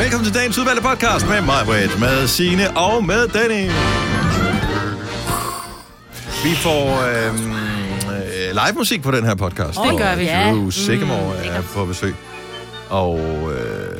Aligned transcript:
Velkommen 0.00 0.24
til 0.24 0.34
dagens 0.34 0.58
udvalgte 0.58 0.82
podcast 0.82 1.28
med 1.28 1.40
mig, 1.42 1.66
Britt, 1.66 2.00
med 2.00 2.26
Signe 2.26 2.76
og 2.76 3.04
med 3.04 3.28
Danny. 3.28 3.66
Vi 6.44 6.54
får 6.56 6.84
øhm, 7.08 7.52
øh, 8.12 8.50
live 8.52 8.74
musik 8.76 9.02
på 9.02 9.10
den 9.10 9.24
her 9.24 9.34
podcast. 9.34 9.78
Det 9.90 9.98
gør 9.98 10.16
vi. 10.16 10.24
Ja. 10.24 10.46
Ja. 10.46 10.52
Drew 10.52 10.70
Sigamore 10.70 11.34
mm, 11.34 11.50
er 11.50 11.62
på 11.74 11.84
besøg. 11.84 12.14
Og 12.90 13.18
øh, 13.52 13.98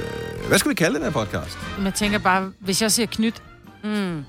hvad 0.48 0.58
skal 0.58 0.68
vi 0.68 0.74
kalde 0.74 0.94
den 0.94 1.04
her 1.04 1.10
podcast? 1.10 1.58
Men 1.76 1.86
jeg 1.86 1.94
tænker 1.94 2.18
bare, 2.18 2.50
hvis 2.60 2.82
jeg 2.82 2.92
siger 2.92 3.06
knyt, 3.06 3.42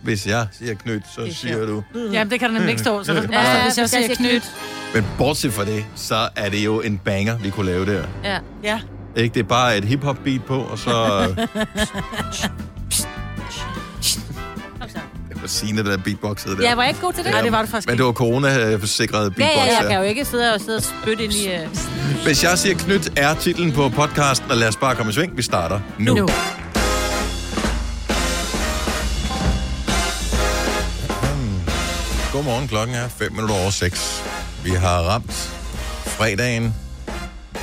Hvis 0.03 0.27
jeg 0.27 0.47
siger 0.51 0.73
knyt, 0.73 1.03
så 1.15 1.27
siger 1.31 1.65
du... 1.65 1.83
jamen 2.11 2.31
det 2.31 2.39
kan 2.39 2.49
der 2.49 2.53
nemlig 2.53 2.69
ikke 2.69 2.81
stå, 2.81 3.03
så 3.03 3.13
der 3.13 3.21
skal 3.21 3.33
bare 3.33 3.41
Ja, 3.41 3.69
stå, 3.69 3.81
hvis 3.81 3.93
jeg 3.93 4.03
siger 4.03 4.15
knyt. 4.15 4.51
Men 4.93 5.05
bortset 5.17 5.53
fra 5.53 5.65
det, 5.65 5.85
så 5.95 6.29
er 6.35 6.49
det 6.49 6.65
jo 6.65 6.81
en 6.81 6.97
banger, 6.97 7.37
vi 7.37 7.49
kunne 7.49 7.65
lave 7.65 7.85
der. 7.85 8.03
Ja. 8.23 8.37
Ja. 8.63 8.79
Ikke? 9.15 9.33
Det 9.33 9.39
er 9.39 9.43
bare 9.47 9.77
et 9.77 9.85
hip-hop 9.85 10.17
beat 10.23 10.43
på, 10.43 10.59
og 10.59 10.77
så... 10.79 11.25
Det 15.29 15.41
var 15.41 15.47
Signe, 15.47 15.83
der 15.83 15.97
beatboxede 15.97 16.57
der. 16.57 16.63
Ja, 16.63 16.75
var 16.75 16.81
jeg 16.83 16.89
ikke 16.89 17.01
god 17.01 17.13
til 17.13 17.23
det? 17.23 17.31
Nej, 17.31 17.41
det 17.41 17.51
var 17.51 17.61
det 17.61 17.69
faktisk 17.69 17.87
Men 17.87 17.97
det 17.97 18.05
var 18.05 18.11
corona-sikret 18.11 19.23
Ja, 19.23 19.29
beatbox 19.29 19.55
ja, 19.55 19.63
jeg 19.63 19.77
der. 19.81 19.89
kan 19.89 19.97
jo 19.97 20.03
ikke 20.03 20.25
sidde 20.25 20.53
og 20.53 20.61
sidde 20.61 20.77
og 20.77 20.83
spytte 20.83 21.23
ind 21.23 21.33
i... 21.33 21.47
Uh... 21.47 22.23
Hvis 22.23 22.43
jeg 22.43 22.57
siger 22.57 22.75
knyt, 22.75 23.19
er 23.19 23.33
titlen 23.33 23.71
på 23.71 23.89
podcasten, 23.89 24.51
og 24.51 24.57
lad 24.57 24.67
os 24.67 24.75
bare 24.75 24.95
komme 24.95 25.09
i 25.09 25.13
sving. 25.13 25.37
Vi 25.37 25.41
starter 25.41 25.79
nu. 25.99 26.15
Nu. 26.15 26.29
Godmorgen, 32.33 32.67
klokken 32.67 32.95
er 32.95 33.07
5 33.07 33.31
minutter 33.31 33.55
over 33.55 33.69
6. 33.69 34.23
Vi 34.63 34.69
har 34.69 35.01
ramt 35.01 35.51
fredagen. 36.05 36.75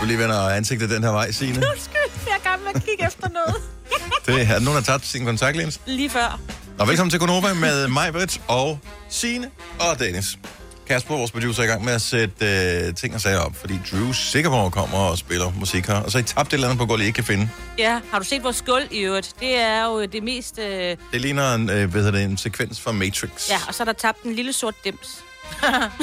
Du 0.00 0.06
lige 0.06 0.18
vender 0.18 0.48
ansigtet 0.48 0.90
den 0.90 1.04
her 1.04 1.10
vej, 1.10 1.30
Signe. 1.30 1.56
Undskyld, 1.56 2.26
jeg 2.26 2.34
er 2.44 2.50
gammel 2.50 2.68
at 2.74 2.84
kigge 2.84 3.06
efter 3.06 3.28
noget. 3.28 3.54
Det 4.26 4.34
er 4.34 4.48
nogen, 4.48 4.66
der 4.66 4.72
har 4.72 4.80
tabt 4.80 5.06
sin 5.06 5.24
kontaktlens. 5.24 5.80
Lige 5.86 6.10
før. 6.10 6.40
Og 6.78 6.88
velkommen 6.88 7.10
til 7.10 7.20
Konova 7.20 7.54
med 7.54 7.88
mig, 7.88 8.12
Britt, 8.12 8.40
og 8.48 8.78
Signe 9.08 9.50
og 9.80 9.98
Dennis. 9.98 10.38
Kasper, 10.86 11.16
vores 11.16 11.30
producer, 11.30 11.62
er 11.62 11.66
i 11.66 11.70
gang 11.70 11.84
med 11.84 11.92
at 11.92 12.02
sætte 12.02 12.46
øh, 12.86 12.94
ting 12.94 13.14
og 13.14 13.20
sager 13.20 13.38
op, 13.38 13.56
fordi 13.56 13.80
Drew 13.92 14.12
Sigamore 14.12 14.70
kommer 14.70 14.98
og 14.98 15.18
spiller 15.18 15.52
musik 15.58 15.86
her. 15.86 15.94
Og 15.94 16.10
så 16.10 16.18
har 16.18 16.22
I 16.22 16.26
tabt 16.26 16.48
et 16.48 16.52
eller 16.52 16.66
andet 16.68 16.78
på 16.78 16.86
gulvet, 16.86 17.04
I 17.04 17.06
ikke 17.06 17.16
kan 17.16 17.24
finde. 17.24 17.50
Ja, 17.78 18.00
har 18.10 18.18
du 18.18 18.24
set 18.24 18.42
vores 18.42 18.56
skål 18.56 18.82
i 18.90 18.98
øvrigt? 18.98 19.34
Det 19.40 19.54
er 19.56 19.84
jo 19.84 20.04
det 20.04 20.22
mest... 20.22 20.58
Øh... 20.58 20.96
Det 21.12 21.20
ligner 21.20 21.54
en, 21.54 21.70
øh, 21.70 21.90
hvad 21.90 22.12
det, 22.12 22.22
en 22.22 22.36
sekvens 22.36 22.80
fra 22.80 22.92
Matrix. 22.92 23.50
Ja, 23.50 23.58
og 23.68 23.74
så 23.74 23.82
er 23.82 23.84
der 23.84 23.92
tabt 23.92 24.22
en 24.22 24.34
lille 24.34 24.52
sort 24.52 24.74
dims. 24.84 25.24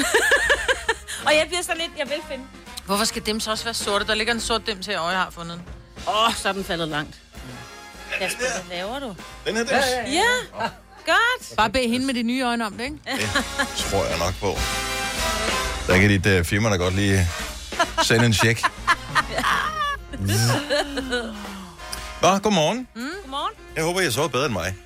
og 1.26 1.32
jeg 1.34 1.44
bliver 1.46 1.62
så 1.62 1.72
lidt... 1.76 1.90
Jeg 1.98 2.06
vil 2.08 2.18
finde. 2.30 2.44
Hvorfor 2.86 3.04
skal 3.04 3.26
dem 3.26 3.40
så 3.40 3.50
også 3.50 3.64
være 3.64 3.74
sorte? 3.74 4.06
Der 4.06 4.14
ligger 4.14 4.34
en 4.34 4.40
sort 4.40 4.66
dem 4.66 4.82
til, 4.82 4.98
og 4.98 5.10
jeg 5.10 5.18
har 5.18 5.30
fundet 5.30 5.58
den. 5.58 5.64
Åh, 6.08 6.26
oh, 6.28 6.34
så 6.34 6.48
er 6.48 6.52
den 6.52 6.64
faldet 6.64 6.88
langt. 6.88 7.14
Kasper, 8.18 8.44
hvad 8.66 8.76
laver 8.76 8.98
du? 8.98 9.16
Den 9.46 9.56
her, 9.56 9.64
den 9.64 10.12
Ja, 10.12 10.22
godt. 11.06 11.56
Bare 11.56 11.70
bed 11.70 11.88
hende 11.88 12.06
med 12.06 12.14
de 12.14 12.22
nye 12.22 12.42
øjne 12.42 12.66
om 12.66 12.72
det, 12.72 12.84
ikke? 12.84 12.98
tror 13.76 14.04
jeg 14.04 14.18
nok 14.18 14.34
på. 14.40 14.56
Der 15.92 15.98
kan 15.98 16.10
dit 16.10 16.26
uh, 16.26 16.44
firma 16.44 16.70
da 16.70 16.76
godt 16.76 16.94
lige 16.94 17.28
sende 18.02 18.26
en 18.26 18.34
check. 18.34 18.60
Nå, 22.22 22.38
godmorgen. 22.38 22.88
Godmorgen. 22.94 23.54
Jeg 23.76 23.84
håber, 23.84 24.00
jeg 24.00 24.12
sover 24.12 24.28
bedre 24.28 24.44
end 24.46 24.52
mig. 24.52 24.76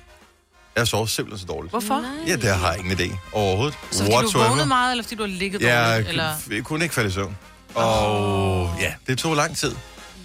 Jeg 0.75 0.87
sover 0.87 1.05
simpelthen 1.05 1.47
så 1.47 1.53
dårligt. 1.53 1.71
Hvorfor? 1.71 2.05
Ja, 2.27 2.35
det 2.35 2.55
har 2.55 2.71
jeg 2.71 2.79
ingen 2.79 2.99
idé 2.99 3.17
overhovedet. 3.33 3.77
Så 3.91 4.03
fordi 4.03 4.31
du 4.33 4.37
vågnede 4.39 4.67
meget, 4.67 4.91
eller 4.91 5.03
fordi 5.03 5.15
du 5.15 5.23
har 5.23 5.27
ligget 5.27 5.61
Jeg, 5.61 5.91
dårligt? 5.91 6.09
Eller? 6.09 6.33
jeg 6.51 6.63
kunne 6.63 6.85
ikke 6.85 6.95
falde 6.95 7.09
i 7.09 7.13
søvn. 7.13 7.37
Og 7.75 8.75
ja, 8.79 8.93
det 9.07 9.17
tog 9.17 9.35
lang 9.35 9.57
tid. 9.57 9.75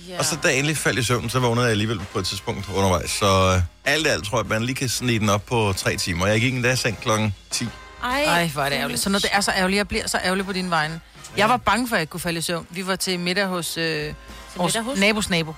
Ja. 0.08 0.18
Og 0.18 0.24
så 0.24 0.36
da 0.42 0.48
jeg 0.48 0.56
endelig 0.56 0.76
faldt 0.76 0.98
i 0.98 1.02
søvn, 1.02 1.30
så 1.30 1.38
vågnede 1.38 1.64
jeg 1.64 1.70
alligevel 1.70 2.00
på 2.12 2.18
et 2.18 2.26
tidspunkt 2.26 2.68
undervejs. 2.74 3.10
Så 3.10 3.54
øh, 3.56 3.62
alt 3.84 4.06
i 4.06 4.08
alt 4.08 4.24
tror 4.24 4.38
jeg, 4.38 4.44
at 4.44 4.48
man 4.50 4.62
lige 4.62 4.76
kan 4.76 4.88
snige 4.88 5.18
den 5.18 5.28
op 5.28 5.46
på 5.46 5.72
tre 5.76 5.96
timer. 5.96 6.26
Jeg 6.26 6.40
gik 6.40 6.54
endda 6.54 6.72
i 6.72 6.76
seng 6.76 7.00
klokken 7.00 7.34
10. 7.50 7.68
Ej, 8.02 8.22
Ej, 8.24 8.50
hvor 8.52 8.62
er 8.62 8.68
det 8.68 8.76
ærgerligt. 8.76 9.00
Så 9.00 9.10
når 9.10 9.18
det 9.18 9.30
er 9.32 9.40
så 9.40 9.50
ærgerligt, 9.50 9.76
jeg 9.78 9.88
bliver 9.88 10.06
så 10.06 10.18
ærgerlig 10.24 10.46
på 10.46 10.52
din 10.52 10.70
vegne. 10.70 11.00
Jeg 11.36 11.48
var 11.48 11.56
bange 11.56 11.88
for, 11.88 11.96
at 11.96 12.00
jeg 12.00 12.10
kunne 12.10 12.20
falde 12.20 12.38
i 12.38 12.42
søvn. 12.42 12.66
Vi 12.70 12.86
var 12.86 12.96
til 12.96 13.20
middag 13.20 13.46
hos, 13.46 13.78
øh, 13.78 14.14
vores 14.56 14.74
middag 14.74 14.82
hos? 14.82 14.98
nabos 14.98 15.30
nabo. 15.30 15.54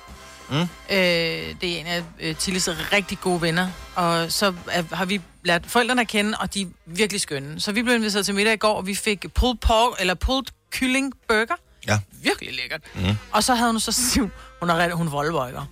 Mm. 0.50 0.56
Øh, 0.56 0.66
det 0.90 1.64
er 1.64 1.80
en 1.80 1.86
af 1.86 2.02
øh, 2.20 2.36
Tilles 2.36 2.68
rigtig 2.92 3.18
gode 3.20 3.42
venner. 3.42 3.68
Og 3.94 4.32
så 4.32 4.54
er, 4.70 4.82
har 4.92 5.04
vi 5.04 5.20
lært 5.44 5.66
forældrene 5.66 6.00
at 6.00 6.08
kende, 6.08 6.38
og 6.40 6.54
de 6.54 6.62
er 6.62 6.66
virkelig 6.86 7.20
skønne. 7.20 7.60
Så 7.60 7.72
vi 7.72 7.82
blev 7.82 7.94
inviteret 7.94 8.24
til 8.26 8.34
middag 8.34 8.54
i 8.54 8.56
går, 8.56 8.74
og 8.74 8.86
vi 8.86 8.94
fik 8.94 9.26
pulled 9.34 9.56
pork, 9.56 10.00
eller 10.00 10.14
pulled 10.14 10.44
kylling 10.70 11.12
burger. 11.28 11.54
Ja. 11.88 11.98
Virkelig 12.22 12.54
lækkert. 12.56 12.80
Mm. 12.94 13.16
Og 13.32 13.44
så 13.44 13.54
havde 13.54 13.70
hun 13.70 13.80
så 13.80 13.92
siv. 14.12 14.30
Hun 14.60 14.70
er 14.70 14.76
rigtig, 14.78 14.96
hun 14.96 15.06
er 15.06 15.10
voldbøjker. 15.10 15.64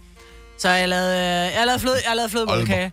Så 0.59 0.69
jeg 0.69 0.89
lavede, 0.89 1.13
øh, 1.17 1.55
jeg 1.55 1.67
lavede, 1.67 1.81
fløde, 1.81 1.97
jeg 2.09 2.17
lavede 2.17 2.31
flødebollekage. 2.31 2.93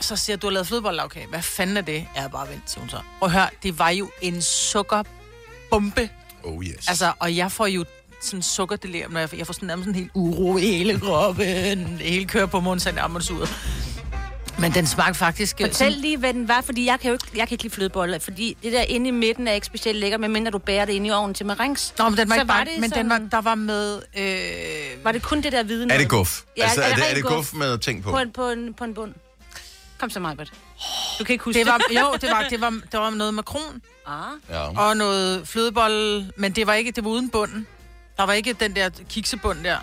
Så 0.00 0.16
siger 0.16 0.34
jeg, 0.34 0.42
du 0.42 0.46
har 0.46 0.52
lavet 0.52 0.66
flødebollekage. 0.66 1.26
Hvad 1.26 1.42
fanden 1.42 1.76
er 1.76 1.80
det? 1.80 2.06
Jeg 2.16 2.24
er 2.24 2.28
bare 2.28 2.48
vent, 2.48 2.70
siger 2.70 2.80
hun 2.80 2.88
så. 2.88 3.00
At 3.22 3.30
høre, 3.30 3.48
det 3.62 3.78
var 3.78 3.90
jo 3.90 4.10
en 4.20 4.42
sukkerbombe. 4.42 6.08
Oh 6.44 6.64
yes. 6.64 6.88
Altså, 6.88 7.12
og 7.18 7.36
jeg 7.36 7.52
får 7.52 7.66
jo 7.66 7.84
sådan 8.22 8.42
sukkerdelirium, 8.42 9.12
når 9.12 9.20
jeg, 9.20 9.38
jeg 9.38 9.46
får 9.46 9.52
sådan 9.54 9.66
nærmest 9.66 9.86
sådan 9.86 10.00
helt 10.00 10.10
uro 10.14 10.56
i 10.56 10.60
hele 10.60 11.00
kroppen. 11.00 11.98
Hele 12.00 12.24
kører 12.24 12.46
på 12.46 12.60
munden, 12.60 12.80
så 12.80 12.88
jeg 12.88 12.94
nærmest 12.96 13.30
ud. 13.30 13.46
Men 14.58 14.74
den 14.74 14.86
smagte 14.86 15.18
faktisk... 15.18 15.60
øh, 15.60 15.66
Fortæl 15.66 15.92
lige, 15.92 16.16
hvad 16.16 16.34
den 16.34 16.48
var, 16.48 16.60
fordi 16.60 16.86
jeg 16.86 17.00
kan 17.00 17.08
jo 17.08 17.12
ikke, 17.12 17.26
jeg 17.34 17.48
kan 17.48 17.54
ikke 17.54 17.64
lide 17.64 17.74
flødeboller, 17.74 18.18
fordi 18.18 18.56
det 18.62 18.72
der 18.72 18.82
inde 18.82 19.08
i 19.08 19.10
midten 19.10 19.48
er 19.48 19.52
ikke 19.52 19.66
specielt 19.66 19.98
lækkert, 19.98 20.20
medmindre 20.20 20.50
du 20.50 20.58
bærer 20.58 20.84
det 20.84 20.92
ind 20.92 21.06
i 21.06 21.10
ovnen 21.10 21.34
til 21.34 21.46
marengs. 21.46 21.94
Nå, 21.98 22.08
men 22.08 22.18
den 22.18 22.28
var 22.30 22.34
Så 22.36 22.40
ikke 22.40 22.48
var 22.48 22.54
bare, 22.54 22.64
det 22.64 22.72
men 22.74 22.82
den 22.82 22.90
sådan- 22.90 23.10
var, 23.10 23.18
der 23.18 23.40
var 23.40 23.54
med... 23.54 24.02
Øh, 24.18 25.04
Var 25.04 25.12
det 25.12 25.22
kun 25.22 25.40
det 25.40 25.52
der 25.52 25.62
hvide 25.62 25.82
er 25.82 25.86
noget? 25.86 26.00
det 26.00 26.08
guf? 26.08 26.40
Ja, 26.56 26.62
altså, 26.62 26.82
er 26.82 26.86
er, 26.86 26.94
det 26.94 27.10
er 27.10 27.14
det 27.14 27.22
guf? 27.22 27.32
guf 27.32 27.52
med 27.54 27.78
ting 27.78 28.02
på? 28.02 28.10
På 28.10 28.18
en, 28.18 28.30
på 28.32 28.48
en, 28.50 28.74
på 28.74 28.84
en 28.84 28.94
bund. 28.94 29.12
Kom 29.98 30.10
så, 30.10 30.20
Majbert. 30.20 30.52
Du 31.18 31.24
kan 31.24 31.32
ikke 31.32 31.44
huske 31.44 31.58
det 31.58 31.66
var, 31.66 31.80
jo, 31.90 32.16
det 32.20 32.30
var, 32.30 32.46
det 32.50 32.60
var, 32.60 32.70
det 32.92 33.00
var 33.00 33.10
noget 33.10 33.34
makron 33.34 33.82
Ah. 34.06 34.14
Ja. 34.50 34.80
og 34.88 34.96
noget 34.96 35.48
flødebolle, 35.48 36.30
men 36.36 36.52
det 36.52 36.66
var 36.66 36.74
ikke, 36.74 36.90
det 36.90 37.04
var 37.04 37.10
uden 37.10 37.28
bunden. 37.30 37.66
Der 38.16 38.26
var 38.26 38.32
ikke 38.32 38.52
den 38.52 38.76
der 38.76 38.90
kiksebund 39.10 39.64
der. 39.64 39.76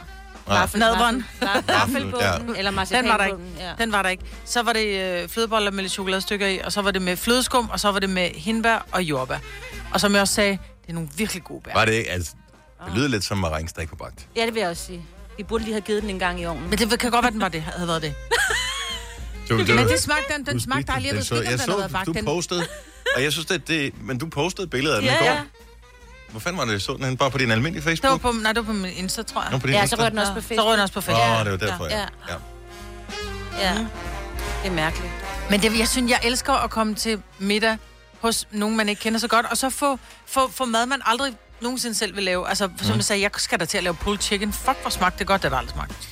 Vaffel, 0.49 0.79
Nadveren. 0.79 1.25
vaffel- 1.41 1.67
Vaffelbunden, 1.67 2.55
eller 2.55 2.85
Den 2.91 3.07
var 3.09 3.17
der 3.17 3.25
ikke. 3.25 3.37
Ja. 3.59 3.71
Den 3.77 3.91
var 3.91 4.01
der 4.01 4.09
ikke. 4.09 4.23
Så 4.45 4.61
var 4.61 4.73
det 4.73 4.85
øh, 5.23 5.29
flødeboller 5.29 5.71
med 5.71 5.81
lidt 5.83 5.93
chokoladestykker 5.93 6.47
i, 6.47 6.59
og 6.59 6.71
så 6.71 6.81
var 6.81 6.91
det 6.91 7.01
med 7.01 7.17
flødeskum, 7.17 7.69
og 7.69 7.79
så 7.79 7.91
var 7.91 7.99
det 7.99 8.09
med 8.09 8.29
hindbær 8.35 8.85
og 8.91 9.03
jordbær. 9.03 9.37
Og 9.93 9.99
som 9.99 10.13
jeg 10.13 10.21
også 10.21 10.33
sagde, 10.33 10.51
det 10.81 10.89
er 10.89 10.93
nogle 10.93 11.09
virkelig 11.17 11.43
gode 11.43 11.61
bær. 11.61 11.73
Var 11.73 11.85
det 11.85 11.93
ikke? 11.93 12.09
Altså, 12.11 12.31
det 12.85 12.93
lyder 12.95 13.07
lidt 13.07 13.23
som 13.23 13.37
marengstak 13.37 13.89
på 13.89 13.95
bagt. 13.95 14.27
ja, 14.35 14.45
det 14.45 14.53
vil 14.53 14.59
jeg 14.59 14.69
også 14.69 14.85
sige. 14.85 15.05
De 15.37 15.43
burde 15.43 15.63
lige 15.63 15.73
have 15.73 15.81
givet 15.81 16.01
den 16.01 16.09
en 16.09 16.19
gang 16.19 16.41
i 16.41 16.45
ovnen. 16.45 16.69
Men 16.69 16.79
det 16.79 16.99
kan 16.99 17.11
godt 17.11 17.23
være, 17.23 17.31
den 17.31 17.41
var 17.41 17.49
det, 17.49 17.61
havde 17.61 17.87
været 17.87 18.01
det. 18.01 18.13
Du, 19.49 19.53
du, 19.67 19.73
Men 19.75 19.87
det 19.87 19.99
smagte, 19.99 20.33
den, 20.37 20.45
den 20.45 20.59
smagte 20.59 20.87
dejligt. 20.91 21.13
Jeg 21.13 21.15
ved 21.15 21.21
ikke, 21.21 21.37
om 21.37 21.39
den 21.39 21.45
havde 21.47 21.71
så, 21.71 21.77
været 21.77 21.91
bagt. 21.91 22.05
du 22.05 22.11
Den, 22.11 22.25
postede, 22.25 22.65
og 23.15 23.23
jeg 23.23 23.31
synes, 23.31 23.45
det, 23.45 23.67
det, 23.67 23.93
men 24.01 24.17
du 24.17 24.27
postede 24.27 24.63
et 24.63 24.69
billede 24.69 24.95
af 24.95 25.01
den 25.01 25.09
Ja, 25.09 25.15
i 25.15 25.19
går. 25.19 25.25
ja. 25.25 25.39
Hvor 26.31 26.39
fanden 26.39 26.57
var 26.57 26.65
det, 26.65 26.81
så 26.81 26.93
den 26.93 27.03
hen? 27.03 27.17
Bare 27.17 27.31
på 27.31 27.37
din 27.37 27.51
almindelige 27.51 27.91
det 27.91 28.03
var 28.03 28.09
Facebook? 28.09 28.21
på, 28.21 28.31
nej, 28.31 28.51
det 28.53 28.67
var 28.67 28.73
på 28.73 28.79
min 28.79 28.91
Insta, 28.91 29.23
tror 29.23 29.41
jeg. 29.41 29.51
Nå, 29.51 29.57
på 29.57 29.67
din 29.67 29.75
Ja, 29.75 29.81
Insta? 29.81 29.95
så 29.95 30.01
rører 30.01 30.09
den 30.09 30.19
også 30.19 30.33
på 30.33 30.41
Så 30.41 30.47
Facebook. 30.47 30.65
røg 30.67 30.73
den 30.77 30.81
også 30.81 30.93
på 30.93 31.01
Facebook. 31.01 31.27
Åh, 31.39 31.45
det 31.45 31.51
var 31.51 31.57
derfor, 31.67 31.85
ja. 31.85 31.97
Ja. 31.99 32.05
ja. 32.29 32.35
Ja. 33.69 33.73
Det 34.63 34.65
er 34.65 34.71
mærkeligt. 34.71 35.11
Men 35.49 35.61
det, 35.61 35.79
jeg 35.79 35.87
synes, 35.87 36.11
jeg 36.11 36.19
elsker 36.23 36.53
at 36.53 36.69
komme 36.69 36.95
til 36.95 37.21
middag 37.39 37.77
hos 38.21 38.47
nogen, 38.51 38.77
man 38.77 38.89
ikke 38.89 39.01
kender 39.01 39.19
så 39.19 39.27
godt, 39.27 39.45
og 39.51 39.57
så 39.57 39.69
få, 39.69 39.99
få, 40.25 40.51
få 40.51 40.65
mad, 40.65 40.85
man 40.85 41.01
aldrig 41.05 41.33
nogensinde 41.61 41.95
selv 41.95 42.15
vil 42.15 42.23
lave. 42.23 42.49
Altså, 42.49 42.69
som 42.81 42.95
jeg 42.95 43.03
sagde, 43.03 43.21
jeg 43.21 43.31
skal 43.37 43.59
da 43.59 43.65
til 43.65 43.77
at 43.77 43.83
lave 43.83 43.93
pulled 43.95 44.19
chicken. 44.21 44.53
Fuck, 44.53 44.77
hvor 44.81 44.89
smagte 44.89 45.19
det 45.19 45.27
godt, 45.27 45.43
det 45.43 45.51
har 45.51 45.57
aldrig 45.57 45.73
smagt. 45.75 46.09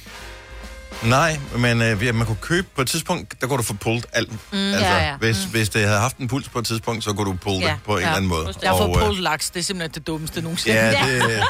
Nej, 1.04 1.40
men 1.58 1.82
øh, 1.82 2.06
ja, 2.06 2.12
man 2.12 2.28
kunne 2.28 2.38
købe 2.42 2.68
på 2.76 2.82
et 2.82 2.88
tidspunkt, 2.88 3.42
der 3.42 3.48
kunne 3.48 3.58
du 3.58 3.64
få 3.64 3.74
pullet 3.74 4.06
alt. 4.14 4.32
Mm, 4.32 4.58
altså, 4.58 4.86
ja, 4.86 5.08
ja. 5.08 5.18
Hvis, 5.18 5.44
hvis 5.44 5.70
det 5.70 5.82
havde 5.82 6.00
haft 6.00 6.18
en 6.18 6.28
puls 6.28 6.50
på 6.50 6.60
et 6.60 6.66
tidspunkt, 6.66 7.04
så 7.04 7.14
kunne 7.14 7.32
du 7.32 7.38
pulle 7.38 7.60
Ja, 7.60 7.68
det 7.72 7.78
på 7.86 7.92
en 7.94 8.00
ja. 8.00 8.06
eller 8.06 8.16
anden 8.16 8.30
måde. 8.30 8.54
Jeg 8.62 8.70
har 8.70 8.78
fået 8.78 8.90
Og, 8.90 8.96
øh, 8.98 9.06
pulled 9.06 9.22
laks, 9.22 9.50
det 9.50 9.60
er 9.60 9.64
simpelthen 9.64 9.94
det 9.94 10.08
dummeste 10.08 10.42
nogensinde. 10.42 10.78
Ja, 10.78 10.92
det, 11.08 11.44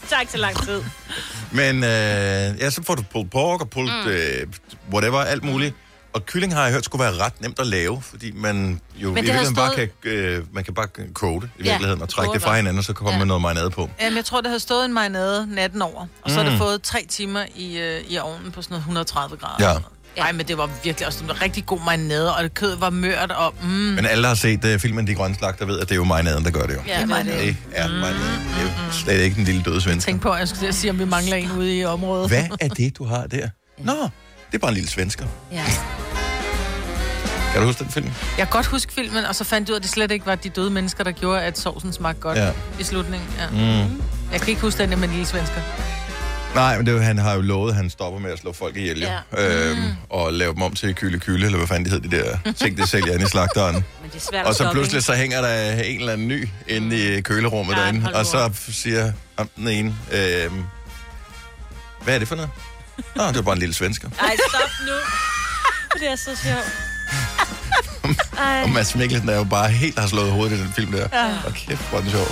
Det 0.00 0.08
tager 0.08 0.20
ikke 0.20 0.32
så 0.32 0.38
lang 0.38 0.64
tid. 0.64 0.82
men 1.50 1.76
øh, 1.84 2.60
ja, 2.60 2.70
så 2.70 2.82
får 2.86 2.94
du 2.94 3.02
pulled 3.12 3.30
pork 3.30 3.60
og 3.60 3.70
pulled 3.70 4.04
mm. 4.04 4.10
øh, 4.10 4.46
whatever, 4.92 5.20
alt 5.20 5.44
muligt. 5.44 5.74
Og 6.14 6.26
kylling 6.26 6.54
har 6.54 6.62
jeg 6.64 6.72
hørt 6.72 6.84
skulle 6.84 7.04
være 7.04 7.14
ret 7.24 7.40
nemt 7.40 7.58
at 7.60 7.66
lave, 7.66 8.02
fordi 8.02 8.32
man 8.34 8.80
jo 8.96 9.08
Men 9.08 9.18
i 9.18 9.20
virkeligheden 9.20 9.54
bare 9.54 9.72
stået- 9.72 9.90
kan, 10.02 10.10
øh, 10.12 10.42
man 10.54 10.64
kan 10.64 10.74
bare 10.74 10.86
koge 11.14 11.40
det 11.40 11.48
i 11.58 11.62
Ja, 11.62 11.70
virkeligheden 11.70 12.02
og 12.02 12.08
trække 12.08 12.32
det 12.34 12.42
fra 12.42 12.48
bare. 12.48 12.56
hinanden, 12.56 12.78
og 12.78 12.84
så 12.84 12.92
kommer 12.92 13.12
Ja. 13.12 13.18
man 13.18 13.28
noget 13.28 13.42
marinade 13.42 13.70
på. 13.70 13.90
Jamen, 14.00 14.16
jeg 14.16 14.24
tror, 14.24 14.40
det 14.40 14.48
havde 14.50 14.60
stået 14.60 14.84
en 14.84 14.92
marinade 14.94 15.54
natten 15.54 15.82
over, 15.82 16.06
og 16.22 16.30
så 16.30 16.36
har 16.36 16.44
Mm. 16.44 16.50
det 16.50 16.58
fået 16.58 16.82
tre 16.82 17.06
timer 17.08 17.44
i, 17.56 17.78
øh, 17.78 18.00
i 18.08 18.18
ovnen 18.18 18.52
på 18.52 18.62
sådan 18.62 18.72
noget 18.74 18.80
130 18.82 19.36
grader. 19.36 19.70
Ja. 19.72 19.78
Nej, 20.16 20.32
men 20.32 20.48
det 20.48 20.58
var 20.58 20.70
virkelig 20.84 21.06
også 21.06 21.24
en 21.24 21.42
rigtig 21.42 21.66
god 21.66 21.80
marinade, 21.84 22.36
og 22.36 22.42
det 22.42 22.54
kød 22.54 22.76
var 22.76 22.90
mørt, 22.90 23.30
og 23.30 23.54
mm, 23.62 23.68
Men 23.68 24.06
alle 24.06 24.22
der 24.22 24.28
har 24.28 24.34
set 24.34 24.64
uh, 24.74 24.80
filmen 24.80 25.06
De 25.06 25.14
Grønne 25.14 25.34
Slagter 25.36 25.66
ved, 25.66 25.78
at 25.80 25.88
det 25.88 25.92
er 25.94 25.96
jo 25.96 26.04
marinaden, 26.04 26.44
der 26.44 26.50
gør 26.50 26.66
det 26.66 26.74
jo. 26.74 26.80
Ja, 26.88 27.00
det 27.00 27.08
var 27.08 27.16
det. 27.22 27.26
Det 27.26 27.56
er 27.72 27.88
marinaden. 27.88 28.40
Det 28.48 28.56
er 28.58 28.86
jo 28.86 28.92
slet 28.92 29.20
ikke 29.20 29.36
den 29.36 29.44
lille 29.44 29.62
døde 29.62 29.80
svensker. 29.80 30.10
tænk 30.12 30.22
på, 30.22 30.30
at 30.30 30.40
jeg 30.40 30.48
skulle 30.48 30.72
sige, 30.72 30.90
om 30.90 30.98
vi 30.98 31.04
mangler 31.04 31.36
en 31.36 31.52
ude 31.52 31.78
i 31.78 31.84
området. 31.84 32.28
Hvad 32.28 32.44
er 32.60 32.68
det, 32.68 32.98
du 32.98 33.04
har 33.04 33.26
der? 33.26 33.48
Nå, 33.78 34.08
det 34.54 34.58
er 34.58 34.60
bare 34.60 34.70
en 34.70 34.74
lille 34.74 34.90
svensker. 34.90 35.26
Ja. 35.52 35.64
Kan 37.52 37.60
du 37.62 37.66
huske 37.66 37.84
den 37.84 37.92
film? 37.92 38.06
Jeg 38.06 38.12
kan 38.38 38.46
godt 38.46 38.66
huske 38.66 38.92
filmen, 38.92 39.24
og 39.24 39.34
så 39.34 39.44
fandt 39.44 39.68
jeg 39.68 39.72
ud 39.72 39.76
af, 39.76 39.78
at 39.78 39.82
det 39.82 39.90
slet 39.90 40.10
ikke 40.10 40.26
var 40.26 40.34
de 40.34 40.48
døde 40.48 40.70
mennesker, 40.70 41.04
der 41.04 41.10
gjorde, 41.12 41.42
at 41.42 41.58
sovsen 41.58 41.92
smagte 41.92 42.20
godt 42.20 42.38
Ja. 42.38 42.50
i 42.80 42.84
slutningen. 42.84 43.28
Ja. 43.38 43.50
Mm. 43.50 44.02
Jeg 44.32 44.40
kan 44.40 44.48
ikke 44.48 44.60
huske 44.60 44.78
den 44.78 44.90
med 44.90 44.98
den 44.98 45.10
lille 45.10 45.26
svensker. 45.26 45.60
Nej, 46.54 46.76
men 46.76 46.86
det, 46.86 46.92
jo- 46.92 46.98
han 46.98 47.18
har 47.18 47.34
jo 47.34 47.40
lovet, 47.40 47.70
at 47.70 47.76
han 47.76 47.90
stopper 47.90 48.20
med 48.20 48.30
at 48.32 48.38
slå 48.38 48.52
folk 48.52 48.76
ihjel, 48.76 49.00
jo. 49.02 49.08
Ja. 49.36 49.70
Øhm, 49.70 49.82
og 50.10 50.32
lave 50.32 50.54
dem 50.54 50.62
om 50.62 50.74
til 50.74 50.94
kyle 50.94 51.18
kyle, 51.18 51.44
eller 51.46 51.58
hvad 51.58 51.66
fanden 51.68 51.84
de 51.84 51.90
hedder, 51.90 52.08
de 52.08 52.16
der 52.46 52.52
ting, 52.52 52.76
de 52.78 52.86
sælger 52.86 53.12
inde 53.12 53.24
i 53.24 53.28
slagteren. 53.28 53.74
Men 54.02 54.10
det 54.12 54.16
er 54.16 54.20
svært 54.30 54.46
Og 54.46 54.54
så 54.54 54.58
stoppe, 54.58 54.74
pludselig 54.76 54.96
ikke? 54.98 55.06
så 55.06 55.14
hænger 55.14 55.40
der 55.40 55.72
en 55.72 55.98
eller 56.00 56.12
anden 56.12 56.28
ny 56.28 56.48
inde 56.68 57.16
i 57.16 57.20
kølerummet 57.20 57.74
Ja, 57.76 57.80
derinde, 57.80 58.10
og 58.14 58.26
så 58.26 58.50
siger 58.70 59.12
ham 59.38 59.48
den 59.56 59.68
ene, 59.68 59.94
øhm, 60.12 60.62
hvad 62.04 62.14
er 62.14 62.18
det 62.18 62.28
for 62.28 62.34
noget? 62.36 62.50
Nå, 63.16 63.26
det 63.28 63.36
var 63.36 63.42
bare 63.42 63.52
en 63.52 63.58
lille 63.58 63.74
svensker. 63.74 64.08
Ej, 64.20 64.36
stop 64.48 64.70
nu. 64.86 64.92
Det 66.00 66.08
er 66.12 66.16
så 66.16 66.36
sjovt. 66.44 66.72
Ej. 68.38 68.62
Og 68.64 68.70
Mads 68.70 68.94
Mikkelsen 68.94 69.28
er 69.28 69.36
jo 69.36 69.44
bare 69.44 69.68
helt 69.70 69.98
har 69.98 70.06
slået 70.06 70.30
hovedet 70.32 70.56
i 70.58 70.60
den 70.60 70.72
film 70.72 70.92
der. 70.92 71.08
Ja. 71.12 71.36
Og 71.46 71.52
kæft, 71.54 71.88
hvor 71.88 71.98
er 71.98 72.02
den 72.02 72.10
sjov. 72.10 72.26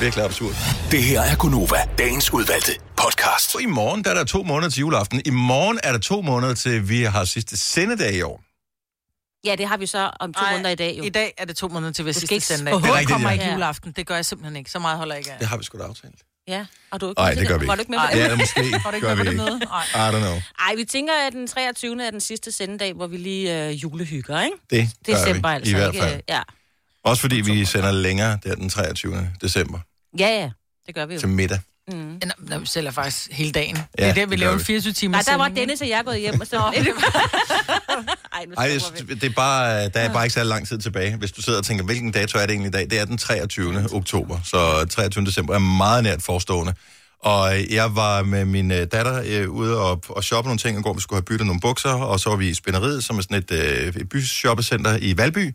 Virkelig 0.00 0.24
absurd. 0.24 0.54
Det 0.90 1.02
her 1.02 1.20
er 1.20 1.36
Gunova, 1.36 1.76
dagens 1.98 2.32
udvalgte 2.32 2.72
podcast. 2.96 3.50
Så 3.52 3.58
i 3.58 3.66
morgen 3.66 4.04
der 4.04 4.10
er 4.10 4.14
der 4.14 4.24
to 4.24 4.42
måneder 4.42 4.70
til 4.70 4.80
juleaften. 4.80 5.22
I 5.24 5.30
morgen 5.30 5.80
er 5.82 5.92
der 5.92 5.98
to 5.98 6.20
måneder 6.22 6.54
til, 6.54 6.88
vi 6.88 7.02
har 7.02 7.24
sidste 7.24 7.56
sendedag 7.56 8.14
i 8.14 8.22
år. 8.22 8.42
Ja, 9.46 9.56
det 9.56 9.68
har 9.68 9.76
vi 9.76 9.86
så 9.86 10.10
om 10.20 10.32
to 10.34 10.40
Ej, 10.44 10.52
måneder 10.52 10.70
i 10.70 10.74
dag, 10.74 10.94
jo. 10.98 11.02
I 11.04 11.08
dag 11.08 11.34
er 11.38 11.44
det 11.44 11.56
to 11.56 11.68
måneder 11.68 11.92
til 11.92 12.04
skal 12.14 12.14
sidste 12.14 12.54
er 12.88 12.94
rigtigt, 12.94 13.10
kommer 13.10 13.30
ikke 13.30 13.44
Ja. 13.44 13.52
juleaften. 13.52 13.92
Det 13.92 14.06
gør 14.06 14.14
jeg 14.14 14.24
simpelthen 14.26 14.56
ikke. 14.56 14.70
Så 14.70 14.78
meget 14.78 14.98
holder 14.98 15.14
jeg 15.14 15.20
ikke 15.20 15.32
af. 15.32 15.38
Det 15.38 15.48
har 15.48 15.56
vi 15.56 15.64
sgu 15.64 15.78
da 15.78 15.84
aftalt. 15.84 16.14
Ja, 16.48 16.66
og 16.90 17.00
du 17.00 17.06
er 17.06 17.10
ikke 17.10 17.20
Nej, 17.20 17.34
det 17.34 17.48
gør 17.48 17.58
vi 17.58 17.66
Var 17.66 17.74
du 17.74 17.80
ikke. 17.80 17.82
ikke 17.82 17.90
med 17.90 17.98
på 17.98 18.16
Det 18.18 18.30
det 18.30 18.38
måske. 18.38 18.84
Var 18.84 18.90
du 18.90 18.94
ikke 18.94 19.06
gør 19.06 19.14
med 19.14 19.24
vi 19.24 19.30
ikke. 19.30 19.42
I 19.94 20.10
don't 20.10 20.18
know. 20.18 20.36
Ej, 20.68 20.74
vi 20.76 20.84
tænker, 20.84 21.12
at 21.26 21.32
den 21.32 21.46
23. 21.46 22.06
er 22.06 22.10
den 22.10 22.20
sidste 22.20 22.52
sendedag, 22.52 22.92
hvor 22.92 23.06
vi 23.06 23.16
lige 23.16 23.68
øh, 23.68 23.82
julehygger, 23.82 24.42
ikke? 24.42 24.56
Det 24.70 24.90
gør 25.06 25.14
December 25.14 25.48
vi, 25.48 25.54
altså. 25.54 25.70
i 25.70 25.74
hvert 25.74 25.94
ikke? 25.94 26.06
fald. 26.06 26.20
Ja. 26.28 26.42
Også 27.04 27.20
fordi 27.20 27.36
vi 27.40 27.64
sender 27.64 27.92
længere 27.92 28.38
der 28.44 28.54
den 28.54 28.68
23. 28.68 29.30
december 29.40 29.78
ja, 30.18 30.28
ja. 30.28 30.50
Det 30.86 30.94
gør 30.94 31.06
vi 31.06 31.14
jo. 31.14 31.20
til 31.20 31.28
middag. 31.28 31.58
Mm. 31.92 32.20
Nå, 32.38 32.58
vi 32.58 32.66
sælger 32.66 32.90
faktisk 32.90 33.28
hele 33.32 33.52
dagen. 33.52 33.74
det 33.76 33.84
Ja, 33.98 34.08
er 34.08 34.14
der, 34.14 34.26
vi 34.26 34.30
det 34.30 34.38
laver 34.38 34.50
gør 34.50 34.54
en 34.54 34.60
vi. 34.60 34.64
24 34.64 34.92
timer 34.92 35.12
Nej, 35.12 35.22
der 35.26 35.36
var 35.36 35.48
Dennis 35.48 35.80
og 35.80 35.88
jeg 35.88 36.02
gået 36.04 36.20
hjem, 36.20 36.40
og 36.40 36.46
så... 36.46 36.56
Ej, 38.32 38.44
nu 38.48 38.54
Ej, 38.56 38.68
vi. 38.68 38.74
det, 39.08 39.20
det 39.20 39.30
er 39.30 39.34
bare, 39.34 39.88
der 39.88 40.00
er 40.00 40.12
bare 40.12 40.24
ikke 40.24 40.34
så 40.34 40.44
lang 40.44 40.68
tid 40.68 40.78
tilbage. 40.78 41.16
Hvis 41.16 41.32
du 41.32 41.42
sidder 41.42 41.58
og 41.58 41.64
tænker, 41.64 41.84
hvilken 41.84 42.12
dato 42.12 42.38
er 42.38 42.42
det 42.42 42.50
egentlig 42.50 42.68
i 42.68 42.72
dag? 42.72 42.90
Det 42.90 43.00
er 43.00 43.04
den 43.04 43.18
23. 43.18 43.86
oktober, 43.92 44.38
så 44.44 44.86
23. 44.90 45.24
december 45.24 45.54
er 45.54 45.58
meget 45.58 46.02
nært 46.04 46.22
forestående. 46.22 46.74
Og 47.20 47.72
jeg 47.72 47.96
var 47.96 48.22
med 48.22 48.44
min 48.44 48.70
øh, 48.70 48.86
datter 48.92 49.22
øh, 49.26 49.50
ude 49.50 49.78
og, 49.80 50.02
og 50.08 50.24
shoppe 50.24 50.48
nogle 50.48 50.58
ting, 50.58 50.78
og 50.78 50.84
går, 50.84 50.92
vi 50.92 51.00
skulle 51.00 51.16
have 51.16 51.24
byttet 51.24 51.46
nogle 51.46 51.60
bukser, 51.60 51.92
og 51.92 52.20
så 52.20 52.28
var 52.30 52.36
vi 52.36 52.48
i 52.48 52.54
Spænderiet, 52.54 53.04
som 53.04 53.18
er 53.18 53.22
sådan 53.22 53.36
et, 53.36 53.50
øh, 53.52 53.86
et 53.96 54.08
byshoppercenter 54.08 54.98
i 55.00 55.16
Valby. 55.16 55.54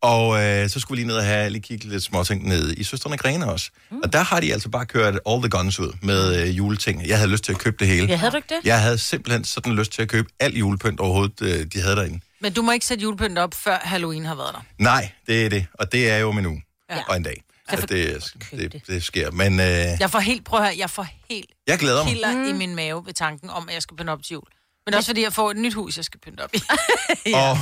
Og 0.00 0.44
øh, 0.44 0.68
så 0.70 0.80
skulle 0.80 0.96
vi 0.96 1.00
lige 1.02 1.06
ned 1.06 1.16
og 1.16 1.24
have 1.24 1.50
lige 1.50 1.62
kigge 1.62 1.88
lidt 1.88 2.02
småting 2.02 2.48
ned 2.48 2.74
i 2.76 2.84
Søsterne 2.84 3.16
Grene 3.16 3.50
også. 3.52 3.70
Mm. 3.90 4.00
Og 4.04 4.12
der 4.12 4.22
har 4.22 4.40
de 4.40 4.52
altså 4.52 4.68
bare 4.68 4.86
kørt 4.86 5.18
all 5.28 5.40
the 5.42 5.48
guns 5.48 5.80
ud 5.80 5.92
med 6.02 6.42
øh, 6.42 6.56
juleting. 6.58 7.06
Jeg 7.08 7.16
havde 7.18 7.30
lyst 7.30 7.44
til 7.44 7.52
at 7.52 7.58
købe 7.58 7.76
det 7.80 7.86
hele. 7.86 8.06
Ja, 8.06 8.16
havde 8.16 8.30
du 8.30 8.36
ikke 8.36 8.54
det? 8.54 8.60
Jeg 8.64 8.82
havde 8.82 8.98
simpelthen 8.98 9.44
sådan 9.44 9.72
lyst 9.72 9.92
til 9.92 10.02
at 10.02 10.08
købe 10.08 10.28
al 10.40 10.54
julepynt 10.56 11.00
overhovedet, 11.00 11.42
øh, 11.42 11.66
de 11.72 11.80
havde 11.80 11.96
derinde. 11.96 12.20
Men 12.40 12.52
du 12.52 12.62
må 12.62 12.72
ikke 12.72 12.86
sætte 12.86 13.02
julepynt 13.02 13.38
op, 13.38 13.54
før 13.54 13.78
Halloween 13.82 14.24
har 14.24 14.34
været 14.34 14.54
der. 14.54 14.60
Nej, 14.78 15.10
det 15.26 15.44
er 15.44 15.48
det. 15.48 15.66
Og 15.74 15.92
det 15.92 16.10
er 16.10 16.16
jo 16.18 16.28
om 16.28 16.38
en. 16.38 16.62
Ja. 16.90 16.98
Og 17.08 17.16
en 17.16 17.22
dag. 17.22 17.42
Så 17.70 17.76
Så 17.76 17.80
for- 17.80 17.86
det, 17.86 18.32
det, 18.50 18.72
det. 18.72 18.82
det 18.86 19.04
sker. 19.04 19.30
Men 19.30 19.52
øh, 19.60 19.66
Jeg 20.00 20.10
får 20.10 20.18
helt, 20.18 20.44
prøv 20.44 20.60
at 20.60 20.66
høre, 20.66 20.74
jeg 20.78 20.90
får 20.90 21.06
helt 21.30 21.46
jeg 21.66 21.78
glæder 21.78 22.04
mig. 22.04 22.12
kilder 22.12 22.32
mm. 22.34 22.48
i 22.48 22.52
min 22.52 22.74
mave 22.76 23.06
ved 23.06 23.12
tanken 23.14 23.50
om, 23.50 23.68
at 23.68 23.74
jeg 23.74 23.82
skal 23.82 23.96
pynte 23.96 24.10
op 24.10 24.22
til 24.22 24.32
jul. 24.34 24.42
Men 24.90 24.94
også 24.94 25.08
fordi 25.08 25.22
jeg 25.22 25.32
får 25.32 25.50
et 25.50 25.56
nyt 25.56 25.74
hus, 25.74 25.96
jeg 25.96 26.04
skal 26.04 26.20
pynte 26.20 26.40
op 26.40 26.50
i. 26.54 26.58
Og, 27.34 27.58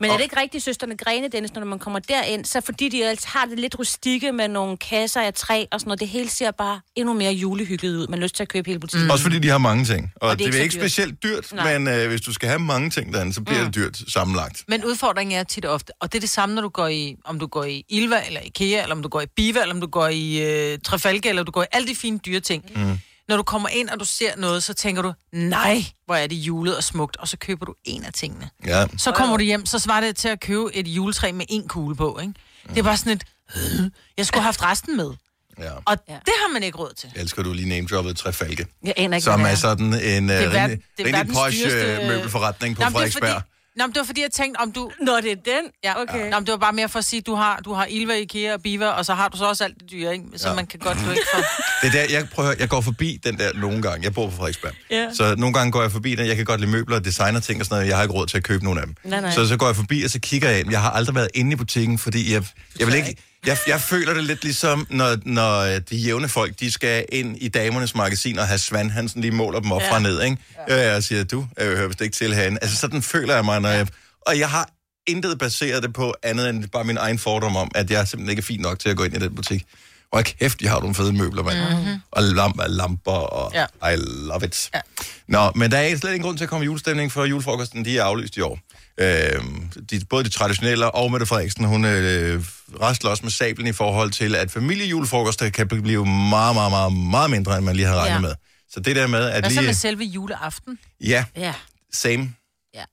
Men 0.00 0.10
er 0.10 0.16
det 0.16 0.22
ikke 0.22 0.40
rigtigt, 0.40 0.64
søsterne 0.64 0.96
Grene, 0.96 1.28
Dennis, 1.28 1.54
når 1.54 1.64
man 1.64 1.78
kommer 1.78 1.98
derind, 1.98 2.44
så 2.44 2.60
fordi 2.60 2.88
de 2.88 3.04
altså 3.04 3.28
har 3.28 3.44
det 3.44 3.58
lidt 3.58 3.78
rustikke 3.78 4.32
med 4.32 4.48
nogle 4.48 4.76
kasser 4.76 5.20
af 5.20 5.34
træ 5.34 5.64
og 5.72 5.80
sådan 5.80 5.88
noget, 5.88 6.00
det 6.00 6.08
hele 6.08 6.30
ser 6.30 6.50
bare 6.50 6.80
endnu 6.96 7.14
mere 7.14 7.32
julehyggeligt 7.32 7.94
ud. 7.96 8.06
Man 8.08 8.18
har 8.18 8.22
lyst 8.22 8.34
til 8.34 8.42
at 8.42 8.48
købe 8.48 8.66
hele 8.70 8.80
butikken. 8.80 9.04
Mm. 9.04 9.10
også 9.10 9.22
fordi 9.22 9.38
de 9.38 9.48
har 9.48 9.58
mange 9.58 9.84
ting. 9.84 10.12
Og, 10.16 10.28
Og 10.28 10.38
det 10.38 10.46
det, 10.46 10.54
er 10.54 10.58
er 10.58 10.62
ikke 10.62 10.72
dyrt. 10.74 10.80
specielt 10.82 11.22
dyrt, 11.22 11.52
Nej. 11.52 11.78
men 11.78 11.94
øh, 11.94 12.08
hvis 12.08 12.20
du 12.20 12.32
skal 12.32 12.48
have 12.48 12.58
mange 12.58 12.90
ting 12.90 13.12
derinde, 13.14 13.32
så 13.34 13.40
bliver 13.40 13.60
mm. 13.60 13.72
det 13.72 13.74
dyrt 13.74 13.98
sammenlagt. 14.12 14.64
Men 14.68 14.84
udfordringen 14.84 15.38
er 15.38 15.44
tit 15.44 15.64
og 15.64 15.74
ofte, 15.74 15.92
og 16.00 16.12
det 16.12 16.18
er 16.18 16.20
det 16.20 16.30
samme, 16.30 16.54
når 16.54 16.62
du 16.62 16.68
går 16.68 16.88
i, 16.88 17.16
om 17.24 17.38
du 17.38 17.46
går 17.46 17.64
i 17.64 17.84
Ilva, 17.88 18.26
eller 18.26 18.40
Ikea, 18.40 18.82
eller 18.82 18.94
om 18.94 19.02
du 19.02 19.08
går 19.08 19.20
i 19.20 19.26
Biva, 19.36 19.60
eller 19.60 19.74
om 19.74 19.80
du 19.80 19.86
går 19.86 20.08
i 20.08 20.42
øh, 20.72 20.78
Trafalgar, 20.84 21.30
eller 21.30 21.42
du 21.42 21.52
går 21.52 21.62
i 21.62 21.66
alle 21.72 21.88
de 21.88 21.94
fine 21.94 22.18
dyre 22.18 22.40
ting. 22.40 22.64
Mm. 22.76 22.98
Når 23.30 23.36
du 23.36 23.42
kommer 23.42 23.68
ind, 23.68 23.88
og 23.88 24.00
du 24.00 24.04
ser 24.04 24.36
noget, 24.36 24.62
så 24.62 24.74
tænker 24.74 25.02
du, 25.02 25.12
nej, 25.32 25.84
hvor 26.06 26.14
er 26.14 26.26
det 26.26 26.36
julet 26.36 26.76
og 26.76 26.84
smukt, 26.84 27.16
og 27.16 27.28
så 27.28 27.36
køber 27.36 27.66
du 27.66 27.74
en 27.84 28.04
af 28.04 28.12
tingene. 28.12 28.50
Ja. 28.66 28.86
Så 28.98 29.12
kommer 29.12 29.36
du 29.36 29.42
hjem, 29.42 29.66
så 29.66 29.78
svarer 29.78 30.00
det 30.00 30.16
til 30.16 30.28
at 30.28 30.40
købe 30.40 30.74
et 30.76 30.88
juletræ 30.88 31.32
med 31.32 31.44
en 31.48 31.68
kugle 31.68 31.96
på, 31.96 32.18
ikke? 32.22 32.34
Det 32.68 32.78
er 32.78 32.82
bare 32.82 32.96
sådan 32.96 33.12
et, 33.12 33.24
øh, 33.56 33.90
jeg 34.16 34.26
skulle 34.26 34.40
have 34.40 34.46
haft 34.46 34.62
resten 34.62 34.96
med. 34.96 35.10
ja. 35.58 35.70
Og 35.84 35.96
Ja. 36.08 36.12
det 36.14 36.32
har 36.42 36.52
man 36.52 36.62
ikke 36.62 36.78
råd 36.78 36.92
til. 36.96 37.10
Jeg 37.14 37.22
elsker, 37.22 37.42
du 37.42 37.52
lige 37.52 37.68
name-droppet 37.68 38.16
Trefalke. 38.16 38.66
Jeg 38.84 38.94
aner 38.96 39.16
ikke, 39.16 39.24
Som 39.24 39.40
er 39.44 39.48
det 39.48 39.58
sådan 39.58 39.86
en 39.86 39.94
øh, 39.94 40.02
Det 40.02 40.44
er, 40.44 40.50
ver- 40.50 40.62
rimelig, 40.62 40.82
det 40.96 41.02
er 41.02 41.06
rimelig 41.06 41.12
verdens 41.12 41.36
posh 41.38 41.58
dyreste... 41.58 42.02
øh, 42.02 42.08
møbelforretning 42.08 42.76
på 42.76 42.82
Nå, 42.82 42.84
men 42.88 42.92
det 42.94 42.96
er 42.96 42.98
Frederiksberg. 42.98 43.30
Fordi, 43.34 43.46
Nå, 43.80 43.86
men 43.86 43.92
det 43.94 44.00
var 44.00 44.04
fordi, 44.06 44.22
jeg 44.22 44.30
tænkte, 44.30 44.58
om 44.60 44.72
du... 44.72 44.90
Nå, 45.02 45.16
det 45.16 45.32
er 45.32 45.36
den? 45.36 45.64
Ja, 45.84 46.02
okay. 46.02 46.30
Nå, 46.30 46.38
men 46.38 46.46
det 46.46 46.52
var 46.52 46.58
bare 46.58 46.72
mere 46.72 46.88
for 46.88 46.98
at 46.98 47.04
sige, 47.04 47.22
du 47.22 47.34
har, 47.34 47.60
du 47.64 47.72
har 47.72 47.84
Ilva, 47.86 48.14
Ikea 48.14 48.54
og 48.54 48.62
Biva, 48.62 48.86
og 48.86 49.06
så 49.06 49.14
har 49.14 49.28
du 49.28 49.36
så 49.36 49.44
også 49.48 49.64
alt 49.64 49.74
det 49.80 49.90
dyre, 49.90 50.12
ikke? 50.12 50.24
Så 50.36 50.48
Ja. 50.48 50.54
man 50.54 50.66
kan 50.66 50.78
godt 50.80 50.98
du 51.06 51.10
ikke 51.10 51.22
for... 51.34 51.40
Det 51.82 51.88
er 51.88 51.92
der, 52.06 52.14
jeg, 52.18 52.28
prøver, 52.34 52.54
jeg 52.58 52.68
går 52.68 52.80
forbi 52.80 53.18
den 53.24 53.38
der 53.38 53.52
nogle 53.54 53.82
gange. 53.82 54.04
Jeg 54.04 54.14
bor 54.14 54.26
på 54.30 54.36
Frederiksberg. 54.36 54.72
Ja. 54.90 55.08
Så 55.14 55.34
nogle 55.38 55.54
gange 55.54 55.72
går 55.72 55.82
jeg 55.82 55.92
forbi 55.92 56.14
den. 56.14 56.26
Jeg 56.26 56.36
kan 56.36 56.44
godt 56.44 56.60
lide 56.60 56.70
møbler 56.72 56.96
og 56.96 57.04
designer 57.04 57.40
ting 57.40 57.60
og 57.60 57.66
sådan 57.66 57.74
noget. 57.76 57.88
Jeg 57.88 57.96
har 57.96 58.02
ikke 58.02 58.14
råd 58.14 58.26
til 58.26 58.36
at 58.36 58.44
købe 58.44 58.64
nogen 58.64 58.78
af 58.78 58.86
dem. 58.86 58.94
Nej, 59.04 59.20
nej. 59.20 59.30
Så 59.30 59.48
så 59.48 59.56
går 59.56 59.66
jeg 59.66 59.76
forbi, 59.76 60.02
og 60.02 60.10
så 60.10 60.18
kigger 60.20 60.48
jeg 60.50 60.60
ind. 60.60 60.70
Jeg 60.70 60.80
har 60.82 60.90
aldrig 60.90 61.14
været 61.14 61.28
inde 61.34 61.52
i 61.52 61.56
butikken, 61.56 61.98
fordi 61.98 62.32
jeg, 62.32 62.44
jeg 62.78 62.86
vil 62.86 62.94
ikke... 62.94 63.16
Jeg, 63.46 63.58
jeg 63.66 63.80
føler 63.80 64.14
det 64.14 64.24
lidt 64.24 64.42
ligesom, 64.42 64.86
når, 64.90 65.16
når 65.24 65.78
de 65.78 65.96
jævne 65.96 66.28
folk, 66.28 66.60
de 66.60 66.72
skal 66.72 67.04
ind 67.12 67.36
i 67.40 67.48
damernes 67.48 67.94
magasin 67.94 68.38
og 68.38 68.46
have 68.46 68.58
Svand, 68.58 68.90
han 68.90 69.08
sådan 69.08 69.22
lige 69.22 69.32
måler 69.32 69.60
dem 69.60 69.72
op 69.72 69.82
ja. 69.82 69.92
fra 69.92 69.98
ned, 69.98 70.22
ikke? 70.22 70.36
Ja. 70.68 70.96
Og 70.96 71.02
siger, 71.02 71.24
du 71.24 71.46
jeg 71.58 71.66
hører 71.66 71.86
vist 71.86 72.00
ikke 72.00 72.16
til 72.16 72.34
herinde. 72.34 72.58
Altså 72.62 72.76
sådan 72.76 73.02
føler 73.02 73.34
jeg 73.34 73.44
mig, 73.44 73.60
når 73.60 73.68
jeg... 73.68 73.86
Og 74.20 74.38
jeg 74.38 74.50
har 74.50 74.70
intet 75.06 75.38
baseret 75.38 75.82
det 75.82 75.92
på 75.92 76.14
andet 76.22 76.48
end 76.48 76.68
bare 76.68 76.84
min 76.84 76.96
egen 76.96 77.18
fordom 77.18 77.56
om, 77.56 77.70
at 77.74 77.90
jeg 77.90 78.08
simpelthen 78.08 78.30
ikke 78.30 78.40
er 78.40 78.44
fin 78.44 78.60
nok 78.60 78.78
til 78.78 78.88
at 78.88 78.96
gå 78.96 79.04
ind 79.04 79.16
i 79.16 79.18
den 79.18 79.34
butik. 79.34 79.66
Og 80.12 80.24
kæft, 80.24 80.60
de 80.60 80.68
har 80.68 80.80
nogle 80.80 80.94
fede 80.94 81.12
møbler, 81.12 81.42
mand. 81.42 81.58
Mm-hmm. 81.76 82.00
Og 82.10 82.22
lamper, 82.22 82.66
lamper, 82.66 83.12
og 83.12 83.52
ja. 83.54 83.90
I 83.92 83.96
love 83.98 84.44
it. 84.44 84.70
Ja. 84.74 84.80
Nå, 85.28 85.52
men 85.54 85.70
der 85.70 85.78
er 85.78 85.96
slet 85.96 86.10
ingen 86.10 86.22
grund 86.22 86.36
til 86.36 86.44
at 86.44 86.50
komme 86.50 86.64
i 86.64 86.66
julestemning, 86.66 87.12
for 87.12 87.24
julefrokosten, 87.24 87.84
de 87.84 87.98
er 87.98 88.04
aflyst 88.04 88.36
i 88.36 88.40
år. 88.40 88.58
Øhm, 89.00 89.68
de, 89.90 90.00
både 90.10 90.24
de 90.24 90.28
traditionelle 90.28 90.90
og 90.90 91.10
Mette 91.10 91.26
Frederiksen, 91.26 91.64
hun 91.64 91.84
øh, 91.84 92.44
restler 92.82 93.10
også 93.10 93.22
med 93.22 93.30
sablen 93.30 93.66
i 93.66 93.72
forhold 93.72 94.10
til, 94.10 94.34
at 94.34 94.50
familiejulefrokoster 94.50 95.50
kan 95.50 95.68
blive 95.68 96.06
meget, 96.06 96.54
meget, 96.54 96.70
meget, 96.72 96.92
meget 96.92 97.30
mindre, 97.30 97.56
end 97.56 97.64
man 97.64 97.76
lige 97.76 97.86
har 97.86 97.96
regnet 97.96 98.14
Ja. 98.14 98.20
med. 98.20 98.34
Så 98.70 98.80
det 98.80 98.96
der 98.96 99.06
med, 99.06 99.24
at 99.30 99.42
Hvad 99.42 99.50
så 99.50 99.60
lige... 99.60 99.66
med 99.68 99.74
selve 99.74 100.04
juleaften? 100.04 100.78
Ja, 101.00 101.24
Ja. 101.36 101.54
same. 101.92 102.34
Ja. 102.74 102.84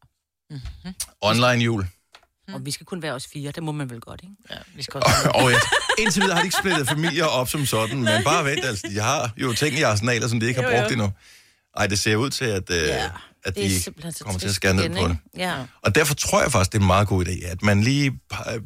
Online 1.22 1.63
jul. 1.63 1.86
Og 2.54 2.66
vi 2.66 2.72
skal 2.72 2.86
kun 2.86 3.01
være 3.01 3.13
os 3.13 3.27
fire, 3.34 3.51
det 3.51 3.63
må 3.63 3.72
man 3.72 3.89
vel 3.89 4.00
godt, 4.01 4.22
ikke? 4.24 4.36
Ja, 4.51 4.56
vi 4.75 4.84
skal 4.84 5.01
også... 5.06 5.30
og 5.44 5.50
ja, 5.51 5.58
indtil 6.00 6.22
videre 6.22 6.36
har 6.36 6.42
de 6.42 6.48
ikke 6.48 6.58
splittet 6.58 6.88
familier 6.89 7.25
op 7.25 7.50
som 7.50 7.66
sådan, 7.66 7.98
men 8.01 8.24
bare 8.24 8.46
vent, 8.46 8.66
altså, 8.66 8.88
de 8.92 9.00
har 9.00 9.32
jo 9.38 9.54
ting 9.54 9.75
i 9.80 9.82
arsenaler, 9.82 10.27
som 10.27 10.39
de 10.39 10.48
ikke 10.48 10.62
har 10.62 10.70
Jo, 10.70 10.75
jo. 10.75 10.82
brugt 10.82 10.92
endnu. 10.92 11.12
Ej, 11.77 11.88
det 11.88 12.00
ser 12.00 12.16
ud 12.16 12.30
til, 12.30 12.46
at, 12.46 12.70
øh, 12.72 12.77
Ja, 12.77 13.06
at 13.46 13.56
det 13.56 13.86
de 13.86 14.13
kommer 14.24 14.39
til 14.39 14.48
at 14.48 14.56
skære 14.56 14.74
ned 14.74 14.89
på 14.89 15.08
det. 15.08 15.18
Ja. 15.38 15.56
Og 15.82 15.96
derfor 15.96 16.16
tror 16.16 16.42
jeg 16.42 16.51
faktisk, 16.51 16.72
det 16.72 16.77
er 16.77 16.82
en 16.82 16.88
meget 16.88 17.08
god 17.08 17.25
idé, 17.25 17.46
at 17.48 17.62
man 17.62 17.82
lige 17.82 18.20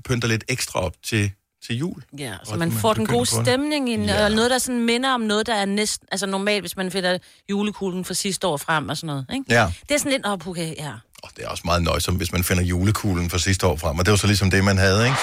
pynter 0.06 0.28
lidt 0.28 0.44
ekstra 0.48 0.80
op 0.80 0.94
til, 1.04 1.32
til 1.66 1.76
jul. 1.78 2.04
Ja, 2.18 2.34
så 2.44 2.52
Og 2.52 2.60
man 2.60 2.70
man 2.70 2.78
får 2.78 2.94
den 2.94 3.06
gode 3.06 3.26
stemning 3.26 3.90
ind, 3.90 4.06
Ja. 4.06 4.24
og 4.26 4.32
noget, 4.32 4.52
der 4.52 4.58
sådan 4.58 4.86
minder 4.86 5.14
om 5.14 5.22
noget, 5.22 5.48
der 5.48 5.56
er 5.56 5.66
næsten... 5.66 6.08
Altså 6.12 6.26
normalt, 6.26 6.62
hvis 6.62 6.78
man 6.78 6.92
finder 6.92 7.18
julekuglen 7.50 8.06
fra 8.06 8.14
sidste 8.14 8.48
år 8.48 8.58
frem 8.58 8.90
og 8.90 8.98
sådan 8.98 9.08
noget, 9.08 9.26
ikke? 9.34 9.46
Ja, 9.50 9.72
Det 9.90 9.96
er 9.96 10.00
sådan 10.00 10.12
lidt, 10.12 10.26
oh, 10.28 10.48
okay, 10.48 10.76
ja. 10.78 10.92
Og 11.24 11.30
det 11.36 11.44
er 11.46 11.48
også 11.48 11.62
meget 11.66 11.84
nøjsomt, 11.84 12.18
hvis 12.18 12.32
man 12.32 12.44
finder 12.44 12.64
julekuglen 12.64 13.30
fra 13.30 13.38
sidste 13.38 13.68
år 13.68 13.76
frem, 13.78 14.00
og 14.00 14.06
det 14.06 14.12
var 14.12 14.18
så 14.18 14.28
ligesom 14.28 14.52
det, 14.52 14.64
man 14.64 14.78
havde, 14.78 15.06
ikke? 15.06 15.18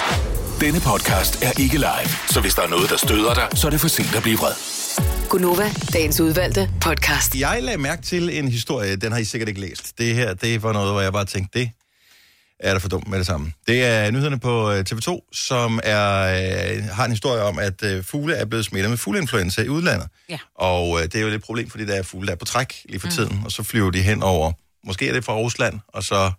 Denne 0.59 0.79
podcast 0.79 1.43
er 1.43 1.51
ikke 1.59 1.77
live, 1.77 2.09
så 2.29 2.41
hvis 2.41 2.55
der 2.55 2.61
er 2.61 2.67
noget, 2.67 2.89
der 2.89 2.97
støder 2.97 3.33
dig, 3.33 3.47
så 3.55 3.67
er 3.67 3.71
det 3.71 3.81
for 3.81 3.87
sent 3.87 4.15
at 4.15 4.23
blive 4.23 4.37
vred. 4.37 4.53
Gunova, 5.29 5.71
dagens 5.93 6.19
udvalgte 6.19 6.69
podcast. 6.81 7.35
Jeg 7.35 7.59
lagde 7.61 7.77
mærke 7.77 8.01
til 8.01 8.37
en 8.37 8.47
historie, 8.47 8.95
den 8.95 9.11
har 9.11 9.19
I 9.19 9.23
sikkert 9.23 9.49
ikke 9.49 9.61
læst. 9.61 9.97
Det 9.97 10.15
her, 10.15 10.33
det 10.33 10.63
var 10.63 10.73
noget, 10.73 10.91
hvor 10.91 11.01
jeg 11.01 11.13
bare 11.13 11.25
tænkte, 11.25 11.59
det 11.59 11.71
er 12.59 12.73
da 12.73 12.79
for 12.79 12.89
dumt 12.89 13.07
med 13.07 13.17
det 13.17 13.25
samme. 13.25 13.51
Det 13.67 13.85
er 13.85 14.11
nyhederne 14.11 14.39
på 14.39 14.71
øh, 14.71 14.85
TV2, 14.89 15.29
som 15.33 15.79
er, 15.83 16.19
øh, 16.77 16.83
har 16.83 17.05
en 17.05 17.11
historie 17.11 17.41
om, 17.43 17.59
at 17.59 17.83
øh, 17.83 18.03
fugle 18.03 18.35
er 18.35 18.45
blevet 18.45 18.65
smittet 18.65 18.89
med 18.89 18.97
fugleinfluenza 18.97 19.61
i 19.61 19.69
udlandet. 19.69 20.07
Ja. 20.29 20.37
Og 20.55 20.99
øh, 20.99 21.03
det 21.03 21.15
er 21.15 21.21
jo 21.21 21.27
lidt 21.27 21.35
et 21.35 21.43
problem, 21.43 21.69
fordi 21.69 21.85
der 21.85 21.95
er 21.95 22.03
fugle, 22.03 22.27
der 22.27 22.33
er 22.33 22.37
på 22.37 22.45
træk 22.45 22.73
lige 22.85 22.99
for 22.99 23.07
mm. 23.07 23.13
tiden, 23.13 23.41
og 23.45 23.51
så 23.51 23.63
flyver 23.63 23.91
de 23.91 24.01
hen 24.01 24.23
over, 24.23 24.51
måske 24.83 25.07
er 25.07 25.13
det 25.13 25.25
fra 25.25 25.35
Rusland, 25.35 25.79
og 25.87 26.03
så 26.03 26.31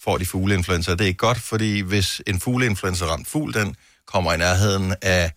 får 0.00 0.18
de 0.18 0.26
fugleinfluenza. 0.26 0.92
Det 0.92 1.00
er 1.00 1.04
ikke 1.04 1.18
godt, 1.18 1.38
fordi 1.38 1.80
hvis 1.80 2.22
en 2.26 2.40
fugleinfluenza 2.40 3.04
ramt 3.04 3.28
fugl, 3.28 3.54
den 3.54 3.76
kommer 4.06 4.32
i 4.32 4.36
nærheden 4.36 4.94
af 5.02 5.32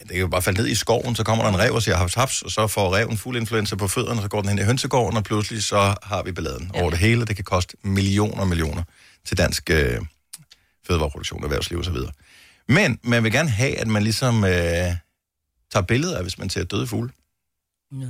Ja, 0.00 0.04
det 0.04 0.10
kan 0.10 0.20
jo 0.20 0.28
bare 0.28 0.42
falde 0.42 0.60
ned 0.60 0.68
i 0.68 0.74
skoven, 0.74 1.16
så 1.16 1.24
kommer 1.24 1.44
der 1.44 1.50
en 1.50 1.58
rev 1.58 1.72
og 1.72 1.82
siger 1.82 1.96
haps 1.96 2.14
haps, 2.14 2.42
og 2.42 2.50
så 2.50 2.66
får 2.66 2.96
reven 2.96 3.16
fugleinfluenza 3.16 3.76
på 3.76 3.88
fødderne, 3.88 4.22
så 4.22 4.28
går 4.28 4.40
den 4.40 4.48
hen 4.48 4.58
i 4.58 4.62
hønsegården, 4.62 5.16
og 5.16 5.24
pludselig 5.24 5.64
så 5.64 5.94
har 6.02 6.22
vi 6.22 6.32
balladen 6.32 6.70
over 6.74 6.90
det 6.90 6.98
hele. 6.98 7.24
Det 7.24 7.36
kan 7.36 7.44
koste 7.44 7.76
millioner 7.82 8.40
og 8.40 8.48
millioner 8.48 8.82
til 9.24 9.38
dansk 9.38 9.70
øh, 9.70 10.00
fødevareproduktion, 10.86 11.44
erhvervsliv 11.44 11.78
osv. 11.78 11.96
Men 12.68 12.98
man 13.02 13.24
vil 13.24 13.32
gerne 13.32 13.50
have, 13.50 13.78
at 13.78 13.86
man 13.86 14.02
ligesom 14.02 14.44
øh, 14.44 14.50
tager 15.72 15.82
billeder 15.88 16.16
af, 16.16 16.22
hvis 16.22 16.38
man 16.38 16.50
ser 16.50 16.64
døde 16.64 16.86
fugle. 16.86 17.10
ja. 17.92 18.06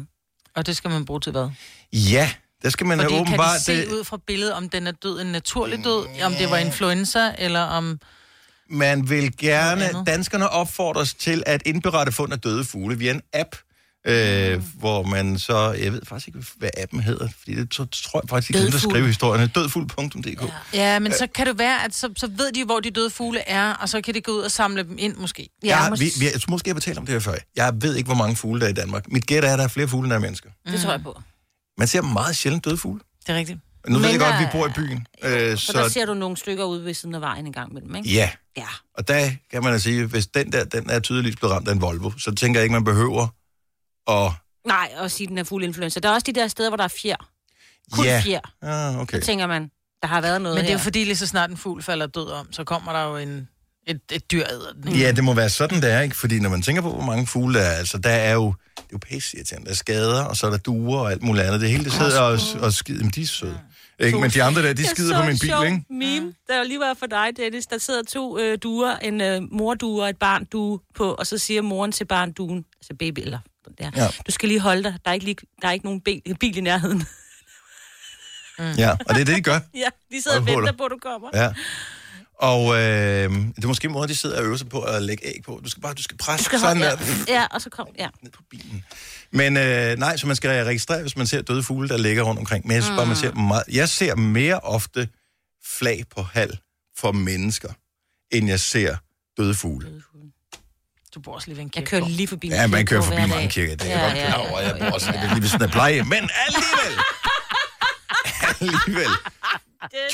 Og 0.54 0.66
det 0.66 0.76
skal 0.76 0.90
man 0.90 1.04
bruge 1.04 1.20
til 1.20 1.32
hvad? 1.32 1.48
Ja, 1.92 2.30
der 2.64 2.70
skal 2.70 2.86
man 2.86 2.98
Fordi 2.98 3.12
kan 3.14 3.20
åbenbart... 3.20 3.58
de 3.58 3.64
se 3.64 3.76
det- 3.76 3.88
ud 3.92 4.04
fra 4.04 4.18
billedet, 4.26 4.52
om 4.54 4.68
den 4.68 4.86
er 4.86 4.92
død 4.92 5.20
en 5.20 5.26
naturlig 5.26 5.84
død, 5.84 6.06
om 6.24 6.32
det 6.34 6.50
var 6.50 6.56
influenza, 6.56 7.32
eller 7.38 7.60
om... 7.60 8.00
Man 8.70 9.10
vil 9.10 9.36
gerne, 9.36 9.84
danskerne 10.06 10.48
opfordres 10.48 11.14
til 11.14 11.42
at 11.46 11.62
indberette 11.66 12.12
fund 12.12 12.32
af 12.32 12.40
døde 12.40 12.64
fugle 12.64 12.98
via 12.98 13.10
en 13.10 13.20
app, 13.32 13.56
øh, 14.06 14.62
hvor 14.78 15.02
man 15.02 15.38
så, 15.38 15.72
jeg 15.72 15.92
ved 15.92 16.00
faktisk 16.08 16.28
ikke, 16.28 16.44
hvad 16.56 16.68
appen 16.82 17.00
hedder, 17.00 17.28
fordi 17.38 17.54
det 17.54 17.70
tror, 17.70 17.84
tror 17.92 18.20
jeg 18.22 18.28
faktisk, 18.28 18.50
glemte 18.52 18.74
at 18.74 18.80
skrive 18.80 19.06
historierne. 19.06 19.46
Dødfugl.dk. 19.46 20.42
Ja. 20.42 20.48
Ja, 20.92 20.98
men 20.98 21.12
så 21.12 21.26
kan 21.34 21.46
det 21.46 21.58
være, 21.58 21.84
at 21.84 21.94
så, 21.94 22.08
så 22.16 22.26
ved 22.26 22.52
de, 22.52 22.64
hvor 22.64 22.80
de 22.80 22.90
døde 22.90 23.10
fugle 23.10 23.40
er, 23.48 23.72
og 23.74 23.88
så 23.88 24.00
kan 24.00 24.14
de 24.14 24.20
gå 24.20 24.32
ud 24.32 24.40
og 24.40 24.50
samle 24.50 24.82
dem 24.82 24.96
ind, 24.98 25.16
måske. 25.16 25.48
Ja, 25.64 25.78
jeg, 25.82 25.92
mås- 25.92 26.00
vi, 26.00 26.10
vi, 26.20 26.26
måske, 26.48 26.68
jeg 26.68 26.74
har 26.74 26.80
talt 26.80 26.98
om 26.98 27.06
det 27.06 27.12
her 27.12 27.20
før. 27.20 27.34
Jeg 27.56 27.72
ved 27.80 27.94
ikke, 27.96 28.06
hvor 28.06 28.16
mange 28.16 28.36
fugle 28.36 28.60
der 28.60 28.66
er 28.66 28.70
i 28.70 28.74
Danmark. 28.74 29.12
Mit 29.12 29.26
gæt 29.26 29.44
er, 29.44 29.52
at 29.52 29.58
der 29.58 29.64
er 29.64 29.68
flere 29.68 29.88
fugle, 29.88 30.04
end 30.06 30.10
der 30.10 30.16
er 30.16 30.20
mennesker. 30.20 30.48
Det 30.66 30.80
tror 30.80 30.90
jeg 30.90 31.02
på. 31.02 31.20
Man 31.78 31.86
ser 31.88 32.02
meget 32.02 32.36
sjældent 32.36 32.64
døde 32.64 32.76
fugle. 32.76 33.00
Det 33.26 33.32
er 33.32 33.36
rigtigt. 33.38 33.58
Nu 33.88 33.98
ved 33.98 34.08
jeg 34.10 34.18
godt, 34.18 34.32
at 34.34 34.38
vi 34.40 34.44
der- 34.44 34.52
bor 34.52 34.66
i 34.66 34.70
byen. 34.76 35.06
Øh, 35.24 35.58
Så 35.58 35.72
der 35.72 35.88
så 35.88 35.88
ser 35.92 36.06
du 36.06 36.14
nogle 36.14 36.36
stykker 36.36 36.64
ude 36.64 36.84
ved 36.84 36.94
siden 36.94 37.14
af 37.14 37.20
vejen 37.20 37.46
en 37.46 37.52
gang 37.52 37.70
imellem, 37.70 37.94
ikke? 37.94 38.08
ja, 38.10 38.30
Ja. 38.56 38.66
og 38.94 39.08
der 39.08 39.30
kan 39.50 39.62
man 39.62 39.72
da 39.72 39.78
sige, 39.78 40.06
hvis 40.06 40.26
den 40.26 40.52
der, 40.52 40.64
den 40.64 40.90
er 40.90 41.00
tydeligvis 41.00 41.36
blevet 41.36 41.54
ramt 41.54 41.68
af 41.68 41.72
en 41.72 41.80
Volvo, 41.80 42.10
så 42.18 42.34
tænker 42.34 42.60
jeg 42.60 42.64
ikke, 42.64 42.72
man 42.72 42.84
behøver 42.84 43.26
at... 44.10 44.32
Nej, 44.66 44.92
og 44.96 45.10
sige, 45.10 45.26
den 45.26 45.38
er 45.38 45.44
fuld 45.44 45.64
influenza. 45.64 46.00
Der 46.00 46.08
er 46.08 46.12
også 46.12 46.24
de 46.26 46.32
der 46.32 46.48
steder, 46.48 46.70
hvor 46.70 46.76
der 46.76 46.84
er 46.84 46.88
fjer. 46.88 47.16
Kun 47.92 48.04
Ja. 48.04 48.20
fjer. 48.24 48.40
Ah, 48.62 49.00
okay. 49.00 49.20
Så 49.20 49.26
tænker 49.26 49.46
man, 49.46 49.70
der 50.02 50.08
har 50.08 50.20
været 50.20 50.42
noget 50.42 50.54
Men 50.56 50.62
det 50.64 50.68
er 50.68 50.72
jo 50.72 50.78
her. 50.78 50.82
fordi, 50.84 51.04
lige 51.04 51.16
så 51.16 51.26
snart 51.26 51.50
en 51.50 51.56
fugl 51.56 51.82
falder 51.82 52.06
død 52.06 52.30
om, 52.30 52.52
så 52.52 52.64
kommer 52.64 52.92
der 52.92 53.02
jo 53.04 53.16
en, 53.16 53.48
et, 53.86 54.00
et 54.12 54.30
dyr 54.30 54.44
æder 54.50 54.72
den. 54.72 54.88
ikke? 54.88 55.00
Ja, 55.04 55.12
det 55.12 55.24
må 55.24 55.34
være 55.34 55.48
sådan, 55.48 55.82
det 55.82 55.92
er, 55.92 56.00
ikke? 56.00 56.16
Fordi 56.16 56.40
når 56.40 56.50
man 56.50 56.62
tænker 56.62 56.82
på, 56.82 56.90
hvor 56.92 57.04
mange 57.04 57.26
fugle 57.26 57.58
der 57.58 57.64
er, 57.64 57.76
altså, 57.76 57.98
der 57.98 58.10
er 58.10 58.32
jo, 58.34 58.54
det 58.76 58.82
er 58.82 58.86
jo 58.92 58.98
pisse 58.98 59.36
irriterende. 59.36 59.64
Der 59.66 59.70
er 59.72 59.76
skader, 59.76 60.24
og 60.24 60.36
så 60.36 60.46
er 60.46 60.50
der 60.50 60.58
duer 60.58 60.98
og 61.00 61.10
alt 61.12 61.22
muligt 61.22 61.46
andet. 61.46 61.60
Det 61.60 61.70
hele, 61.70 61.84
det 61.84 61.92
sidder 61.92 62.20
og, 62.20 62.38
og 62.60 62.72
skider. 62.72 63.02
Men 63.02 63.10
de 63.10 63.22
er 63.22 63.26
søde. 63.26 63.60
Ikke? 64.00 64.18
Men 64.18 64.30
de 64.30 64.42
andre 64.42 64.62
der, 64.62 64.72
de 64.72 64.86
skider 64.86 65.20
på 65.20 65.26
min 65.26 65.38
bil, 65.38 65.54
ikke? 65.64 65.84
meme, 65.90 66.34
der 66.48 66.64
lige 66.64 66.80
var 66.80 66.94
for 66.98 67.06
dig, 67.06 67.28
Dennis. 67.36 67.66
Der 67.66 67.78
sidder 67.78 68.02
to 68.02 68.38
øh, 68.38 68.58
duer, 68.62 68.96
en 68.96 69.20
øh, 69.20 69.42
mordue 69.52 70.02
og 70.02 70.08
et 70.08 70.16
barndue 70.16 70.80
på, 70.94 71.14
og 71.14 71.26
så 71.26 71.38
siger 71.38 71.62
moren 71.62 71.92
til 71.92 72.04
barnduen, 72.04 72.64
altså 72.80 72.94
baby, 72.98 73.18
eller 73.18 73.38
der, 73.78 73.90
Ja. 73.96 74.02
ja. 74.02 74.08
du 74.26 74.32
skal 74.32 74.48
lige 74.48 74.60
holde 74.60 74.82
dig, 74.82 74.94
der 75.04 75.10
er 75.10 75.14
ikke, 75.14 75.24
lige, 75.24 75.36
der 75.62 75.68
er 75.68 75.72
ikke 75.72 75.84
nogen 75.84 76.00
bil, 76.00 76.22
bil 76.40 76.56
i 76.56 76.60
nærheden. 76.60 77.04
Ja, 78.58 78.90
og 78.90 79.14
det 79.14 79.20
er 79.20 79.24
det, 79.24 79.36
de 79.36 79.42
gør. 79.42 79.52
ja, 79.74 79.88
de 80.12 80.22
sidder 80.22 80.36
og 80.36 80.42
Øjehuller. 80.42 80.60
venter 80.70 80.72
på, 80.78 80.84
at 80.84 80.90
du 80.90 80.98
kommer. 81.02 81.28
Ja. 81.34 81.52
Og 82.38 82.74
øh, 82.74 82.80
det 83.56 83.64
er 83.64 83.66
måske 83.66 83.88
måden, 83.88 84.08
de 84.08 84.16
sidder 84.16 84.38
og 84.38 84.44
øver 84.44 84.56
sig 84.56 84.68
på 84.68 84.80
at 84.80 85.02
lægge 85.02 85.26
æg 85.26 85.40
på. 85.46 85.60
Du 85.64 85.70
skal 85.70 85.80
bare, 85.82 85.94
du 85.94 86.02
skal 86.02 86.16
presse 86.16 86.44
Du 86.44 86.48
skal 86.48 86.58
sådan 86.58 86.76
holde, 86.76 86.90
der 86.96 87.24
ja. 87.28 87.40
ja, 87.40 87.46
og 87.50 87.60
så 87.60 87.70
kom, 87.70 87.86
ja. 87.98 88.08
ned 88.22 88.30
på 88.30 88.42
bilen. 88.50 88.84
Men 89.32 89.56
øh, 89.56 89.96
nej, 89.98 90.16
så 90.16 90.26
man 90.26 90.36
skal 90.36 90.64
registrere, 90.64 91.00
hvis 91.00 91.16
man 91.16 91.26
ser 91.26 91.42
døde 91.42 91.62
fugle, 91.62 91.88
der 91.88 91.96
ligger 91.96 92.22
rundt 92.22 92.38
omkring. 92.38 92.66
Men 92.66 92.74
jeg 92.74 92.82
synes 92.82 92.96
bare, 92.98 93.06
man 93.06 93.16
ser 93.16 93.32
meget... 93.34 93.64
Jeg 93.72 93.88
ser 93.88 94.14
mere 94.14 94.58
ofte 94.60 95.08
flag 95.78 96.04
på 96.16 96.22
halv 96.22 96.56
for 96.96 97.12
mennesker, 97.12 97.68
end 98.32 98.48
jeg 98.48 98.60
ser 98.60 98.96
døde 99.38 99.54
fugle. 99.54 100.02
Du 101.14 101.20
bor 101.20 101.34
også 101.34 101.48
lige 101.48 101.56
ved 101.56 101.62
en 101.64 101.70
Jeg 101.74 101.84
kirke. 101.86 101.90
kører 101.90 102.08
lige 102.08 102.28
forbi 102.28 102.46
en 102.46 102.52
Ja, 102.52 102.66
man 102.66 102.86
kører 102.86 103.02
forbi 103.02 103.26
mange 103.28 103.48
kirker. 103.50 103.76
Det 103.76 103.92
er 103.92 103.98
Ja, 103.98 104.02
jeg 104.04 104.10
godt 104.10 104.18
ja, 104.18 104.26
klar 104.26 104.38
over. 104.50 104.60
ja, 104.60 104.66
Jeg 104.68 104.76
ja, 104.80 104.84
bor 104.88 104.94
også 104.94 105.12
ja. 105.12 105.28
lige 105.32 105.42
ved 105.42 105.48
sådan 105.48 105.66
et 105.66 105.72
pleje. 105.72 106.02
Men 106.02 106.30
alligevel... 106.46 106.94
alligevel. 108.60 109.10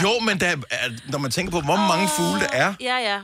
Jo, 0.02 0.18
men 0.20 0.40
der, 0.40 0.46
er- 0.70 1.10
når 1.10 1.18
man 1.18 1.30
tænker 1.30 1.50
på, 1.50 1.60
hvor 1.60 1.76
mange 1.76 2.08
fugle 2.16 2.40
der 2.40 2.48
er, 2.52 2.74
Ja, 2.80 2.96
ja. 2.96 3.20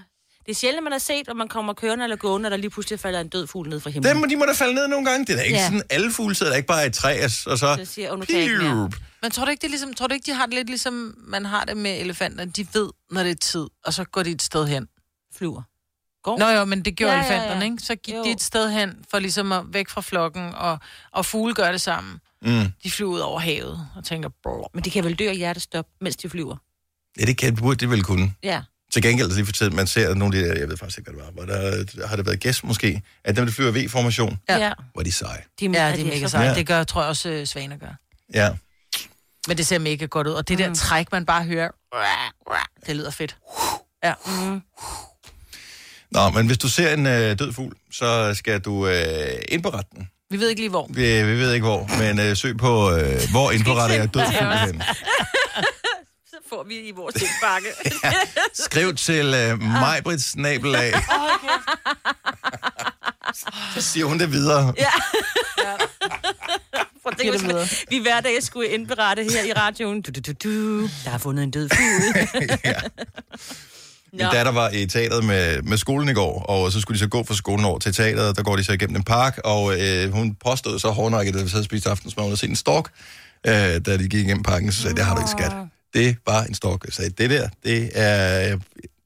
Det 0.46 0.52
er 0.52 0.56
sjældent, 0.56 0.82
man 0.84 0.92
har 0.92 0.98
set, 0.98 1.28
at 1.28 1.36
man 1.36 1.48
kommer 1.48 1.72
kørende 1.72 2.04
eller 2.04 2.16
gående, 2.16 2.46
og 2.46 2.50
der 2.50 2.56
lige 2.56 2.70
pludselig 2.70 3.00
falder 3.00 3.20
en 3.20 3.28
død 3.28 3.46
fugl 3.46 3.68
ned 3.68 3.80
fra 3.80 3.90
himlen. 3.90 4.16
dem, 4.16 4.28
de 4.28 4.36
må 4.36 4.44
da 4.44 4.52
falde 4.52 4.74
ned 4.74 4.88
nogle 4.88 5.06
gange. 5.10 5.26
Det 5.26 5.32
er 5.32 5.36
da 5.36 5.42
ikke 5.42 5.58
Ja. 5.58 5.64
sådan, 5.64 5.82
alle 5.90 6.12
fugle 6.12 6.34
sidder 6.34 6.52
der 6.52 6.56
ikke 6.56 6.66
bare 6.66 6.84
i 6.84 6.86
et 6.86 6.94
træ, 6.94 7.24
og 7.24 7.30
så... 7.30 7.56
Så 7.56 7.84
siger, 7.84 8.12
"Åh, 8.12 8.18
nu 8.18 8.24
kan 8.24 8.34
jeg 8.34 8.42
ikke 8.42 8.58
mere." 8.58 8.70
Piup. 8.90 8.94
Men 9.22 9.30
tror 9.30 9.44
du 9.44 9.50
ikke, 9.50 9.60
det 9.60 9.66
er 9.66 9.70
ligesom, 9.70 9.94
tror 9.94 10.06
du 10.06 10.14
ikke, 10.14 10.26
de 10.26 10.36
har 10.36 10.46
det 10.46 10.54
lidt 10.54 10.68
ligesom, 10.68 11.14
man 11.18 11.44
har 11.46 11.64
det 11.64 11.76
med 11.76 12.00
elefanter? 12.00 12.44
De 12.44 12.66
ved, 12.72 12.90
når 13.10 13.22
det 13.22 13.30
er 13.30 13.34
tid, 13.34 13.66
og 13.84 13.92
så 13.94 14.04
går 14.04 14.22
de 14.22 14.30
et 14.30 14.42
sted 14.42 14.66
hen. 14.66 14.88
flyver. 15.38 15.62
Går. 16.22 16.38
Nå 16.38 16.48
jo, 16.48 16.64
men 16.64 16.84
det 16.84 16.96
gjorde 16.96 17.12
Ja, 17.12 17.18
ja, 17.18 17.24
ja, 17.26 17.32
ja. 17.32 17.38
elefanterne, 17.38 17.64
ikke? 17.64 17.82
Så 17.82 17.94
gik 17.96 18.14
Jo. 18.14 18.24
de 18.24 18.30
et 18.30 18.42
sted 18.42 18.70
hen, 18.70 19.04
for 19.10 19.18
ligesom 19.18 19.52
at 19.52 19.62
væk 19.68 19.88
fra 19.88 20.00
flokken, 20.00 20.54
og, 20.54 20.78
og 21.12 21.26
fugle 21.26 21.54
gør 21.54 21.70
det 21.70 21.80
samme. 21.80 22.18
Mm. 22.46 22.72
De 22.84 22.90
flyver 22.90 23.10
ud 23.12 23.18
over 23.18 23.40
havet, 23.40 23.88
og 23.96 24.04
tænker, 24.04 24.28
brrr. 24.42 24.70
Men 24.74 24.84
de 24.84 24.90
kan 24.90 25.04
vel 25.04 25.14
dø 25.14 25.28
af 25.28 25.36
hjertestop, 25.36 25.86
mens 26.00 26.16
de 26.16 26.30
flyver. 26.30 26.56
Ja, 27.20 27.24
det 27.24 27.36
kan 27.38 27.56
burde 27.56 27.76
det 27.76 27.90
vel 27.90 28.02
kunne. 28.02 28.32
Ja. 28.42 28.62
Til 28.92 29.02
gengæld, 29.02 29.32
lige 29.32 29.46
for 29.46 29.52
tiden, 29.52 29.76
man 29.76 29.86
ser 29.86 30.14
nogle 30.14 30.38
af 30.38 30.42
de 30.44 30.48
der, 30.48 30.58
jeg 30.58 30.68
ved 30.68 30.76
faktisk 30.76 30.98
ikke, 30.98 31.10
hvad 31.10 31.20
det 31.20 31.26
var, 31.36 31.44
hvor 31.44 31.54
der, 31.54 32.06
har 32.06 32.16
det 32.16 32.26
været 32.26 32.40
gæst 32.40 32.64
måske, 32.64 33.02
at 33.24 33.36
dem, 33.36 33.46
der 33.46 33.52
flyver 33.52 33.76
i 33.76 33.84
V-formation, 33.86 34.38
Ja. 34.48 34.56
ja. 34.58 34.72
hvor 34.92 35.00
er 35.00 35.04
de 35.04 35.12
seje. 35.12 35.42
De, 35.60 35.64
Ja, 35.64 35.92
det 35.92 36.00
er 36.00 36.04
mega 36.04 36.26
sejt. 36.28 36.48
Ja. 36.48 36.54
Det 36.54 36.66
gør, 36.66 36.84
tror 36.84 37.00
jeg 37.00 37.08
også, 37.08 37.28
øh, 37.28 37.46
svaner 37.46 37.76
gør. 37.76 37.98
Ja. 38.34 38.50
Men 39.48 39.56
det 39.58 39.66
ser 39.66 39.78
mega 39.78 40.04
godt 40.06 40.26
ud. 40.26 40.32
Og 40.32 40.48
det 40.48 40.58
der 40.58 40.74
træk, 40.74 41.12
man 41.12 41.26
bare 41.26 41.44
hører, 41.44 41.70
det 42.86 42.96
lyder 42.96 43.10
fedt. 43.10 43.36
Ja. 44.04 44.14
Mm. 44.26 44.62
Nå, 46.10 46.30
men 46.30 46.46
hvis 46.46 46.58
du 46.58 46.68
ser 46.68 46.94
en 46.94 47.06
øh, 47.06 47.38
død 47.38 47.52
fugl, 47.52 47.76
så 47.92 48.34
skal 48.34 48.60
du 48.60 48.86
øh, 48.86 48.94
indberette 49.48 49.90
den. 49.96 50.10
Vi 50.30 50.40
ved 50.40 50.48
ikke 50.48 50.60
lige 50.62 50.70
hvor. 50.70 50.86
Vi, 50.90 51.22
vi 51.22 51.38
ved 51.38 51.52
ikke 51.52 51.66
hvor, 51.66 51.98
men 51.98 52.20
øh, 52.20 52.36
søg 52.36 52.56
på, 52.56 52.90
øh, 52.90 53.20
hvor 53.30 53.50
indberetter 53.50 53.96
jeg 53.96 54.14
død 54.14 54.20
hen. 54.66 54.82
Så 56.30 56.36
får 56.48 56.64
vi 56.68 56.74
i 56.74 56.90
vores 56.90 57.14
tilbakke. 57.14 57.68
Skriv 58.66 58.94
til 58.94 59.34
øh, 59.34 59.62
Majbrits 59.62 60.24
snabelag. 60.24 60.92
Så 63.74 63.80
siger 63.80 64.06
hun 64.06 64.18
det 64.18 64.32
videre. 64.32 64.74
Ja. 64.78 64.90
Giv 67.22 67.32
det 67.32 67.42
videre. 67.42 67.66
vi 67.90 67.98
hver 67.98 68.20
dag 68.20 68.42
skulle 68.42 68.68
indberette 68.68 69.22
her 69.22 69.44
i 69.44 69.52
radioen. 69.52 70.02
Du, 70.02 70.10
du, 70.10 70.20
du, 70.20 70.32
du. 70.44 70.82
Der 71.04 71.10
er 71.12 71.18
fundet 71.18 71.42
en 71.42 71.50
død 71.50 71.68
fugl. 71.68 72.28
ja. 72.64 72.80
Min 74.12 74.20
datter 74.32 74.52
var 74.52 74.70
i 74.70 74.86
teateret 74.86 75.24
med, 75.24 75.62
med 75.62 75.76
skolen 75.76 76.08
i 76.08 76.12
går, 76.12 76.42
og 76.42 76.72
så 76.72 76.80
skulle 76.80 76.94
de 76.94 76.98
så 76.98 77.08
gå 77.08 77.24
fra 77.24 77.34
skolen 77.34 77.64
over 77.64 77.78
til 77.78 77.92
teateret. 77.94 78.36
Der 78.36 78.42
går 78.42 78.56
de 78.56 78.64
så 78.64 78.72
igennem 78.72 78.96
en 78.96 79.02
park, 79.02 79.40
og 79.44 79.80
øh, 79.80 80.12
hun 80.12 80.34
påstod 80.34 80.78
så 80.78 80.90
hårdnakket, 80.90 81.34
da 81.34 81.42
vi 81.42 81.48
sad 81.48 81.58
og 81.58 81.64
spiste 81.64 81.90
aftensmad, 81.90 82.24
hun 82.24 82.30
havde 82.30 82.40
set 82.40 82.50
en 82.50 82.56
stork, 82.56 82.90
øh, 83.46 83.52
da 83.52 83.96
de 83.96 84.08
gik 84.08 84.14
igennem 84.14 84.42
parken, 84.42 84.72
så 84.72 84.82
sagde 84.82 84.88
jeg, 84.92 84.96
det 84.96 85.04
har 85.04 85.14
du 85.14 85.20
ikke 85.20 85.30
skat. 85.30 85.52
Det 85.94 86.16
var 86.26 86.42
en 86.44 86.54
stork. 86.54 86.84
Jeg 86.84 86.92
sagde, 86.92 87.10
det 87.10 87.30
der, 87.30 87.48
det 87.64 87.90
er, 87.94 88.58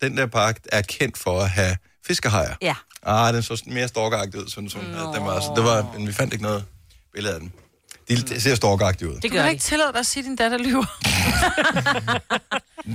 den 0.03 0.17
der 0.17 0.27
park 0.27 0.59
er 0.73 0.83
kendt 0.83 1.19
for 1.19 1.41
at 1.41 1.51
have 1.51 1.77
fiskehajer. 2.07 2.55
Ja. 2.63 2.75
Ah, 3.03 3.35
den 3.35 3.43
så 3.43 3.63
mere 3.67 3.89
storkagtig 3.89 4.41
ud, 4.41 4.49
synes 4.49 4.75
hun. 4.75 4.85
at 4.85 5.15
Den 5.15 5.25
var, 5.25 5.41
så 5.41 5.53
det 5.57 5.65
var, 5.65 5.93
men 5.99 6.07
vi 6.07 6.13
fandt 6.13 6.33
ikke 6.33 6.43
noget 6.43 6.65
billede 7.15 7.35
af 7.35 7.41
den. 7.41 7.53
De, 8.11 8.41
ser 8.41 8.55
storkagtige 8.55 9.09
ud. 9.09 9.15
Det 9.15 9.23
Du 9.23 9.29
gør 9.29 9.43
kan 9.43 9.51
ikke 9.51 9.63
tillade 9.63 9.93
dig 9.93 9.99
at 10.01 10.07
sige, 10.07 10.21
at 10.21 10.25
din 10.25 10.37
datter 10.37 10.59
lyver. 10.59 10.85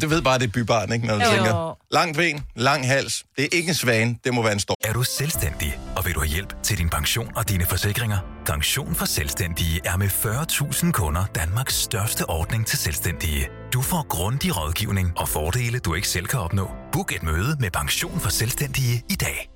Du 0.01 0.07
ved 0.07 0.21
bare, 0.21 0.39
det 0.39 0.43
er 0.47 0.51
bybarn, 0.51 0.91
ikke? 0.93 1.07
Når 1.07 1.15
du 1.17 1.23
Jo. 1.23 1.29
tænker, 1.31 1.77
langt 1.91 2.17
ben, 2.17 2.43
lang 2.55 2.87
hals. 2.87 3.23
Det 3.37 3.43
er 3.43 3.47
ikke 3.51 3.69
en 3.69 3.75
svane, 3.75 4.15
det 4.23 4.33
må 4.33 4.43
være 4.43 4.53
en 4.53 4.59
stork. 4.59 4.77
Er 4.83 4.93
du 4.93 5.03
selvstændig, 5.03 5.79
og 5.95 6.05
vil 6.05 6.13
du 6.15 6.19
have 6.19 6.27
hjælp 6.29 6.53
til 6.63 6.77
din 6.77 6.89
pension 6.89 7.31
og 7.35 7.49
dine 7.49 7.65
forsikringer? 7.65 8.17
Pension 8.45 8.95
for 8.95 9.05
Selvstændige 9.05 9.81
er 9.85 9.97
med 9.97 10.07
40.000 10.07 10.91
kunder 10.91 11.25
Danmarks 11.35 11.75
største 11.75 12.29
ordning 12.29 12.67
til 12.67 12.77
selvstændige. 12.77 13.47
Du 13.73 13.81
får 13.81 14.05
grundig 14.09 14.57
rådgivning 14.57 15.13
og 15.17 15.29
fordele, 15.29 15.79
du 15.79 15.93
ikke 15.93 16.07
selv 16.07 16.25
kan 16.25 16.39
opnå. 16.39 16.69
Book 16.91 17.11
et 17.15 17.23
møde 17.23 17.57
med 17.59 17.71
Pension 17.71 18.19
for 18.19 18.29
Selvstændige 18.29 19.03
i 19.09 19.15
dag. 19.15 19.49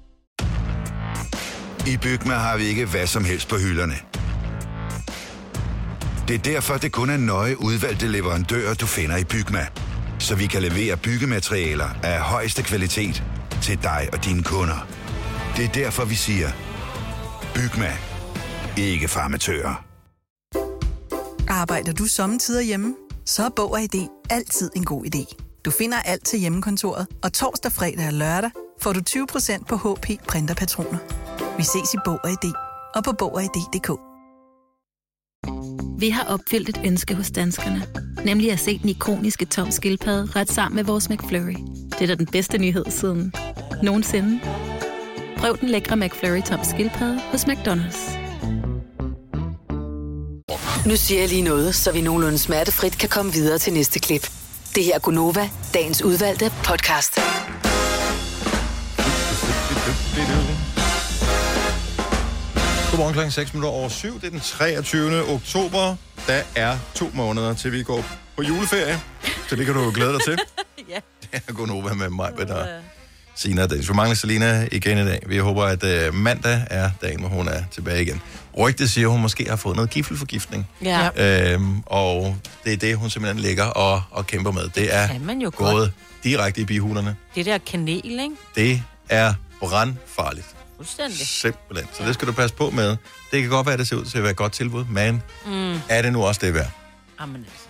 I 1.87 1.97
Bygma 1.97 2.33
har 2.33 2.57
vi 2.57 2.63
ikke 2.63 2.85
hvad 2.85 3.07
som 3.07 3.25
helst 3.25 3.47
på 3.47 3.57
hylderne. 3.57 3.95
Det 6.29 6.37
er 6.37 6.53
derfor, 6.53 6.77
det 6.77 6.91
kun 6.91 7.09
er 7.09 7.17
nøje 7.17 7.61
udvalgte 7.61 8.07
leverandører, 8.07 8.73
du 8.73 8.85
finder 8.85 9.17
i 9.17 9.23
Bygma. 9.23 9.67
Så 10.19 10.35
vi 10.35 10.45
kan 10.45 10.61
levere 10.61 10.97
byggematerialer 10.97 11.89
af 12.03 12.19
højeste 12.19 12.63
kvalitet 12.63 13.23
til 13.61 13.83
dig 13.83 14.09
og 14.13 14.25
dine 14.25 14.43
kunder. 14.43 14.87
Det 15.57 15.65
er 15.65 15.69
derfor, 15.69 16.05
vi 16.05 16.15
siger, 16.15 16.49
Bygma. 17.55 17.97
Ikke 18.77 19.07
farmatører. 19.07 19.85
Arbejder 21.47 21.93
du 21.93 22.05
sommetider 22.05 22.61
hjemme? 22.61 22.95
Så 23.25 23.45
er 23.45 23.49
Bog 23.55 23.71
og 23.71 23.81
ID 23.81 24.07
altid 24.29 24.71
en 24.75 24.85
god 24.85 25.05
idé. 25.05 25.35
Du 25.65 25.71
finder 25.71 26.01
alt 26.01 26.25
til 26.25 26.39
hjemmekontoret, 26.39 27.07
og 27.23 27.33
torsdag, 27.33 27.71
fredag 27.71 28.07
og 28.07 28.13
lørdag 28.13 28.51
får 28.81 28.93
du 28.93 28.99
20% 29.09 29.65
på 29.65 29.75
HP 29.75 30.07
printerpatroner. 30.27 30.97
Vi 31.57 31.63
ses 31.63 31.93
i 31.93 31.97
Bog 32.05 32.19
og 32.23 32.29
ID 32.29 32.53
og 32.95 33.03
på 33.03 33.11
Bog 33.19 33.35
og 33.35 33.43
ID.dk. 33.43 34.08
Vi 35.99 36.09
har 36.09 36.23
opfyldt 36.23 36.69
et 36.69 36.81
ønske 36.85 37.15
hos 37.15 37.31
danskerne. 37.31 37.83
Nemlig 38.25 38.51
at 38.51 38.59
se 38.59 38.79
den 38.79 38.89
ikoniske 38.89 39.45
tom 39.45 39.71
skildpadde 39.71 40.31
ret 40.35 40.51
sammen 40.51 40.75
med 40.75 40.83
vores 40.83 41.09
McFlurry. 41.09 41.55
Det 41.89 42.01
er 42.01 42.07
da 42.07 42.15
den 42.15 42.25
bedste 42.25 42.57
nyhed 42.57 42.85
siden 42.89 43.33
nogensinde. 43.83 44.39
Prøv 45.37 45.57
den 45.57 45.69
lækre 45.69 45.97
McFlurry 45.97 46.41
tom 46.41 46.59
skildpadde 46.63 47.19
hos 47.31 47.43
McDonald's. 47.43 48.17
Nu 50.87 50.95
siger 50.95 51.19
jeg 51.19 51.29
lige 51.29 51.41
noget, 51.41 51.75
så 51.75 51.91
vi 51.91 52.01
nogenlunde 52.01 52.37
smertefrit 52.37 52.97
kan 52.97 53.09
komme 53.09 53.33
videre 53.33 53.57
til 53.57 53.73
næste 53.73 53.99
klip. 53.99 54.29
Det 54.75 54.83
her 54.83 54.95
er 54.95 54.99
Gunova, 54.99 55.49
dagens 55.73 56.03
udvalgte 56.03 56.51
podcast. 56.65 57.19
Godmorgen 62.99 63.13
klokken 63.13 63.31
6 63.31 63.53
minutter 63.53 63.69
over 63.69 63.89
7. 63.89 64.15
Det 64.15 64.23
er 64.23 64.29
den 64.29 64.39
23. 64.39 65.33
oktober. 65.33 65.95
Der 66.27 66.41
er 66.55 66.77
to 66.95 67.09
måneder, 67.13 67.53
til 67.53 67.71
vi 67.71 67.83
går 67.83 68.05
på 68.35 68.43
juleferie. 68.43 68.99
Så 69.49 69.55
det 69.55 69.65
kan 69.65 69.75
du 69.75 69.91
glæde 69.91 70.13
dig 70.13 70.21
til. 70.21 70.37
Ja. 70.89 70.99
Det 71.31 71.41
er 71.47 71.53
god 71.53 71.69
over 71.69 71.93
med 71.93 72.09
mig, 72.09 72.31
der. 72.37 72.65
Sina 73.35 73.63
og 73.63 73.69
Dennis. 73.69 73.89
Vi 73.89 73.93
mangler 73.93 74.15
Selina 74.15 74.67
igen 74.71 74.97
i 74.97 75.05
dag. 75.05 75.19
Vi 75.27 75.37
håber, 75.37 75.63
at 75.63 75.83
øh, 75.83 76.13
mandag 76.13 76.63
er 76.69 76.91
dagen, 77.01 77.19
hvor 77.19 77.29
hun 77.29 77.47
er 77.47 77.63
tilbage 77.71 78.01
igen. 78.01 78.21
Rygtet 78.57 78.89
siger, 78.89 79.07
at 79.07 79.11
hun 79.11 79.21
måske 79.21 79.49
har 79.49 79.55
fået 79.55 79.75
noget 79.75 79.89
giffelforgiftning. 79.89 80.67
Ja. 80.83 81.53
Øhm, 81.53 81.81
og 81.85 82.37
det 82.63 82.73
er 82.73 82.77
det, 82.77 82.97
hun 82.97 83.09
simpelthen 83.09 83.41
ligger 83.41 83.65
og, 83.65 84.01
og 84.11 84.27
kæmper 84.27 84.51
med. 84.51 84.69
Det 84.75 84.95
er 84.95 85.07
kan 85.07 85.21
man 85.25 85.41
jo 85.41 85.51
godt. 85.55 85.71
gået 85.71 85.91
direkte 86.23 86.61
i 86.61 86.65
bihulerne. 86.65 87.15
Det 87.35 87.45
der 87.45 87.57
kanel, 87.57 88.05
ikke? 88.05 88.35
Det 88.55 88.83
er 89.09 89.33
brandfarligt. 89.59 90.58
Fuldstændig. 90.79 91.27
Simpelthen. 91.27 91.87
Så 91.97 92.03
det 92.05 92.13
skal 92.13 92.27
du 92.27 92.31
passe 92.33 92.55
på 92.55 92.69
med. 92.69 92.89
Det 93.31 93.41
kan 93.41 93.49
godt 93.49 93.65
være, 93.67 93.73
at 93.73 93.79
det 93.79 93.87
ser 93.87 93.95
ud 93.95 94.05
til 94.05 94.17
at 94.17 94.23
være 94.23 94.31
et 94.31 94.37
godt 94.37 94.51
tilbud, 94.53 94.85
men 94.85 95.23
Mm. 95.45 95.79
er 95.89 96.01
det 96.01 96.13
nu 96.13 96.23
også 96.25 96.41
det 96.43 96.53
værd? 96.53 96.71
Amen 97.17 97.35
altså. 97.45 97.65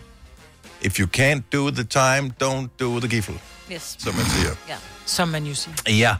If 0.81 0.99
you 0.99 1.07
can't 1.17 1.41
do 1.53 1.69
the 1.71 1.83
time, 1.83 2.33
don't 2.43 2.67
do 2.79 2.99
the 2.99 3.09
giffel, 3.09 3.39
Yes. 3.71 3.95
som 3.99 4.15
man 4.15 4.25
siger. 4.25 4.55
Ja. 4.69 4.75
Som 5.05 5.27
man 5.27 5.45
jo 5.45 5.55
siger. 5.55 5.75
Ja. 5.87 6.15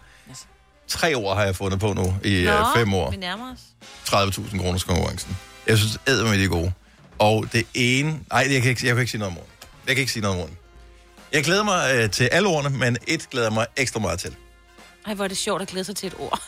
Tre 0.88 1.18
år 1.18 1.36
har 1.36 1.44
jeg 1.44 1.56
fundet 1.56 1.80
på 1.80 1.94
nu 1.94 2.16
i 2.24 2.44
Nå, 2.46 2.52
øh, 2.52 2.66
fem 2.76 2.94
år. 2.94 3.12
vi 3.12 3.18
nærmer 3.18 3.54
os. 3.54 3.60
30.000 4.06 4.60
kroners 4.60 4.84
konkurrencen. 4.84 5.38
Jeg 5.68 5.78
synes, 5.78 5.98
æder 6.08 6.24
med 6.30 6.38
de 6.40 6.44
er 6.44 6.48
gode. 6.48 6.72
Og 7.20 7.46
det 7.54 7.68
ene... 7.74 8.10
Nej, 8.32 8.48
jeg 8.52 8.62
kan 8.62 8.70
ikke, 8.70 8.88
jeg 8.88 8.96
kan 8.96 9.00
ikke 9.02 9.12
sige 9.12 9.20
noget 9.20 9.28
om 9.32 9.34
morgen. 9.34 9.50
Jeg 9.88 9.96
kan 9.96 10.00
ikke 10.02 10.12
sige 10.12 10.22
noget 10.22 10.36
om 10.36 10.40
morgen. 10.40 10.58
Jeg 11.34 11.44
glæder 11.44 11.64
mig 11.64 11.96
øh, 11.96 12.10
til 12.12 12.24
alle 12.32 12.50
ordene, 12.50 12.78
men 12.78 12.98
et 13.08 13.30
glæder 13.32 13.50
mig 13.52 13.66
ekstra 13.78 14.00
meget 14.00 14.20
til. 14.20 14.36
Ej, 15.08 15.14
hvor 15.14 15.24
er 15.24 15.28
det 15.28 15.38
sjovt 15.38 15.62
at 15.62 15.68
glæde 15.68 15.86
sig 15.86 15.96
til 15.96 16.08
et 16.08 16.14
ord. 16.20 16.42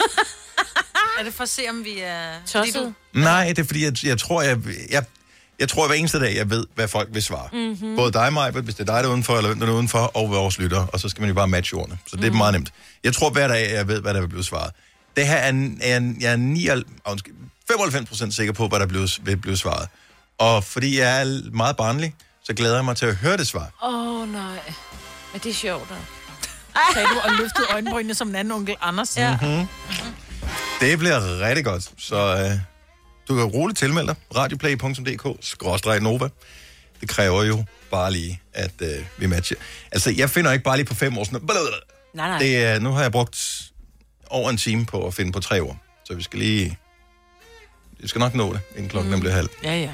Er 1.20 1.24
det 1.24 1.34
for 1.34 1.44
at 1.44 1.50
se, 1.50 1.62
om 1.70 1.84
vi 1.84 2.00
er... 2.00 2.34
Tosset. 2.48 2.94
Nej, 3.14 3.48
det 3.48 3.60
er 3.60 3.64
fordi, 3.64 3.84
jeg, 3.86 4.06
jeg 4.06 4.18
tror, 4.18 4.42
jeg, 4.42 4.58
jeg, 4.90 5.04
jeg 5.60 5.70
tror 5.70 5.88
hver 5.88 5.96
eneste 5.96 6.20
dag, 6.20 6.36
jeg 6.36 6.50
ved, 6.50 6.66
hvad 6.76 6.88
folk 6.88 7.10
vil 7.12 7.24
svare. 7.24 7.50
Mhm. 7.54 7.96
Både 7.96 8.12
dig, 8.14 8.34
Maja, 8.34 8.50
hvis 8.52 8.76
det 8.76 8.90
er 8.90 8.94
dig, 8.94 9.04
der 9.04 9.10
er 9.10 9.12
udenfor, 9.12 9.38
eller 9.38 9.48
hvem 9.50 9.60
der 9.60 9.68
er 9.68 9.72
udenfor, 9.72 10.00
og 10.00 10.30
vores 10.30 10.60
lytter. 10.60 10.88
Og 10.88 11.00
så 11.00 11.10
skal 11.10 11.22
man 11.22 11.28
jo 11.30 11.34
bare 11.34 11.48
matche 11.48 11.78
ordene. 11.78 11.98
Så 12.08 12.16
det 12.16 12.26
er 12.26 12.30
Mhm. 12.30 12.38
meget 12.38 12.54
nemt. 12.54 12.74
Jeg 13.04 13.14
tror 13.14 13.30
hver 13.30 13.48
dag, 13.48 13.74
jeg 13.74 13.88
ved, 13.88 14.02
hvad 14.02 14.14
der 14.14 14.20
vil 14.22 14.28
blive 14.28 14.44
svaret. 14.44 14.72
Det 15.18 15.28
her 15.28 15.36
er, 15.36 15.52
er 15.82 16.14
jeg 16.22 16.32
er 16.32 16.36
99, 16.36 16.86
ah, 17.06 17.12
undskyld, 17.12 17.34
95% 17.72 18.32
sikker 18.36 18.54
på, 18.54 18.68
hvad 18.68 18.80
der 18.80 18.86
bliver, 18.86 19.18
vil 19.22 19.38
blive 19.38 19.58
svaret. 19.58 19.88
Og 20.38 20.64
fordi 20.64 21.00
jeg 21.00 21.22
er 21.22 21.52
meget 21.54 21.78
barnlig, 21.78 22.16
så 22.44 22.54
glæder 22.54 22.76
jeg 22.76 22.86
mig 22.86 22.98
til 22.98 23.06
at 23.06 23.16
høre 23.16 23.38
det 23.38 23.48
svar. 23.48 23.72
Åh, 23.84 24.22
oh, 24.22 24.32
nej. 24.34 24.60
Men 25.34 25.42
det 25.44 25.50
er 25.50 25.54
sjovt, 25.54 25.90
da. 25.90 25.96
Sagde 26.94 27.08
du 27.08 27.20
og 27.24 27.32
løftede 27.40 27.68
øjenbrynene 27.70 28.14
som 28.14 28.30
en 28.30 28.36
anden 28.36 28.52
onkel 28.52 28.76
Anders. 28.82 29.18
Ja. 29.18 29.38
Mm-hmm. 29.42 29.68
Det 30.80 31.00
bliver 31.00 31.40
rigtig 31.42 31.66
godt. 31.66 31.92
Så 31.98 32.16
øh, 32.16 32.52
du 33.28 33.36
kan 33.36 33.44
roligt 33.46 33.80
tilmelde 33.80 34.08
dig. 34.08 34.16
radioplay.dk-nova. 34.36 36.30
Det 37.02 37.10
kræver 37.10 37.44
jo 37.44 37.64
bare 37.92 38.12
lige, 38.12 38.42
at 38.54 38.74
øh, 38.82 39.06
vi 39.18 39.28
matcher. 39.28 39.58
Altså, 39.92 40.12
jeg 40.12 40.30
finder 40.30 40.52
ikke 40.52 40.64
bare 40.64 40.78
lige 40.78 40.86
på 40.86 40.96
fem 40.96 41.18
år. 41.18 41.24
Sådan, 41.24 41.42
noget. 41.44 41.74
Nej, 42.14 42.28
nej. 42.28 42.40
det, 42.40 42.64
er, 42.64 42.80
nu 42.80 42.92
har 42.92 43.02
jeg 43.02 43.12
brugt 43.12 43.62
over 44.30 44.50
en 44.50 44.58
time 44.58 44.86
på 44.86 45.08
at 45.08 45.14
finde 45.14 45.32
på 45.32 45.40
tre 45.40 45.64
år. 45.64 45.78
Så 46.06 46.16
vi 46.16 46.24
skal 46.24 46.40
lige... 46.40 46.78
Vi 48.00 48.08
skal 48.08 48.20
nok 48.20 48.36
nå 48.36 48.54
det, 48.54 48.62
inden 48.76 48.90
klokken 48.90 49.14
mm. 49.14 49.20
bliver 49.20 49.34
halv. 49.34 49.50
Ja, 49.64 49.80
ja. 49.80 49.92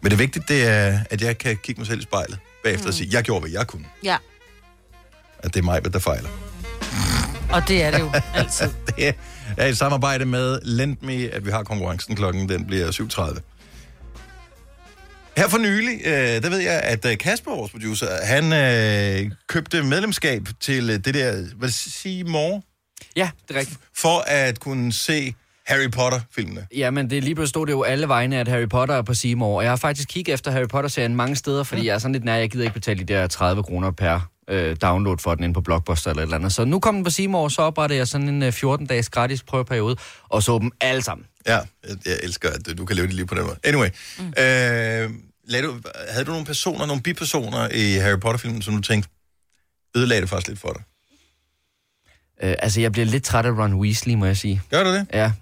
Men 0.00 0.10
det 0.10 0.18
vigtige, 0.18 0.44
det 0.48 0.66
er, 0.66 1.00
at 1.10 1.22
jeg 1.22 1.38
kan 1.38 1.56
kigge 1.56 1.80
mig 1.80 1.86
selv 1.86 2.00
i 2.00 2.02
spejlet 2.02 2.38
bagefter 2.64 2.84
mm. 2.84 2.88
og 2.88 2.94
sige, 2.94 3.08
jeg 3.12 3.22
gjorde, 3.22 3.40
hvad 3.40 3.50
jeg 3.50 3.66
kunne. 3.66 3.84
Ja. 4.04 4.16
At 5.38 5.54
det 5.54 5.60
er 5.60 5.64
mig, 5.64 5.92
der 5.92 5.98
fejler. 5.98 6.28
Og 7.52 7.62
det 7.68 7.82
er 7.82 7.90
det 7.90 7.98
jo 7.98 8.10
altid. 8.34 8.68
det 8.96 9.14
er 9.56 9.66
et 9.66 9.78
samarbejde 9.78 10.24
med 10.24 10.58
Lendme, 10.62 11.12
at 11.32 11.46
vi 11.46 11.50
har 11.50 11.62
konkurrencen. 11.62 12.16
Klokken 12.16 12.48
den 12.48 12.66
bliver 12.66 12.86
7.30. 12.92 13.40
Her 15.36 15.48
for 15.48 15.58
nylig, 15.58 16.00
øh, 16.04 16.42
der 16.42 16.50
ved 16.50 16.58
jeg, 16.58 16.80
at 16.80 17.04
øh, 17.04 17.18
Kasper, 17.18 17.50
vores 17.50 17.72
producer, 17.72 18.06
han 18.24 18.52
øh, 18.52 19.30
købte 19.48 19.82
medlemskab 19.82 20.48
til 20.60 20.90
øh, 20.90 20.96
det 20.96 21.14
der, 21.14 21.44
hvad 21.56 21.68
sige, 21.68 22.24
mor? 22.24 22.62
Ja, 23.16 23.30
det 23.48 23.56
er 23.56 23.60
rigtigt. 23.60 23.80
For 23.96 24.24
at 24.26 24.60
kunne 24.60 24.92
se 24.92 25.34
Harry 25.66 25.90
Potter-filmene. 25.90 26.66
Ja, 26.76 26.90
men 26.90 27.10
det 27.10 27.18
er 27.18 27.22
lige 27.22 27.34
pludselig 27.34 27.48
stod 27.50 27.66
det 27.66 27.72
jo 27.72 27.82
alle 27.82 28.08
vegne, 28.08 28.36
at 28.38 28.48
Harry 28.48 28.68
Potter 28.68 28.94
er 28.94 29.02
på 29.02 29.14
Seymour. 29.14 29.56
Og 29.56 29.62
jeg 29.62 29.70
har 29.70 29.76
faktisk 29.76 30.08
kigget 30.08 30.34
efter 30.34 30.50
Harry 30.50 30.68
Potter-serien 30.68 31.16
mange 31.16 31.36
steder, 31.36 31.62
fordi 31.64 31.86
jeg 31.86 31.94
er 31.94 31.98
sådan 31.98 32.12
lidt 32.12 32.24
nær, 32.24 32.34
jeg 32.36 32.50
gider 32.50 32.64
ikke 32.64 32.74
betale 32.74 32.98
de 33.00 33.04
der 33.14 33.26
30 33.26 33.62
kroner 33.62 33.90
per 33.90 34.30
øh, 34.48 34.76
download 34.82 35.18
for 35.18 35.34
den 35.34 35.44
ind 35.44 35.54
på 35.54 35.60
Blockbuster 35.60 36.10
eller 36.10 36.22
et 36.22 36.26
eller 36.26 36.36
andet. 36.36 36.52
Så 36.52 36.64
nu 36.64 36.80
kom 36.80 36.94
den 36.94 37.04
på 37.04 37.10
Seymour, 37.10 37.48
så 37.48 37.62
oprettede 37.62 37.98
jeg 37.98 38.08
sådan 38.08 38.28
en 38.28 38.42
øh, 38.42 38.48
14-dages 38.48 39.08
gratis 39.08 39.42
prøveperiode, 39.42 39.96
og 40.28 40.42
så 40.42 40.58
dem 40.58 40.70
alle 40.80 41.02
sammen. 41.02 41.26
Ja, 41.46 41.56
jeg, 41.56 41.96
jeg 42.06 42.18
elsker, 42.22 42.48
at 42.50 42.78
du 42.78 42.84
kan 42.84 42.96
leve 42.96 43.06
dit 43.06 43.14
liv 43.14 43.26
på 43.26 43.34
den 43.34 43.44
måde. 43.44 43.56
Anyway, 43.64 43.88
mm. 44.18 44.24
øh, 44.26 45.10
lad 45.48 45.62
du, 45.62 45.80
havde 46.08 46.24
du 46.24 46.30
nogle 46.30 46.46
personer, 46.46 46.86
nogle 46.86 47.02
bipersoner 47.02 47.68
i 47.74 47.92
Harry 47.92 48.20
Potter-filmen, 48.20 48.62
som 48.62 48.74
du 48.74 48.80
tænkte, 48.80 49.10
ødelagde 49.96 50.20
det 50.20 50.28
faktisk 50.28 50.48
lidt 50.48 50.60
for 50.60 50.72
dig? 50.72 50.82
Øh, 52.42 52.56
altså, 52.58 52.80
jeg 52.80 52.92
bliver 52.92 53.06
lidt 53.06 53.24
træt 53.24 53.46
af 53.46 53.50
Ron 53.50 53.74
Weasley, 53.74 54.14
må 54.14 54.26
jeg 54.26 54.36
sige. 54.36 54.62
Gør 54.70 54.84
du 54.84 54.94
det? 54.94 55.06
Ja. 55.12 55.32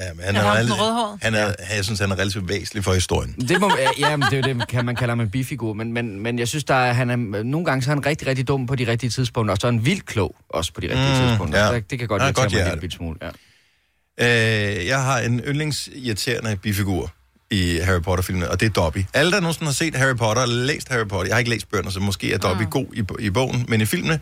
Ja, 0.00 0.12
men 0.14 0.24
han 0.24 0.36
Er 0.36 0.40
er, 0.40 0.44
ham 0.44 0.56
er, 0.68 1.18
han 1.22 1.34
er, 1.34 1.52
jeg 1.76 1.84
synes, 1.84 2.00
han 2.00 2.10
er 2.10 2.18
relativt 2.18 2.48
væsentlig 2.48 2.84
for 2.84 2.94
historien. 2.94 3.32
Det 3.32 3.60
må, 3.60 3.72
ja, 3.78 4.08
ja, 4.08 4.16
men 4.16 4.26
det 4.30 4.44
er 4.46 4.50
jo 4.52 4.58
det, 4.58 4.68
kan 4.68 4.84
man 4.84 4.96
kalde 4.96 5.10
ham 5.10 5.20
en 5.20 5.30
bifigur, 5.30 5.72
men, 5.72 5.92
men, 5.92 6.20
men 6.20 6.38
jeg 6.38 6.48
synes, 6.48 6.64
der 6.64 6.74
er, 6.74 6.92
han 6.92 7.10
er, 7.10 7.42
nogle 7.42 7.64
gange 7.66 7.82
så 7.82 7.90
er 7.90 7.94
han 7.94 8.06
rigtig, 8.06 8.26
rigtig 8.28 8.48
dum 8.48 8.66
på 8.66 8.74
de 8.74 8.86
rigtige 8.86 9.10
tidspunkter, 9.10 9.52
og 9.54 9.58
så 9.60 9.66
er 9.66 9.70
han 9.70 9.84
vildt 9.84 10.06
klog 10.06 10.36
også 10.48 10.72
på 10.72 10.80
de 10.80 10.86
rigtige 10.90 11.20
Mm, 11.22 11.28
tidspunkter. 11.28 11.58
ja. 11.60 11.66
Ja. 11.66 11.74
Det, 11.74 11.90
det 11.90 11.98
kan 11.98 12.08
godt 12.08 12.22
Han 12.22 12.34
er 12.34 12.40
irritere 12.40 12.60
godt 12.60 12.66
mig 12.68 12.74
en 12.74 12.80
lille 12.80 12.96
smule. 12.96 13.18
Ja. 13.22 14.80
Øh, 14.80 14.86
jeg 14.86 15.02
har 15.02 15.18
en 15.18 15.40
yndlingsirriterende 15.40 16.56
bifigur 16.56 17.12
i 17.50 17.78
Harry 17.82 18.00
Potter-filmene, 18.02 18.50
og 18.50 18.60
det 18.60 18.66
er 18.66 18.70
Dobby. 18.70 19.04
Alle, 19.14 19.32
der 19.32 19.40
nogensinde 19.40 19.66
har 19.66 19.72
set 19.72 19.94
Harry 19.96 20.16
Potter, 20.16 20.42
eller 20.42 20.64
læst 20.64 20.88
Harry 20.88 21.08
Potter, 21.08 21.26
jeg 21.28 21.34
har 21.34 21.38
ikke 21.38 21.50
læst 21.50 21.68
bøgerne, 21.70 21.90
så 21.90 22.00
måske 22.00 22.32
er 22.32 22.38
Dobby 22.38 22.62
mm. 22.62 22.70
god 22.70 22.86
i, 22.94 23.26
i 23.26 23.30
bogen, 23.30 23.66
men 23.68 23.80
i 23.80 23.84
filmene, 23.86 24.20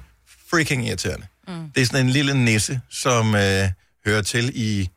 freaking 0.50 0.86
irriterende. 0.88 1.26
Mm. 1.48 1.54
Det 1.74 1.82
er 1.82 1.86
sådan 1.86 2.06
en 2.06 2.10
lille 2.12 2.44
nisse, 2.44 2.80
som 2.90 3.34
øh, 3.34 3.68
hører 4.06 4.22
til 4.22 4.52
i 4.54 4.88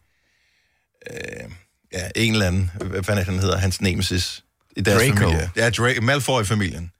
øh, 1.13 1.49
ja, 1.93 2.09
en 2.15 2.33
eller 2.33 2.47
anden, 2.47 2.71
hvad 2.85 3.03
fanden 3.03 3.11
er 3.11 3.15
det, 3.15 3.33
han 3.33 3.39
hedder, 3.39 3.57
hans 3.57 3.81
nemesis 3.81 4.43
i 4.77 4.81
deres 4.81 5.01
Draco. 5.03 5.15
familie. 5.17 5.51
Ja, 5.55 5.69
Dra- 5.69 6.01
Malfoy-familien. 6.01 6.91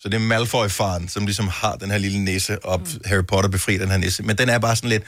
Så 0.00 0.08
det 0.08 0.14
er 0.14 0.18
Malfoy-faren, 0.20 1.08
som 1.08 1.24
ligesom 1.26 1.48
har 1.48 1.76
den 1.76 1.90
her 1.90 1.98
lille 1.98 2.18
nisse, 2.24 2.64
og 2.64 2.80
mm. 2.80 2.86
Harry 3.04 3.24
Potter 3.28 3.50
befrier 3.50 3.78
den 3.78 3.90
her 3.90 3.96
nisse. 3.96 4.22
Men 4.22 4.38
den 4.38 4.48
er 4.48 4.58
bare 4.58 4.76
sådan 4.76 4.90
lidt, 4.90 5.02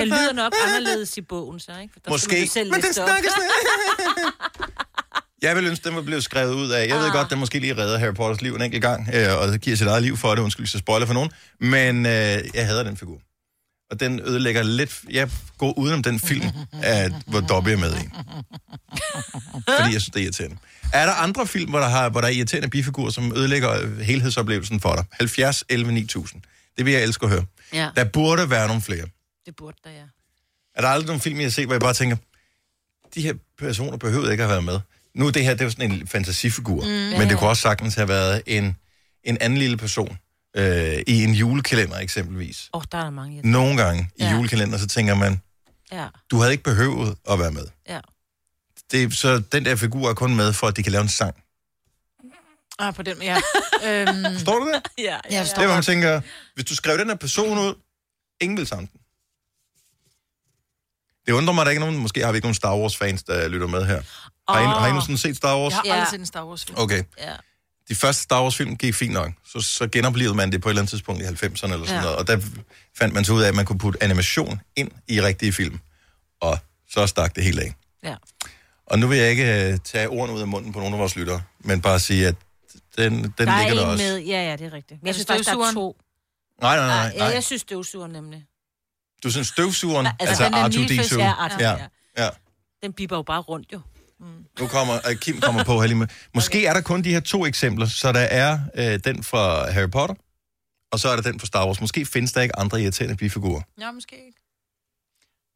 Det 0.00 0.08
lyder 0.08 0.32
nok 0.32 0.52
anderledes 0.66 1.16
i 1.16 1.20
bogen, 1.20 1.60
så, 1.60 1.72
ikke? 1.82 1.92
For 1.92 2.00
der 2.04 2.10
Måske, 2.10 2.48
selv 2.48 2.70
men 2.70 2.78
op. 2.88 2.94
snakker 2.94 3.28
Jeg 5.42 5.56
vil 5.56 5.66
ønske, 5.66 5.88
den 5.88 5.96
var 5.96 6.02
blevet 6.02 6.24
skrevet 6.24 6.54
ud 6.54 6.70
af. 6.70 6.88
Jeg 6.88 6.96
ved 6.96 7.06
Ah. 7.06 7.12
godt, 7.12 7.30
den 7.30 7.38
måske 7.38 7.58
lige 7.58 7.76
redder 7.76 7.98
Harry 7.98 8.14
Potters 8.14 8.42
liv 8.42 8.54
en 8.54 8.62
enkelt 8.62 8.82
gang, 8.82 9.08
øh, 9.14 9.38
og 9.40 9.58
giver 9.58 9.76
sit 9.76 9.86
eget 9.86 10.02
liv 10.02 10.16
for 10.16 10.34
det. 10.34 10.42
Undskyld, 10.42 10.66
så 10.66 10.78
spoiler 10.78 11.06
for 11.06 11.14
nogen. 11.14 11.30
Men 11.60 12.06
øh, 12.06 12.12
jeg 12.54 12.66
hader 12.66 12.82
den 12.82 12.96
figur. 12.96 13.18
Og 13.90 14.00
den 14.00 14.20
ødelægger 14.20 14.62
lidt... 14.62 15.00
Jeg 15.10 15.30
går 15.58 15.78
udenom 15.78 16.02
den 16.02 16.20
film, 16.20 16.46
at, 16.82 17.12
hvor 17.26 17.40
Dobby 17.40 17.68
er 17.68 17.76
med 17.76 17.92
i. 17.96 18.08
Fordi 19.78 19.92
jeg 19.92 20.00
synes, 20.00 20.06
det 20.06 20.16
er 20.16 20.22
irriterende. 20.24 20.56
Er 20.92 21.06
der 21.06 21.12
andre 21.12 21.46
film, 21.46 21.70
hvor 21.70 21.78
der, 21.78 21.88
har, 21.88 22.08
hvor 22.10 22.20
der 22.20 22.28
er 22.28 22.32
irriterende 22.32 22.68
bifigurer, 22.70 23.10
som 23.10 23.32
ødelægger 23.36 24.02
helhedsoplevelsen 24.02 24.80
for 24.80 24.94
dig? 24.94 25.04
70, 25.12 25.64
11, 25.68 25.92
9000. 25.92 26.42
Det 26.78 26.84
vil 26.86 26.92
jeg 26.92 27.02
elske 27.02 27.24
at 27.24 27.30
høre. 27.32 27.44
Ja, 27.72 27.88
Der 27.96 28.04
burde 28.04 28.50
være 28.50 28.66
nogle 28.66 28.82
flere. 28.82 29.06
det 29.46 29.56
burde 29.56 29.76
der, 29.84 29.90
ja. 29.90 30.02
Er 30.74 30.80
der 30.80 30.88
aldrig 30.88 31.06
nogle 31.06 31.20
film, 31.20 31.36
jeg 31.36 31.44
har 31.44 31.50
set, 31.50 31.64
hvor 31.66 31.74
jeg 31.74 31.80
bare 31.80 31.94
tænker, 31.94 32.16
de 33.14 33.22
her 33.22 33.34
personer 33.58 33.96
behøver 33.96 34.30
ikke 34.30 34.42
at 34.42 34.48
have 34.48 34.64
været 34.64 34.64
med. 34.64 34.80
Nu 35.14 35.26
er 35.26 35.30
det 35.30 35.44
her, 35.44 35.52
det 35.52 35.60
er 35.60 35.64
jo 35.64 35.70
sådan 35.70 35.92
en 35.92 36.06
fantasifigur, 36.06 36.84
mm, 36.84 37.18
men 37.18 37.28
det 37.28 37.38
kunne 37.38 37.48
også 37.50 37.62
sagtens 37.62 37.94
have 37.94 38.08
været 38.08 38.42
en, 38.46 38.76
en 39.24 39.38
anden 39.40 39.58
lille 39.58 39.76
person 39.76 40.18
øh, 40.56 41.02
i 41.06 41.24
en 41.24 41.34
julekalender 41.34 41.96
eksempelvis. 41.98 42.70
Åh, 42.74 42.78
oh, 42.78 42.84
der 42.92 42.98
er 42.98 43.02
der 43.02 43.10
mange. 43.10 43.40
Nogle 43.50 43.76
gange 43.76 44.10
i 44.16 44.24
Ja. 44.24 44.30
julekalender, 44.34 44.78
så 44.78 44.86
tænker 44.86 45.14
man, 45.14 45.42
Ja, 45.92 46.06
du 46.30 46.38
havde 46.38 46.52
ikke 46.52 46.64
behøvet 46.64 47.16
at 47.30 47.38
være 47.38 47.50
med. 47.52 47.66
ja. 47.88 48.00
Det, 48.92 49.14
så 49.16 49.42
den 49.52 49.64
der 49.64 49.76
figur 49.76 50.10
er 50.10 50.14
kun 50.14 50.36
med 50.36 50.52
for, 50.52 50.66
at 50.66 50.76
de 50.76 50.82
kan 50.82 50.92
lave 50.92 51.02
en 51.02 51.08
sang. 51.08 51.34
Ah, 52.78 52.94
på 52.94 53.02
den, 53.02 53.22
ja. 53.22 53.36
øhm, 53.86 54.24
Forstår 54.34 54.58
du 54.58 54.72
det? 54.72 54.82
Ja, 54.98 55.18
ja, 55.30 55.40
Det 55.44 55.52
er, 55.52 55.66
hvor 55.66 55.74
man 55.74 55.82
tænker, 55.82 56.20
hvis 56.54 56.64
du 56.64 56.74
skrev 56.74 56.98
den 56.98 57.08
her 57.08 57.14
person 57.14 57.58
ud, 57.58 57.74
ingen 58.40 58.58
vil 58.58 58.66
sange 58.66 58.88
den. 58.92 59.00
Det 61.26 61.32
undrer 61.32 61.54
mig, 61.54 61.62
at 61.62 61.66
der 61.66 61.70
ikke 61.70 61.82
er 61.82 61.86
nogen, 61.86 62.00
måske 62.02 62.24
har 62.24 62.32
vi 62.32 62.36
ikke 62.36 62.44
nogen 62.46 62.54
Star 62.54 62.76
Wars-fans, 62.76 63.22
der 63.22 63.48
lytter 63.48 63.66
med 63.66 63.86
her. 63.86 64.02
Har 64.52 64.60
I, 64.60 64.64
har 64.64 64.86
I 64.86 64.90
nogensinde 64.90 65.18
set 65.18 65.36
Star 65.36 65.56
Wars? 65.58 65.72
Jeg 65.72 65.78
har 65.78 65.84
Ja. 65.86 65.92
aldrig 65.94 66.10
set 66.10 66.20
en 66.20 66.26
Star 66.26 66.46
Wars-film. 66.46 66.78
Okay. 66.78 67.02
Ja. 67.18 67.34
De 67.90 67.94
første 67.94 68.22
Star 68.22 68.42
Wars-film 68.42 68.76
gik 68.76 68.94
fint 68.94 69.12
nok. 69.12 69.30
Så, 69.46 69.60
så 69.60 69.88
genoplevede 69.88 70.34
man 70.36 70.52
det 70.52 70.60
på 70.62 70.68
et 70.68 70.70
eller 70.70 70.80
andet 70.82 70.90
tidspunkt 70.90 71.22
i 71.22 71.24
90'erne 71.24 71.72
eller 71.72 71.86
sådan 71.86 71.86
Ja. 71.88 72.00
noget. 72.02 72.16
Og 72.16 72.26
der 72.26 72.40
fandt 72.98 73.14
man 73.14 73.24
så 73.24 73.32
ud 73.32 73.42
af, 73.42 73.48
at 73.48 73.54
man 73.54 73.64
kunne 73.64 73.78
putte 73.78 74.02
animation 74.02 74.60
ind 74.76 74.90
i 75.08 75.22
rigtige 75.22 75.52
film. 75.52 75.80
Og 76.40 76.58
så 76.90 77.06
stak 77.06 77.36
det 77.36 77.44
helt 77.44 77.58
af. 77.60 77.74
Ja. 78.02 78.14
Og 78.86 78.98
nu 78.98 79.06
vil 79.06 79.18
jeg 79.18 79.30
ikke 79.30 79.70
uh, 79.72 79.78
tage 79.84 80.08
ordene 80.08 80.34
ud 80.36 80.40
af 80.40 80.46
munden 80.48 80.72
på 80.72 80.78
nogle 80.78 80.94
af 80.94 81.00
vores 81.00 81.16
lyttere, 81.16 81.42
men 81.60 81.82
bare 81.82 82.00
sige, 82.00 82.26
at 82.28 82.34
den, 82.98 83.12
den 83.22 83.34
der 83.38 83.52
er 83.52 83.58
ligger 83.58 83.74
der 83.74 83.84
en 83.84 83.90
også. 83.92 84.04
med, 84.04 84.18
ja, 84.18 84.44
ja, 84.50 84.56
det 84.56 84.66
er 84.66 84.72
rigtigt. 84.72 85.02
Men 85.02 85.06
jeg 85.06 85.14
det 85.14 85.14
synes 85.14 85.26
faktisk, 85.26 85.50
der 85.50 85.66
er 85.66 85.72
to. 85.72 85.96
Nej, 86.62 86.76
nej, 86.76 86.86
nej. 86.86 87.10
Ja, 87.14 87.18
nej. 87.18 87.26
jeg 87.28 87.44
synes 87.44 87.62
støvsugeren 87.62 88.12
nemlig. 88.12 88.44
Du 89.22 89.30
synes 89.30 89.46
støvsugeren, 89.48 90.06
Altså, 90.06 90.26
altså, 90.28 90.44
den 90.44 90.52
der 90.52 90.68
R2-D2. 90.68 91.00
Nilfes- 91.00 91.18
ja, 91.18 91.48
R2, 91.48 91.60
ja. 91.62 91.70
ja. 91.70 92.24
Ja. 92.24 92.28
Den 92.82 92.92
biber 92.92 93.16
jo 93.16 93.22
bare 93.22 93.40
rundt, 93.40 93.72
jo. 93.72 93.80
Nu 94.60 94.66
kommer, 94.66 94.94
uh, 95.10 95.14
Kim 95.16 95.40
kommer 95.40 95.64
på 95.64 95.80
her 95.80 95.86
lige 95.86 95.98
med. 95.98 96.06
Måske 96.34 96.58
okay. 96.58 96.68
er 96.68 96.72
der 96.72 96.80
kun 96.80 97.04
de 97.04 97.10
her 97.12 97.20
to 97.20 97.46
eksempler, 97.46 97.86
så 97.86 98.12
der 98.12 98.20
er 98.20 98.58
øh, 98.74 98.98
den 99.04 99.24
fra 99.24 99.70
Harry 99.70 99.90
Potter, 99.90 100.14
og 100.92 101.00
så 101.00 101.08
er 101.08 101.16
der 101.16 101.22
den 101.22 101.40
fra 101.40 101.46
Star 101.46 101.66
Wars. 101.66 101.80
Måske 101.80 102.06
findes 102.06 102.32
der 102.32 102.40
ikke 102.40 102.58
andre 102.58 102.82
irriterende 102.82 103.16
bifigurer. 103.16 103.62
Ja, 103.80 103.90
måske 103.90 104.16
ikke. 104.26 104.36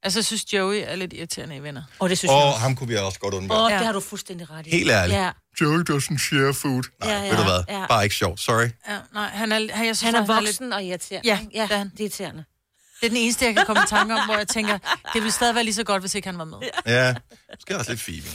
Altså, 0.03 0.19
jeg 0.19 0.25
synes, 0.25 0.53
Joey 0.53 0.83
er 0.87 0.97
lidt 0.97 1.13
irriterende 1.13 1.57
i 1.57 1.63
venner. 1.63 1.83
Og 1.99 2.11
det 2.11 2.25
Og 2.29 2.53
ham 2.61 2.77
kunne 2.77 2.89
vi 2.89 2.97
også 2.97 3.19
godt 3.19 3.35
undvære. 3.35 3.65
Åh, 3.65 3.71
Ja. 3.71 3.77
det 3.79 3.87
har 3.87 3.93
du 3.93 4.01
fuldstændig 4.01 4.51
ret 4.51 4.67
i. 4.67 4.71
Helt 4.71 4.91
ærligt. 4.91 5.19
Ja. 5.19 5.31
Joey 5.61 5.81
doesn't 5.91 6.19
share 6.19 6.55
food. 6.55 6.83
Nej, 7.01 7.11
Ja, 7.13 7.23
ja, 7.23 7.29
ved 7.31 7.37
du 7.37 7.43
hvad? 7.43 7.65
ja. 7.69 7.87
Bare 7.87 8.05
ikke 8.05 8.15
sjovt. 8.17 8.41
Sorry. 8.41 8.69
Ja, 8.89 8.99
nej, 9.15 9.29
han 9.29 9.53
er, 9.53 9.57
han, 9.75 9.87
jeg 9.87 9.97
synes, 9.97 10.15
Han 10.15 10.15
er 10.23 10.27
voksen 10.27 10.73
og 10.73 10.85
irriterende. 10.85 11.29
Ja, 11.29 11.39
ja 11.55 11.63
det 11.63 11.73
er 11.73 11.77
han. 11.79 11.89
det 11.91 12.01
er 12.01 12.05
irriterende. 12.05 12.45
Det 13.01 13.07
er 13.07 13.11
den 13.11 13.17
eneste, 13.19 13.45
jeg 13.45 13.55
kan 13.57 13.67
komme 13.67 13.83
i 13.83 13.89
tanke 13.89 14.15
om, 14.15 14.25
hvor 14.25 14.37
jeg 14.37 14.49
tænker, 14.49 14.79
det 15.13 15.15
ville 15.15 15.31
stadig 15.31 15.55
være 15.55 15.65
lige 15.65 15.75
så 15.75 15.85
godt, 15.85 16.03
hvis 16.03 16.15
ikke 16.15 16.29
han 16.29 16.39
var 16.39 16.45
med. 16.45 16.59
Ja, 16.87 17.15
måske 17.53 17.77
også 17.79 17.91
lidt 17.93 18.03
Phoebe. 18.03 18.29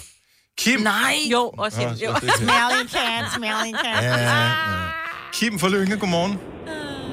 Kim. 0.62 0.80
Nej! 0.94 1.16
Jo, 1.34 1.42
også 1.64 1.78
hende. 1.82 1.96
så 1.98 2.06
Jo. 2.06 2.12
det 2.24 2.30
er- 2.34 2.40
Smelling 2.44 2.88
cat, 2.98 3.24
smelling 3.38 3.76
cat. 3.86 4.02
Ja, 4.10 4.16
ja. 4.30 4.38
Kim 5.38 5.54
for 5.62 5.70
Lønge, 5.76 5.96
godmorgen. 6.04 6.36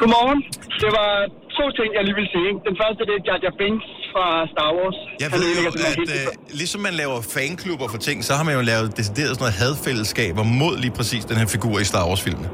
Godmorgen. 0.00 0.40
Det 0.82 0.90
var 0.98 1.10
to 1.58 1.64
ting, 1.78 1.88
jeg 1.96 2.02
lige 2.08 2.16
vil 2.20 2.28
sige. 2.36 2.50
Den 2.68 2.74
første, 2.82 3.00
det 3.08 3.14
er 3.18 3.22
Jar 3.28 3.38
Jar 3.44 3.54
Binks 3.62 3.88
fra 4.12 4.24
Star 4.52 4.70
Wars. 4.78 4.98
Jeg 5.24 5.30
ved 5.36 5.44
jo, 5.58 5.62
at 5.90 5.98
øh, 6.16 6.26
ligesom 6.60 6.80
man 6.88 6.94
laver 7.02 7.18
fanklubber 7.36 7.86
for 7.92 7.98
ting, 8.08 8.18
så 8.28 8.32
har 8.38 8.44
man 8.48 8.54
jo 8.58 8.62
lavet 8.72 8.88
decideret 9.00 9.30
sådan 9.34 9.44
noget 9.46 9.56
hadfællesskaber 9.62 10.44
mod 10.62 10.74
lige 10.84 10.94
præcis 10.98 11.22
den 11.30 11.36
her 11.40 11.48
figur 11.56 11.74
i 11.84 11.86
Star 11.92 12.04
Wars-filmene. 12.08 12.48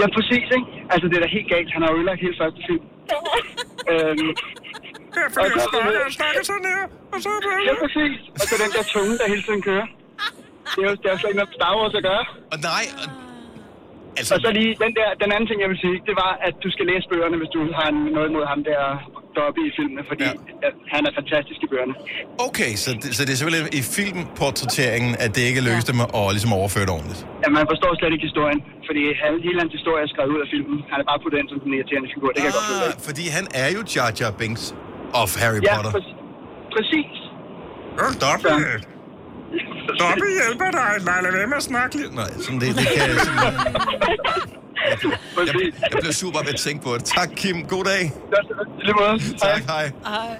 Ja, 0.00 0.06
præcis, 0.16 0.44
ikke? 0.56 0.68
Altså, 0.92 1.04
det 1.10 1.16
er 1.18 1.22
da 1.26 1.30
helt 1.38 1.48
galt. 1.54 1.68
Han 1.74 1.80
har 1.82 1.88
jo 1.92 1.96
ødelagt 2.00 2.20
hele 2.26 2.36
første 2.42 2.60
film. 2.68 2.84
øhm, 3.92 4.30
og 5.42 5.46
så, 5.56 5.64
sådan 6.50 6.66
her, 6.74 6.84
og 7.14 7.18
så 7.24 7.30
ja, 7.68 7.74
præcis. 7.84 8.16
Og 8.40 8.44
så 8.50 8.54
den 8.64 8.70
der 8.76 8.82
tunge, 8.94 9.12
der 9.20 9.26
hele 9.34 9.42
tiden 9.48 9.62
kører. 9.68 9.86
Det 10.74 10.80
er 10.84 10.88
jo 10.90 10.94
det 11.00 11.06
er 11.08 11.12
jo 11.14 11.18
slet 11.20 11.30
ikke 11.32 11.40
noget 11.42 11.54
Star 11.58 11.72
Wars 11.78 11.94
at 12.00 12.04
gøre. 12.10 12.24
Og 12.52 12.58
nej, 12.70 12.84
Altså... 14.18 14.32
Og 14.34 14.40
så 14.46 14.50
lige 14.60 14.72
den, 14.84 14.92
der, 14.98 15.08
den 15.22 15.30
anden 15.34 15.46
ting, 15.50 15.58
jeg 15.64 15.70
vil 15.72 15.80
sige, 15.84 15.96
det 16.08 16.14
var, 16.22 16.32
at 16.48 16.54
du 16.64 16.68
skal 16.74 16.84
læse 16.92 17.04
bøgerne, 17.12 17.36
hvis 17.40 17.50
du 17.56 17.60
har 17.78 17.88
noget 18.16 18.28
imod 18.32 18.44
ham 18.52 18.60
der 18.70 18.80
deroppe 19.36 19.60
i 19.68 19.70
filmene, 19.78 20.02
fordi 20.10 20.26
ja. 20.64 20.70
han 20.94 21.02
er 21.08 21.12
fantastisk 21.20 21.58
i 21.66 21.68
bøgerne. 21.72 21.94
Okay, 22.48 22.70
så 22.82 22.88
det, 23.02 23.08
så 23.16 23.20
det 23.26 23.32
er 23.34 23.38
simpelthen 23.40 23.66
i 23.80 23.82
filmportrætteringen, 23.96 25.12
at 25.24 25.30
det 25.36 25.42
ikke 25.50 25.60
lykkes 25.68 25.84
dem 25.90 25.98
at 26.20 26.26
ligesom 26.36 26.52
overføre 26.60 26.84
det 26.88 26.92
ordentligt. 26.98 27.20
Ja, 27.44 27.48
man 27.58 27.64
forstår 27.72 27.90
slet 28.00 28.12
ikke 28.16 28.26
historien, 28.30 28.58
fordi 28.88 29.02
han, 29.22 29.30
hele 29.46 29.58
hans 29.62 29.72
historie 29.78 30.00
er 30.06 30.10
skrevet 30.14 30.30
ud 30.36 30.40
af 30.44 30.48
filmen. 30.54 30.76
Han 30.92 30.98
er 31.02 31.06
bare 31.10 31.20
på 31.26 31.30
den 31.36 31.44
som 31.50 31.56
den 31.64 31.70
irriterende 31.76 32.08
figur, 32.14 32.28
det 32.34 32.38
kan 32.42 32.48
jeg 32.50 32.56
godt 32.58 32.68
følge. 32.72 32.88
Ah, 32.98 33.06
fordi 33.08 33.24
han 33.36 33.44
er 33.62 33.68
jo 33.76 33.80
Jar 33.94 34.08
Jar 34.18 34.32
Binks 34.40 34.64
of 35.22 35.30
Harry 35.42 35.60
Ja, 35.68 35.74
Potter. 35.76 35.92
præ- 35.96 36.16
præcis. 36.76 37.12
Dobby! 38.24 38.54
Dobby 40.00 40.28
hjælper 40.40 40.70
dig. 40.70 40.90
Nej, 41.04 41.20
lad 41.20 41.32
være 41.32 41.46
med 41.46 41.56
at 41.56 41.62
snakke 41.62 41.96
lidt. 41.96 42.14
Nej, 42.14 42.30
sådan 42.44 42.60
det, 42.60 42.76
det 42.76 42.86
kan 42.94 43.08
jeg 43.08 43.20
sådan... 43.20 43.54
Jeg, 45.36 45.54
jeg 45.90 45.98
blev 46.00 46.12
super 46.12 46.38
ved 46.38 46.48
at 46.48 46.60
tænke 46.60 46.84
på 46.84 46.94
det. 46.94 47.04
Tak, 47.04 47.28
Kim. 47.36 47.66
God 47.66 47.84
dag. 47.84 48.12
Tak, 49.38 49.62
hej. 49.62 49.90
Hej. 50.04 50.36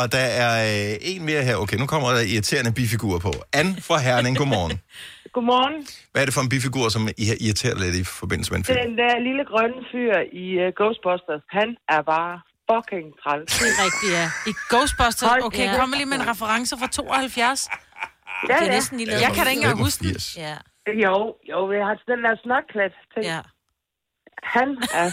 Og 0.00 0.12
der 0.12 0.26
er 0.44 0.52
øh, 0.70 0.96
en 1.00 1.24
mere 1.24 1.42
her. 1.42 1.56
Okay, 1.56 1.76
nu 1.76 1.86
kommer 1.86 2.08
der 2.10 2.20
irriterende 2.20 2.72
bifigurer 2.72 3.18
på. 3.18 3.32
Anne 3.52 3.76
fra 3.88 3.98
Herning, 4.06 4.38
godmorgen. 4.38 4.80
Godmorgen. 5.32 5.76
Hvad 6.12 6.22
er 6.22 6.26
det 6.26 6.34
for 6.34 6.40
en 6.40 6.48
bifigur, 6.48 6.88
som 6.88 7.02
I 7.22 7.24
har 7.32 7.38
irriteret 7.46 7.80
lidt 7.84 7.94
i 8.02 8.04
forbindelse 8.04 8.50
med 8.52 8.58
en 8.58 8.64
film? 8.64 8.78
Den 8.86 8.98
der 9.02 9.12
lille 9.28 9.44
grønne 9.50 9.80
fyr 9.90 10.14
i 10.44 10.46
uh, 10.62 10.68
Ghostbusters, 10.78 11.42
han 11.58 11.68
er 11.94 12.02
bare 12.14 12.34
fucking 12.70 13.06
træls. 13.22 13.48
Det 13.60 13.68
er 13.72 13.78
rigtigt, 13.86 14.12
ja. 14.18 14.26
I 14.50 14.52
Ghostbusters, 14.72 15.38
okay, 15.48 15.66
kom 15.78 15.88
lige 15.98 16.08
med 16.12 16.16
en 16.22 16.26
reference 16.32 16.70
fra 16.80 16.86
72. 16.86 17.68
Ja, 18.48 18.54
Det 18.54 18.62
er 18.62 18.64
ja. 18.64 18.70
næsten 18.76 18.94
lige 18.98 19.08
lavet 19.10 19.22
Jeg 19.26 19.30
kan 19.36 19.42
da 19.44 19.50
ikke 19.50 19.62
engang 19.62 19.78
huske 19.86 20.00
den. 20.04 20.08
85. 20.08 20.36
Ja. 20.46 20.56
Jo, 21.04 21.14
jo, 21.52 21.58
jeg 21.78 21.84
har 21.88 21.94
den 22.12 22.20
der 22.26 22.34
snotklat 22.44 22.92
ting. 23.14 23.24
Ja. 23.32 23.40
Han 24.56 24.68
er... 25.00 25.08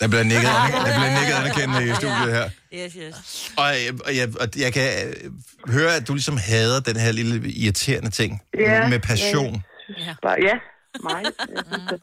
Der 0.00 0.08
bliver 0.12 0.26
nikket, 0.32 0.52
der 0.86 0.92
bliver 0.98 1.14
nikket 1.18 1.34
anerkendende 1.42 1.82
i 1.90 1.94
studiet 2.02 2.30
her. 2.38 2.46
Yes, 2.78 2.92
yes. 3.02 3.16
Og, 3.60 3.68
jeg- 3.84 3.94
og, 4.06 4.12
jeg, 4.20 4.26
og 4.42 4.46
jeg 4.64 4.70
kan 4.78 4.88
øh, 5.06 5.12
høre, 5.76 5.92
at 5.98 6.04
du 6.08 6.12
ligesom 6.18 6.36
hader 6.50 6.80
den 6.90 6.96
her 7.04 7.12
lille 7.20 7.34
irriterende 7.62 8.10
ting 8.20 8.30
Ja, 8.58 8.88
med 8.92 9.00
passion. 9.10 9.54
Ja, 10.06 10.12
bare, 10.26 10.36
ja 10.48 10.56
mig. 11.08 11.20
Jeg 11.24 11.32
synes, 11.70 12.00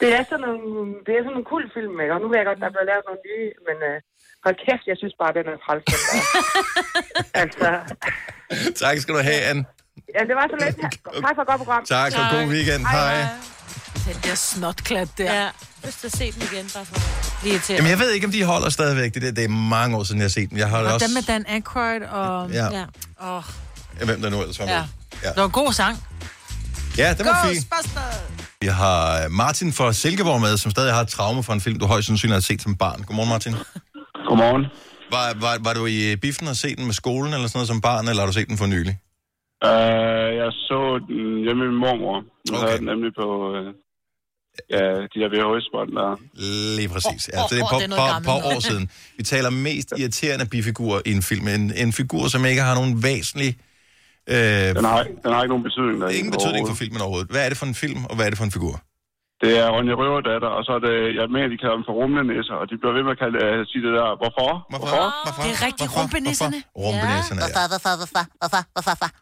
det, 0.00 0.08
er 0.18 0.22
sådan 0.30 0.40
nogle, 0.46 0.94
det 1.06 1.12
er 1.18 1.22
sådan 1.26 1.38
en 1.42 1.46
kul 1.52 1.64
film, 1.76 1.94
ikke? 2.02 2.12
Og 2.16 2.20
nu 2.22 2.26
ved 2.30 2.36
jeg 2.40 2.46
godt, 2.50 2.60
der 2.64 2.70
bliver 2.74 2.88
lavet 2.92 3.04
nogle 3.08 3.22
nye, 3.30 3.48
men 3.68 3.76
uh, 3.90 3.96
hold 4.44 4.56
kæft, 4.66 4.84
jeg 4.90 4.96
synes 5.02 5.14
bare, 5.22 5.32
den 5.38 5.44
er 5.52 5.56
træls. 5.64 5.84
altså, 7.42 7.68
Tak 8.84 8.98
skal 8.98 9.14
du 9.14 9.20
have, 9.20 9.40
Anne. 9.50 9.64
ja, 10.14 10.20
det 10.28 10.34
var 10.40 10.46
så 10.52 10.56
lidt. 10.66 10.76
Tak 11.26 11.34
for 11.36 11.42
et 11.42 11.48
godt 11.48 11.58
program. 11.58 11.84
Tak, 11.84 12.12
og 12.18 12.24
god 12.36 12.46
weekend. 12.54 12.86
Hej. 12.86 13.26
Den 14.06 14.16
der 14.24 14.34
snotklat 14.34 15.08
der. 15.18 15.34
Ja, 15.34 15.48
lyst 15.84 16.00
til 16.00 16.06
at 16.06 16.16
se 16.16 16.32
den 16.32 16.42
igen, 16.52 16.70
bare 16.74 16.84
for 16.84 16.96
lige 17.44 17.58
til. 17.58 17.74
Jamen, 17.74 17.90
jeg 17.90 17.98
ved 17.98 18.10
ikke, 18.10 18.26
om 18.26 18.32
de 18.32 18.44
holder 18.44 18.70
stadigvæk. 18.70 19.14
Det, 19.14 19.22
der, 19.22 19.30
det 19.32 19.44
er 19.44 19.48
mange 19.48 19.96
år 19.96 20.02
siden, 20.04 20.18
jeg 20.20 20.24
har 20.24 20.28
set 20.30 20.50
dem. 20.50 20.58
Jeg 20.58 20.68
har 20.68 20.78
Og 20.78 20.92
også... 20.94 21.06
den 21.06 21.14
med 21.14 21.22
Dan 21.22 21.44
Aykroyd 21.48 22.00
og... 22.02 22.50
Ja. 22.50 22.64
ja. 22.64 22.84
Ja, 24.00 24.04
hvem 24.04 24.20
der 24.22 24.30
nu 24.30 24.40
ellers 24.40 24.58
var 24.58 24.64
med. 24.66 24.74
ja. 24.74 24.84
Ja. 25.22 25.28
Det 25.28 25.36
var 25.36 25.44
en 25.44 25.50
god 25.50 25.72
sang. 25.72 26.04
Ja, 26.98 27.14
det 27.18 27.26
var 27.26 27.46
fint. 27.46 27.68
Ghostbusters! 27.70 28.20
Vi 28.60 28.66
har 28.66 29.28
Martin 29.28 29.72
fra 29.72 29.92
Silkeborg 29.92 30.40
med, 30.40 30.56
som 30.56 30.70
stadig 30.70 30.94
har 30.94 31.00
et 31.00 31.08
traume 31.08 31.42
fra 31.42 31.52
en 31.54 31.60
film, 31.60 31.78
du 31.78 31.86
højst 31.86 32.06
sandsynligt 32.06 32.34
har 32.34 32.40
set 32.40 32.62
som 32.62 32.76
barn. 32.76 33.02
Godmorgen, 33.02 33.28
Martin. 33.30 33.54
Godmorgen. 34.32 34.64
Var, 35.14 35.26
var, 35.44 35.54
var 35.66 35.74
du 35.78 35.82
i 35.96 36.16
biffen 36.24 36.46
og 36.52 36.56
set 36.56 36.76
den 36.78 36.86
med 36.90 36.96
skolen 37.02 37.30
eller 37.34 37.48
sådan 37.48 37.58
noget 37.58 37.72
som 37.74 37.80
barn, 37.80 38.04
eller 38.08 38.20
har 38.22 38.26
du 38.26 38.36
set 38.40 38.48
den 38.52 38.58
for 38.62 38.68
nylig? 38.74 38.94
Uh, 39.68 40.28
jeg 40.40 40.50
så 40.68 40.80
den 41.08 41.20
hjemme 41.44 41.60
med 41.62 41.68
min 41.72 41.80
mormor. 41.84 42.16
Nu 42.20 42.56
okay. 42.56 42.66
havde 42.66 42.78
den 42.78 42.88
nemlig 42.92 43.12
på 43.20 43.26
uh, 43.52 43.66
ja, 44.74 44.84
de 45.12 45.16
der 45.22 45.28
VHS-bånd 45.34 45.90
der. 45.98 46.10
Lige 46.78 46.88
præcis. 46.94 47.22
Ja, 47.32 47.38
Åh, 47.38 47.48
så 47.48 47.54
det 47.54 47.60
er 47.60 47.64
åh, 47.64 47.70
på 47.74 47.78
det 47.78 47.84
er 47.84 47.92
noget 47.94 48.00
par, 48.02 48.12
gammelt 48.12 48.28
par 48.30 48.40
noget. 48.40 48.56
år 48.56 48.60
siden. 48.70 48.84
Vi 49.18 49.22
taler 49.32 49.50
mest 49.68 49.88
irriterende 50.00 50.46
bifigur 50.54 50.94
i 51.08 51.12
en 51.18 51.22
film. 51.30 51.44
En, 51.56 51.64
en 51.84 51.92
figur, 52.00 52.24
som 52.34 52.40
ikke 52.50 52.62
har 52.68 52.74
nogen 52.80 52.92
væsentlig... 53.08 53.50
Øh, 54.34 54.36
Den 54.36 54.84
har, 54.92 55.00
den 55.24 55.30
har 55.34 55.40
ikke 55.42 55.52
nogen 55.54 55.66
betydning. 55.68 55.96
Der 56.00 56.08
ingen 56.20 56.32
betydning 56.36 56.62
for 56.70 56.76
filmen 56.82 57.00
overhovedet. 57.04 57.30
Hvad 57.34 57.42
er 57.44 57.48
det 57.52 57.58
for 57.62 57.66
en 57.72 57.78
film, 57.84 58.00
og 58.10 58.14
hvad 58.16 58.24
er 58.26 58.30
det 58.32 58.38
for 58.38 58.48
en 58.50 58.54
figur? 58.58 58.74
Det 59.42 59.52
er 59.62 59.66
Ronja 59.76 59.94
Røverdatter, 60.00 60.50
og 60.58 60.62
så 60.66 60.72
er 60.78 60.82
det, 60.88 60.96
jeg 61.18 61.26
mener, 61.34 61.48
de 61.54 61.58
kalder 61.62 61.76
dem 61.78 61.84
for 61.88 61.94
rumlenæsser, 62.00 62.54
og 62.60 62.64
de 62.70 62.74
bliver 62.80 62.94
ved 62.96 63.02
med 63.06 63.12
at 63.16 63.20
kalde, 63.24 63.38
uh, 63.46 63.58
sige 63.70 63.82
det 63.86 63.92
der, 63.98 64.08
hvorfor? 64.20 64.48
Hvorfor? 64.72 65.02
Hvorfor? 65.24 65.42
Det 65.46 65.50
er 65.56 65.60
rigtig 65.68 65.86
rumpenisserne. 65.96 66.58
Rumpenisserne, 66.84 67.40
ja. 67.42 67.46
Hvorfor, 67.46 67.64
hvorfor, 67.72 67.92
hvorfor, 68.00 68.22
hvorfor, 68.40 68.62
hvorfor, 68.74 68.94
hvorfor? 69.00 69.10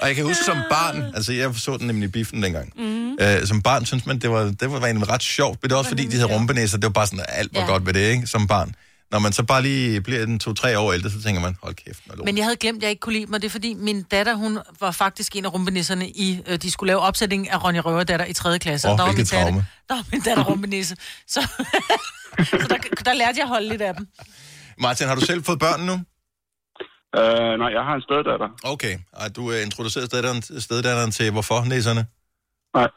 Og 0.00 0.06
jeg 0.08 0.14
kan 0.16 0.24
huske 0.24 0.44
som 0.44 0.56
barn, 0.70 1.02
altså 1.14 1.32
jeg 1.32 1.54
så 1.54 1.76
den 1.76 1.86
nemlig 1.86 2.08
i 2.08 2.10
biffen 2.10 2.42
dengang. 2.42 2.72
Mm. 2.76 3.12
Øh, 3.20 3.46
som 3.50 3.62
barn 3.62 3.84
synes 3.84 4.06
man, 4.06 4.18
det 4.18 4.30
var, 4.30 4.42
det 4.60 4.72
var 4.72 4.78
egentlig 4.78 5.08
ret 5.14 5.22
sjovt, 5.22 5.58
men 5.62 5.68
det 5.68 5.72
var 5.74 5.78
også 5.78 5.90
fordi, 5.90 6.06
de 6.06 6.16
havde 6.20 6.34
rumpenæsser, 6.34 6.78
det 6.78 6.86
var 6.86 6.92
bare 7.00 7.06
sådan, 7.06 7.24
alt 7.28 7.54
var 7.54 7.60
Ja. 7.60 7.66
godt 7.66 7.86
ved 7.86 7.92
det, 7.94 8.00
ikke? 8.14 8.26
Som 8.26 8.46
barn. 8.46 8.74
Når 9.10 9.18
man 9.18 9.32
så 9.32 9.42
bare 9.42 9.62
lige 9.62 10.00
bliver 10.00 10.22
en 10.22 10.38
to-tre 10.38 10.78
år 10.78 10.92
ældre, 10.92 11.10
så 11.10 11.22
tænker 11.22 11.40
man, 11.40 11.56
hold 11.62 11.74
kæft. 11.74 12.02
Men 12.24 12.36
jeg 12.36 12.44
havde 12.44 12.56
glemt, 12.56 12.76
at 12.76 12.82
jeg 12.82 12.90
ikke 12.90 13.00
kunne 13.00 13.12
lide 13.12 13.26
mig. 13.26 13.42
Det 13.42 13.46
er 13.46 13.50
fordi, 13.50 13.74
min 13.74 14.02
datter, 14.02 14.34
hun 14.34 14.58
var 14.80 14.90
faktisk 14.90 15.36
en 15.36 15.44
af 15.44 15.54
rumpenisserne 15.54 16.08
i... 16.08 16.42
Øh, 16.46 16.58
de 16.58 16.70
skulle 16.70 16.88
lave 16.88 17.00
opsætning 17.00 17.50
af 17.50 17.64
Ronja 17.64 17.80
Røverdatter 17.80 18.26
i 18.26 18.32
3. 18.32 18.58
klasse. 18.58 18.88
Åh, 18.88 18.92
og 18.92 18.98
der 18.98 19.04
var 19.04 19.12
min 19.12 19.18
datter, 19.24 19.42
traume. 19.42 19.66
der 19.88 19.94
var 19.94 20.04
min 20.12 20.20
datter 20.20 20.44
rumpenisse. 20.44 20.96
Så, 21.26 21.40
så 22.50 22.66
der, 22.68 22.78
der 23.04 23.14
lærte 23.14 23.38
jeg 23.38 23.42
at 23.42 23.48
holde 23.48 23.68
lidt 23.68 23.82
af 23.82 23.94
dem. 23.94 24.08
Martin, 24.78 25.06
har 25.08 25.14
du 25.14 25.20
selv 25.20 25.44
fået 25.44 25.58
børn 25.58 25.80
nu? 25.80 25.92
Uh, 25.92 27.58
nej, 27.62 27.70
jeg 27.76 27.82
har 27.88 27.94
en 27.94 28.02
steddatter. 28.02 28.48
Okay, 28.64 28.98
og 29.12 29.36
du 29.36 29.50
er 29.50 29.58
introduceret 29.60 30.06
steddatteren, 30.06 30.42
steddatteren 30.60 31.10
til 31.10 31.30
hvorfor 31.32 31.64
næserne? 31.64 32.06
Nej. 32.74 32.88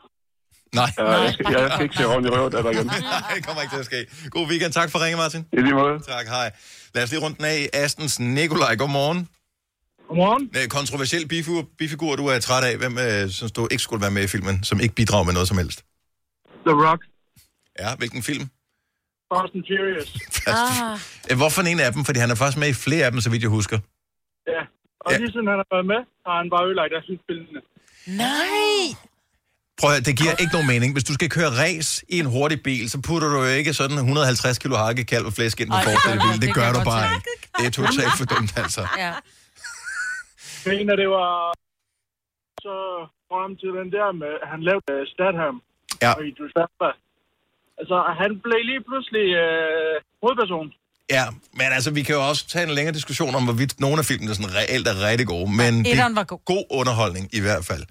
Nej. 0.76 0.90
Uh, 1.00 1.06
jeg, 1.06 1.34
skal, 1.34 1.46
jeg 1.52 1.72
skal 1.72 1.84
ikke 1.84 1.98
se 1.98 2.06
Ronja 2.06 2.30
Røverdatter 2.30 2.72
igen. 2.72 2.86
Nej, 2.86 3.32
det 3.36 3.46
kommer 3.46 3.62
ikke 3.62 3.74
til 3.76 3.80
at 3.80 3.86
ske. 3.86 4.30
God 4.30 4.48
weekend. 4.48 4.72
Tak 4.74 4.92
for 4.92 5.00
ringen, 5.04 5.18
Martin. 5.18 5.46
I 5.54 5.56
lige 5.62 5.74
måde. 5.74 6.00
Tak, 6.00 6.26
hej. 6.28 6.52
Lad 6.96 7.04
os 7.04 7.12
lige 7.12 7.22
rundt 7.26 7.38
den 7.38 7.46
af 7.46 7.58
i 7.64 7.68
Astens 7.74 8.20
Nikolaj. 8.20 8.76
Godmorgen. 8.76 9.30
Godmorgen. 10.08 10.44
Øh, 10.58 10.68
Kontroversiel 10.68 11.28
bifigur, 11.28 11.62
bifigur, 11.78 12.16
du 12.16 12.26
er 12.28 12.40
træt 12.40 12.64
af. 12.64 12.78
Hvem 12.78 12.98
øh, 12.98 13.30
synes 13.30 13.52
du 13.52 13.68
ikke 13.72 13.84
skulle 13.84 14.02
være 14.02 14.12
med 14.12 14.24
i 14.24 14.28
filmen, 14.28 14.64
som 14.64 14.80
ikke 14.80 14.96
bidrager 14.96 15.24
med 15.24 15.34
noget 15.34 15.48
som 15.48 15.58
helst? 15.58 15.80
The 16.68 16.76
Rock. 16.88 17.02
Ja, 17.80 17.96
hvilken 17.96 18.24
film? 18.24 18.46
Fast 19.34 19.54
and 19.56 19.64
Furious. 19.70 20.10
Ah. 20.48 21.00
Øh, 21.32 21.38
Hvorfor 21.38 21.62
en 21.62 21.80
af 21.80 21.94
dem? 21.94 22.06
Fordi 22.06 22.20
han 22.20 22.32
er 22.32 22.36
faktisk 22.36 22.58
med 22.64 22.70
i 22.70 22.74
flere 22.74 23.06
af 23.06 23.12
dem, 23.12 23.22
så 23.22 23.30
vidt 23.30 23.42
jeg 23.48 23.50
husker. 23.60 23.78
Ja. 24.48 24.62
Og 25.06 25.10
lige 25.20 25.32
siden 25.34 25.48
han 25.54 25.58
har 25.64 25.68
været 25.76 25.88
med, 25.94 26.02
har 26.26 26.36
han 26.42 26.50
bare 26.54 26.64
ødelagt 26.68 26.94
af 26.98 27.02
filmene. 27.28 27.62
Nej! 28.24 29.09
Prøv 29.80 29.92
at, 29.98 30.06
det 30.06 30.16
giver 30.22 30.34
ikke 30.44 30.54
nogen 30.54 30.68
mening. 30.68 30.90
Hvis 30.94 31.04
du 31.10 31.14
skal 31.14 31.30
køre 31.30 31.50
race 31.64 32.06
i 32.10 32.20
en 32.20 32.26
hurtig 32.26 32.60
bil, 32.64 32.90
så 32.90 32.98
putter 33.08 33.28
du 33.34 33.38
jo 33.44 33.52
ikke 33.62 33.74
sådan 33.74 33.98
150 33.98 34.58
kilo 34.58 34.76
hakke, 34.76 35.04
kalv 35.04 35.26
og 35.26 35.34
flæsk 35.34 35.62
ind 35.62 35.70
på 35.70 35.76
det 35.76 35.84
forsættet 35.84 36.16
i 36.16 36.18
gør 36.18 36.24
bilen. 36.24 36.36
du. 36.36 36.42
Det 36.42 36.48
Det 36.48 36.56
gør 36.60 36.70
du 36.74 36.80
jeg 36.80 36.86
bare 36.94 37.08
ikke. 37.16 37.30
Det 37.58 37.66
er 37.70 37.74
totalt 37.82 38.14
for 38.20 38.26
dumt, 38.26 38.52
altså. 38.64 38.82
Ja. 38.98 39.14
Men 40.66 40.90
af 40.94 40.98
det 41.04 41.10
var 41.20 41.30
så 42.68 42.76
frem 43.30 43.52
til 43.62 43.70
den 43.80 43.88
der 43.96 44.08
med, 44.22 44.34
han 44.52 44.60
lavede 44.68 44.92
uh, 44.96 45.02
Statham 45.14 45.56
Ja. 46.06 46.12
og 46.18 46.22
Idris 46.30 46.54
Elba. 46.64 46.90
Altså, 47.80 47.98
han 48.22 48.32
blev 48.46 48.60
lige 48.72 48.84
pludselig 48.90 49.26
øh, 49.44 49.96
hovedperson. 50.22 50.68
Ja, 51.18 51.26
men 51.60 51.68
altså, 51.78 51.92
vi 51.98 52.02
kan 52.04 52.16
jo 52.16 52.22
også 52.30 52.44
tage 52.48 52.64
en 52.70 52.74
længere 52.78 52.96
diskussion 53.00 53.36
om, 53.36 53.44
hvorvidt 53.44 53.80
nogle 53.80 53.98
af 54.02 54.06
filmene 54.06 54.36
sådan 54.36 54.56
reelt 54.60 54.88
er 54.88 54.96
rigtig 55.10 55.28
gode, 55.28 55.48
men 55.62 55.74
det 55.86 55.92
etteren 55.92 56.12
er 56.12 56.16
var 56.20 56.24
god. 56.24 56.40
god 56.46 56.64
underholdning 56.80 57.26
i 57.40 57.42
hvert 57.46 57.66
fald. 57.66 57.84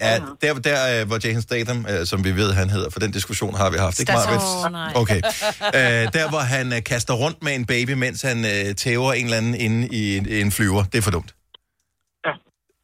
Ja, 0.00 0.18
der, 0.42 0.54
der 0.54 1.00
øh, 1.00 1.06
hvor 1.06 1.18
Jason 1.24 1.42
Statham, 1.42 1.86
øh, 1.90 2.06
som 2.06 2.24
vi 2.24 2.36
ved, 2.36 2.52
han 2.52 2.70
hedder, 2.70 2.90
for 2.90 3.00
den 3.00 3.10
diskussion 3.10 3.54
har 3.54 3.70
vi 3.70 3.78
haft, 3.78 4.00
ikke. 4.00 4.12
Marvitt? 4.12 4.72
Nej. 4.72 4.92
Okay. 4.94 5.16
Øh, 6.06 6.12
der, 6.12 6.28
hvor 6.28 6.38
han 6.38 6.72
øh, 6.72 6.82
kaster 6.82 7.14
rundt 7.14 7.42
med 7.42 7.54
en 7.54 7.66
baby, 7.66 7.90
mens 7.90 8.22
han 8.22 8.44
øh, 8.44 8.74
tæver 8.74 9.12
en 9.12 9.24
eller 9.24 9.36
anden 9.36 9.54
inde 9.54 9.88
i 9.92 10.40
en, 10.40 10.52
flyver. 10.52 10.84
Det 10.84 10.98
er 10.98 11.02
for 11.02 11.10
dumt. 11.10 11.34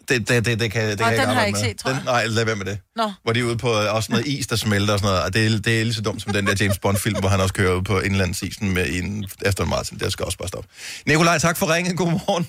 Det, 0.08 0.28
det, 0.28 0.44
det, 0.46 0.60
det 0.60 0.70
kan, 0.72 0.88
det 0.90 0.98
Nå, 1.00 1.04
kan 1.04 1.12
jeg 1.14 1.20
den 1.26 1.28
har 1.28 1.40
jeg 1.40 1.46
ikke 1.46 1.58
med. 1.58 1.68
set, 1.68 1.78
tror 1.78 1.90
den, 1.92 2.00
Nej, 2.04 2.26
lad 2.26 2.44
være 2.44 2.56
med 2.56 2.64
det. 2.64 2.78
Nå. 2.96 3.12
Hvor 3.22 3.32
de 3.32 3.40
er 3.40 3.44
ude 3.44 3.56
på 3.56 3.72
også 3.72 4.12
noget 4.12 4.26
is, 4.26 4.46
der 4.46 4.56
smelter 4.56 4.92
og 4.92 4.98
sådan 4.98 5.10
noget. 5.12 5.24
Og 5.24 5.34
det, 5.34 5.46
er- 5.46 5.58
det 5.58 5.80
er 5.80 5.84
lige 5.84 5.94
så 5.94 6.02
dumt 6.02 6.22
som 6.22 6.32
den 6.32 6.46
der 6.46 6.54
James 6.60 6.78
Bond-film, 6.78 7.18
hvor 7.20 7.28
han 7.28 7.40
også 7.40 7.54
kører 7.54 7.74
ud 7.74 7.82
på 7.82 8.00
indlandsisen 8.00 8.74
med 8.74 8.86
en 8.90 9.26
Aston 9.46 9.68
Martin. 9.68 9.98
Det 9.98 10.12
skal 10.12 10.24
også 10.24 10.38
bare 10.38 10.48
stoppe. 10.48 10.68
Nikolaj, 11.06 11.38
tak 11.38 11.56
for 11.56 11.74
ringen. 11.74 11.96
God 11.96 12.10
morgen. 12.10 12.48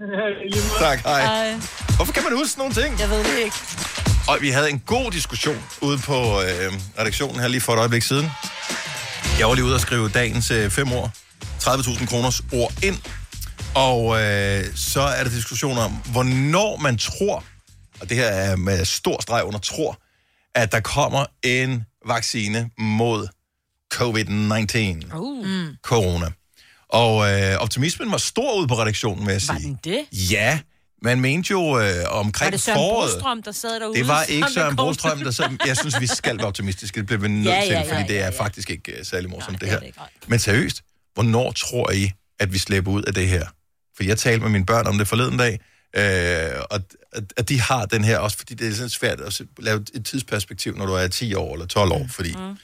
Tak, 0.78 0.98
hej. 0.98 1.20
Ej, 1.20 1.52
Hvorfor 1.96 2.12
kan 2.12 2.22
man 2.22 2.32
huske 2.32 2.48
sådan 2.48 2.60
nogle 2.60 2.74
ting? 2.82 3.00
jeg 3.00 3.10
ved 3.10 3.18
det 3.18 3.38
ikke. 3.44 3.56
Og 4.28 4.38
vi 4.40 4.50
havde 4.50 4.70
en 4.70 4.78
god 4.78 5.10
diskussion 5.10 5.62
ude 5.82 5.98
på 5.98 6.14
øh, 6.42 6.72
redaktionen 6.98 7.40
her 7.40 7.48
lige 7.48 7.60
for 7.60 7.72
et 7.72 7.78
øjeblik 7.78 8.02
siden. 8.02 8.26
Jeg 9.38 9.48
var 9.48 9.54
lige 9.54 9.64
ude 9.64 9.74
og 9.74 9.80
skrive 9.80 10.08
dagens 10.08 10.50
øh, 10.50 10.70
fem 10.70 10.92
år, 10.92 11.10
30.000 11.42 12.06
kroners 12.06 12.40
ord 12.52 12.72
ind. 12.82 12.98
Og 13.74 14.22
øh, 14.22 14.64
så 14.74 15.00
er 15.00 15.22
der 15.24 15.30
diskussion 15.30 15.78
om, 15.78 15.92
hvornår 16.12 16.76
man 16.76 16.98
tror, 16.98 17.44
og 18.00 18.08
det 18.08 18.16
her 18.16 18.26
er 18.26 18.56
med 18.56 18.84
stor 18.84 19.22
streg 19.22 19.44
under 19.44 19.58
tror, 19.58 19.98
at 20.54 20.72
der 20.72 20.80
kommer 20.80 21.24
en 21.42 21.84
vaccine 22.06 22.70
mod 22.78 23.28
COVID-19, 23.94 25.16
Uh. 25.16 25.46
Mm. 25.46 25.76
corona. 25.82 26.26
Og 26.96 27.32
øh, 27.32 27.56
optimismen 27.58 28.10
var 28.10 28.18
stor 28.18 28.58
ude 28.58 28.68
på 28.68 28.74
redaktionen, 28.74 29.26
vil 29.26 29.32
jeg 29.32 29.42
Var 29.48 29.58
sige. 29.58 29.68
den 29.68 29.78
det? 29.84 30.30
Ja, 30.30 30.58
man 31.02 31.20
mente 31.20 31.50
jo 31.50 31.60
øh, 31.80 31.96
Var 31.98 32.06
omkring 32.06 32.52
det 32.52 32.60
Søren 32.60 32.76
foråret. 32.76 33.10
Brostrøm, 33.12 33.42
der 33.42 33.52
sad 33.52 33.80
derude? 33.80 33.98
Det 33.98 34.08
var 34.08 34.22
ikke 34.22 34.48
Søren? 34.54 34.76
Brostrøm, 34.76 35.18
der 35.18 35.30
sad... 35.30 35.44
Jeg 35.66 35.76
synes, 35.76 36.00
vi 36.00 36.06
skal 36.06 36.38
være 36.38 36.46
optimistiske. 36.46 37.00
Det 37.00 37.06
bliver 37.06 37.20
vi 37.20 37.28
nødt 37.28 37.46
Ja, 37.46 37.60
til, 37.64 37.70
ja, 37.70 37.80
ja, 37.80 37.92
fordi 37.92 38.08
det 38.08 38.14
ja, 38.14 38.20
er 38.20 38.24
ja. 38.32 38.42
faktisk 38.42 38.70
ikke 38.70 38.92
uh, 39.00 39.06
særlig 39.06 39.30
morsomt, 39.30 39.50
Nej, 39.52 39.58
det 39.58 39.80
det 39.82 39.88
er 39.90 40.00
her. 40.00 40.06
det. 40.20 40.28
Men 40.28 40.38
seriøst, 40.38 40.82
hvornår 41.14 41.52
tror 41.52 41.90
I, 41.90 42.10
at 42.40 42.52
vi 42.52 42.58
slipper 42.58 42.92
ud 42.92 43.02
af 43.02 43.14
det 43.14 43.28
her? 43.28 43.46
For 43.96 44.04
jeg 44.04 44.18
talte 44.18 44.40
med 44.42 44.50
mine 44.50 44.66
børn 44.66 44.86
om 44.86 44.98
det 44.98 45.08
forleden 45.08 45.38
dag, 45.38 45.60
øh, 45.96 46.60
og 46.70 46.80
at, 47.36 47.48
de 47.48 47.60
har 47.60 47.86
den 47.86 48.04
her, 48.04 48.18
også 48.18 48.36
fordi 48.36 48.54
det 48.54 48.68
er 48.68 48.72
sådan 48.74 48.88
svært 48.88 49.20
at 49.20 49.40
lave 49.58 49.84
et 49.94 50.06
tidsperspektiv, 50.06 50.76
når 50.76 50.86
du 50.86 50.92
er 50.92 51.08
10 51.08 51.34
år 51.34 51.52
eller 51.54 51.66
12 51.66 51.92
år, 51.92 52.06
fordi... 52.10 52.34
Mm. 52.38 52.56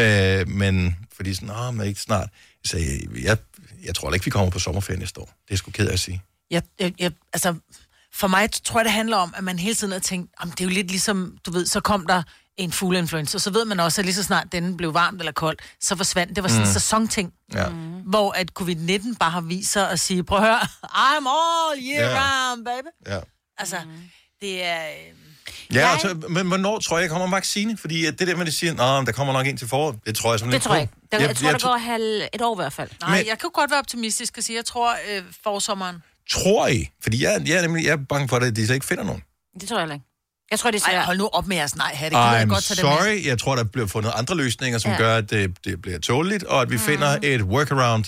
Øh, 0.00 0.48
men 0.48 0.96
fordi 1.16 1.34
sådan, 1.34 1.50
åh, 1.50 1.74
men 1.74 1.86
ikke 1.86 2.00
snart. 2.00 2.28
Jeg 2.64 2.68
sagde, 2.70 3.06
jeg, 3.22 3.36
jeg 3.84 3.94
tror 3.94 4.12
ikke, 4.14 4.24
vi 4.24 4.30
kommer 4.30 4.50
på 4.50 4.58
sommerferie 4.58 4.98
næste 4.98 5.20
år. 5.20 5.30
Det 5.48 5.54
er 5.54 5.58
sgu 5.58 5.70
ked 5.70 5.88
af 5.88 5.92
at 5.92 6.00
sige. 6.00 6.22
Jeg, 6.50 6.62
jeg, 6.80 6.92
jeg, 6.98 7.12
altså, 7.32 7.54
for 8.12 8.28
mig 8.28 8.50
tror 8.64 8.80
jeg, 8.80 8.84
det 8.84 8.92
handler 8.92 9.16
om, 9.16 9.34
at 9.36 9.44
man 9.44 9.58
hele 9.58 9.74
tiden 9.74 9.92
har 9.92 9.98
tænkt, 10.00 10.30
om 10.38 10.50
det 10.50 10.60
er 10.60 10.64
jo 10.64 10.70
lidt 10.70 10.86
ligesom, 10.90 11.36
du 11.46 11.50
ved, 11.52 11.66
så 11.66 11.80
kom 11.80 12.06
der 12.06 12.22
en 12.56 12.72
fugleinfluenza, 12.72 13.38
så 13.38 13.50
ved 13.50 13.64
man 13.64 13.80
også, 13.80 14.00
at 14.00 14.04
lige 14.04 14.14
så 14.14 14.22
snart 14.22 14.52
den 14.52 14.76
blev 14.76 14.94
varmt 14.94 15.18
eller 15.20 15.32
koldt, 15.32 15.60
så 15.80 15.96
forsvandt. 15.96 16.36
Det 16.36 16.42
var 16.42 16.48
sådan 16.48 16.62
en 16.62 16.68
Mm. 16.68 16.72
sæsonting. 16.72 17.32
Ja. 17.54 17.68
Hvor 18.06 18.32
at 18.32 18.50
covid-19 18.60 19.16
bare 19.20 19.30
har 19.30 19.40
vist 19.40 19.72
sig 19.72 19.90
at 19.90 20.00
sige, 20.00 20.24
prøv 20.24 20.38
at 20.38 20.44
høre, 20.44 20.60
I'm 20.84 21.28
all 21.28 21.82
year 21.86 22.10
Ja. 22.10 22.50
round, 22.50 22.64
baby. 22.64 22.86
Ja. 23.14 23.20
Altså, 23.58 23.76
det 24.40 24.64
er... 24.64 24.86
øh, 24.86 25.23
Ja, 25.74 25.92
altså, 25.92 26.14
men 26.28 26.46
hvornår 26.48 26.78
tror 26.78 26.96
jeg, 26.96 27.02
jeg 27.02 27.10
kommer 27.10 27.26
en 27.26 27.32
vaccine? 27.32 27.76
Fordi 27.78 28.06
at 28.06 28.18
det 28.18 28.28
der 28.28 28.34
med, 28.34 28.40
at 28.40 28.46
de 28.46 28.52
siger, 28.52 28.72
at 29.00 29.06
der 29.06 29.12
kommer 29.12 29.32
nok 29.32 29.46
en 29.46 29.56
til 29.56 29.68
foråret, 29.68 29.96
det 30.06 30.16
tror 30.16 30.32
jeg 30.32 30.38
simpelthen 30.40 30.60
Det 30.60 30.66
tror 30.66 30.74
jeg 30.74 30.82
ikke. 30.82 30.94
Der, 31.12 31.18
jeg, 31.18 31.36
tror, 31.36 31.50
der 31.50 31.58
går 31.58 31.76
halv, 31.76 32.22
et 32.34 32.42
år 32.42 32.54
i 32.56 32.58
hvert 32.62 32.72
fald. 32.72 32.90
Nej, 33.00 33.10
Men- 33.18 33.26
jeg 33.26 33.38
kan 33.38 33.50
godt 33.54 33.70
være 33.70 33.78
optimistisk 33.78 34.34
og 34.38 34.44
sige, 34.44 34.56
jeg 34.56 34.64
tror 34.64 34.92
øh, 34.92 35.22
forsommeren. 35.44 35.96
Tror 36.30 36.66
I? 36.68 36.88
Fordi 37.02 37.22
jeg, 37.24 37.42
jeg, 37.46 37.56
er 37.58 37.62
nemlig, 37.62 37.84
jeg 37.84 37.92
er 37.92 37.96
bange 38.08 38.28
for, 38.28 38.36
at 38.36 38.56
de 38.56 38.66
så 38.66 38.74
ikke 38.74 38.86
finder 38.86 39.04
nogen. 39.04 39.22
Det 39.60 39.68
tror 39.68 39.78
jeg 39.78 39.92
ikke. 39.92 40.04
Jeg 40.50 40.58
tror, 40.58 40.70
det 40.70 40.82
er 40.82 40.86
Ej, 40.86 40.92
svært. 40.92 41.04
hold 41.04 41.18
nu 41.18 41.28
op 41.32 41.46
med 41.46 41.56
jeres 41.56 41.76
nej 41.76 41.94
her. 41.94 42.08
Det 42.08 42.12
kan 42.16 42.20
jeg 42.22 42.42
I'm 42.42 42.48
godt 42.48 42.64
tage 42.64 42.76
det 42.76 42.84
med. 42.84 42.92
sorry. 42.92 43.26
Jeg 43.26 43.38
tror, 43.38 43.56
der 43.56 43.64
bliver 43.64 43.86
fundet 43.86 44.12
andre 44.14 44.36
løsninger, 44.36 44.78
som 44.78 44.90
Ja. 44.90 44.96
gør, 44.96 45.16
at 45.16 45.30
det, 45.30 45.56
det 45.64 45.82
bliver 45.82 45.98
tåleligt, 45.98 46.44
og 46.44 46.62
at 46.62 46.70
vi 46.70 46.74
mm. 46.76 46.80
finder 46.80 47.18
et 47.22 47.42
workaround. 47.42 48.04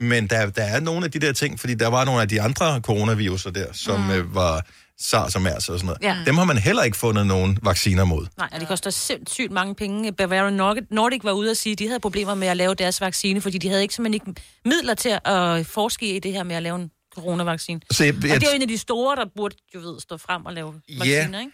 Men 0.00 0.26
der, 0.26 0.50
der 0.50 0.62
er 0.62 0.80
nogle 0.80 1.04
af 1.04 1.10
de 1.10 1.18
der 1.18 1.32
ting, 1.32 1.60
fordi 1.60 1.74
der 1.74 1.86
var 1.88 2.04
nogle 2.04 2.22
af 2.22 2.28
de 2.28 2.42
andre 2.42 2.80
coronaviruser 2.80 3.50
der, 3.50 3.66
som 3.72 4.00
mm. 4.00 4.10
øh, 4.10 4.34
var 4.34 4.66
SARS 5.00 5.34
og 5.34 5.42
MERS 5.42 5.68
og 5.68 5.78
sådan 5.78 5.86
noget. 5.86 6.02
Ja. 6.02 6.16
Dem 6.26 6.38
har 6.38 6.44
man 6.44 6.58
heller 6.58 6.82
ikke 6.82 6.96
fundet 6.96 7.26
nogen 7.26 7.58
vacciner 7.62 8.04
mod. 8.04 8.26
Nej, 8.38 8.48
og 8.52 8.60
det 8.60 8.68
koster 8.68 8.90
sindssygt 8.90 9.52
mange 9.52 9.74
penge. 9.74 10.12
Bavarian 10.12 10.52
Nordic, 10.90 11.24
var 11.24 11.32
ude 11.32 11.50
og 11.50 11.56
sige, 11.56 11.72
at 11.72 11.78
de 11.78 11.86
havde 11.86 12.00
problemer 12.00 12.34
med 12.34 12.48
at 12.48 12.56
lave 12.56 12.74
deres 12.74 13.00
vaccine, 13.00 13.40
fordi 13.40 13.58
de 13.58 13.68
havde 13.68 13.82
ikke 13.82 13.94
simpelthen 13.94 14.14
ikke 14.30 14.42
midler 14.64 14.94
til 14.94 15.18
at 15.24 15.66
forske 15.66 16.16
i 16.16 16.18
det 16.18 16.32
her 16.32 16.42
med 16.42 16.56
at 16.56 16.62
lave 16.62 16.76
en 16.76 16.90
coronavaccine. 17.14 17.80
Så 17.90 18.04
jeg, 18.04 18.14
Og 18.14 18.22
det 18.22 18.30
er 18.30 18.50
jo 18.50 18.54
en 18.56 18.62
af 18.62 18.68
de 18.68 18.78
store, 18.78 19.16
der 19.16 19.24
burde 19.36 19.56
jo 19.74 19.80
ved, 19.80 20.00
stå 20.00 20.16
frem 20.16 20.46
og 20.46 20.52
lave 20.52 20.74
vacciner, 20.98 21.40
ikke? 21.40 21.52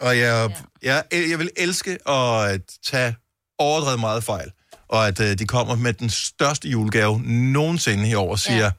Og 0.00 0.18
jeg, 0.18 0.56
jeg, 0.82 1.04
jeg 1.12 1.38
vil 1.38 1.50
elske 1.56 2.08
at 2.08 2.60
tage 2.86 3.16
overdrevet 3.58 4.00
meget 4.00 4.24
fejl, 4.24 4.50
og 4.88 5.08
at 5.08 5.20
øh, 5.20 5.38
de 5.38 5.46
kommer 5.46 5.74
med 5.74 5.92
den 5.92 6.10
største 6.10 6.68
julegave 6.68 7.20
nogensinde 7.22 8.10
i 8.10 8.14
år 8.14 8.30
og 8.30 8.38
siger, 8.38 8.64
ja. 8.64 8.70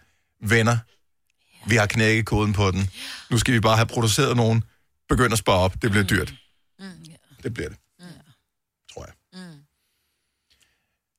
venner, 0.41 0.77
vi 1.65 1.75
har 1.75 1.85
knækket 1.85 2.25
koden 2.25 2.53
på 2.53 2.71
den. 2.71 2.89
Nu 3.31 3.37
skal 3.37 3.53
vi 3.53 3.59
bare 3.59 3.75
have 3.75 3.85
produceret 3.85 4.37
nogen. 4.37 4.63
Begynd 5.09 5.33
at 5.33 5.39
spare 5.39 5.57
op. 5.57 5.73
Det 5.81 5.91
bliver 5.91 6.03
dyrt. 6.03 6.33
Det 7.43 7.53
bliver 7.53 7.69
det. 7.69 7.77
Tror 8.93 9.05
jeg. 9.05 9.13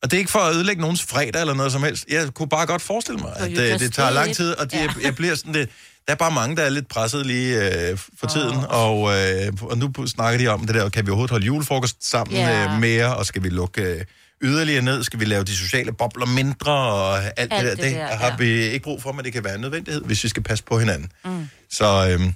Og 0.03 0.11
det 0.11 0.17
er 0.17 0.19
ikke 0.19 0.31
for 0.31 0.39
at 0.39 0.55
ødelægge 0.55 0.83
nogens 0.83 1.03
fredag 1.03 1.41
eller 1.41 1.55
noget 1.55 1.73
som 1.73 1.83
helst. 1.83 2.05
Jeg 2.09 2.35
kunne 2.35 2.49
bare 2.49 2.67
godt 2.67 2.83
forestille 2.83 3.21
mig, 3.21 3.37
at 3.37 3.51
det, 3.51 3.71
just 3.73 3.85
det 3.85 3.93
tager 3.95 4.11
lang 4.11 4.35
tid, 4.37 4.53
og 4.55 4.71
det, 4.73 4.79
Ja. 4.79 4.89
jeg, 5.03 5.15
bliver 5.17 5.35
sådan 5.35 5.55
det... 5.55 5.71
Der 6.07 6.15
er 6.15 6.19
bare 6.19 6.31
mange, 6.31 6.57
der 6.57 6.63
er 6.63 6.69
lidt 6.69 6.89
presset 6.89 7.27
lige 7.27 7.89
øh, 7.91 7.99
for 8.19 8.27
tiden, 8.27 8.57
og, 8.69 9.19
øh, 9.19 9.53
og 9.63 9.79
nu 9.79 10.07
snakker 10.07 10.39
de 10.39 10.47
om 10.49 10.67
det 10.67 10.75
der, 10.75 10.89
kan 10.89 11.07
vi 11.07 11.11
overhovedet 11.11 11.31
holde 11.31 11.47
julefrokost 11.47 12.09
sammen 12.11 12.37
Ja. 12.37 12.75
øh, 12.75 12.81
mere, 12.81 13.17
og 13.17 13.27
skal 13.27 13.43
vi 13.43 13.49
lukke 13.49 13.83
øh, 13.83 14.05
yderligere 14.43 14.83
ned, 14.83 15.05
skal 15.05 15.21
vi 15.21 15.25
lave 15.25 15.45
de 15.45 15.57
sociale 15.57 15.93
bobler 15.93 16.27
mindre, 16.27 16.73
og 16.73 17.19
alt, 17.25 17.37
alt 17.37 17.51
det 17.51 17.63
der, 17.65 17.75
det 17.75 17.85
det, 17.85 17.95
der, 17.95 18.07
har 18.17 18.27
ja. 18.29 18.37
vi 18.37 18.49
ikke 18.51 18.85
brug 18.85 19.03
for, 19.03 19.13
men 19.13 19.25
det 19.25 19.33
kan 19.33 19.45
være 19.45 19.55
en 19.55 19.61
nødvendighed, 19.61 20.03
hvis 20.03 20.25
vi 20.25 20.29
skal 20.29 20.43
passe 20.43 20.65
på 20.65 20.79
hinanden. 20.79 21.13
Mm. 21.25 21.49
Så 21.71 22.09
øh, 22.21 22.33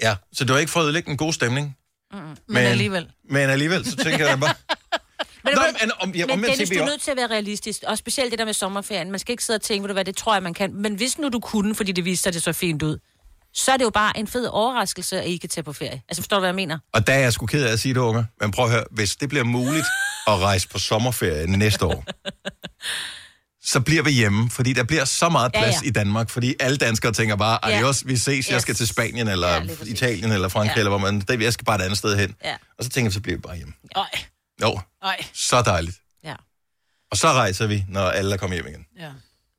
ja, 0.00 0.14
så 0.32 0.44
det 0.44 0.52
var 0.52 0.58
ikke 0.58 0.72
at 0.78 0.82
ødelægge 0.82 1.10
en 1.10 1.16
god 1.16 1.32
stemning, 1.32 1.76
Mm. 2.14 2.18
Men 2.48 2.56
alligevel. 2.56 3.06
men 3.30 3.50
alligevel, 3.50 3.84
så 3.84 3.96
tænker 3.96 4.28
jeg 4.28 4.40
bare... 4.40 4.54
Men, 5.44 5.54
Nå, 5.54 5.60
men 5.80 5.90
om- 6.00 6.10
ja, 6.14 6.26
men 6.26 6.30
omvendt 6.32 6.52
Dennis, 6.52 6.70
du 6.70 6.74
er 6.78 6.84
nødt 6.86 7.00
til 7.02 7.10
at 7.10 7.16
være 7.16 7.26
realistisk, 7.26 7.82
og 7.86 7.98
specielt 7.98 8.30
det 8.30 8.38
der 8.38 8.44
med 8.44 8.52
sommerferien. 8.54 9.10
Man 9.10 9.18
skal 9.20 9.32
ikke 9.32 9.44
sidde 9.44 9.56
og 9.56 9.62
tænke, 9.62 9.88
du 9.88 9.92
hvad, 9.92 10.04
det 10.04 10.16
tror 10.16 10.34
jeg, 10.34 10.42
man 10.42 10.54
kan. 10.54 10.74
Men 10.74 10.94
hvis 10.94 11.18
nu 11.18 11.28
du 11.28 11.40
kunne, 11.40 11.74
fordi 11.74 11.92
det 11.92 12.04
viste 12.04 12.22
sig, 12.22 12.32
det 12.32 12.42
så 12.42 12.52
fint 12.52 12.82
ud, 12.82 12.98
så 13.54 13.72
er 13.72 13.76
det 13.76 13.84
jo 13.84 13.90
bare 13.90 14.18
en 14.18 14.26
fed 14.26 14.46
overraskelse, 14.46 15.20
at 15.20 15.28
I 15.28 15.36
kan 15.36 15.48
tage 15.48 15.64
på 15.64 15.72
ferie. 15.72 16.02
Altså, 16.08 16.22
forstår 16.22 16.36
du, 16.36 16.40
hvad 16.40 16.48
jeg 16.48 16.54
mener? 16.54 16.78
Og 16.92 17.06
der 17.06 17.12
er 17.12 17.18
jeg 17.18 17.32
sgu 17.32 17.46
ked 17.46 17.64
af 17.64 17.72
at 17.72 17.80
sige 17.80 17.94
det, 17.94 18.00
unge. 18.00 18.26
Men 18.40 18.50
prøv 18.50 18.64
at 18.64 18.70
høre, 18.70 18.84
hvis 18.90 19.16
det 19.16 19.28
bliver 19.28 19.44
muligt 19.44 19.86
at 20.26 20.38
rejse 20.38 20.68
på 20.68 20.78
sommerferie 20.78 21.46
næste 21.46 21.84
år, 21.86 22.04
så 23.64 23.80
bliver 23.80 24.02
vi 24.02 24.10
hjemme, 24.10 24.50
fordi 24.50 24.72
der 24.72 24.84
bliver 24.84 25.04
så 25.04 25.28
meget 25.28 25.50
Ja, 25.54 25.60
plads 25.60 25.82
ja. 25.82 25.88
i 25.88 25.90
Danmark, 25.90 26.30
fordi 26.30 26.54
alle 26.60 26.76
danskere 26.76 27.12
tænker 27.12 27.36
bare, 27.36 27.58
Ja. 27.68 27.76
adios, 27.76 28.06
vi 28.06 28.16
ses, 28.16 28.48
jeg 28.48 28.54
Yes. 28.56 28.62
skal 28.62 28.74
til 28.74 28.88
Spanien, 28.88 29.28
eller 29.28 29.48
Ja, 29.48 29.62
ja. 29.62 29.72
Italien, 29.86 30.32
eller 30.32 30.48
Frankrig, 30.48 30.68
Ja. 30.68 30.74
ja. 30.74 30.78
eller 30.78 30.90
hvor 30.90 30.98
man, 30.98 31.20
det, 31.20 31.42
jeg 31.42 31.52
skal 31.52 31.64
bare 31.64 31.76
et 31.76 31.82
andet 31.82 31.98
sted 31.98 32.18
hen. 32.18 32.34
Ja. 32.44 32.56
Og 32.78 32.84
så 32.84 32.90
tænker 32.90 33.06
jeg, 33.06 33.12
så 33.12 33.20
bliver 33.20 33.36
vi 33.36 33.40
bare 33.40 33.56
hjemme. 33.56 33.72
Ej, 33.96 34.10
Jo, 34.62 34.80
ej. 35.02 35.24
så 35.32 35.62
dejligt. 35.62 35.96
Ja. 36.24 36.34
Og 37.10 37.16
så 37.16 37.28
rejser 37.32 37.66
vi, 37.66 37.84
når 37.88 38.00
alle 38.08 38.32
er 38.32 38.36
kommet 38.38 38.56
hjem 38.56 38.66
igen. 38.66 38.86
Ja. 38.98 39.10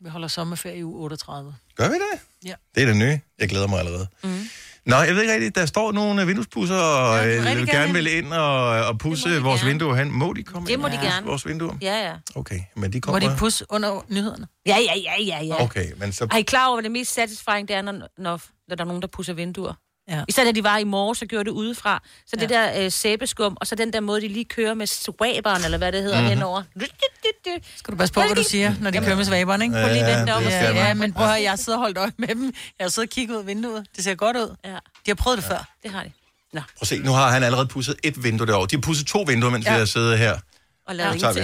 Vi 0.04 0.10
holder 0.10 0.28
sommerferie 0.28 0.78
i 0.78 0.84
uge 0.84 1.04
38. 1.04 1.56
Gør 1.76 1.88
vi 1.88 1.93
det? 1.95 2.19
Ja. 2.45 2.54
Det 2.76 2.84
er 2.84 2.88
det 2.88 2.95
nye. 2.97 3.19
Jeg 3.39 3.49
glæder 3.49 3.67
mig 3.67 3.80
allerede. 3.80 4.08
Mm. 4.23 4.49
Nå, 4.85 4.95
jeg 4.95 5.15
ved 5.15 5.21
ikke 5.21 5.33
rigtigt, 5.33 5.55
der 5.55 5.65
står 5.65 5.91
nogle 5.91 6.25
vinduespusser, 6.25 6.75
og 6.75 7.17
Ja, 7.17 7.37
øh, 7.37 7.57
vil 7.57 7.67
gerne. 7.67 7.93
vil 7.93 8.17
ind 8.17 8.33
og, 8.33 8.67
og 8.85 8.99
pusse 8.99 9.41
vores 9.41 9.61
gerne. 9.61 9.69
vinduer 9.71 9.95
hen. 9.95 10.11
Må 10.11 10.33
de 10.33 10.43
komme 10.43 10.65
Det 10.67 10.73
ind 10.73 10.81
må 10.81 10.87
og 10.87 10.91
de 10.91 10.97
pusse 10.97 11.11
gerne. 11.11 11.27
vores 11.27 11.45
vinduer? 11.47 11.73
Ja, 11.81 12.07
ja. 12.07 12.13
Okay, 12.35 12.59
men 12.75 12.93
de 12.93 12.97
Må 12.97 13.01
kommer... 13.13 13.29
de 13.29 13.35
pusse 13.37 13.65
under 13.69 14.05
nyhederne? 14.09 14.47
Ja, 14.65 14.77
ja, 14.77 14.93
ja, 15.05 15.23
ja, 15.23 15.43
ja. 15.45 15.63
Okay, 15.63 15.91
men 15.97 16.11
så... 16.11 16.27
Er 16.31 16.37
I 16.37 16.41
klar 16.41 16.67
over, 16.67 16.75
hvad 16.75 16.83
det 16.83 16.91
mest 16.91 17.13
satisfying 17.13 17.67
det 17.67 17.75
er, 17.75 17.81
når, 17.81 17.91
når, 17.91 18.41
når 18.67 18.75
der 18.75 18.83
er 18.83 18.87
nogen, 18.87 19.01
der 19.01 19.07
pusser 19.07 19.33
vinduer? 19.33 19.73
Ja. 20.09 20.23
I 20.27 20.31
stedet 20.31 20.49
at 20.49 20.55
de 20.55 20.63
var 20.63 20.77
i 20.77 20.83
morges, 20.83 21.17
så 21.17 21.25
gjorde 21.25 21.43
det 21.45 21.51
udefra. 21.51 22.03
Så 22.27 22.35
det 22.35 22.49
der 22.49 22.83
øh, 22.85 22.91
sæbeskum, 22.91 23.57
og 23.61 23.67
så 23.67 23.75
den 23.75 23.93
der 23.93 23.99
måde, 23.99 24.21
de 24.21 24.27
lige 24.27 24.45
kører 24.45 24.73
med 24.73 24.87
swaberen, 24.87 25.63
eller 25.63 25.77
hvad 25.77 25.91
det 25.91 26.01
hedder, 26.03 26.15
Mhm. 26.17 26.23
mm-hmm. 26.23 26.37
henover. 26.37 26.63
Skal 27.75 27.91
du 27.91 27.97
passe 27.97 28.13
på, 28.13 28.21
hvad 28.21 28.35
du 28.35 28.43
siger, 28.43 28.73
når 28.81 28.91
de 28.91 28.97
kører 28.99 29.15
med 29.15 29.25
svaberen, 29.25 29.61
ikke? 29.61 29.73
Prøv 29.73 29.87
lige 29.87 30.05
dig 30.05 30.35
om. 30.35 30.43
Ja, 30.43 30.69
det 30.69 30.75
ja, 30.75 30.93
men 30.93 31.13
prøv 31.13 31.29
at 31.29 31.43
jeg 31.43 31.59
sidder 31.59 31.77
og 31.77 31.81
holdt 31.83 31.97
øje 31.97 32.11
med 32.17 32.27
dem. 32.27 32.53
Jeg 32.79 32.85
har 32.85 32.89
siddet 32.89 33.09
og 33.09 33.13
kigget 33.13 33.35
ud 33.35 33.39
af 33.39 33.47
vinduet. 33.47 33.85
Det 33.95 34.03
ser 34.03 34.15
godt 34.15 34.37
ud. 34.37 34.55
Ja. 34.65 34.69
De 34.69 34.77
har 35.07 35.15
prøvet 35.15 35.37
det 35.37 35.45
før. 35.45 35.69
Det 35.83 35.91
har 35.91 36.03
de. 36.03 36.11
Nå. 36.53 36.59
Prøv 36.59 36.67
at 36.81 36.87
se, 36.87 36.99
nu 36.99 37.11
har 37.11 37.31
han 37.31 37.43
allerede 37.43 37.67
pusset 37.67 37.95
et 38.03 38.23
vindue 38.23 38.47
derovre. 38.47 38.67
De 38.71 38.75
har 38.75 38.81
pusset 38.81 39.07
to 39.07 39.21
vinduer, 39.27 39.51
mens 39.51 39.65
ja. 39.65 39.71
Ja. 39.71 39.77
vi 39.77 39.79
har 39.79 39.85
siddet 39.85 40.17
her. 40.19 40.37
Og 40.87 40.95
Nu 40.95 41.19
tager 41.19 41.33
vi. 41.33 41.39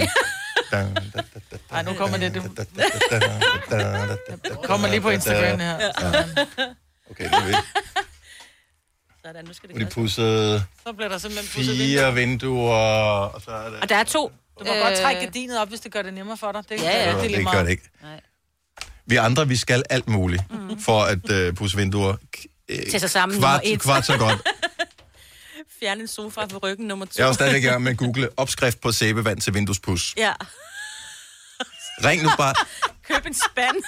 Nej, 1.70 1.82
nu 1.82 1.92
kommer 1.92 2.16
det. 2.18 2.34
Du 4.48 4.54
kommer 4.64 4.88
lige 4.88 5.00
på 5.00 5.10
Instagram 5.10 5.60
her. 5.60 5.78
Okay, 7.10 7.24
nu 7.24 7.36
er. 7.36 7.64
Sådan, 9.30 9.44
nu 9.44 9.52
skal 9.52 9.68
det 9.68 9.74
er 9.74 9.78
de 9.78 9.84
gøres. 9.84 9.94
pusset 9.94 10.64
Så 10.86 10.92
bliver 10.92 11.08
der 11.08 11.18
simpelthen 11.18 11.48
pudset 11.54 11.78
vinduer. 11.78 12.00
fire 12.04 12.14
vinduer, 12.14 12.74
og 13.34 13.40
så 13.42 13.50
er 13.50 13.70
det... 13.70 13.80
Og 13.80 13.88
der 13.88 13.96
er 13.96 14.04
to. 14.04 14.32
Du 14.58 14.64
må 14.64 14.74
øh... 14.74 14.80
godt 14.80 14.98
trække 14.98 15.20
gardinet 15.20 15.58
op, 15.60 15.68
hvis 15.68 15.80
det 15.80 15.92
gør 15.92 16.02
det 16.02 16.14
nemmere 16.14 16.36
for 16.36 16.52
dig. 16.52 16.62
Det, 16.68 16.80
Ja, 16.82 16.90
ja. 16.90 17.08
det, 17.08 17.16
er 17.16 17.20
det 17.20 17.30
lige 17.30 17.36
gør 17.36 17.42
meget. 17.52 17.64
det 17.64 17.70
ikke. 17.70 17.88
Nej. 18.02 18.20
Vi 19.06 19.16
andre, 19.16 19.48
vi 19.48 19.56
skal 19.56 19.82
alt 19.90 20.08
muligt 20.08 20.42
mm. 20.50 20.80
for 20.80 21.02
at 21.02 21.30
øh, 21.30 21.54
pusse 21.54 21.76
vinduer. 21.76 22.16
Øh, 22.68 22.78
Til 22.90 23.00
sig 23.00 23.10
sammen 23.10 23.38
kvart, 23.38 23.60
nummer 23.64 23.74
et. 23.74 23.80
kvart 23.80 24.06
så 24.06 24.18
godt. 24.18 24.38
Fjerne 25.80 26.00
en 26.00 26.08
sofa 26.08 26.40
for 26.50 26.58
ryggen 26.58 26.86
nummer 26.88 27.06
to. 27.06 27.12
Jeg 27.16 27.22
er 27.22 27.26
jo 27.28 27.32
stadigvæk 27.34 27.62
i 27.64 27.66
gang 27.66 27.82
med 27.82 27.90
at 27.92 27.96
google 27.98 28.28
opskrift 28.36 28.80
på 28.80 28.92
sæbevand 28.92 29.40
til 29.40 29.54
vinduespus. 29.54 30.14
Ja. 30.16 30.32
Ring 32.04 32.22
nu 32.22 32.30
bare. 32.38 32.54
Køb 33.08 33.26
en 33.26 33.34
spand. 33.34 33.76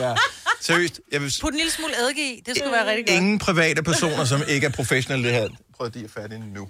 Ja. 0.00 0.14
Seriøst, 0.60 1.00
jeg 1.12 1.20
vil... 1.22 1.34
Put 1.40 1.50
en 1.52 1.56
lille 1.56 1.72
smule 1.72 1.92
eddike 2.02 2.32
i. 2.34 2.42
Det 2.46 2.56
skulle 2.56 2.72
være 2.72 2.86
rigtig 2.90 3.06
godt. 3.06 3.16
Ingen 3.16 3.38
private 3.38 3.82
personer, 3.82 4.24
som 4.24 4.42
ikke 4.48 4.66
er 4.66 4.70
professionelle 4.70 5.28
det 5.28 5.34
her. 5.34 5.48
Prøv 5.76 5.86
at 5.86 5.94
de 5.94 6.04
er 6.04 6.08
færdige 6.20 6.40
nu. 6.54 6.60
Åh, 6.62 6.68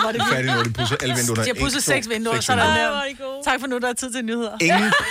hvor 0.00 0.08
er 0.08 0.12
De 0.12 0.18
det 0.18 0.24
er 0.24 0.28
færdige 0.28 0.54
nu, 0.54 0.62
de 0.62 0.72
pusser 0.72 0.96
alle 1.02 1.14
vinduerne. 1.14 1.42
De 1.44 1.48
har 1.48 1.64
pudset 1.64 1.82
seks 1.82 2.08
vinduer, 2.08 2.40
så 2.40 2.52
er 2.52 2.56
der 2.56 2.66
vinduer. 2.66 3.04
nævnt. 3.04 3.44
Tak 3.44 3.60
for 3.60 3.66
nu, 3.66 3.78
der 3.78 3.88
er 3.88 3.92
tid 3.92 4.12
til 4.12 4.24
nyheder. 4.24 4.52
Ingen... 4.60 4.92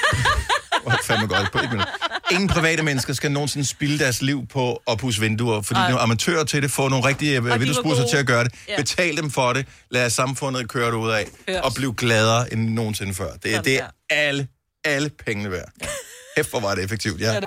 Oh, 0.86 0.93
fandme 1.03 1.27
godt 1.27 1.51
på 1.51 1.58
et 1.58 1.69
minut. 1.71 1.88
Ingen 2.32 2.47
private 2.49 2.84
mennesker 2.84 3.13
skal 3.13 3.32
nogensinde 3.32 3.65
spilde 3.67 3.99
deres 3.99 4.21
liv 4.21 4.47
på 4.47 4.82
at 4.88 4.97
pusse 4.97 5.21
vinduer, 5.21 5.62
fordi 5.62 5.79
Ej. 5.79 5.88
de 5.88 5.93
er 5.93 5.97
amatører 5.99 6.43
til 6.43 6.62
det, 6.63 6.71
får 6.71 6.89
nogle 6.89 7.06
rigtige 7.08 7.38
øh, 7.38 7.45
var 7.49 7.58
vinduespusser 7.58 8.08
til 8.08 8.17
at 8.17 8.27
gøre 8.27 8.43
det. 8.43 8.53
Ja. 8.67 8.75
Betal 8.77 9.17
dem 9.17 9.32
for 9.32 9.53
det, 9.53 9.65
lad 9.91 10.10
samfundet 10.10 10.69
køre 10.69 10.88
det 10.88 10.93
ud 10.97 11.10
af, 11.12 11.27
Hørt. 11.49 11.62
og 11.63 11.73
bliv 11.73 11.93
gladere 11.95 12.53
end 12.53 12.69
nogensinde 12.69 13.13
før. 13.13 13.32
Det, 13.43 13.45
er- 13.45 13.56
Sådan 13.56 13.65
det 13.65 13.75
er 13.75 13.79
der. 13.79 13.88
alle, 14.15 14.47
alle 14.85 15.09
pengene 15.25 15.51
værd. 15.51 15.69
Hæft, 16.37 16.49
hvor 16.49 16.59
var 16.59 16.75
det 16.75 16.83
effektivt, 16.83 17.21
ja. 17.21 17.39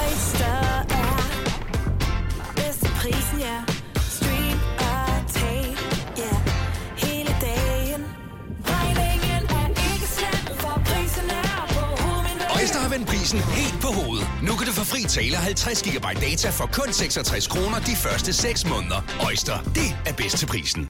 Oyster 0.00 0.60
er 0.90 1.16
bedst 2.56 2.80
til 2.80 2.90
prisen, 3.00 3.38
ja. 3.40 3.56
Stream 4.10 4.58
og 4.78 5.32
tag, 5.34 5.76
ja. 6.18 6.34
Hele 7.06 7.30
dagen. 7.40 8.02
Regningen 8.64 9.42
er 9.50 9.68
ikke 9.68 10.06
slem, 10.16 10.56
for 10.58 10.82
prisen 10.84 11.30
er 11.30 11.66
på 11.68 12.02
hovedet. 12.02 12.60
Øjster 12.60 12.78
har 12.78 12.88
vendt 12.88 13.08
prisen 13.08 13.38
helt 13.40 13.80
på 13.82 13.88
hovedet. 13.88 14.28
Nu 14.42 14.56
kan 14.56 14.66
du 14.66 14.72
få 14.72 14.84
fri 14.84 15.02
tale 15.02 15.36
50 15.36 15.82
GB 15.82 16.06
data 16.20 16.50
for 16.50 16.66
kun 16.72 16.92
66 16.92 17.46
kroner 17.46 17.78
de 17.78 17.96
første 17.96 18.32
6 18.32 18.66
måneder. 18.66 19.00
Øjster, 19.26 19.62
det 19.74 19.88
er 20.06 20.12
bedst 20.12 20.38
til 20.38 20.46
prisen. 20.46 20.89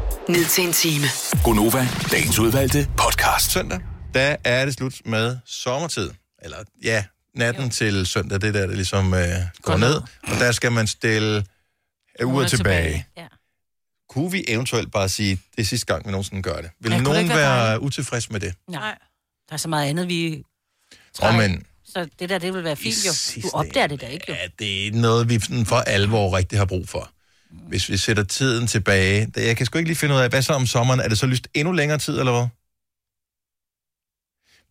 ned 0.29 0.45
til 0.45 0.63
en 0.67 0.73
time. 0.73 1.05
Gonova, 1.43 1.87
dagens 2.11 2.39
udvalgte 2.39 2.87
podcast. 2.97 3.51
Søndag, 3.51 3.79
der 4.13 4.35
er 4.43 4.65
det 4.65 4.73
slut 4.73 4.93
med 5.05 5.37
sommertid. 5.45 6.11
Eller 6.41 6.57
ja, 6.83 7.03
natten 7.35 7.63
jo. 7.63 7.69
til 7.69 8.05
søndag, 8.05 8.41
det 8.41 8.47
er 8.47 8.51
der, 8.51 8.67
det 8.67 8.75
ligesom 8.75 9.13
øh, 9.13 9.27
går 9.61 9.77
ned. 9.77 9.95
Og 10.23 10.39
der 10.39 10.51
skal 10.51 10.71
man 10.71 10.87
stille 10.87 11.45
øh, 12.19 12.27
uger 12.27 12.47
tilbage. 12.47 12.83
tilbage. 12.87 13.05
Ja. 13.17 13.27
Kunne 14.09 14.31
vi 14.31 14.45
eventuelt 14.47 14.91
bare 14.91 15.09
sige, 15.09 15.39
det 15.55 15.61
er 15.61 15.65
sidste 15.65 15.85
gang, 15.85 16.05
vi 16.05 16.11
nogensinde 16.11 16.41
gør 16.43 16.61
det? 16.61 16.69
Vil 16.79 16.91
Ja, 16.91 17.01
nogen 17.01 17.29
være 17.29 17.37
være 17.37 17.81
utilfreds 17.81 18.29
med 18.29 18.39
det? 18.39 18.53
Nej. 18.69 18.97
Der 19.49 19.53
er 19.53 19.57
så 19.57 19.69
meget 19.69 19.89
andet, 19.89 20.07
vi... 20.07 20.43
Og 21.21 21.33
men, 21.35 21.63
Så 21.85 22.07
det 22.19 22.29
der, 22.29 22.37
det 22.37 22.53
vil 22.53 22.63
være 22.63 22.75
fint 22.75 23.05
jo. 23.05 23.41
Du 23.41 23.49
opdager 23.53 23.87
det 23.87 24.01
da 24.01 24.05
ikke 24.05 24.25
jo. 24.29 24.33
ja, 24.33 24.47
det 24.59 24.87
er 24.87 24.91
noget, 24.91 25.29
vi 25.29 25.39
for 25.65 25.75
alvor 25.75 26.37
rigtig 26.37 26.59
har 26.59 26.65
brug 26.65 26.89
for. 26.89 27.11
Hvis 27.51 27.89
vi 27.89 27.97
sætter 27.97 28.23
tiden 28.23 28.67
tilbage. 28.67 29.25
Det- 29.35 29.47
Jeg 29.47 29.57
kan 29.57 29.65
sgu 29.65 29.77
ikke 29.77 29.89
lige 29.89 29.97
finde 29.97 30.15
ud 30.15 30.19
af, 30.19 30.29
hvad 30.29 30.41
så 30.41 30.53
om 30.53 30.65
sommeren? 30.67 30.99
Er 30.99 31.07
det 31.07 31.17
så 31.19 31.25
lyst 31.25 31.47
endnu 31.53 31.71
længere 31.73 31.97
tid, 31.99 32.19
eller 32.19 32.31
hvad? 32.31 32.47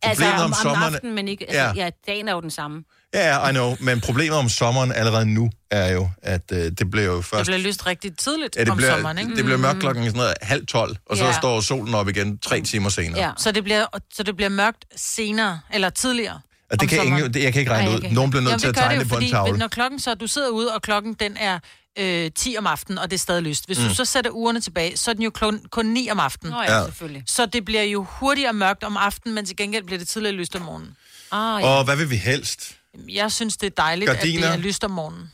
Altså 0.03 0.23
Problemet 0.23 0.43
om, 0.43 0.45
om 0.45 0.51
om 0.51 0.53
sommeren- 0.63 0.93
aftenen, 0.93 1.15
men 1.15 1.27
ikke... 1.27 1.45
Altså, 1.49 1.59
Ja. 1.61 1.83
ja. 1.85 1.89
dagen 2.07 2.27
er 2.27 2.31
jo 2.33 2.41
den 2.41 2.51
samme. 2.51 2.83
Ja, 3.13 3.35
ja, 3.35 3.47
I 3.49 3.51
know. 3.51 3.75
Men 3.79 4.01
problemet 4.01 4.37
om 4.37 4.49
sommeren 4.49 4.91
allerede 4.91 5.25
nu 5.25 5.49
er 5.71 5.91
jo, 5.93 6.09
at 6.23 6.41
øh, 6.51 6.57
det 6.57 6.91
bliver 6.91 7.05
jo 7.07 7.17
Det 7.17 7.25
først... 7.25 7.45
bliver 7.47 7.59
lyst 7.59 7.85
rigtig 7.85 8.17
tidligt 8.17 8.55
ja, 8.55 8.61
det 8.61 8.69
om 8.69 8.77
bliver, 8.77 8.91
sommeren, 8.91 9.17
ikke? 9.17 9.35
Det 9.35 9.43
bliver 9.45 9.57
mørkt 9.57 9.79
klokken 9.79 10.03
sådan 10.05 10.17
noget, 10.17 10.33
halv 10.41 10.65
tolv, 10.65 10.95
og 11.05 11.17
så 11.17 11.25
Ja. 11.25 11.31
står 11.33 11.61
solen 11.61 11.93
op 11.95 12.07
igen 12.09 12.37
tre 12.37 12.61
timer 12.61 12.89
senere. 12.89 13.21
Ja, 13.21 13.31
så 13.37 13.51
det, 13.51 13.63
bliver, 13.63 13.85
så 14.13 14.23
det 14.23 14.35
bliver 14.35 14.49
mørkt 14.49 14.85
senere, 14.95 15.59
eller 15.73 15.89
tidligere. 15.89 16.33
Og 16.71 16.79
det 16.79 16.81
om 16.81 16.87
kan 16.87 16.97
sommeren. 16.97 17.17
ingen, 17.17 17.33
det, 17.33 17.43
jeg 17.43 17.53
kan 17.53 17.59
ikke 17.59 17.71
regne 17.71 17.89
Nej, 17.89 17.95
ud. 18.09 18.13
Nogen 18.13 18.31
bliver 18.31 18.41
nødt 18.43 18.51
Jamen, 18.51 18.59
til 18.59 18.67
at 18.67 18.75
tegne 18.75 18.93
jo, 18.93 18.99
det 18.99 19.09
på 19.09 19.15
en 19.15 19.21
fordi, 19.21 19.31
tavle. 19.31 19.57
Når 19.57 19.67
klokken 19.67 19.99
så, 19.99 20.15
du 20.15 20.27
sidder 20.27 20.49
ude, 20.49 20.73
og 20.75 20.81
klokken 20.81 21.13
den 21.13 21.37
er 21.37 21.59
øh, 21.99 22.31
10 22.35 22.55
om 22.57 22.67
aftenen, 22.67 22.97
og 22.97 23.11
det 23.11 23.17
er 23.17 23.19
stadig 23.19 23.43
lyst. 23.43 23.65
Hvis 23.65 23.79
mm. 23.79 23.87
Du 23.87 23.95
så 23.95 24.05
sætter 24.05 24.31
ugerne 24.31 24.59
tilbage, 24.61 24.97
så 24.97 25.11
er 25.11 25.15
den 25.15 25.23
jo 25.23 25.29
kun, 25.29 25.61
kun 25.71 25.85
9 25.85 26.09
om 26.09 26.19
aftenen. 26.19 26.51
Nå 26.53 26.61
ja, 26.61 26.77
Ja. 26.77 26.85
selvfølgelig. 26.85 27.23
Så 27.27 27.45
det 27.45 27.65
bliver 27.65 27.83
jo 27.83 28.03
hurtigere 28.09 28.53
mørkt 28.53 28.83
om 28.83 28.97
aftenen, 28.97 29.35
men 29.35 29.45
til 29.45 29.55
gengæld 29.55 29.83
bliver 29.83 29.99
det 29.99 30.07
tidligere 30.07 30.35
lyst 30.35 30.55
om 30.55 30.61
morgenen. 30.61 30.95
Ah, 31.31 31.63
Og 31.63 31.83
hvad 31.83 31.95
vil 31.95 32.09
vi 32.09 32.15
helst? 32.15 32.75
Jeg 33.09 33.31
synes, 33.31 33.57
det 33.57 33.67
er 33.67 33.71
dejligt, 33.83 34.07
Gardiner. 34.11 34.47
at 34.47 34.53
det 34.53 34.59
er 34.59 34.67
lyst 34.67 34.83
om 34.83 34.91
morgenen. 34.91 35.31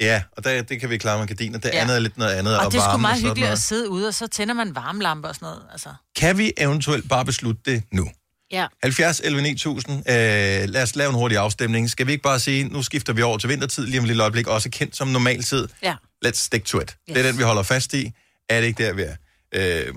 Ja, 0.00 0.22
og 0.36 0.44
der, 0.44 0.62
det 0.62 0.80
kan 0.80 0.90
vi 0.90 0.98
klare 0.98 1.18
med 1.18 1.26
gardiner. 1.26 1.58
Det 1.58 1.70
Ja. 1.72 1.80
andet 1.80 1.94
er 1.96 2.00
lidt 2.00 2.18
noget 2.18 2.32
andet. 2.32 2.58
Og, 2.58 2.66
Og, 2.66 2.72
det 2.72 2.78
er 2.78 2.90
sgu 2.90 2.96
meget 2.98 3.22
hyggeligt 3.22 3.50
at 3.50 3.58
sidde 3.58 3.88
ude, 3.90 4.08
og 4.08 4.14
så 4.14 4.26
tænder 4.26 4.54
man 4.54 4.74
varmlamper 4.74 5.28
og 5.28 5.34
sådan 5.34 5.46
noget. 5.46 5.62
Altså. 5.72 5.88
Kan 6.16 6.38
vi 6.38 6.52
eventuelt 6.56 7.08
bare 7.08 7.24
beslutte 7.24 7.60
det 7.64 7.82
nu? 7.92 8.10
Ja. 8.52 8.66
70 8.82 9.20
11 9.24 9.42
9000. 9.42 9.98
Øh, 9.98 10.14
lad 10.68 10.82
os 10.82 10.96
lave 10.96 11.08
en 11.08 11.14
hurtig 11.14 11.38
afstemning. 11.38 11.90
Skal 11.90 12.06
vi 12.06 12.12
ikke 12.12 12.22
bare 12.22 12.40
sige, 12.40 12.64
nu 12.64 12.82
skifter 12.82 13.12
vi 13.12 13.22
over 13.22 13.38
til 13.38 13.48
vintertid 13.48 13.86
lige 13.86 13.98
om 13.98 14.04
et 14.04 14.08
lille 14.08 14.22
øjeblik, 14.22 14.46
også 14.46 14.70
kendt 14.70 14.96
som 14.96 15.08
normaltid. 15.08 15.68
Ja. 15.82 15.94
Let's 16.26 16.44
stick 16.44 16.64
to 16.64 16.80
it. 16.80 16.82
Yes. 16.90 16.96
Det 17.14 17.16
er 17.16 17.22
den, 17.22 17.38
vi 17.38 17.42
holder 17.42 17.62
fast 17.62 17.94
i. 17.94 18.12
Er 18.48 18.60
det 18.60 18.66
ikke 18.66 18.84
der, 18.84 18.92
vi 18.92 19.02
er? 19.02 19.14
Øh, 19.54 19.94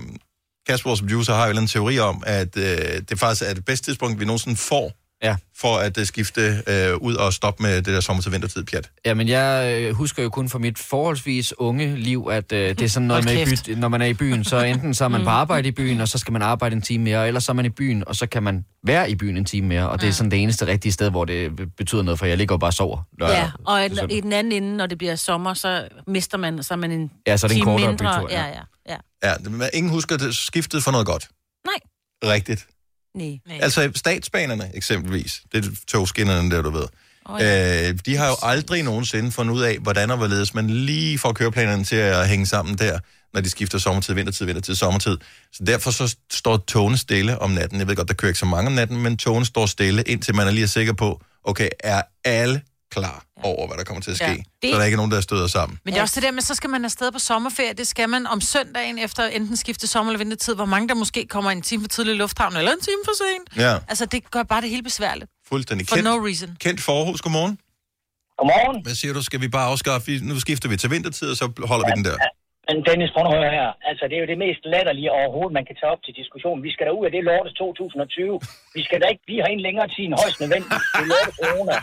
Kasper, 0.68 0.90
vores 0.90 1.02
producer, 1.02 1.34
har 1.34 1.48
jo 1.48 1.58
en 1.58 1.68
teori 1.68 2.00
om, 2.00 2.24
at 2.26 2.58
øh, 2.58 3.02
det 3.10 3.20
faktisk 3.20 3.50
er 3.50 3.54
det 3.54 3.66
bedste 3.66 3.86
tidspunkt, 3.86 4.20
vi 4.20 4.26
nogensinde 4.26 4.58
får, 4.58 4.92
ja. 5.24 5.36
for 5.58 5.78
at 5.78 5.98
uh, 5.98 6.04
skifte 6.04 6.64
øh, 6.68 6.98
ud 6.98 7.16
og 7.16 7.34
stoppe 7.34 7.64
med 7.64 7.76
det 7.76 7.86
der 7.86 8.00
sommer 8.00 8.24
til 8.24 8.32
vintertid 8.32 8.64
pjat. 8.64 8.90
Jamen, 9.06 9.28
jeg 9.28 9.78
øh, 9.82 9.94
husker 9.96 10.24
jo 10.24 10.30
kun 10.30 10.50
fra 10.50 10.60
mit 10.60 10.80
forholdsvis 10.80 11.54
unge 11.58 11.96
liv, 11.96 12.28
at 12.32 12.52
øh, 12.52 12.70
det 12.70 12.82
er 12.82 12.88
sådan 12.88 13.08
noget 13.08 13.26
med, 13.26 13.34
i 13.34 13.46
by, 13.46 13.74
når 13.76 13.88
man 13.88 14.02
er 14.02 14.06
i 14.06 14.14
byen, 14.14 14.44
så 14.44 14.60
enten 14.64 14.94
så 14.94 15.04
er 15.04 15.08
man 15.08 15.24
på 15.24 15.30
arbejde 15.30 15.68
i 15.68 15.72
byen, 15.72 16.02
og 16.02 16.08
så 16.08 16.18
skal 16.18 16.34
man 16.34 16.42
arbejde 16.42 16.76
en 16.76 16.82
time 16.82 17.04
mere, 17.04 17.20
og 17.20 17.28
ellers 17.28 17.44
så 17.44 17.52
er 17.52 17.54
man 17.54 17.66
i 17.66 17.70
byen, 17.70 18.04
og 18.08 18.16
så 18.16 18.28
kan 18.28 18.44
man 18.44 18.66
være 18.88 19.12
i 19.12 19.16
byen 19.16 19.38
en 19.38 19.46
time 19.46 19.68
mere, 19.68 19.90
og 19.90 20.02
det 20.02 20.08
er 20.10 20.14
sådan 20.14 20.32
det 20.32 20.44
eneste 20.44 20.68
rigtige 20.68 20.92
sted, 20.92 21.10
hvor 21.10 21.26
det 21.26 21.52
betyder 21.78 22.02
noget, 22.02 22.20
for 22.20 22.26
jeg 22.26 22.38
ligger 22.38 22.54
jo 22.54 22.58
bare 22.58 22.70
og 22.70 22.74
sover. 22.74 23.04
lørdag 23.20 23.36
Ja, 23.36 23.52
og 23.66 23.80
søndag. 23.90 24.18
i 24.18 24.22
den 24.22 24.34
anden 24.34 24.54
ende, 24.64 24.78
når 24.78 24.86
det 24.88 24.98
bliver 24.98 25.16
sommer, 25.16 25.54
så 25.54 25.88
mister 26.08 26.38
man, 26.38 26.64
så 26.64 26.74
er 26.74 26.78
man 26.78 26.92
en 26.92 27.12
Ja, 27.28 27.38
så 27.38 27.46
er 27.46 27.48
det 27.48 27.56
en 27.56 27.60
time 27.60 27.72
kortere 27.72 27.88
mindre. 27.88 28.20
bytur, 28.20 28.30
ja. 28.32 28.46
Ja, 28.46 28.48
ja, 28.48 28.96
ja. 29.24 29.30
Ja, 29.30 29.50
men 29.50 29.62
ingen 29.74 29.92
husker 29.92 30.18
det 30.18 30.36
skiftet 30.36 30.84
for 30.84 30.92
noget 30.92 31.08
godt. 31.08 31.28
Nej. 31.66 32.32
Rigtigt. 32.34 32.68
Nej. 33.16 33.40
Altså 33.62 33.92
statsbanerne 33.96 34.72
eksempelvis, 34.74 35.42
det 35.52 35.66
er 35.66 35.70
togskinnerne 35.88 36.52
der, 36.52 36.62
du 36.62 36.70
ved. 36.70 36.86
Oh, 37.26 37.42
ja. 37.42 37.90
øh, 37.90 38.00
de 38.06 38.16
har 38.16 38.28
jo 38.28 38.36
aldrig 38.42 38.84
nogensinde 38.84 39.32
fundet 39.32 39.54
ud 39.54 39.62
af, 39.62 39.78
hvordan 39.78 40.12
og 40.12 40.18
hvorledes 40.18 40.54
man 40.54 40.70
lige 40.70 41.20
får 41.20 41.34
køreplanerne 41.34 41.84
til 41.84 41.96
at 41.96 42.30
hænge 42.30 42.46
sammen 42.46 42.78
der, 42.78 43.00
når 43.34 43.42
de 43.42 43.50
skifter 43.50 43.78
sommertid, 43.78 44.14
vintertid, 44.14 44.46
vintertid, 44.46 44.76
sommertid. 44.76 45.18
Så 45.54 45.64
derfor 45.64 45.92
så 45.92 46.16
står 46.32 46.58
togene 46.58 46.98
stille 46.98 47.40
om 47.40 47.52
natten. 47.52 47.80
Jeg 47.80 47.88
ved 47.88 47.96
godt, 47.96 48.08
der 48.08 48.14
kører 48.14 48.30
ikke 48.30 48.40
så 48.40 48.46
mange 48.46 48.68
om 48.68 48.74
natten, 48.74 49.02
men 49.02 49.18
togene 49.18 49.46
står 49.46 49.66
stille, 49.66 50.04
indtil 50.04 50.36
man 50.36 50.48
er 50.48 50.52
lige 50.52 50.68
sikker 50.68 50.94
på, 50.94 51.22
okay, 51.44 51.70
er 51.80 52.02
alle 52.26 52.62
klar 52.92 53.26
over, 53.44 53.68
hvad 53.68 53.78
der 53.78 53.84
kommer 53.84 54.02
til 54.02 54.12
at 54.12 54.18
ske? 54.18 54.26
Ja. 54.26 54.32
Ja. 54.32 54.38
Det-. 54.62 54.74
Så 54.74 54.80
der 54.80 54.86
ikke 54.86 54.96
er 54.96 54.98
nogen, 54.98 55.12
der 55.12 55.22
støder 55.22 55.48
sammen. 55.48 55.80
Men 55.86 55.94
det 55.94 55.98
er 55.98 56.02
også 56.02 56.16
det 56.16 56.24
der 56.24 56.32
med, 56.32 56.42
så 56.42 56.56
skal 56.56 56.70
man 56.70 56.86
afsted 56.86 57.12
på 57.12 57.20
sommerferie. 57.20 57.74
Det 57.74 57.88
skal 57.88 58.10
man 58.10 58.28
om 58.28 58.42
søndagen 58.42 58.98
efter 59.00 59.24
enten 59.26 59.58
skifte 59.58 59.88
sommer- 59.88 60.12
eller 60.12 60.18
vintertid, 60.18 60.56
hvor 60.56 60.66
mange 60.66 60.88
der 60.88 60.96
måske 60.96 61.28
kommer 61.30 61.52
en 61.52 61.62
time 61.62 61.84
for 61.84 61.88
tidlig 61.88 62.14
i 62.14 62.18
lufthavn, 62.18 62.56
eller 62.56 62.72
en 62.72 62.82
time 62.82 62.98
for 63.06 63.12
sent. 63.18 63.64
Ja, 63.64 63.78
Altså, 63.88 64.06
det 64.06 64.32
gør 64.32 64.44
bare 64.44 64.62
det 64.62 64.70
hele 64.70 64.84
besværligt. 64.84 65.32
fuldstændig. 65.50 65.88
For 65.88 65.96
Kent, 65.96 66.06
no 66.06 66.26
reason. 66.28 66.58
Kent 66.60 66.82
Forhus, 66.82 67.22
godmorgen. 67.22 67.58
Godmorgen. 68.38 68.84
Hvad 68.84 68.96
siger 68.96 69.14
du? 69.14 69.24
Skal 69.24 69.42
vi 69.42 69.48
bare 69.48 69.68
afskaffe? 69.68 70.20
Nu 70.20 70.40
skifter 70.40 70.70
vi 70.70 70.78
til 70.78 70.90
vintertid, 70.92 71.30
og 71.32 71.38
så 71.38 71.52
holder 71.66 71.86
vi 71.86 71.92
den 71.96 72.06
der. 72.06 72.18
Men 72.68 72.78
Dennis, 72.88 73.12
prøv 73.16 73.24
nu 73.26 73.32
her. 73.58 73.70
Altså, 73.90 74.04
det 74.10 74.16
er 74.18 74.22
jo 74.24 74.30
det 74.34 74.40
mest 74.46 74.62
latterlige 74.74 75.12
overhovedet, 75.20 75.54
man 75.60 75.66
kan 75.68 75.76
tage 75.80 75.92
op 75.94 76.02
til 76.06 76.14
diskussion. 76.22 76.58
Vi 76.68 76.72
skal 76.74 76.86
da 76.88 76.92
ud 77.00 77.06
af 77.08 77.12
det 77.16 77.24
lortes 77.30 77.54
2020. 77.54 78.40
Vi 78.78 78.82
skal 78.88 78.98
da 79.02 79.06
ikke 79.14 79.24
blive 79.28 79.42
herinde 79.44 79.64
længere 79.68 79.88
tid 79.94 80.04
end 80.08 80.16
højst 80.22 80.40
nødvendigt. 80.44 80.74
Det 80.96 81.04
er 81.06 81.10
lorte 81.14 81.34
corona. 81.40 81.76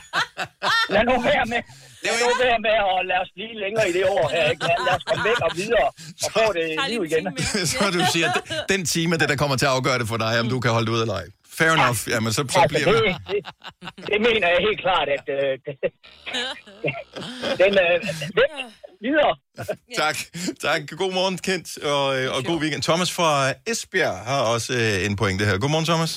Lad 0.94 1.02
nu 1.10 1.14
være 1.30 1.46
med. 1.52 1.60
Lad 2.04 2.14
nu 2.24 2.28
være 2.44 2.58
med 2.66 2.74
at 2.92 2.98
lade 3.10 3.20
os 3.24 3.30
blive 3.36 3.54
længere 3.64 3.84
i 3.90 3.92
det 3.98 4.04
år 4.16 4.24
her. 4.34 4.44
Ikke? 4.52 4.62
Lad, 4.68 4.76
lad 4.86 4.94
os 4.98 5.04
komme 5.08 5.22
væk 5.30 5.38
og 5.46 5.50
videre 5.60 5.88
og 6.24 6.30
få 6.36 6.46
det 6.58 6.66
liv 6.90 7.00
igen. 7.08 7.24
så 7.72 7.84
du 7.96 8.00
siger, 8.14 8.28
at 8.32 8.38
den 8.72 8.82
time 8.92 9.10
er 9.14 9.18
det, 9.22 9.28
der 9.32 9.38
kommer 9.42 9.56
til 9.60 9.66
at 9.70 9.74
afgøre 9.78 9.98
det 10.02 10.06
for 10.12 10.18
dig, 10.24 10.32
om 10.42 10.48
du 10.54 10.58
kan 10.64 10.70
holde 10.76 10.86
det 10.88 10.94
ud 10.96 11.02
eller 11.04 11.18
ej. 11.22 11.26
Fair 11.58 11.72
enough. 11.78 12.00
Jamen, 12.14 12.30
så, 12.36 12.42
så 12.54 12.58
Altså, 12.62 12.68
bliver 12.70 12.92
det, 12.96 13.02
vi... 13.06 13.12
det, 13.32 13.40
det 14.10 14.18
mener 14.26 14.48
jeg 14.54 14.60
helt 14.68 14.80
klart, 14.86 15.08
at 15.16 15.26
øh, 15.36 15.52
det, 15.64 15.72
den, 17.62 17.72
øh, 17.84 17.94
den, 18.38 18.50
videre. 19.06 19.32
Tak. 20.02 20.16
tak. 20.66 20.80
God 21.02 21.12
morgen, 21.18 21.36
Kent, 21.48 21.68
og, 21.94 22.06
øh, 22.18 22.36
og 22.36 22.40
god 22.50 22.58
weekend. 22.62 22.82
Thomas 22.88 23.10
fra 23.18 23.30
Esbjerg 23.72 24.18
har 24.30 24.40
også 24.54 24.70
øh, 24.80 25.06
en 25.06 25.14
pointe 25.22 25.42
her. 25.48 25.54
Godmorgen, 25.62 25.88
Thomas. 25.92 26.12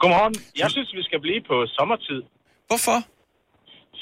Godmorgen. 0.00 0.34
Jeg 0.62 0.70
synes, 0.74 0.88
vi 0.98 1.02
skal 1.08 1.20
blive 1.26 1.40
på 1.50 1.56
sommertid. 1.76 2.20
Hvorfor? 2.70 2.98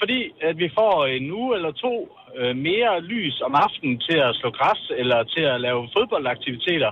Fordi 0.00 0.20
at 0.48 0.56
vi 0.62 0.68
får 0.78 0.94
en 1.16 1.26
uge 1.40 1.50
eller 1.56 1.72
to 1.86 1.94
øh, 2.38 2.52
mere 2.68 2.92
lys 3.12 3.36
om 3.46 3.52
aftenen 3.66 3.96
til 4.06 4.18
at 4.26 4.32
slå 4.40 4.48
græs 4.58 4.82
eller 5.00 5.18
til 5.34 5.44
at 5.52 5.60
lave 5.66 5.80
fodboldaktiviteter. 5.96 6.90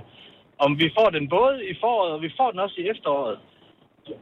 Om 0.65 0.71
vi 0.81 0.87
får 0.97 1.09
den 1.17 1.25
både 1.37 1.55
i 1.71 1.73
foråret, 1.81 2.11
og 2.15 2.21
vi 2.25 2.31
får 2.39 2.49
den 2.51 2.59
også 2.65 2.77
i 2.83 2.89
efteråret. 2.93 3.37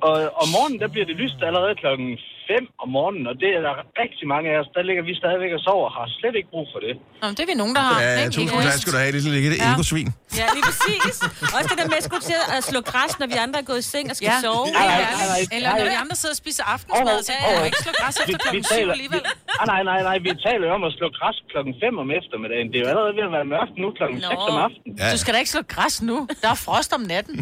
Og 0.08 0.16
om 0.42 0.48
morgenen, 0.56 0.80
der 0.84 0.90
bliver 0.94 1.08
det 1.12 1.16
lyst 1.24 1.40
allerede 1.48 1.76
klokken 1.84 2.10
5 2.52 2.84
om 2.84 2.88
morgenen, 2.98 3.26
og 3.32 3.36
det 3.44 3.50
er 3.58 3.62
der 3.68 3.74
rigtig 4.04 4.26
mange 4.34 4.48
af 4.54 4.56
os, 4.62 4.68
der 4.76 4.82
ligger 4.90 5.04
vi 5.10 5.14
stadigvæk 5.24 5.52
og 5.58 5.62
sover, 5.68 5.86
og 5.90 5.94
har 6.00 6.06
slet 6.20 6.36
ikke 6.40 6.50
brug 6.56 6.66
for 6.74 6.80
det. 6.86 6.94
Nå, 7.22 7.26
men 7.30 7.34
det 7.38 7.42
er 7.46 7.50
vi 7.54 7.58
nogen, 7.64 7.74
der 7.78 7.84
har. 7.90 7.98
Ja, 8.02 8.12
ikke? 8.24 8.34
sgu, 8.34 8.58
der 8.70 8.76
skal 8.84 8.92
du 8.96 9.00
have 9.04 9.12
et 9.16 9.24
lille 9.28 9.40
ja. 9.42 9.54
Ja. 9.66 9.74
egosvin. 9.76 10.08
Ja, 10.42 10.46
lige 10.56 10.66
præcis. 10.70 11.16
Også 11.58 11.68
det 11.72 11.78
der 11.82 11.88
med 11.94 11.98
at 12.02 12.06
skulle 12.10 12.24
til 12.32 12.38
at 12.58 12.62
slå 12.72 12.80
græs, 12.92 13.12
når 13.22 13.28
vi 13.34 13.38
andre 13.46 13.58
er 13.64 13.68
gået 13.72 13.82
i 13.86 13.88
seng 13.94 14.06
og 14.12 14.16
skal 14.20 14.28
Ja. 14.34 14.38
sove. 14.48 14.66
Nej, 14.66 14.86
nej, 14.86 14.98
Ja. 15.04 15.08
nej, 15.22 15.28
nej. 15.34 15.56
Eller 15.56 15.70
når 15.80 15.86
vi 15.94 15.98
andre 16.04 16.16
sidder 16.22 16.36
og 16.38 16.42
spiser 16.44 16.64
aftensmad, 16.76 17.18
så 17.28 17.32
kan 17.42 17.52
jeg 17.60 17.66
ikke 17.70 17.82
slå 17.86 17.92
græs 18.02 18.16
efter 18.22 18.38
klokken 18.44 18.64
syv 18.74 18.88
alligevel. 18.96 19.22
Nej, 19.60 19.66
nej, 19.74 19.82
nej, 19.92 20.00
nej, 20.10 20.18
vi 20.28 20.32
taler 20.48 20.66
jo 20.70 20.74
om 20.80 20.84
at 20.90 20.94
slå 21.00 21.08
græs 21.18 21.38
klokken 21.52 21.74
5 21.84 21.98
om 22.04 22.08
eftermiddagen. 22.20 22.68
Det 22.72 22.78
er 22.80 22.84
jo 22.86 22.90
allerede 22.94 23.14
ved 23.20 23.24
at 23.30 23.34
være 23.38 23.48
mørkt 23.56 23.74
nu 23.84 23.88
klokken 24.00 24.18
6 24.22 24.32
om 24.54 24.58
aftenen. 24.66 24.92
Ja. 25.02 25.08
Du 25.14 25.18
skal 25.24 25.32
da 25.34 25.38
ikke 25.44 25.54
slå 25.56 25.62
græs 25.76 25.96
nu. 26.10 26.18
Der 26.44 26.50
er 26.56 26.60
frost 26.68 26.92
om 26.98 27.02
natten. 27.14 27.38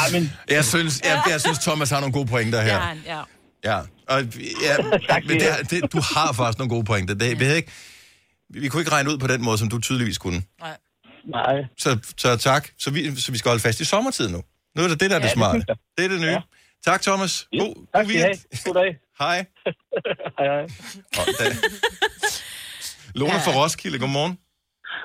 Ej, 0.00 0.06
men... 0.14 0.22
Jeg 0.56 0.64
synes, 0.74 0.94
jeg, 1.08 1.16
jeg 1.34 1.40
synes 1.46 1.58
Thomas 1.66 1.88
har 1.94 2.00
nogle 2.04 2.12
gode 2.18 2.28
pointer 2.34 2.60
her. 2.70 2.78
ja. 3.12 3.14
Ja, 3.14 3.20
og 4.08 4.22
ja, 4.62 4.76
men 5.26 5.40
det, 5.40 5.50
er- 5.50 5.62
det, 5.62 5.92
du 5.92 6.00
har 6.00 6.32
faktisk 6.32 6.58
nogle 6.58 6.68
gode 6.70 6.84
pointer. 6.84 7.14
Det, 7.14 7.40
vi, 7.40 7.44
havde 7.44 7.56
ikke, 7.56 7.72
vi 8.50 8.60
vi 8.60 8.68
kunne 8.68 8.80
ikke 8.80 8.92
regne 8.92 9.10
ud 9.10 9.18
på 9.18 9.26
den 9.26 9.42
måde, 9.44 9.58
som 9.58 9.68
du 9.68 9.80
tydeligvis 9.80 10.18
kunne. 10.18 10.42
Nej. 10.60 10.76
Nej. 11.28 11.54
Så, 11.78 11.98
så 12.16 12.36
tak. 12.36 12.68
Så 12.78 12.90
vi, 12.90 13.20
så 13.20 13.32
vi 13.32 13.38
skal 13.38 13.48
holde 13.48 13.62
fast 13.62 13.80
i 13.80 13.84
sommertid 13.84 14.28
nu. 14.28 14.42
Nu 14.76 14.82
er 14.82 14.88
det 14.88 15.00
det, 15.00 15.10
der 15.10 15.16
er 15.16 15.20
det 15.20 15.24
Ja, 15.24 15.28
det 15.30 15.36
smarte. 15.38 15.64
Det 15.98 16.04
er 16.04 16.08
det 16.08 16.20
nye. 16.20 16.28
Ja. 16.30 16.40
Tak, 16.84 17.02
Thomas. 17.02 17.48
God, 17.52 17.60
god 17.60 17.86
Tak 17.94 18.04
I 18.06 18.08
weekend. 18.08 18.64
God 18.64 18.74
dag. 18.74 18.96
Hej. 19.24 19.44
hej, 20.38 20.46
hej. 20.46 20.62
Og 21.18 21.26
da, 21.38 21.44
Lone 23.14 23.32
fra 23.32 23.52
Roskilde, 23.62 23.98
godmorgen. 23.98 24.38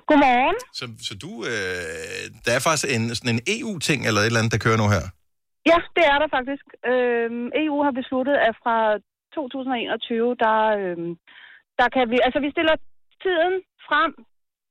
Godmorgen. 0.07 0.55
Så, 0.73 0.87
så 1.07 1.15
du, 1.15 1.45
øh, 1.45 1.51
der 2.45 2.51
er 2.51 2.59
faktisk 2.59 2.93
en, 2.95 3.15
sådan 3.15 3.29
en 3.29 3.41
EU-ting 3.47 4.07
eller 4.07 4.21
et 4.21 4.25
eller 4.25 4.39
andet, 4.39 4.51
der 4.51 4.57
kører 4.57 4.77
nu 4.77 4.89
her. 4.89 5.01
Ja, 5.69 5.77
det 5.97 6.03
er 6.11 6.17
der 6.21 6.29
faktisk. 6.37 6.65
Øhm, 6.91 7.47
EU 7.63 7.77
har 7.87 7.93
besluttet, 8.01 8.35
at 8.47 8.55
fra 8.63 8.77
2021, 9.35 10.35
der, 10.45 10.59
øhm, 10.81 11.11
der 11.79 11.87
kan 11.95 12.03
vi... 12.11 12.17
Altså, 12.25 12.39
vi 12.45 12.51
stiller 12.55 12.75
tiden 13.25 13.55
frem, 13.87 14.11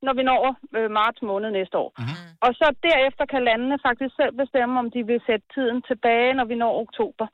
når 0.07 0.14
vi 0.18 0.22
når 0.30 0.41
øh, 0.78 0.91
marts 0.99 1.20
måned 1.30 1.49
næste 1.59 1.76
år. 1.84 1.91
Mm-hmm. 1.99 2.28
Og 2.45 2.51
så 2.61 2.66
derefter 2.88 3.24
kan 3.32 3.43
landene 3.49 3.76
faktisk 3.88 4.12
selv 4.20 4.32
bestemme, 4.43 4.74
om 4.82 4.88
de 4.95 5.01
vil 5.11 5.20
sætte 5.28 5.47
tiden 5.57 5.78
tilbage, 5.91 6.30
når 6.38 6.47
vi 6.51 6.57
når 6.62 6.72
oktober, 6.84 7.26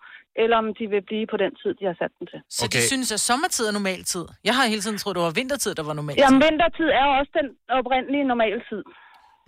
eller 0.42 0.56
om 0.62 0.68
de 0.78 0.84
vil 0.94 1.02
blive 1.10 1.26
på 1.32 1.36
den 1.44 1.52
tid, 1.60 1.70
de 1.80 1.84
har 1.90 1.96
sat 2.02 2.12
den 2.18 2.26
til. 2.32 2.40
Så 2.58 2.64
de 2.74 2.80
synes, 2.92 3.08
at 3.16 3.20
sommertid 3.30 3.64
er 3.70 3.74
normaltid. 3.78 4.24
Jeg 4.48 4.54
har 4.58 4.64
hele 4.72 4.82
tiden 4.84 4.98
troet, 4.98 5.16
det 5.16 5.22
var 5.28 5.38
vintertid, 5.40 5.72
der 5.78 5.84
var 5.88 5.94
normaltid. 6.00 6.22
Jamen, 6.22 6.40
vintertid 6.46 6.88
er 7.00 7.06
også 7.18 7.32
den 7.40 7.48
oprindelige 7.80 8.24
normaltid. 8.32 8.82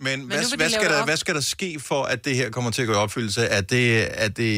Men, 0.05 0.15
nu 0.19 0.25
hvad, 0.31 0.43
de 0.51 0.57
hvad, 0.61 0.69
skal 0.75 0.87
det 0.91 0.97
der, 0.99 1.05
hvad 1.11 1.19
skal 1.23 1.33
der 1.39 1.45
ske 1.55 1.69
for, 1.89 2.01
at 2.13 2.19
det 2.27 2.33
her 2.39 2.47
kommer 2.55 2.71
til 2.75 2.81
at 2.83 2.87
gå 2.89 2.93
i 2.99 3.01
opfyldelse? 3.05 3.41
Er 3.57 3.63
det, 3.73 3.85
er 4.25 4.31
det 4.41 4.53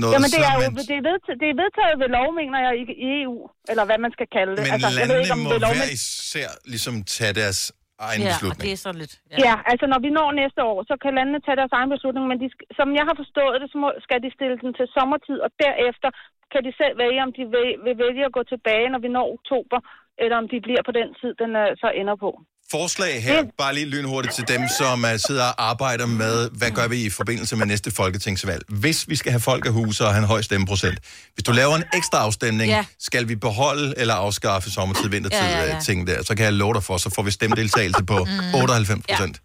noget, 0.00 0.12
Jamen, 0.14 0.30
det 0.36 0.40
er 0.50 0.54
jo 0.58 0.62
man... 0.78 0.86
det 0.90 0.96
er 1.00 1.04
vedtaget, 1.10 1.36
det 1.42 1.48
er 1.54 1.56
vedtaget 1.64 1.94
ved 2.02 2.08
lov, 2.18 2.28
mener 2.40 2.58
jeg, 2.66 2.72
i 2.80 2.82
i 3.06 3.08
EU, 3.20 3.36
eller 3.70 3.84
hvad 3.88 3.98
man 4.06 4.12
skal 4.16 4.28
kalde 4.36 4.52
det. 4.56 4.62
Men 4.66 4.72
altså, 4.76 4.88
jeg 4.88 4.94
ved 4.94 4.98
landene 5.00 5.22
ikke, 5.24 5.36
om 5.36 5.42
må 5.46 5.50
ved 5.54 5.60
lov, 5.66 5.72
hver 5.80 5.90
men- 5.90 5.98
især 6.00 6.48
ligesom 6.72 6.94
tage 7.16 7.34
deres 7.42 7.60
egen 8.08 8.22
beslutning. 8.30 8.66
er 8.76 8.80
så 8.88 8.92
lidt... 9.02 9.14
Ja. 9.32 9.36
ja, 9.48 9.54
altså 9.72 9.84
når 9.92 10.00
vi 10.04 10.10
når 10.18 10.28
næste 10.42 10.60
år, 10.70 10.78
så 10.90 10.94
kan 11.02 11.10
landene 11.18 11.40
tage 11.46 11.58
deres 11.60 11.74
egen 11.78 11.90
beslutning, 11.94 12.24
men 12.30 12.38
de, 12.42 12.48
som 12.78 12.86
jeg 12.98 13.04
har 13.10 13.16
forstået 13.22 13.56
det, 13.62 13.68
så 13.72 13.76
må, 13.82 13.88
skal 14.06 14.18
de 14.24 14.30
stille 14.36 14.56
den 14.64 14.72
til 14.78 14.86
sommertid, 14.96 15.38
og 15.46 15.50
derefter 15.64 16.10
kan 16.52 16.62
de 16.66 16.72
selv 16.80 16.94
vælge, 17.02 17.20
om 17.26 17.32
de 17.38 17.44
vil, 17.54 17.68
vil 17.86 17.96
vælge 18.04 18.22
at 18.28 18.34
gå 18.38 18.42
tilbage, 18.52 18.86
når 18.92 19.00
vi 19.04 19.10
når 19.16 19.26
oktober, 19.36 19.78
eller 20.22 20.36
om 20.42 20.46
de 20.52 20.58
bliver 20.66 20.82
på 20.88 20.92
den 21.00 21.08
tid, 21.20 21.32
den 21.42 21.50
øh, 21.62 21.68
så 21.82 21.88
ender 22.00 22.16
på. 22.24 22.30
Forslag 22.70 23.22
her, 23.22 23.44
bare 23.58 23.74
lige 23.74 23.86
lynhurtigt 23.86 24.34
til 24.34 24.48
dem, 24.48 24.60
som 24.78 25.04
uh, 25.04 25.10
sidder 25.26 25.44
og 25.44 25.68
arbejder 25.70 26.06
med, 26.06 26.50
hvad 26.52 26.70
gør 26.70 26.88
vi 26.88 27.04
i 27.04 27.10
forbindelse 27.10 27.56
med 27.56 27.66
næste 27.66 27.90
folketingsvalg? 27.90 28.62
Hvis 28.68 29.08
vi 29.08 29.16
skal 29.16 29.32
have 29.32 29.40
folk 29.40 29.66
af 29.66 29.72
huse 29.72 30.04
og 30.04 30.10
have 30.12 30.18
en 30.18 30.26
høj 30.26 30.42
stemmeprocent, 30.42 30.98
hvis 31.34 31.44
du 31.44 31.52
laver 31.52 31.76
en 31.76 31.84
ekstra 31.94 32.18
afstemning, 32.18 32.70
Ja. 32.70 32.76
ja. 32.76 32.84
skal 32.98 33.28
vi 33.28 33.36
beholde 33.36 33.94
eller 33.96 34.14
afskaffe 34.14 34.70
sommertid, 34.70 35.08
vintertid, 35.08 35.38
Ja, 35.38 35.44
ja, 35.46 35.52
ja, 35.52 35.58
ja, 35.62 35.66
ja. 35.68 35.74
ja. 35.74 35.80
ting 35.80 36.06
der, 36.06 36.22
så 36.24 36.34
kan 36.34 36.44
jeg 36.44 36.52
love 36.52 36.74
dig 36.74 36.82
for, 36.84 36.96
så 36.96 37.10
får 37.10 37.22
vi 37.22 37.30
stemmedeltagelse 37.30 38.04
på 38.04 38.26
98 38.54 39.00
procent. 39.08 39.40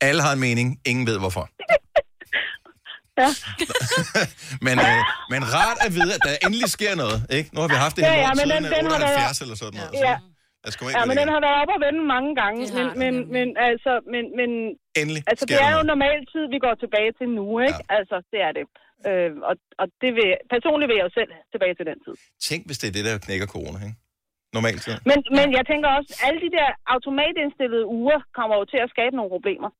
Alle 0.00 0.22
har 0.22 0.32
en 0.32 0.40
mening, 0.40 0.78
ingen 0.86 1.06
ved 1.06 1.18
hvorfor. 1.18 1.48
Ja. 3.18 3.26
men, 4.66 4.78
øh, 4.78 4.86
men 5.30 5.54
rart 5.54 5.76
at 5.80 5.94
vide, 5.94 6.14
at 6.14 6.20
der 6.24 6.36
endelig 6.46 6.70
sker 6.70 6.94
noget, 6.94 7.26
ikke? 7.30 7.50
Nu 7.52 7.60
har 7.60 7.68
vi 7.68 7.74
haft 7.74 7.96
det 7.96 8.04
her 8.04 8.12
Ja, 8.12 8.18
ja, 8.18 8.26
ja, 8.36 8.48
ja, 8.48 8.54
den- 8.54 8.64
den 8.64 8.72
har 8.72 8.98
været- 8.98 9.02
78 9.02 9.40
eller 9.40 9.54
sådan 9.56 9.80
noget. 9.80 9.90
Ja. 9.94 10.00
Lad 10.00 10.16
komme 10.78 10.90
Ja, 10.96 11.02
men 11.08 11.16
den 11.20 11.28
har 11.34 11.40
været 11.46 11.58
op 11.62 11.70
og 11.76 11.80
vende 11.86 12.02
mange 12.14 12.30
gange, 12.40 12.60
men, 12.78 12.86
men, 13.02 13.14
men, 13.36 13.46
altså, 13.68 13.92
men, 14.12 14.24
men, 14.38 14.50
Endelig 15.00 15.22
altså, 15.30 15.44
det 15.50 15.56
er 15.66 15.70
jo 15.76 15.82
noget. 15.82 15.92
normal 15.92 16.18
tid, 16.32 16.44
vi 16.54 16.58
går 16.66 16.74
tilbage 16.84 17.12
til 17.18 17.28
nu, 17.38 17.46
ikke? 17.68 17.82
Ja. 17.88 17.96
Altså, 17.98 18.16
det 18.32 18.40
er 18.48 18.52
det. 18.58 18.64
Øh, 19.08 19.32
og, 19.48 19.54
og 19.80 19.86
det 20.02 20.10
vil, 20.18 20.28
personligt 20.54 20.88
vil 20.90 20.96
jeg 21.00 21.06
jo 21.08 21.14
selv 21.20 21.30
tilbage 21.52 21.74
til 21.78 21.84
den 21.90 21.98
tid. 22.04 22.14
Tænk, 22.48 22.60
hvis 22.68 22.78
det 22.80 22.86
er 22.88 22.94
det, 22.96 23.04
der 23.08 23.24
knækker 23.26 23.48
corona, 23.54 23.78
ikke? 23.88 23.98
Normalt 24.56 24.80
tid. 24.86 24.94
Men, 25.10 25.18
men 25.38 25.46
jeg 25.58 25.64
tænker 25.70 25.88
også, 25.98 26.10
alle 26.26 26.40
de 26.46 26.50
der 26.58 26.68
automatindstillede 26.94 27.84
uger 27.98 28.18
kommer 28.38 28.54
jo 28.60 28.64
til 28.72 28.80
at 28.84 28.92
skabe 28.94 29.14
nogle 29.18 29.30
problemer. 29.36 29.70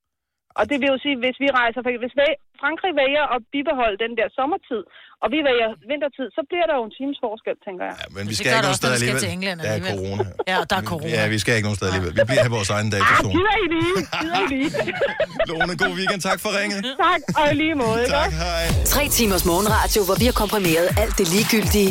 Og 0.58 0.62
det 0.70 0.76
vil 0.80 0.88
jo 0.94 0.98
sige, 1.04 1.16
hvis 1.24 1.36
vi 1.42 1.48
rejser, 1.60 1.80
for 1.84 1.90
hvis 2.02 2.14
Frankrig 2.62 2.92
vælger 3.02 3.24
at 3.34 3.40
bibeholde 3.54 3.96
den 4.04 4.12
der 4.18 4.26
sommertid, 4.38 4.82
og 5.22 5.28
vi 5.34 5.38
vælger 5.48 5.68
vintertid, 5.90 6.26
så 6.36 6.42
bliver 6.50 6.66
der 6.70 6.74
jo 6.78 6.82
en 6.88 6.92
times 6.98 7.18
forskel, 7.26 7.54
tænker 7.66 7.84
jeg. 7.88 7.96
Ja, 8.02 8.06
Men 8.16 8.22
vi 8.30 8.34
skal 8.38 8.46
ikke 8.50 8.66
nogen 8.68 8.80
steder 8.82 8.96
skal 8.96 9.08
alligevel. 9.08 9.22
til 9.24 9.30
England 9.36 9.56
Der 9.64 9.68
er 9.70 9.76
alligevel. 9.78 9.98
corona. 9.98 10.24
Ja, 10.52 10.56
der 10.70 10.76
er 10.82 10.84
corona. 10.92 11.14
Ja, 11.18 11.22
vi 11.34 11.38
skal 11.42 11.50
ikke 11.56 11.66
nogen 11.68 11.78
steder 11.80 11.90
alligevel. 11.92 12.12
Vi 12.18 12.22
bliver 12.30 12.42
her 12.46 12.52
vores 12.58 12.70
egen 12.76 12.88
Ah, 12.88 12.92
datazone. 12.94 13.32
gider 13.36 13.54
I 13.64 13.66
lige? 13.76 13.94
Gider 14.22 14.40
I 14.44 14.46
lige? 14.54 14.68
Lone, 15.48 15.72
god 15.84 15.92
weekend. 15.98 16.20
Tak 16.30 16.38
for 16.44 16.50
ringet. 16.58 16.78
tak, 17.06 17.20
og 17.38 17.44
i 17.52 17.54
lige 17.62 17.74
måde, 17.84 17.98
ikke? 18.04 18.16
Tak, 18.20 18.32
hej. 18.44 18.64
Tre 18.94 19.02
timers 19.18 19.44
morgenradio, 19.50 20.00
hvor 20.08 20.16
vi 20.22 20.26
har 20.30 20.36
komprimeret 20.42 20.86
alt 21.02 21.14
det 21.20 21.26
ligegyldige 21.34 21.90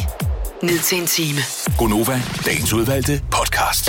ned 0.70 0.80
til 0.88 0.96
en 1.02 1.08
time. 1.18 1.42
Gonova, 1.80 2.18
dagens 2.48 2.72
udvalgte 2.80 3.14
podcast. 3.38 3.86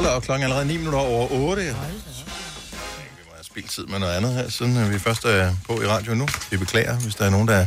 Hold 0.00 0.08
da 0.08 0.16
op, 0.16 0.22
klokken 0.22 0.42
er 0.42 0.46
allerede 0.46 0.68
9 0.68 0.76
minutter 0.76 0.98
over 0.98 1.32
8. 1.32 1.62
Jeg 1.62 1.74
tænker, 1.74 1.90
Vi 3.16 3.22
må 3.26 3.32
have 3.34 3.44
spildt 3.44 3.70
tid 3.70 3.86
med 3.86 3.98
noget 3.98 4.12
andet 4.12 4.32
her, 4.34 4.48
siden 4.48 4.76
øh, 4.76 4.92
vi 4.92 4.98
først 4.98 5.24
er 5.24 5.54
på 5.66 5.82
i 5.82 5.86
radio 5.86 6.14
nu. 6.14 6.28
Vi 6.50 6.56
beklager, 6.56 6.98
hvis 6.98 7.14
der 7.14 7.24
er 7.24 7.30
nogen, 7.30 7.48
der 7.48 7.66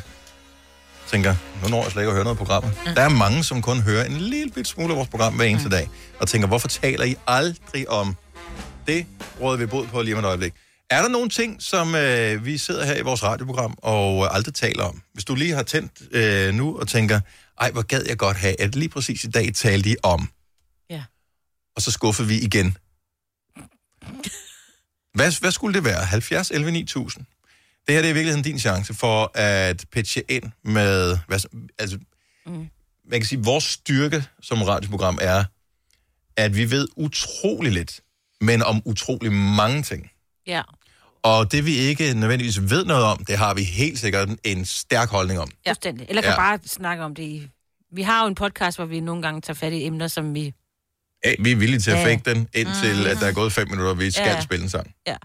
tænker, 1.08 1.36
nu 1.64 1.70
når 1.70 1.84
jeg 1.84 1.92
slet 1.92 2.02
ikke 2.02 2.10
at 2.10 2.14
høre 2.14 2.24
noget 2.24 2.36
af 2.36 2.46
programmet. 2.46 2.72
Der 2.96 3.02
er 3.02 3.10
mange, 3.10 3.44
som 3.44 3.62
kun 3.62 3.82
hører 3.82 4.06
en 4.06 4.18
lille 4.18 4.52
bit 4.52 4.68
smule 4.68 4.90
af 4.90 4.98
vores 4.98 5.10
program 5.10 5.34
hver 5.34 5.46
eneste 5.46 5.70
dag, 5.70 5.90
og 6.20 6.28
tænker, 6.28 6.48
hvorfor 6.48 6.68
taler 6.68 7.06
I 7.06 7.16
aldrig 7.28 7.90
om 7.90 8.16
det? 8.88 9.06
Råder 9.42 9.58
vi 9.58 9.66
bod 9.66 9.88
på 9.88 10.02
lige 10.02 10.16
om 10.16 10.20
et 10.20 10.28
øjeblik. 10.28 10.54
Er 10.90 11.02
der 11.02 11.10
nogle 11.10 11.30
ting, 11.30 11.58
som 11.60 11.96
øh, 11.96 12.46
vi 12.46 12.58
sidder 12.58 12.86
her 12.86 12.96
i 12.96 13.02
vores 13.02 13.24
radioprogram 13.24 13.76
og 13.78 14.24
øh, 14.24 14.36
aldrig 14.36 14.54
taler 14.54 14.84
om? 14.84 15.02
Hvis 15.14 15.26
du 15.26 15.36
lige 15.36 15.54
har 15.54 15.64
tændt 15.64 15.92
øh, 16.12 16.54
nu 16.54 16.80
og 16.80 16.88
tænker, 16.88 17.20
ej, 17.62 17.72
hvor 17.72 17.82
gad 17.82 18.02
jeg 18.08 18.18
godt 18.18 18.38
have, 18.38 18.62
at 18.62 18.76
lige 18.76 18.90
præcis 18.90 19.24
i 19.24 19.28
dag 19.28 19.54
talte 19.54 19.90
de 19.90 19.96
om. 20.04 20.30
Ja. 21.74 21.76
Og 21.76 21.82
så 21.82 21.92
skuffede 21.92 22.28
vi 22.28 22.40
igen. 22.40 22.78
Hvad, 25.14 25.40
hvad 25.40 25.52
skulle 25.52 25.74
det 25.74 25.84
være? 25.84 26.06
70, 26.06 26.52
11, 26.52 26.72
9000? 26.72 27.26
Det 27.88 27.96
her 27.96 28.02
det 28.02 28.08
er 28.08 28.12
i 28.12 28.14
virkeligheden 28.14 28.44
din 28.44 28.60
chance 28.60 28.94
for 28.94 29.32
at 29.38 29.86
pitche 29.92 30.24
ind 30.30 30.44
med... 30.64 31.18
Hvad, 31.28 31.40
altså, 31.80 32.00
mm. 32.46 32.70
Man 33.10 33.20
kan 33.20 33.26
sige, 33.26 33.44
vores 33.44 33.64
styrke 33.64 34.26
som 34.42 34.62
radioprogram 34.62 35.18
er, 35.22 35.44
at 36.38 36.56
vi 36.56 36.72
ved 36.72 36.88
utrolig 36.96 37.72
lidt, 37.72 38.02
men 38.42 38.64
om 38.64 38.82
utrolig 38.86 39.32
mange 39.32 39.84
ting. 39.84 40.12
Ja. 40.48 40.62
Og 41.24 41.52
det 41.52 41.66
vi 41.66 41.76
ikke 41.76 42.14
nødvendigvis 42.14 42.62
ved 42.62 42.86
noget 42.86 43.04
om, 43.04 43.26
det 43.26 43.38
har 43.38 43.54
vi 43.54 43.64
helt 43.64 44.00
sikkert 44.00 44.30
en 44.44 44.66
stærk 44.66 45.10
holdning 45.10 45.40
om. 45.40 45.50
Fuldstændig. 45.68 46.06
Eller 46.10 46.22
kan 46.22 46.32
Ja. 46.32 46.36
bare 46.38 46.60
snakke 46.66 47.04
om 47.04 47.16
det 47.16 47.24
i 47.24 47.48
Vi 47.92 48.02
har 48.02 48.22
jo 48.22 48.28
en 48.28 48.36
podcast, 48.36 48.78
hvor 48.78 48.86
vi 48.86 49.00
nogle 49.00 49.22
gange 49.22 49.42
tager 49.42 49.56
fat 49.56 49.74
i 49.74 49.86
emner, 49.86 50.08
som 50.08 50.34
vi... 50.34 50.54
Ja, 51.26 51.34
vi 51.40 51.52
er 51.52 51.56
villige 51.56 51.80
til 51.80 51.92
at 51.92 51.98
Ja. 51.98 52.06
fake 52.06 52.22
den, 52.26 52.48
indtil 52.54 53.08
at 53.08 53.18
der 53.20 53.28
er 53.28 53.32
gået 53.32 53.54
fem 53.54 53.68
minutter, 53.70 53.92
og 53.92 54.00
vi 54.00 54.12
skal 54.12 54.24
Ja. 54.26 54.42
spille 54.42 54.64
en 54.64 54.70
sang. 54.70 54.94
Ja. 55.08 55.16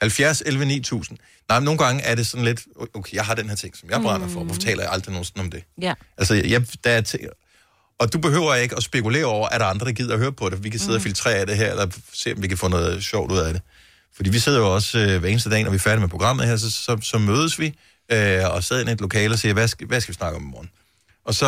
70, 0.00 0.42
11, 0.46 0.64
9000. 0.64 1.18
Nej, 1.48 1.58
men 1.58 1.64
nogle 1.64 1.78
gange 1.78 2.02
er 2.02 2.14
det 2.14 2.26
sådan 2.26 2.44
lidt, 2.44 2.62
okay, 2.94 3.14
jeg 3.14 3.24
har 3.24 3.34
den 3.34 3.48
her 3.48 3.56
ting, 3.56 3.76
som 3.76 3.90
jeg 3.90 4.00
brænder 4.00 4.28
for. 4.28 4.44
Hvorfor 4.44 4.60
taler 4.60 4.82
jeg 4.82 4.92
aldrig 4.92 5.12
nogensinde 5.12 5.40
om 5.40 5.50
det? 5.50 5.64
Ja. 5.82 5.94
Altså, 6.18 6.34
jeg, 6.34 6.62
der 6.84 6.90
er 6.90 7.16
og 7.98 8.12
du 8.12 8.18
behøver 8.18 8.54
ikke 8.54 8.76
at 8.76 8.82
spekulere 8.82 9.24
over, 9.24 9.48
at 9.48 9.60
der 9.60 9.66
er 9.66 9.70
andre, 9.70 9.86
der 9.86 9.92
gider 9.92 10.12
at 10.14 10.18
høre 10.20 10.32
på 10.32 10.48
det. 10.50 10.64
Vi 10.64 10.70
kan 10.70 10.80
sidde 10.80 10.96
og 10.96 11.02
filtrere 11.02 11.46
det 11.46 11.56
her, 11.56 11.70
eller 11.70 11.86
se, 12.12 12.32
om 12.32 12.42
vi 12.42 12.48
kan 12.48 12.58
få 12.58 12.68
noget 12.68 13.04
sjovt 13.04 13.32
ud 13.32 13.38
af 13.38 13.52
det. 13.52 13.62
Fordi 14.16 14.30
vi 14.30 14.38
sidder 14.38 14.58
jo 14.58 14.74
også 14.74 14.98
øh, 14.98 15.20
hver 15.20 15.28
eneste 15.28 15.50
dag, 15.50 15.62
når 15.64 15.70
vi 15.70 15.74
er 15.74 15.78
færdige 15.78 16.00
med 16.00 16.08
programmet 16.08 16.46
her, 16.46 16.56
så, 16.56 16.70
så, 16.70 16.98
så 17.02 17.18
mødes 17.18 17.58
vi 17.58 17.74
øh, 18.12 18.50
og 18.54 18.64
sidder 18.64 18.88
i 18.88 18.92
et 18.92 19.00
lokale 19.00 19.34
og 19.34 19.38
siger, 19.38 19.52
hvad 19.52 19.68
skal, 19.68 19.86
hvad 19.86 20.00
skal 20.00 20.12
vi 20.12 20.16
snakke 20.16 20.36
om 20.36 20.42
i 20.42 20.46
morgen? 20.46 20.70
Og 21.24 21.34
så 21.34 21.46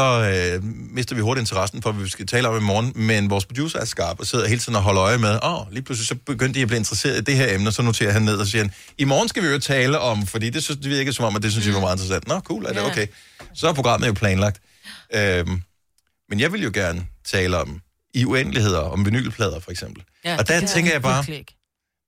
øh, 0.54 0.64
mister 0.64 1.14
vi 1.14 1.20
hurtigt 1.20 1.42
interessen 1.42 1.82
for, 1.82 1.92
hvad 1.92 2.04
vi 2.04 2.10
skal 2.10 2.26
tale 2.26 2.48
om 2.48 2.56
i 2.56 2.60
morgen, 2.60 2.92
men 2.94 3.30
vores 3.30 3.46
producer 3.46 3.78
er 3.78 3.84
skarp 3.84 4.20
og 4.20 4.26
sidder 4.26 4.48
hele 4.48 4.60
tiden 4.60 4.76
og 4.76 4.82
holder 4.82 5.02
øje 5.02 5.18
med, 5.18 5.38
åh, 5.42 5.60
oh, 5.60 5.72
lige 5.72 5.82
pludselig 5.82 6.08
så 6.08 6.14
begyndte 6.14 6.58
de 6.58 6.62
at 6.62 6.68
blive 6.68 6.78
interesseret 6.78 7.18
i 7.18 7.20
det 7.20 7.36
her 7.36 7.54
emne, 7.54 7.68
og 7.68 7.72
så 7.72 7.82
noterer 7.82 8.12
han 8.12 8.22
ned 8.22 8.36
og 8.36 8.46
siger, 8.46 8.62
han, 8.62 8.72
i 8.98 9.04
morgen 9.04 9.28
skal 9.28 9.42
vi 9.42 9.48
jo 9.48 9.58
tale 9.58 9.98
om, 9.98 10.26
fordi 10.26 10.50
det, 10.50 10.62
synes, 10.64 10.80
det 10.80 10.90
virker 10.90 11.12
som 11.12 11.24
om, 11.24 11.36
at 11.36 11.42
det 11.42 11.50
synes 11.52 11.66
jeg 11.66 11.74
var 11.74 11.80
meget 11.80 11.94
interessant. 11.96 12.28
Nå, 12.28 12.40
cool, 12.40 12.64
er 12.66 12.72
det 12.72 12.82
okay? 12.82 13.06
Så 13.54 13.68
er 13.68 13.72
programmet 13.72 14.08
jo 14.08 14.12
planlagt. 14.12 14.60
Øhm, 15.14 15.62
men 16.28 16.40
jeg 16.40 16.52
vil 16.52 16.62
jo 16.62 16.70
gerne 16.74 17.06
tale 17.24 17.58
om 17.58 17.80
i 18.14 18.24
uendeligheder, 18.24 18.78
om 18.80 19.04
vinylplader 19.06 19.60
for 19.60 19.70
eksempel. 19.70 20.04
Ja, 20.24 20.32
og 20.32 20.38
det 20.38 20.48
der 20.48 20.60
gad 20.60 20.68
tænker 20.68 20.92
jeg 20.92 21.02
bare, 21.02 21.24
ikke. 21.34 21.56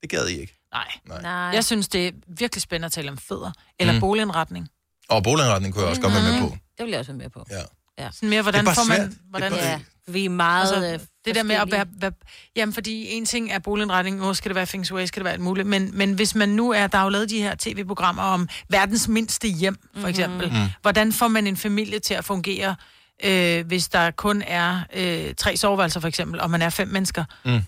det 0.02 0.10
gad 0.10 0.26
I 0.28 0.40
ikke. 0.40 0.58
Nej. 0.72 0.84
Nej. 1.08 1.22
Nej. 1.22 1.32
Jeg 1.32 1.64
synes, 1.64 1.88
det 1.88 2.06
er 2.06 2.10
virkelig 2.38 2.62
spændende 2.62 2.86
at 2.86 2.92
tale 2.92 3.10
om 3.10 3.18
fødder. 3.18 3.52
Eller 3.80 3.92
Mm. 3.92 3.96
mm. 3.96 4.00
boligindretning. 4.00 4.68
Og 5.08 5.22
boligindretning 5.22 5.74
kunne 5.74 5.82
jeg 5.82 5.90
også 5.90 6.02
godt 6.02 6.14
være 6.14 6.22
med 6.32 6.40
på. 6.40 6.56
Det 6.78 6.84
vil 6.84 6.90
jeg 6.90 6.98
også 6.98 7.12
være 7.12 7.18
med 7.18 7.30
på. 7.30 7.46
Ja. 7.50 7.62
ja. 8.04 8.08
Sådan 8.12 8.28
mere, 8.28 8.42
hvordan 8.42 8.64
får 8.64 8.88
man... 8.88 8.96
svært. 8.96 9.08
Det 9.10 9.16
er 9.16 9.20
Hvordan, 9.30 9.52
bare- 9.52 9.60
Ja, 9.62 9.80
vi 10.06 10.24
er 10.24 10.28
meget 10.28 10.72
altså, 10.74 10.92
øh, 10.92 11.00
det 11.24 11.34
der 11.34 11.42
med 11.42 11.56
at 11.56 11.70
være, 11.72 11.86
være, 11.98 12.12
jamen 12.56 12.72
fordi 12.72 13.06
en 13.10 13.24
ting 13.26 13.52
er 13.52 13.58
boligindretning, 13.58 14.18
hvor 14.18 14.32
skal 14.32 14.48
det 14.48 14.54
være 14.56 14.66
feng 14.66 14.86
shui, 14.86 15.06
skal 15.06 15.20
det 15.20 15.24
være 15.24 15.32
alt 15.32 15.42
muligt, 15.42 15.66
men, 15.68 15.90
men 15.98 16.12
hvis 16.12 16.34
man 16.34 16.48
nu 16.48 16.70
er, 16.70 16.86
der 16.86 16.98
er 16.98 17.02
jo 17.02 17.08
lavet 17.08 17.30
de 17.30 17.42
her 17.42 17.54
tv-programmer 17.58 18.22
om 18.22 18.48
verdens 18.68 19.08
mindste 19.08 19.48
hjem, 19.48 19.78
for 19.96 20.08
eksempel, 20.08 20.46
Mhm. 20.48 20.56
mm-hmm. 20.56 20.70
hvordan 20.82 21.12
får 21.12 21.28
man 21.28 21.46
en 21.46 21.56
familie 21.56 21.98
til 21.98 22.14
at 22.14 22.24
fungere, 22.24 22.76
øh, 23.24 23.66
hvis 23.66 23.88
der 23.88 24.10
kun 24.10 24.42
er 24.46 24.80
øh, 24.92 25.34
tre 25.34 25.56
soveværelser 25.56 26.00
for 26.00 26.08
eksempel, 26.08 26.40
og 26.40 26.50
man 26.50 26.62
er 26.62 26.70
fem 26.70 26.88
mennesker. 26.88 27.24
Mm. 27.44 27.50
Øh, 27.54 27.60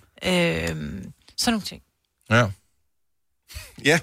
sådan 1.36 1.52
nogle 1.52 1.60
ting. 1.60 1.82
Ja. 2.30 2.46
Ja. 3.84 3.98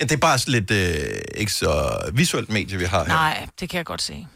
Ja, 0.00 0.04
det 0.04 0.12
er 0.12 0.16
bare 0.16 0.38
sådan 0.38 0.52
lidt 0.52 0.70
øh, 0.70 1.20
ikke 1.34 1.52
så 1.52 2.00
visuelt 2.12 2.50
medie, 2.50 2.78
vi 2.78 2.84
har 2.84 2.98
her. 3.04 3.08
Nej, 3.08 3.46
det 3.60 3.68
kan 3.70 3.76
jeg 3.78 3.86
godt 3.86 4.02
se. 4.02 4.26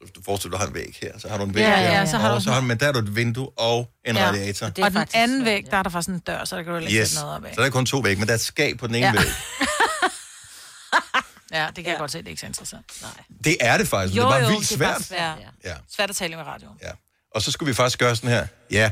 Hvis 0.00 0.10
du 0.10 0.20
forestiller 0.24 0.58
dig, 0.58 0.66
du 0.66 0.72
har 0.72 0.78
en 0.80 0.86
væg 0.86 0.98
her, 1.02 1.18
så 1.18 1.28
har 1.28 1.38
du 1.38 1.44
en 1.44 1.54
væg 1.54 1.62
Ja, 1.62 1.76
her. 1.76 1.92
ja, 1.98 2.06
så 2.06 2.16
har 2.18 2.28
og 2.30 2.36
du 2.36 2.44
så 2.44 2.50
har, 2.52 2.60
men 2.60 2.80
der 2.80 2.88
er 2.88 2.92
du 2.92 2.98
et 2.98 3.16
vindue 3.16 3.50
og 3.58 3.90
en 4.04 4.16
Ja. 4.16 4.26
radiator. 4.28 4.66
Og 4.66 4.92
den 4.92 5.06
anden 5.14 5.44
væg, 5.44 5.64
der 5.70 5.76
er 5.76 5.82
der 5.82 5.90
faktisk 5.90 6.08
en 6.08 6.18
dør, 6.18 6.44
så 6.44 6.56
der 6.56 6.62
kan 6.62 6.72
du 6.72 6.78
ikke 6.78 7.00
Yes. 7.00 7.08
sætte 7.08 7.22
noget 7.22 7.36
op 7.36 7.44
af. 7.44 7.54
Så 7.54 7.60
der 7.60 7.66
er 7.66 7.70
kun 7.70 7.86
to 7.86 7.98
vægge, 7.98 8.20
men 8.20 8.26
der 8.28 8.32
er 8.32 8.36
et 8.38 8.40
skab 8.44 8.78
på 8.78 8.86
den 8.86 8.94
ene 8.94 9.06
Ja. 9.06 9.12
væg. 9.12 9.26
Ja, 11.52 11.66
det 11.66 11.74
kan 11.74 11.84
ja. 11.84 11.90
jeg 11.90 11.98
godt 11.98 12.10
se, 12.10 12.18
det 12.18 12.26
er 12.26 12.30
ikke 12.30 12.40
så 12.40 12.46
interessant. 12.46 12.84
Nej. 13.02 13.10
Det 13.44 13.56
er 13.60 13.78
det 13.78 13.88
faktisk, 13.88 14.14
men 14.14 14.22
det 14.26 14.34
er 14.34 14.40
bare 14.40 14.48
vildt 14.50 14.66
svært. 14.66 15.02
svært. 15.02 15.38
Ja. 15.64 15.74
Svært 15.96 16.10
at 16.10 16.16
tale 16.16 16.36
med 16.36 16.44
radioen. 16.44 16.76
Ja. 16.82 16.90
Og 17.34 17.42
så 17.42 17.50
skulle 17.50 17.66
vi 17.70 17.74
faktisk 17.74 17.98
gøre 17.98 18.16
sådan 18.16 18.30
her. 18.30 18.46
Ja, 18.70 18.90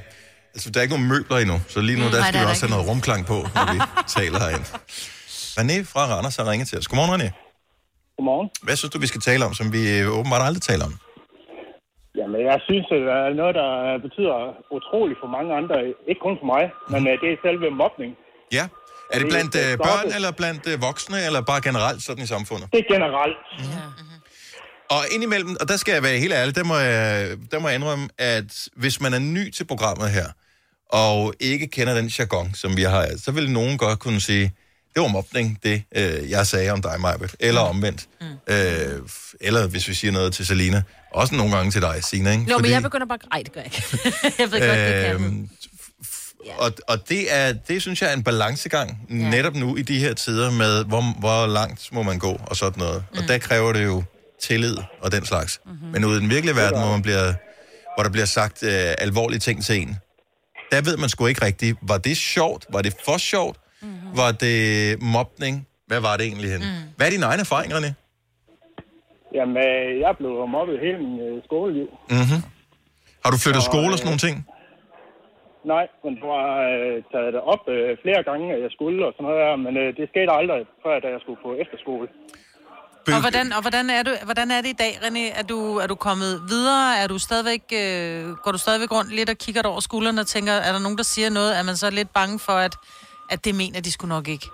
altså 0.54 0.70
der 0.70 0.80
er 0.80 0.82
ikke 0.82 0.94
nogen 0.94 1.08
møbler 1.08 1.38
endnu, 1.38 1.60
så 1.68 1.80
lige 1.80 1.98
nu 1.98 2.04
Mm, 2.04 2.10
der 2.10 2.18
nej, 2.18 2.28
skal 2.28 2.34
der 2.34 2.40
er 2.40 2.44
vi 2.46 2.50
også 2.50 2.62
have 2.62 2.68
ikke. 2.68 2.76
noget 2.76 2.88
rumklang 2.88 3.26
på, 3.26 3.48
når 3.54 3.72
vi 3.72 3.80
taler 4.20 4.38
herind. 4.38 4.64
René 5.58 5.76
fra 5.92 6.02
Randers 6.12 6.36
har 6.36 6.46
ringet 6.50 6.68
til 6.68 6.78
os. 6.78 6.88
Godmorgen, 6.88 7.12
René. 7.14 7.28
Godmorgen. 8.16 8.48
Hvad 8.66 8.76
synes 8.76 8.92
du, 8.94 8.98
vi 8.98 9.10
skal 9.12 9.20
tale 9.20 9.42
om, 9.48 9.54
som 9.60 9.66
vi 9.76 9.82
øh, 9.98 10.18
åbenbart 10.18 10.42
aldrig 10.48 10.62
taler 10.70 10.84
om? 10.90 10.94
Jamen, 12.18 12.40
jeg 12.50 12.58
synes, 12.68 12.84
det 12.92 13.00
er 13.18 13.34
noget, 13.40 13.54
der 13.60 13.70
betyder 14.06 14.36
utroligt 14.76 15.18
for 15.22 15.28
mange 15.36 15.50
andre. 15.60 15.74
Ikke 16.10 16.22
kun 16.26 16.34
for 16.40 16.48
mig, 16.54 16.64
men 16.92 17.00
øh, 17.10 17.14
det 17.22 17.28
er 17.32 17.36
selve 17.46 17.66
mobning. 17.82 18.10
Ja. 18.58 18.64
Er 19.12 19.18
det 19.20 19.28
blandt 19.34 19.54
øh, 19.62 19.70
børn, 19.88 20.06
eller 20.16 20.30
blandt 20.40 20.62
øh, 20.70 20.82
voksne, 20.88 21.18
eller 21.26 21.40
bare 21.50 21.60
generelt 21.68 22.00
sådan 22.06 22.24
i 22.24 22.26
samfundet? 22.34 22.66
Det 22.72 22.80
er 22.84 22.88
generelt. 22.94 23.38
Og 24.96 25.02
indimellem, 25.14 25.56
og 25.60 25.68
der 25.68 25.76
skal 25.76 25.92
jeg 25.92 26.02
være 26.02 26.18
helt 26.18 26.32
ærlig, 26.32 26.56
der 26.56 26.64
må 26.64 26.76
jeg, 26.76 27.36
der 27.52 27.58
må 27.58 27.68
jeg 27.68 27.76
indrømme, 27.78 28.08
at 28.18 28.68
hvis 28.76 29.00
man 29.00 29.14
er 29.14 29.18
ny 29.18 29.50
til 29.50 29.64
programmet 29.64 30.10
her, 30.10 30.28
og 30.88 31.34
ikke 31.40 31.66
kender 31.66 31.94
den 31.94 32.06
jargon, 32.06 32.54
som 32.54 32.76
vi 32.76 32.82
har, 32.82 33.06
så 33.24 33.32
vil 33.32 33.52
nogen 33.52 33.78
godt 33.78 33.98
kunne 33.98 34.20
sige, 34.20 34.52
det 34.96 35.02
var 35.02 35.08
mobning, 35.08 35.58
det 35.62 35.82
øh, 35.96 36.30
jeg 36.30 36.46
sagde 36.46 36.70
om 36.70 36.82
dig, 36.82 37.00
Majbet. 37.00 37.34
Eller 37.40 37.60
omvendt. 37.60 38.06
Mm. 38.20 38.26
Øh, 38.54 39.00
eller 39.40 39.66
hvis 39.66 39.88
vi 39.88 39.94
siger 39.94 40.12
noget 40.12 40.32
til 40.32 40.46
Selina. 40.46 40.82
Også 41.12 41.34
nogle 41.34 41.56
gange 41.56 41.70
til 41.70 41.82
dig, 41.82 42.04
Sina, 42.04 42.30
ikke? 42.30 42.44
Nå, 42.44 42.58
men 42.58 42.70
jeg 42.70 42.82
begynder 42.82 43.06
bare... 43.06 43.18
Ej, 43.32 43.42
det 43.42 43.52
gør 43.52 43.60
jeg 43.60 43.72
ikke. 43.74 44.12
jeg 44.42 44.52
ved 44.52 44.60
godt, 44.60 44.78
det 44.78 45.04
kan. 45.04 45.14
Øhm, 45.14 45.48
og, 46.58 46.72
og 46.88 47.08
det, 47.08 47.34
er, 47.34 47.52
det 47.52 47.82
synes 47.82 48.02
jeg 48.02 48.10
er 48.10 48.14
en 48.14 48.22
balancegang, 48.22 48.98
ja. 49.10 49.14
netop 49.14 49.54
nu 49.54 49.76
i 49.76 49.82
de 49.82 49.98
her 49.98 50.14
tider 50.14 50.50
med, 50.50 50.84
hvor, 50.84 51.18
hvor 51.18 51.46
langt 51.46 51.92
må 51.92 52.02
man 52.02 52.18
gå 52.18 52.40
og 52.46 52.56
sådan 52.56 52.78
noget. 52.78 53.04
Mm. 53.12 53.18
Og 53.18 53.28
der 53.28 53.38
kræver 53.38 53.72
det 53.72 53.84
jo 53.84 54.02
tillid 54.42 54.76
og 55.00 55.12
den 55.12 55.26
slags. 55.26 55.60
Mm-hmm. 55.66 55.88
Men 55.88 56.04
ude 56.04 56.16
i 56.16 56.20
den 56.20 56.30
virkelige 56.30 56.56
verden, 56.56 56.80
hvor, 56.80 56.90
man 56.90 57.02
bliver, 57.02 57.34
hvor 57.96 58.02
der 58.02 58.10
bliver 58.10 58.26
sagt 58.26 58.62
øh, 58.62 58.94
alvorlige 58.98 59.38
ting 59.38 59.64
til 59.64 59.82
en, 59.82 59.96
der 60.72 60.80
ved 60.80 60.96
man 60.96 61.08
sgu 61.08 61.26
ikke 61.26 61.44
rigtigt, 61.44 61.78
var 61.82 61.98
det 61.98 62.16
sjovt? 62.16 62.66
Var 62.72 62.82
det 62.82 62.94
for 63.04 63.18
sjovt? 63.18 63.58
Mm-hmm. 63.86 64.16
Var 64.20 64.30
det 64.44 64.58
mobning? 65.16 65.54
Hvad 65.90 66.00
var 66.06 66.14
det 66.18 66.24
egentlig 66.30 66.50
hen? 66.54 66.60
Mm. 66.60 66.84
Hvad 66.96 67.04
er 67.06 67.10
dine 67.14 67.26
egne 67.30 67.42
erfaringer, 67.46 67.76
René? 67.78 67.90
Jamen, 69.36 69.56
øh, 69.68 70.00
jeg 70.04 70.12
blev 70.20 70.32
mobbet 70.56 70.76
hele 70.84 70.98
min 71.04 71.16
øh, 71.26 71.34
skoleliv. 71.48 71.88
Mm-hmm. 72.10 72.40
Har 73.24 73.30
du 73.34 73.38
flyttet 73.44 73.62
Og, 73.64 73.70
skole 73.70 73.92
og 73.94 73.96
øh, 73.96 73.98
sådan 73.98 74.08
nogle 74.10 74.22
ting? 74.26 74.36
Nej, 75.72 75.84
men 76.04 76.12
du 76.22 76.26
har 76.36 76.50
øh, 76.74 76.96
taget 77.12 77.30
det 77.36 77.42
op 77.52 77.62
øh, 77.74 77.90
flere 78.04 78.22
gange, 78.28 78.46
at 78.54 78.60
jeg 78.64 78.70
skulle 78.76 79.00
og 79.06 79.12
sådan 79.12 79.24
noget 79.26 79.38
der, 79.42 79.56
men 79.66 79.72
øh, 79.82 79.88
det 79.98 80.04
skete 80.12 80.30
aldrig, 80.40 80.60
før 80.84 80.94
da 81.04 81.08
jeg 81.14 81.20
skulle 81.24 81.40
på 81.46 81.50
efterskole. 81.62 82.06
Og 83.16 83.20
hvordan, 83.20 83.46
og 83.56 83.60
hvordan, 83.60 83.90
er 83.90 84.02
du, 84.02 84.12
hvordan 84.24 84.50
er 84.50 84.60
det 84.60 84.68
i 84.68 84.78
dag, 84.84 84.92
René? 85.04 85.38
Er 85.40 85.42
du, 85.42 85.58
er 85.76 85.86
du 85.86 85.94
kommet 85.94 86.32
videre? 86.48 86.98
Er 87.02 87.06
du 87.06 87.18
stadigvæk, 87.18 87.62
øh, 87.82 88.34
går 88.44 88.52
du 88.52 88.58
stadigvæk 88.58 88.90
rundt 88.92 89.14
lidt 89.14 89.30
og 89.30 89.38
kigger 89.44 89.62
dig 89.62 89.70
over 89.70 89.80
skulderen 89.80 90.18
og 90.18 90.26
tænker, 90.26 90.52
er 90.52 90.72
der 90.72 90.78
nogen, 90.78 90.98
der 90.98 91.04
siger 91.14 91.30
noget? 91.30 91.58
Er 91.58 91.62
man 91.62 91.76
så 91.76 91.90
lidt 91.90 92.10
bange 92.14 92.38
for, 92.38 92.52
at, 92.52 92.74
at 93.30 93.44
det 93.44 93.54
mener 93.54 93.80
de 93.80 93.92
skulle 93.92 94.08
nok 94.08 94.28
ikke? 94.28 94.46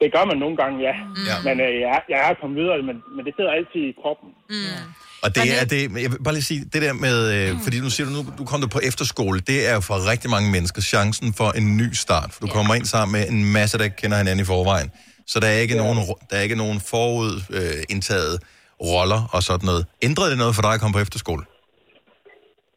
Det 0.00 0.12
gør 0.12 0.24
man 0.24 0.36
nogle 0.44 0.56
gange, 0.56 0.76
ja. 0.88 0.94
Ja. 1.30 1.36
Men 1.46 1.60
øh, 1.66 1.80
jeg, 1.80 2.00
jeg 2.08 2.30
er 2.30 2.34
kommet 2.40 2.56
videre, 2.60 2.82
men, 2.82 2.96
men 3.16 3.22
det 3.26 3.32
sidder 3.36 3.50
altid 3.58 3.82
i 3.90 3.94
kroppen. 4.02 4.28
Mm. 4.50 4.82
Og 5.22 5.34
det 5.34 5.42
er 5.60 5.64
det, 5.64 5.82
jeg 6.02 6.10
vil 6.12 6.22
bare 6.24 6.34
lige 6.34 6.48
sige, 6.52 6.64
det 6.72 6.82
der 6.82 6.92
med, 6.92 7.16
øh, 7.34 7.60
fordi 7.64 7.80
nu 7.80 7.90
siger 7.90 8.06
du, 8.08 8.12
nu 8.12 8.22
du 8.38 8.44
kom 8.44 8.60
du 8.60 8.68
på 8.68 8.80
efterskole, 8.90 9.40
det 9.40 9.68
er 9.68 9.74
jo 9.74 9.80
for 9.80 10.10
rigtig 10.10 10.30
mange 10.30 10.50
mennesker 10.50 10.82
chancen 10.82 11.34
for 11.34 11.50
en 11.58 11.76
ny 11.76 11.92
start, 11.92 12.28
for 12.32 12.40
du 12.40 12.46
kommer 12.46 12.74
ind 12.74 12.84
sammen 12.84 13.12
med 13.16 13.28
en 13.28 13.52
masse, 13.52 13.78
der 13.78 13.88
kender 13.88 14.16
hinanden 14.16 14.42
i 14.44 14.44
forvejen. 14.44 14.90
Så 15.26 15.40
der 15.40 15.46
er 15.46 15.58
ikke, 15.58 15.74
ja. 15.74 15.82
nogen, 15.82 15.98
der 16.30 16.36
er 16.36 16.40
ikke 16.40 16.56
nogen 16.56 16.80
forud 16.80 17.32
øh, 17.50 17.82
indtaget 17.88 18.42
roller 18.80 19.28
og 19.32 19.42
sådan 19.42 19.66
noget. 19.66 19.86
Ændrede 20.02 20.30
det 20.30 20.38
noget 20.38 20.54
for 20.54 20.62
dig 20.62 20.72
at 20.72 20.80
komme 20.80 20.94
på 20.94 21.00
efterskole? 21.00 21.44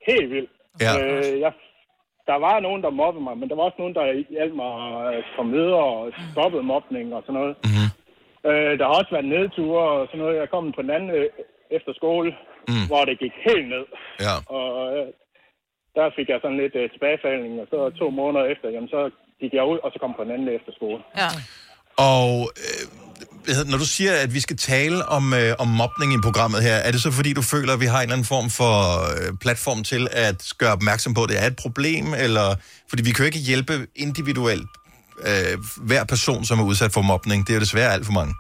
Helt 0.08 0.30
vildt. 0.34 0.52
Ja. 0.82 0.92
Øh, 1.00 1.40
jeg, 1.40 1.52
der 2.30 2.38
var 2.48 2.60
nogen, 2.60 2.82
der 2.86 2.90
mobbede 2.90 3.24
mig, 3.24 3.38
men 3.38 3.50
der 3.50 3.56
var 3.56 3.64
også 3.64 3.80
nogen, 3.80 3.96
der 3.96 4.24
hjalp 4.30 4.54
mig 4.54 4.72
at 5.18 5.24
komme 5.36 5.52
videre 5.58 5.84
og 5.84 6.12
stoppede 6.32 6.64
mobning 6.64 7.14
og 7.16 7.22
sådan 7.26 7.40
noget. 7.42 7.56
Mm-hmm. 7.66 7.90
Øh, 8.50 8.80
der 8.80 8.86
har 8.86 8.96
også 9.00 9.12
været 9.12 9.32
nedture 9.36 9.84
og 10.00 10.08
sådan 10.08 10.20
noget. 10.20 10.38
Jeg 10.42 10.50
kom 10.50 10.72
på 10.72 10.82
den 10.82 10.90
anden 10.96 11.10
øh, 11.10 11.26
efter 11.78 11.94
skole, 11.94 12.32
Mm. 12.68 12.86
hvor 12.88 13.04
det 13.06 13.20
gik 13.20 13.36
helt 13.50 13.68
ned. 13.70 13.86
Ja. 14.26 14.36
Og 14.58 14.98
øh, 14.98 15.08
der 15.96 16.10
fik 16.16 16.30
jeg 16.30 16.40
sådan 16.42 16.58
lidt 16.64 16.76
øh, 16.76 16.90
tilbagefaldning, 16.92 17.62
og 17.62 17.68
så 17.72 17.90
to 18.00 18.10
måneder 18.10 18.46
efter, 18.46 18.70
jamen 18.70 18.90
så 18.90 19.02
gik 19.42 19.54
jeg 19.54 19.66
ud, 19.72 19.78
og 19.84 19.92
så 19.94 20.00
kom 20.00 20.14
på 20.18 20.24
den 20.24 20.32
anden 20.32 20.48
efterskole. 20.60 21.00
Ja. 21.22 21.30
Og 22.14 22.30
øh, 22.66 22.84
når 23.72 23.78
du 23.78 23.88
siger, 23.98 24.14
at 24.24 24.34
vi 24.34 24.40
skal 24.40 24.58
tale 24.58 24.98
om, 25.18 25.34
øh, 25.34 25.52
om 25.64 25.68
mobning 25.82 26.10
i 26.14 26.20
programmet 26.28 26.60
her, 26.68 26.76
er 26.86 26.92
det 26.92 27.02
så 27.02 27.12
fordi, 27.12 27.34
du 27.34 27.42
føler, 27.54 27.74
at 27.74 27.82
vi 27.86 27.90
har 27.94 28.00
en 28.00 28.04
eller 28.04 28.18
anden 28.18 28.32
form 28.36 28.50
for 28.60 28.76
øh, 29.12 29.30
platform 29.44 29.80
til 29.92 30.04
at 30.28 30.40
gøre 30.62 30.74
opmærksom 30.78 31.14
på, 31.14 31.22
at 31.24 31.30
det 31.30 31.38
er 31.44 31.48
et 31.54 31.60
problem? 31.66 32.06
Eller, 32.26 32.48
fordi 32.90 33.02
vi 33.08 33.12
kan 33.12 33.24
jo 33.24 33.30
ikke 33.32 33.48
hjælpe 33.50 33.74
individuelt 34.06 34.70
øh, 35.30 35.56
hver 35.90 36.04
person, 36.14 36.42
som 36.48 36.60
er 36.62 36.66
udsat 36.72 36.92
for 36.94 37.04
mobning. 37.12 37.40
Det 37.46 37.52
er 37.52 37.60
jo 37.60 37.66
desværre 37.68 37.94
alt 37.96 38.06
for 38.10 38.18
mange. 38.20 38.34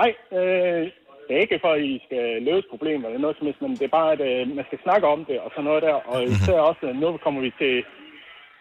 Nej, 0.00 0.10
øh, 0.38 0.82
det 1.26 1.32
er 1.34 1.44
ikke 1.44 1.62
for, 1.64 1.72
at 1.76 1.82
I 1.92 1.94
skal 2.06 2.26
løse 2.48 2.66
problemer 2.74 3.06
eller 3.06 3.22
noget 3.24 3.36
som 3.36 3.46
helst, 3.46 3.62
men 3.62 3.78
det 3.78 3.86
er 3.86 3.98
bare, 4.00 4.10
at 4.16 4.22
øh, 4.30 4.40
man 4.58 4.66
skal 4.68 4.80
snakke 4.86 5.06
om 5.14 5.20
det 5.28 5.38
og 5.44 5.50
sådan 5.50 5.68
noget 5.68 5.82
der. 5.88 5.96
Og 6.12 6.18
især 6.24 6.58
også, 6.70 6.84
øh, 6.88 6.94
nu 7.02 7.06
kommer 7.24 7.40
vi 7.46 7.52
til 7.62 7.74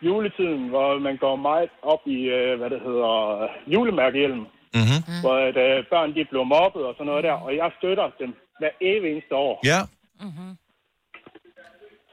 juletiden, 0.07 0.63
hvor 0.73 0.99
man 1.07 1.17
går 1.17 1.35
meget 1.49 1.69
op 1.93 2.03
i, 2.17 2.19
øh, 2.37 2.57
hvad 2.59 2.69
det 2.69 2.81
hedder, 2.87 3.13
julemærkehjelm. 3.73 4.43
Mm-hmm. 4.77 5.01
Mm. 5.09 5.21
Hvor 5.23 5.35
at, 5.49 5.57
øh, 5.65 5.77
børn 5.93 6.09
de 6.15 6.25
bliver 6.31 6.47
mobbet 6.55 6.83
og 6.89 6.93
sådan 6.97 7.09
noget 7.11 7.23
der, 7.27 7.35
og 7.45 7.51
jeg 7.61 7.69
støtter 7.79 8.07
dem 8.21 8.31
hver 8.59 8.73
evig 8.81 9.11
eneste 9.11 9.35
år. 9.35 9.55
Ja. 9.71 9.79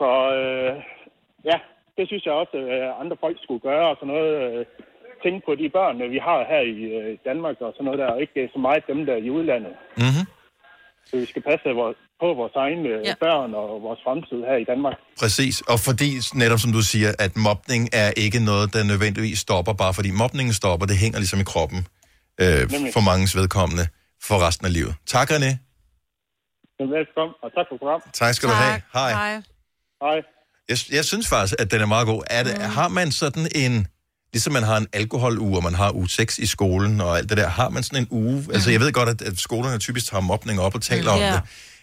Så 0.00 0.10
øh, 0.40 0.72
ja, 1.50 1.56
det 1.96 2.04
synes 2.06 2.24
jeg 2.26 2.34
også, 2.42 2.56
at 2.76 2.82
andre 3.02 3.16
folk 3.24 3.36
skulle 3.42 3.62
gøre 3.70 3.86
og 3.90 3.96
sådan 3.96 4.12
noget. 4.14 4.32
Øh, 4.42 4.66
tænke 5.24 5.40
på 5.46 5.52
de 5.60 5.66
børn, 5.78 5.96
øh, 6.02 6.10
vi 6.16 6.20
har 6.28 6.40
her 6.52 6.62
i 6.74 6.76
øh, 6.98 7.18
Danmark 7.28 7.56
og 7.66 7.72
sådan 7.72 7.84
noget 7.84 7.98
der, 8.02 8.08
og 8.14 8.20
ikke 8.20 8.50
så 8.54 8.58
meget 8.66 8.82
dem, 8.90 9.06
der 9.06 9.12
er 9.12 9.22
i 9.26 9.30
udlandet. 9.36 9.74
Mm-hmm. 10.02 10.26
Så 11.08 11.14
vi 11.22 11.26
skal 11.32 11.42
passe 11.50 11.68
vores, 11.82 11.96
på 12.22 12.28
vores 12.40 12.54
egne 12.64 12.88
ja. 13.08 13.14
børn 13.24 13.50
og 13.54 13.82
vores 13.86 14.00
fremtid 14.04 14.40
her 14.50 14.56
i 14.64 14.64
Danmark. 14.64 14.96
Præcis, 15.22 15.60
og 15.72 15.78
fordi, 15.88 16.08
netop 16.42 16.60
som 16.64 16.72
du 16.78 16.82
siger, 16.92 17.10
at 17.24 17.32
mobning 17.48 17.82
er 18.02 18.10
ikke 18.24 18.40
noget, 18.50 18.66
der 18.74 18.82
nødvendigvis 18.92 19.38
stopper, 19.46 19.72
bare 19.82 19.94
fordi 19.98 20.10
mobningen 20.22 20.54
stopper, 20.60 20.86
det 20.86 20.96
hænger 21.04 21.18
ligesom 21.18 21.40
i 21.44 21.48
kroppen 21.52 21.80
øh, 22.42 22.70
Nemlig. 22.70 22.92
for 22.92 23.00
mangens 23.00 23.36
vedkommende 23.36 23.86
for 24.22 24.46
resten 24.46 24.66
af 24.66 24.72
livet. 24.72 24.94
Tak, 25.06 25.30
René. 25.30 25.52
Velkommen, 26.78 27.34
og 27.42 27.50
tak 27.56 27.66
for 27.70 27.76
programmet. 27.78 28.14
Tak 28.14 28.34
skal 28.34 28.48
du 28.48 28.54
have. 28.54 28.80
Hej. 28.92 29.12
Hej. 30.02 30.22
Jeg, 30.68 30.78
jeg 30.92 31.04
synes 31.04 31.28
faktisk, 31.28 31.54
at 31.58 31.70
den 31.70 31.80
er 31.80 31.86
meget 31.86 32.06
god. 32.06 32.22
Er 32.30 32.42
det, 32.42 32.58
mm. 32.58 32.64
Har 32.64 32.88
man 32.88 33.12
sådan 33.12 33.48
en, 33.54 33.86
ligesom 34.32 34.52
man 34.52 34.62
har 34.62 34.76
en 34.76 34.86
alkoholuge, 34.92 35.56
og 35.56 35.62
man 35.62 35.74
har 35.74 35.92
uge 35.94 36.08
6 36.08 36.38
i 36.38 36.46
skolen 36.46 37.00
og 37.00 37.18
alt 37.18 37.28
det 37.28 37.36
der, 37.36 37.48
har 37.48 37.68
man 37.68 37.82
sådan 37.82 38.02
en 38.02 38.08
uge? 38.10 38.40
Mm. 38.40 38.50
Altså 38.54 38.70
jeg 38.70 38.80
ved 38.80 38.92
godt, 38.92 39.08
at, 39.08 39.22
at 39.22 39.38
skolerne 39.38 39.78
typisk 39.78 40.10
tager 40.10 40.20
mobning 40.20 40.60
op 40.60 40.74
og 40.74 40.82
taler 40.82 41.16
mm. 41.16 41.22
Om 41.22 41.32
det. 41.32 41.40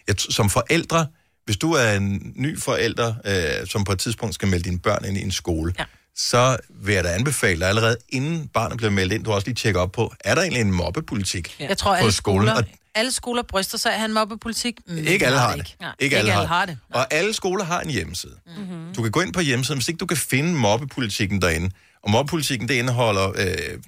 Jeg, 0.07 0.15
som 0.19 0.49
forældre, 0.49 1.07
hvis 1.45 1.57
du 1.57 1.73
er 1.73 1.91
en 1.93 2.33
ny 2.35 2.59
forælder, 2.59 3.13
øh, 3.25 3.67
som 3.67 3.83
på 3.83 3.91
et 3.91 3.99
tidspunkt 3.99 4.35
skal 4.35 4.47
melde 4.47 4.63
dine 4.63 4.79
børn 4.79 5.05
ind 5.05 5.17
i 5.17 5.21
en 5.21 5.31
skole, 5.31 5.73
ja. 5.79 5.85
Så 6.15 6.57
vil 6.69 6.95
jeg 6.95 7.03
da 7.03 7.09
anbefale 7.09 7.59
dig 7.59 7.67
allerede 7.69 7.97
inden 8.09 8.47
barnet 8.47 8.77
bliver 8.77 8.91
meldt 8.91 9.13
ind, 9.13 9.23
du 9.23 9.31
også 9.31 9.47
lige 9.47 9.55
tjekke 9.55 9.79
op 9.79 9.91
på, 9.91 10.13
er 10.19 10.35
der 10.35 10.41
egentlig 10.41 10.61
en 10.61 10.71
mobbepolitik 10.71 11.55
Jeg 11.59 11.77
tror, 11.77 11.91
på 11.91 11.95
alle 11.95 12.11
skolen? 12.11 12.47
skoler, 12.47 12.53
Og 12.57 12.63
alle 12.95 13.11
skoler 13.11 13.43
bryster 13.43 13.77
sig 13.77 13.93
af, 13.93 13.99
han 13.99 14.13
mobbepolitik. 14.13 14.75
Mm, 14.87 14.97
ikke 14.97 15.25
alle 15.25 15.37
har 15.39 15.55
det. 15.55 15.75
Nej, 15.81 15.91
Ikke 15.99 16.17
alle 16.17 16.31
har 16.31 16.65
det. 16.65 16.77
det. 16.89 16.95
Og 16.95 17.13
alle 17.13 17.33
skoler 17.33 17.63
har 17.63 17.81
en 17.81 17.89
hjemmeside. 17.89 18.35
Mm-hmm. 18.57 18.93
Du 18.95 19.01
kan 19.01 19.11
gå 19.11 19.21
ind 19.21 19.33
på 19.33 19.41
hjemmesiden, 19.41 19.77
hvis 19.77 19.87
ikke 19.87 19.97
du 19.97 20.05
kan 20.05 20.17
finde 20.17 20.53
mobbepolitikken 20.53 21.41
derinde. 21.41 21.71
Og 22.03 22.11
mobbepolitikken, 22.11 22.67
det 22.67 22.73
indeholder 22.73 23.29
øh, 23.29 23.79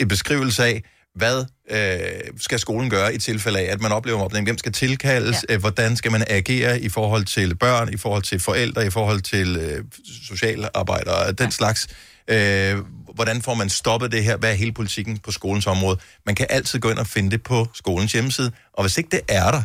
en 0.00 0.08
beskrivelse 0.08 0.64
af, 0.64 0.82
hvad 1.14 1.44
øh, 1.70 2.40
skal 2.40 2.58
skolen 2.58 2.90
gøre 2.90 3.14
i 3.14 3.18
tilfælde 3.18 3.58
af, 3.58 3.72
at 3.72 3.80
man 3.80 3.92
oplever 3.92 4.18
mobning? 4.18 4.46
Hvem 4.46 4.58
skal 4.58 4.72
tilkaldes? 4.72 5.44
Ja. 5.48 5.54
Øh, 5.54 5.60
hvordan 5.60 5.96
skal 5.96 6.12
man 6.12 6.24
agere 6.26 6.80
i 6.80 6.88
forhold 6.88 7.24
til 7.24 7.54
børn, 7.54 7.92
i 7.92 7.96
forhold 7.96 8.22
til 8.22 8.40
forældre, 8.40 8.86
i 8.86 8.90
forhold 8.90 9.20
til 9.20 9.56
øh, 9.56 9.84
socialarbejdere 10.26 11.16
og 11.26 11.38
den 11.38 11.46
ja. 11.46 11.50
slags? 11.50 11.88
Øh, 12.28 12.78
hvordan 13.14 13.42
får 13.42 13.54
man 13.54 13.68
stoppet 13.68 14.12
det 14.12 14.24
her? 14.24 14.36
Hvad 14.36 14.50
er 14.50 14.54
hele 14.54 14.72
politikken 14.72 15.18
på 15.18 15.30
skolens 15.30 15.66
område? 15.66 15.98
Man 16.26 16.34
kan 16.34 16.46
altid 16.50 16.78
gå 16.78 16.90
ind 16.90 16.98
og 16.98 17.06
finde 17.06 17.30
det 17.30 17.42
på 17.42 17.66
skolens 17.74 18.12
hjemmeside. 18.12 18.52
Og 18.72 18.84
hvis 18.84 18.98
ikke 18.98 19.10
det 19.10 19.20
er 19.28 19.50
der, 19.50 19.62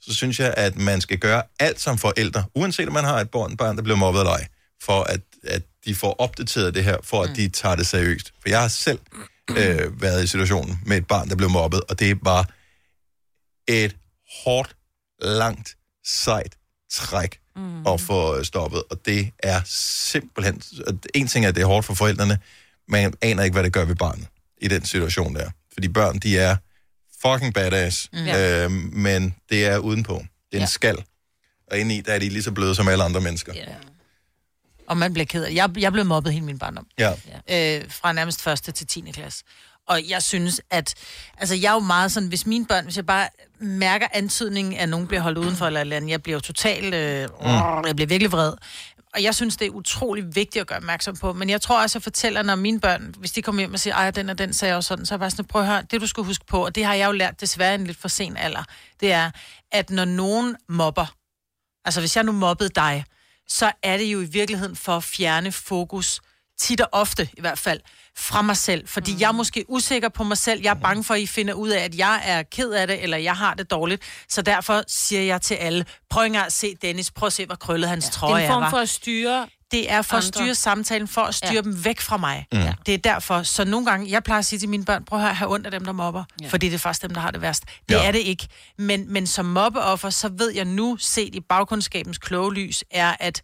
så 0.00 0.14
synes 0.14 0.40
jeg, 0.40 0.54
at 0.56 0.76
man 0.76 1.00
skal 1.00 1.18
gøre 1.18 1.42
alt 1.60 1.80
som 1.80 1.98
forældre, 1.98 2.44
uanset 2.54 2.86
om 2.86 2.92
man 2.92 3.04
har 3.04 3.20
et 3.20 3.30
barn, 3.30 3.56
barn 3.56 3.76
der 3.76 3.82
bliver 3.82 3.96
mobbet 3.96 4.20
eller 4.20 4.32
ej, 4.32 4.46
for 4.82 5.02
at, 5.02 5.20
at 5.44 5.62
de 5.84 5.94
får 5.94 6.20
opdateret 6.20 6.74
det 6.74 6.84
her, 6.84 6.96
for 7.04 7.22
at 7.22 7.30
de 7.36 7.48
tager 7.48 7.76
det 7.76 7.86
seriøst. 7.86 8.32
For 8.42 8.48
jeg 8.48 8.60
har 8.60 8.68
selv 8.68 8.98
øh, 9.58 10.02
været 10.02 10.24
i 10.24 10.26
situationen 10.26 10.80
med 10.86 10.96
et 10.96 11.06
barn, 11.06 11.28
der 11.28 11.36
blev 11.36 11.50
mobbet, 11.50 11.80
og 11.88 11.98
det 11.98 12.18
var 12.22 12.50
et 13.68 13.96
hårdt, 14.44 14.76
langt, 15.22 15.76
sejt 16.06 16.56
træk 16.92 17.40
mm. 17.56 17.86
at 17.86 18.00
få 18.00 18.44
stoppet, 18.44 18.82
og 18.90 19.06
det 19.06 19.30
er 19.38 19.60
simpelthen... 19.66 20.62
En 21.14 21.26
ting 21.26 21.44
er, 21.44 21.48
at 21.48 21.54
det 21.54 21.62
er 21.62 21.66
hårdt 21.66 21.86
for 21.86 21.94
forældrene, 21.94 22.38
men 22.88 23.02
man 23.02 23.14
aner 23.22 23.42
ikke, 23.42 23.54
hvad 23.54 23.64
det 23.64 23.72
gør 23.72 23.84
ved 23.84 23.96
barnet 23.96 24.26
i 24.60 24.68
den 24.68 24.84
situation 24.84 25.34
der. 25.34 25.50
Fordi 25.72 25.88
børn, 25.88 26.18
de 26.18 26.38
er 26.38 26.56
fucking 27.22 27.54
badass, 27.54 28.08
Mm. 28.12 28.28
øh, 28.28 28.70
men 28.92 29.34
det 29.50 29.66
er 29.66 29.78
udenpå. 29.78 30.14
Det 30.14 30.24
er 30.52 30.56
en 30.56 30.60
Ja. 30.60 30.66
skal. 30.66 31.04
Og 31.70 31.78
inde 31.78 31.96
i, 31.96 32.00
der 32.00 32.12
er 32.12 32.18
de 32.18 32.28
lige 32.28 32.42
så 32.42 32.52
bløde 32.52 32.74
som 32.74 32.88
alle 32.88 33.04
andre 33.04 33.20
mennesker. 33.20 33.54
Ja. 33.54 33.64
Og 34.90 34.96
man 34.96 35.12
bliver 35.12 35.26
ked 35.26 35.44
af 35.44 35.50
det. 35.50 35.56
Jeg, 35.56 35.70
jeg 35.78 35.92
blev 35.92 36.04
mobbet 36.04 36.32
hele 36.32 36.44
min 36.44 36.58
barndom. 36.58 36.86
Ja. 36.98 37.12
øh, 37.78 37.90
fra 37.90 38.12
nærmest 38.12 38.42
første 38.42 38.72
til 38.72 38.86
10. 38.86 39.00
klasse. 39.12 39.44
Og 39.88 40.08
jeg 40.08 40.22
synes, 40.22 40.60
at... 40.70 40.94
Altså, 41.38 41.54
jeg 41.54 41.68
er 41.68 41.72
jo 41.72 41.78
meget 41.78 42.12
sådan, 42.12 42.28
hvis 42.28 42.46
mine 42.46 42.66
børn, 42.66 42.84
hvis 42.84 42.96
jeg 42.96 43.06
bare 43.06 43.28
mærker 43.60 44.06
antydningen, 44.12 44.74
at 44.74 44.88
nogen 44.88 45.06
bliver 45.06 45.20
holdt 45.20 45.38
udenfor 45.38 45.66
eller 45.66 45.80
eller 45.80 45.96
andet, 45.96 46.10
jeg 46.10 46.22
bliver 46.22 46.36
jo 46.36 46.40
totalt... 46.40 46.94
Øh, 46.94 47.28
mm. 47.40 47.46
Jeg 47.86 47.96
bliver 47.96 48.06
virkelig 48.06 48.32
vred. 48.32 48.52
Og 49.14 49.22
jeg 49.22 49.34
synes, 49.34 49.56
det 49.56 49.66
er 49.66 49.70
utrolig 49.70 50.24
vigtigt 50.34 50.60
at 50.60 50.66
gøre 50.66 50.78
opmærksom 50.78 51.16
på. 51.16 51.32
Men 51.32 51.50
jeg 51.50 51.60
tror 51.60 51.82
også, 51.82 51.98
jeg 51.98 52.02
fortæller, 52.02 52.42
når 52.42 52.54
mine 52.54 52.80
børn, 52.80 53.14
hvis 53.18 53.32
de 53.32 53.42
kommer 53.42 53.60
hjem 53.60 53.72
og 53.72 53.80
siger, 53.80 53.94
ej, 53.94 54.10
den 54.10 54.30
og 54.30 54.38
den 54.38 54.52
sagde 54.52 54.70
jeg 54.70 54.76
også 54.76 54.88
sådan, 54.88 55.06
så 55.06 55.14
er 55.14 55.16
jeg 55.16 55.20
bare 55.20 55.30
sådan, 55.30 55.44
prøv 55.44 55.62
at 55.62 55.68
høre, 55.68 55.82
det 55.90 56.00
du 56.00 56.06
skal 56.06 56.24
huske 56.24 56.44
på, 56.46 56.64
og 56.64 56.74
det 56.74 56.84
har 56.84 56.94
jeg 56.94 57.06
jo 57.06 57.12
lært 57.12 57.40
desværre 57.40 57.74
en 57.74 57.86
lidt 57.86 57.98
for 57.98 58.08
sen 58.08 58.36
alder, 58.36 58.64
det 59.00 59.12
er, 59.12 59.30
at 59.72 59.90
når 59.90 60.04
nogen 60.04 60.56
mobber, 60.68 61.06
altså 61.84 62.00
hvis 62.00 62.16
jeg 62.16 62.24
nu 62.24 62.32
mobbede 62.32 62.68
dig, 62.68 63.04
så 63.50 63.72
er 63.82 63.96
det 63.96 64.04
jo 64.04 64.20
i 64.20 64.24
virkeligheden 64.24 64.76
for 64.76 64.96
at 64.96 65.04
fjerne 65.04 65.52
fokus, 65.52 66.20
tit 66.58 66.80
og 66.80 66.88
ofte 66.92 67.28
i 67.36 67.40
hvert 67.40 67.58
fald, 67.58 67.80
fra 68.16 68.42
mig 68.42 68.56
selv. 68.56 68.88
Fordi 68.88 69.12
mm. 69.14 69.20
jeg 69.20 69.28
er 69.28 69.32
måske 69.32 69.64
usikker 69.68 70.08
på 70.08 70.24
mig 70.24 70.38
selv. 70.38 70.60
Jeg 70.62 70.70
er 70.70 70.80
bange 70.80 71.04
for, 71.04 71.14
at 71.14 71.20
I 71.20 71.26
finder 71.26 71.54
ud 71.54 71.68
af, 71.68 71.84
at 71.84 71.98
jeg 71.98 72.22
er 72.24 72.42
ked 72.42 72.70
af 72.70 72.86
det, 72.86 73.02
eller 73.02 73.16
jeg 73.16 73.36
har 73.36 73.54
det 73.54 73.70
dårligt. 73.70 74.02
Så 74.28 74.42
derfor 74.42 74.82
siger 74.86 75.22
jeg 75.22 75.42
til 75.42 75.54
alle, 75.54 75.84
prøv 76.10 76.24
engang 76.24 76.46
at 76.46 76.52
se 76.52 76.74
Dennis, 76.82 77.10
prøv 77.10 77.26
at 77.26 77.32
se, 77.32 77.46
hvor 77.46 77.54
krøllet 77.54 77.88
hans 77.88 78.06
ja, 78.06 78.10
trøje 78.10 78.42
Det 78.42 78.48
er 78.48 78.56
en 78.56 78.62
form 78.62 78.70
for 78.70 78.78
at 78.78 78.88
styre 78.88 79.48
Det 79.72 79.90
er 79.92 80.02
for 80.02 80.16
at 80.16 80.24
andre. 80.24 80.40
styre 80.40 80.54
samtalen, 80.54 81.08
for 81.08 81.20
at 81.20 81.34
styre 81.34 81.52
Ja. 81.54 81.60
dem 81.60 81.84
væk 81.84 82.00
fra 82.00 82.16
mig. 82.16 82.46
Mm. 82.52 82.58
Ja. 82.58 82.74
Det 82.86 82.94
er 82.94 82.98
derfor. 82.98 83.42
Så 83.42 83.64
nogle 83.64 83.86
gange, 83.86 84.10
jeg 84.10 84.22
plejer 84.22 84.38
at 84.38 84.44
sige 84.44 84.58
til 84.58 84.68
mine 84.68 84.84
børn, 84.84 85.04
prøv 85.04 85.20
at 85.24 85.36
have 85.36 85.52
ondt 85.52 85.66
af 85.66 85.70
dem, 85.72 85.84
der 85.84 85.92
mobber. 85.92 86.24
Ja. 86.42 86.48
Fordi 86.48 86.66
det 86.68 86.74
er 86.74 86.78
faktisk 86.78 87.02
dem, 87.02 87.10
der 87.14 87.20
har 87.20 87.30
det 87.30 87.40
værst. 87.42 87.64
Det 87.88 87.94
Ja. 87.94 88.06
er 88.06 88.12
det 88.12 88.18
ikke. 88.18 88.48
Men, 88.78 89.12
men 89.12 89.26
som 89.26 89.44
mobbeoffer, 89.46 90.10
så 90.10 90.28
ved 90.28 90.50
jeg 90.54 90.64
nu, 90.64 90.96
set 91.00 91.34
i 91.34 91.40
bagkundskabens 91.40 92.18
kloge 92.18 92.54
lys, 92.54 92.84
er 92.90 93.16
at, 93.20 93.42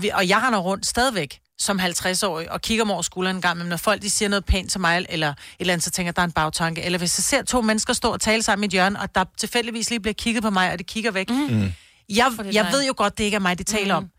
vi, 0.00 0.08
og 0.14 0.28
jeg 0.28 0.38
render 0.42 0.58
rundt 0.58 0.86
stadigvæk 0.86 1.38
som 1.60 1.80
50-årig, 1.80 2.50
og 2.52 2.60
kigger 2.62 2.84
mig 2.84 2.94
over 2.94 3.02
skulderen 3.02 3.36
en 3.36 3.42
gang, 3.42 3.58
men 3.58 3.66
når 3.66 3.76
folk 3.76 4.02
de 4.02 4.10
siger 4.10 4.28
noget 4.28 4.44
pænt 4.44 4.70
til 4.70 4.80
mig, 4.80 5.06
eller 5.08 5.28
et 5.28 5.36
eller 5.60 5.72
andet, 5.72 5.84
så 5.84 5.90
tænker 5.90 6.08
jeg, 6.08 6.16
der 6.16 6.22
er 6.22 6.26
en 6.26 6.32
bagtanke. 6.32 6.82
Eller 6.82 6.98
hvis 6.98 7.18
jeg 7.18 7.24
ser 7.24 7.42
to 7.42 7.60
mennesker 7.62 7.92
stå 7.92 8.12
og 8.12 8.20
tale 8.20 8.42
sammen 8.42 8.64
i 8.64 8.66
et 8.66 8.70
hjørne, 8.72 9.00
og 9.00 9.14
der 9.14 9.24
tilfældigvis 9.38 9.90
lige 9.90 10.00
bliver 10.00 10.14
kigget 10.14 10.42
på 10.42 10.50
mig, 10.50 10.72
og 10.72 10.78
de 10.78 10.84
kigger 10.84 11.10
væk. 11.10 11.30
Mm. 11.30 11.72
Jeg, 12.08 12.32
det 12.38 12.54
jeg 12.54 12.64
dig. 12.64 12.72
ved 12.72 12.86
jo 12.86 12.94
godt, 12.96 13.18
det 13.18 13.24
ikke 13.24 13.34
er 13.34 13.38
mig, 13.40 13.58
de 13.58 13.64
taler 13.64 14.00
Mm. 14.00 14.04
om. 14.04 14.10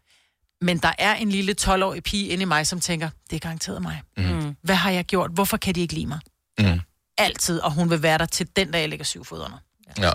Men 0.62 0.78
der 0.78 0.92
er 0.98 1.16
en 1.16 1.30
lille 1.30 1.56
12-årig 1.62 2.04
pige 2.04 2.28
inde 2.28 2.42
i 2.42 2.46
mig, 2.46 2.68
som 2.68 2.80
tænker, 2.80 3.10
det 3.30 3.36
er 3.36 3.40
garanteret 3.40 3.82
mig. 3.82 4.02
Mm. 4.18 4.56
Hvad 4.64 4.76
har 4.76 4.92
jeg 4.92 5.06
gjort? 5.06 5.32
Hvorfor 5.34 5.58
kan 5.58 5.76
de 5.76 5.82
ikke 5.82 5.94
lide 5.94 6.06
mig? 6.08 6.20
Mm. 6.60 6.80
Altid, 7.18 7.60
og 7.60 7.72
hun 7.72 7.90
vil 7.90 8.04
være 8.04 8.18
der 8.18 8.26
til 8.26 8.48
den 8.56 8.72
dag, 8.72 8.80
jeg 8.82 8.90
lægger 8.90 9.06
syv 9.06 9.26
fod 9.26 9.40
under. 9.40 9.58
Ja. 9.98 10.12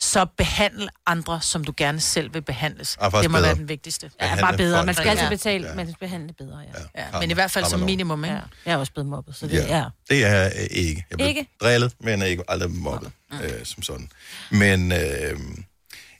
Så 0.00 0.24
behandle 0.36 0.88
andre, 1.06 1.40
som 1.40 1.64
du 1.64 1.72
gerne 1.76 2.00
selv 2.00 2.34
vil 2.34 2.42
behandles. 2.42 2.98
Det 3.00 3.12
må 3.12 3.18
bedre. 3.20 3.42
være 3.42 3.54
den 3.54 3.68
vigtigste. 3.68 4.10
Ja, 4.20 4.36
bare 4.40 4.56
bedre. 4.56 4.86
Man 4.86 4.94
skal 4.94 5.08
altid 5.08 5.24
Ja. 5.24 5.28
betale, 5.28 5.68
ja. 5.68 5.74
men 5.74 5.94
behandle 6.00 6.32
bedre, 6.38 6.58
ja. 6.58 7.02
Ja, 7.12 7.20
men 7.20 7.30
i 7.30 7.34
hvert 7.34 7.50
fald 7.50 7.64
som 7.64 7.80
minimum, 7.80 8.24
ikke? 8.24 8.34
ja. 8.36 8.40
Jeg 8.66 8.72
er 8.72 8.76
også 8.76 8.92
blevet 8.92 9.08
mobbet, 9.10 9.36
så 9.36 9.46
det 9.46 9.52
Ja. 9.54 9.66
er... 9.78 9.90
Det 10.10 10.24
er 10.24 10.44
øh, 10.46 10.52
ikke. 10.70 11.04
Jeg 11.10 11.18
blev 11.18 11.28
Ikke? 11.28 11.46
drillet, 11.62 11.94
men 12.00 12.22
er 12.22 12.26
ikke 12.26 12.42
aldrig 12.48 12.70
mobbet 12.70 13.10
øh, 13.32 13.64
som 13.64 13.82
sådan. 13.82 14.08
Men 14.50 14.92
øh, 14.92 15.38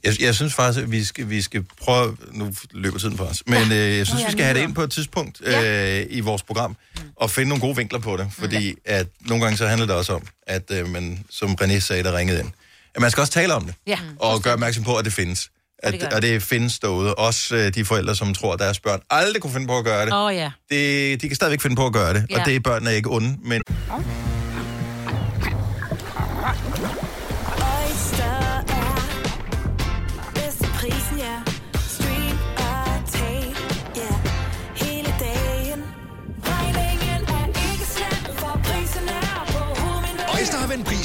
jeg, 0.05 0.23
jeg 0.23 0.35
synes 0.35 0.55
faktisk, 0.55 0.85
at 0.85 0.91
vi 0.91 1.05
skal, 1.05 1.31
vi 1.31 1.43
skal 1.43 1.65
prøve... 1.83 2.17
Nu 2.33 2.53
løber 2.71 2.99
tiden 2.99 3.17
for 3.17 3.25
os. 3.25 3.43
Men 3.47 3.73
øh, 3.73 3.99
jeg 3.99 4.07
synes, 4.07 4.13
Nå, 4.13 4.19
ja, 4.19 4.27
vi 4.27 4.33
skal 4.33 4.45
have 4.45 4.59
det 4.59 4.63
ind 4.63 4.75
på 4.75 4.83
et 4.83 4.91
tidspunkt 4.91 5.47
øh, 5.47 6.07
i 6.11 6.21
vores 6.21 6.43
program 6.43 6.77
og 7.17 7.31
finde 7.31 7.49
nogle 7.49 7.61
gode 7.61 7.77
vinkler 7.77 7.99
på 7.99 8.17
det. 8.17 8.29
Fordi 8.39 8.75
at 8.85 9.07
nogle 9.21 9.45
gange 9.45 9.57
så 9.57 9.67
handler 9.67 9.87
det 9.87 9.97
også 9.97 10.13
om, 10.15 10.23
at 10.47 10.71
øh, 10.71 10.89
man, 10.89 11.25
som 11.31 11.57
René 11.63 11.79
sagde, 11.79 12.03
der 12.03 12.17
ringede 12.17 12.41
ind, 12.41 12.51
at 12.95 13.01
man 13.01 13.11
skal 13.11 13.21
også 13.21 13.33
tale 13.33 13.55
om 13.55 13.65
det. 13.65 13.75
Ja. 13.87 13.99
Og 14.19 14.43
gøre 14.43 14.55
opmærksom 14.55 14.85
på, 14.85 14.97
at 14.97 15.05
det 15.05 15.13
findes. 15.13 15.51
At, 15.83 15.93
det 15.93 16.13
og 16.13 16.23
det 16.23 16.43
findes 16.43 16.79
derude. 16.79 17.15
Også 17.15 17.57
øh, 17.57 17.75
de 17.75 17.85
forældre, 17.85 18.17
som 18.17 18.35
tror, 18.35 18.53
at 18.53 18.59
deres 18.59 18.81
børn 18.81 19.01
aldrig 19.11 19.43
kunne 19.43 19.53
finde 19.53 19.67
på 19.67 19.79
at 19.79 19.85
gøre 19.85 20.07
det. 20.07 20.13
Åh, 20.13 20.25
oh, 20.25 20.35
ja. 20.35 20.51
det 20.71 21.23
de 21.23 21.29
kan 21.29 21.37
stadigvæk 21.37 21.61
finde 21.61 21.77
på 21.77 21.87
at 21.87 21.93
gøre 21.93 22.15
det. 22.15 22.27
Ja. 22.31 22.41
Og 22.41 22.47
det 22.47 22.57
er 22.57 22.61
børnene 22.61 22.95
ikke 22.95 23.11
onde, 23.11 23.37
men 23.43 23.63
Oyster 23.91 24.30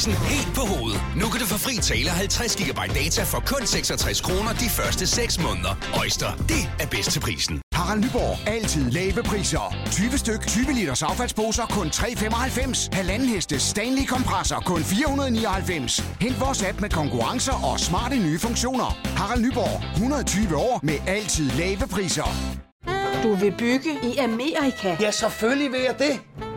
prisen 0.05 0.27
helt 0.27 0.55
på 0.55 0.61
hovedet. 0.61 1.01
Nu 1.15 1.25
kan 1.31 1.39
du 1.39 1.45
få 1.45 1.57
fri 1.57 1.75
tale 1.75 2.09
50 2.09 2.55
GB 2.55 2.79
data 2.95 3.23
for 3.23 3.39
kun 3.51 3.67
66 3.67 4.21
kroner 4.21 4.53
de 4.53 4.69
første 4.69 5.07
6 5.07 5.39
måneder. 5.43 5.73
Øjster, 6.01 6.31
det 6.35 6.63
er 6.79 6.87
bedst 6.87 7.11
til 7.11 7.19
prisen. 7.19 7.61
Harald 7.73 7.99
Nyborg. 7.99 8.47
Altid 8.47 8.91
lave 8.91 9.23
priser. 9.23 9.75
20 9.91 10.17
styk, 10.17 10.41
20 10.47 10.73
liters 10.73 11.03
affaldsposer 11.03 11.65
kun 11.65 11.87
3,95. 11.87 12.89
Halvanden 12.93 13.27
heste 13.27 13.59
Stanley 13.59 14.05
kompresser 14.05 14.59
kun 14.59 14.83
499. 14.83 16.03
Hent 16.21 16.39
vores 16.39 16.63
app 16.63 16.81
med 16.81 16.89
konkurrencer 16.89 17.55
og 17.69 17.79
smarte 17.79 18.15
nye 18.15 18.39
funktioner. 18.39 18.97
Harald 19.19 19.41
Nyborg. 19.45 19.83
120 19.93 20.55
år 20.55 20.79
med 20.83 20.97
altid 21.07 21.49
lave 21.49 21.87
priser. 21.91 22.29
Du 23.23 23.35
vil 23.35 23.53
bygge 23.57 23.91
i 24.03 24.17
Amerika? 24.17 24.97
Ja, 24.99 25.11
selvfølgelig 25.11 25.71
vil 25.71 25.81
jeg 25.81 25.95
det. 25.99 26.19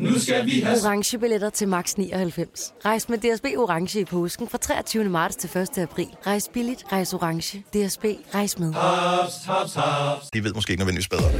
Nu 0.00 0.18
skal 0.18 0.46
vi 0.46 0.60
have... 0.60 0.78
Orange 0.84 1.18
billetter 1.18 1.50
til 1.50 1.68
max 1.68 1.94
99. 1.94 2.72
Rejs 2.84 3.08
med 3.08 3.18
DSB 3.18 3.44
Orange 3.56 4.00
i 4.00 4.04
påsken 4.04 4.48
fra 4.48 4.58
23. 4.58 5.04
marts 5.04 5.36
til 5.36 5.58
1. 5.58 5.78
april. 5.78 6.06
Rejs 6.26 6.50
billigt, 6.54 6.84
rejs 6.92 7.14
orange. 7.14 7.58
DSB, 7.58 8.04
rejs 8.34 8.58
med. 8.58 8.72
Haps, 8.72 9.34
haps, 9.46 9.74
haps. 9.74 10.26
De 10.34 10.44
ved 10.44 10.54
måske 10.54 10.70
ikke 10.70 10.80
nødvendigvis 10.80 11.08
bedre. 11.08 11.30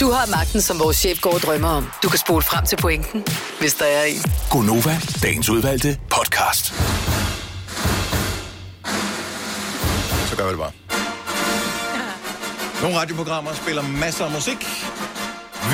Du 0.00 0.10
har 0.10 0.30
magten, 0.36 0.60
som 0.60 0.78
vores 0.78 0.96
chef 0.96 1.20
går 1.20 1.34
og 1.34 1.40
drømmer 1.40 1.68
om. 1.68 1.86
Du 2.02 2.08
kan 2.08 2.18
spole 2.18 2.42
frem 2.42 2.66
til 2.66 2.76
pointen, 2.76 3.24
hvis 3.60 3.74
der 3.74 3.84
er 3.84 4.04
en. 4.04 4.22
Gonova, 4.50 4.96
dagens 5.22 5.48
udvalgte 5.50 5.98
podcast. 6.10 6.66
Så 10.30 10.36
gør 10.36 10.44
vi 10.44 10.50
det 10.50 10.58
bare. 10.58 10.72
Nogle 12.82 12.98
radioprogrammer 12.98 13.52
spiller 13.54 13.82
masser 13.82 14.24
af 14.24 14.30
musik. 14.30 14.56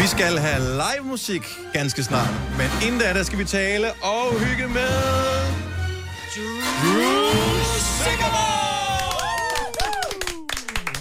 Vi 0.00 0.06
skal 0.06 0.38
have 0.38 0.60
live 0.60 1.04
musik 1.04 1.42
ganske 1.72 2.02
snart. 2.02 2.30
Men 2.58 2.70
inden 2.86 3.00
da, 3.00 3.12
der 3.14 3.22
skal 3.22 3.38
vi 3.38 3.44
tale 3.44 3.92
og 3.92 4.40
hygge 4.40 4.68
med... 4.68 4.88
Drew 6.34 7.12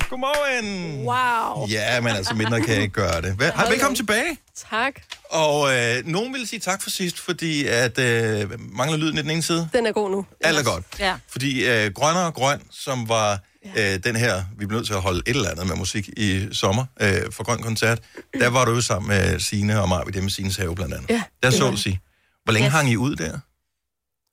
Godmorgen! 0.10 0.98
Wow. 1.06 1.68
Ja, 1.70 2.02
men 2.02 2.16
altså 2.16 2.34
mindre 2.34 2.62
kan 2.62 2.74
jeg 2.74 2.82
ikke 2.82 2.94
gøre 2.94 3.22
det. 3.22 3.54
Hej, 3.56 3.70
velkommen 3.70 3.96
tilbage. 3.96 4.38
Tak. 4.70 4.94
Og 5.30 5.76
øh, 5.76 6.06
nogen 6.06 6.34
vil 6.34 6.48
sige 6.48 6.60
tak 6.60 6.82
for 6.84 6.90
sidst, 6.90 7.20
fordi 7.20 7.68
at 7.68 8.00
øh, 8.00 8.50
mangler 8.76 8.98
lyden 8.98 9.18
i 9.18 9.22
den 9.22 9.30
ene 9.30 9.42
side. 9.42 9.70
Den 9.74 9.86
er 9.86 9.92
god 9.92 10.12
nu. 10.12 10.26
Alt 10.42 10.60
er 10.60 10.64
godt. 10.64 10.84
Ja. 11.00 11.16
Fordi 11.32 11.70
øh, 11.70 11.94
Grønner 11.94 12.22
og 12.22 12.34
Grøn, 12.34 12.62
som 12.72 13.10
var 13.10 13.40
øh, 13.78 14.00
den 14.04 14.16
her, 14.16 14.44
vi 14.58 14.66
blev 14.66 14.78
nødt 14.78 14.88
til 14.88 14.94
at 14.94 15.02
holde 15.02 15.22
et 15.28 15.36
eller 15.36 15.50
andet 15.50 15.68
med 15.68 15.76
musik 15.76 16.10
i 16.18 16.48
sommer 16.52 16.86
øh, 17.02 17.32
for 17.32 17.44
Grøn 17.44 17.62
Koncert, 17.62 18.00
der 18.40 18.48
var 18.50 18.66
du 18.66 18.72
jo 18.72 18.82
sammen 18.82 19.08
med 19.10 19.40
Sine 19.40 19.82
og 19.82 20.06
ved 20.06 20.14
det 20.14 20.24
med 20.24 20.32
Sines 20.32 20.58
have 20.58 20.76
blandt 20.76 20.94
andet. 20.94 21.10
Ja. 21.10 21.24
Der 21.44 21.50
det 21.50 21.58
så 21.60 21.70
du 21.72 21.78
sige. 21.78 22.00
Hvor 22.44 22.54
længe 22.54 22.68
Yes. 22.68 22.74
hang 22.74 22.90
I 22.92 22.96
ud 22.98 23.16
der? 23.16 23.40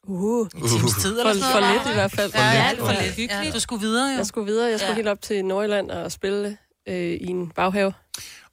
Uh. 0.08 0.46
En 0.54 0.68
times 0.68 0.94
tid 0.94 1.14
for, 1.14 1.20
eller 1.20 1.32
sådan 1.34 1.52
for 1.52 1.60
noget? 1.60 1.74
lidt 1.74 1.90
i 1.90 1.94
hvert 1.94 2.12
fald. 2.12 2.32
For 2.32 2.38
lidt, 2.38 2.62
alt 2.68 2.78
for 2.80 3.02
lidt. 3.02 3.14
Hyggeligt. 3.14 3.54
Du 3.54 3.60
skulle 3.60 3.80
videre, 3.80 4.10
jo. 4.12 4.16
Jeg 4.16 4.26
skulle 4.26 4.46
videre. 4.46 4.70
Jeg 4.70 4.78
skulle 4.80 4.90
Ja. 4.90 4.96
helt 4.96 5.08
op 5.08 5.22
til 5.22 5.44
Nordjylland 5.44 5.90
og 5.90 6.12
spille 6.12 6.56
øh, 6.88 6.94
i 7.12 7.26
en 7.26 7.48
baghave. 7.50 7.92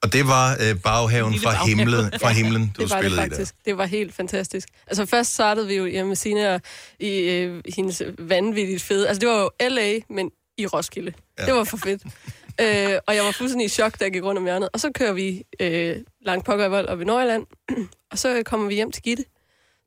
Og 0.03 0.13
det 0.13 0.27
var 0.27 0.57
øh, 0.61 0.79
baghaven 0.81 1.39
fra 1.39 1.49
baghave. 1.51 1.67
himlen, 1.77 2.11
fra 2.21 2.29
himlen 2.29 2.71
du 2.77 2.81
det 2.81 2.89
var 2.89 2.97
spillede 2.99 3.21
det 3.21 3.27
i 3.27 3.29
der. 3.29 3.35
faktisk. 3.35 3.55
Det 3.65 3.77
var 3.77 3.85
helt 3.85 4.15
fantastisk. 4.15 4.69
Altså 4.87 5.05
først 5.05 5.33
startede 5.33 5.67
vi 5.67 5.73
jo 5.75 5.85
hjemme 5.85 6.07
med 6.07 6.15
Signe 6.15 6.53
og 6.53 6.61
i 6.99 7.09
øh, 7.19 7.63
hendes 7.75 8.01
vanvittigt 8.19 8.81
fede... 8.83 9.07
Altså 9.07 9.19
det 9.19 9.29
var 9.29 9.39
jo 9.41 9.49
L.A., 9.69 9.99
men 10.09 10.29
i 10.57 10.65
Roskilde. 10.65 11.13
Ja. 11.39 11.45
Det 11.45 11.53
var 11.53 11.63
for 11.63 11.77
fedt. 11.77 12.03
øh, 12.61 12.99
og 13.07 13.15
jeg 13.15 13.23
var 13.23 13.31
fuldstændig 13.31 13.65
i 13.65 13.69
chok, 13.69 13.99
da 13.99 14.03
jeg 14.03 14.13
gik 14.13 14.23
rundt 14.23 14.39
om 14.39 14.45
hjørnet. 14.45 14.69
Og 14.73 14.79
så 14.79 14.91
kører 14.91 15.13
vi 15.13 15.43
øh, 15.59 15.97
langt 16.21 16.45
pokker 16.45 16.65
i 16.65 16.69
vold 16.69 16.87
op 16.87 17.01
i 17.01 17.03
Nordjylland. 17.03 17.45
og 18.11 18.17
så 18.17 18.43
kommer 18.45 18.67
vi 18.67 18.75
hjem 18.75 18.91
til 18.91 19.03
Gitte, 19.03 19.25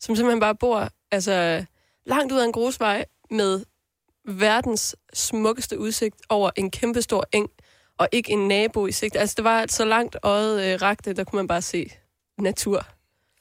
som 0.01 0.17
simpelthen 0.17 0.41
bare 0.41 0.55
bor 0.55 0.89
altså, 1.11 1.65
langt 2.07 2.33
ud 2.33 2.39
af 2.39 2.45
en 2.45 2.53
grusvej 2.53 3.05
med 3.31 3.65
verdens 4.29 4.97
smukkeste 5.15 5.79
udsigt 5.79 6.17
over 6.29 6.51
en 6.57 6.71
kæmpestor 6.71 7.27
eng, 7.33 7.49
og 7.99 8.09
ikke 8.13 8.33
en 8.33 8.49
nabo 8.49 8.87
i 8.87 8.93
sigt. 8.93 9.17
Altså, 9.17 9.35
det 9.37 9.45
var 9.45 9.65
så 9.69 9.85
langt 9.85 10.17
øjet 10.23 10.73
øh, 10.73 10.83
rakte, 10.83 11.13
der 11.13 11.25
kunne 11.25 11.37
man 11.37 11.47
bare 11.47 11.63
se 11.63 11.91
natur. 12.39 12.87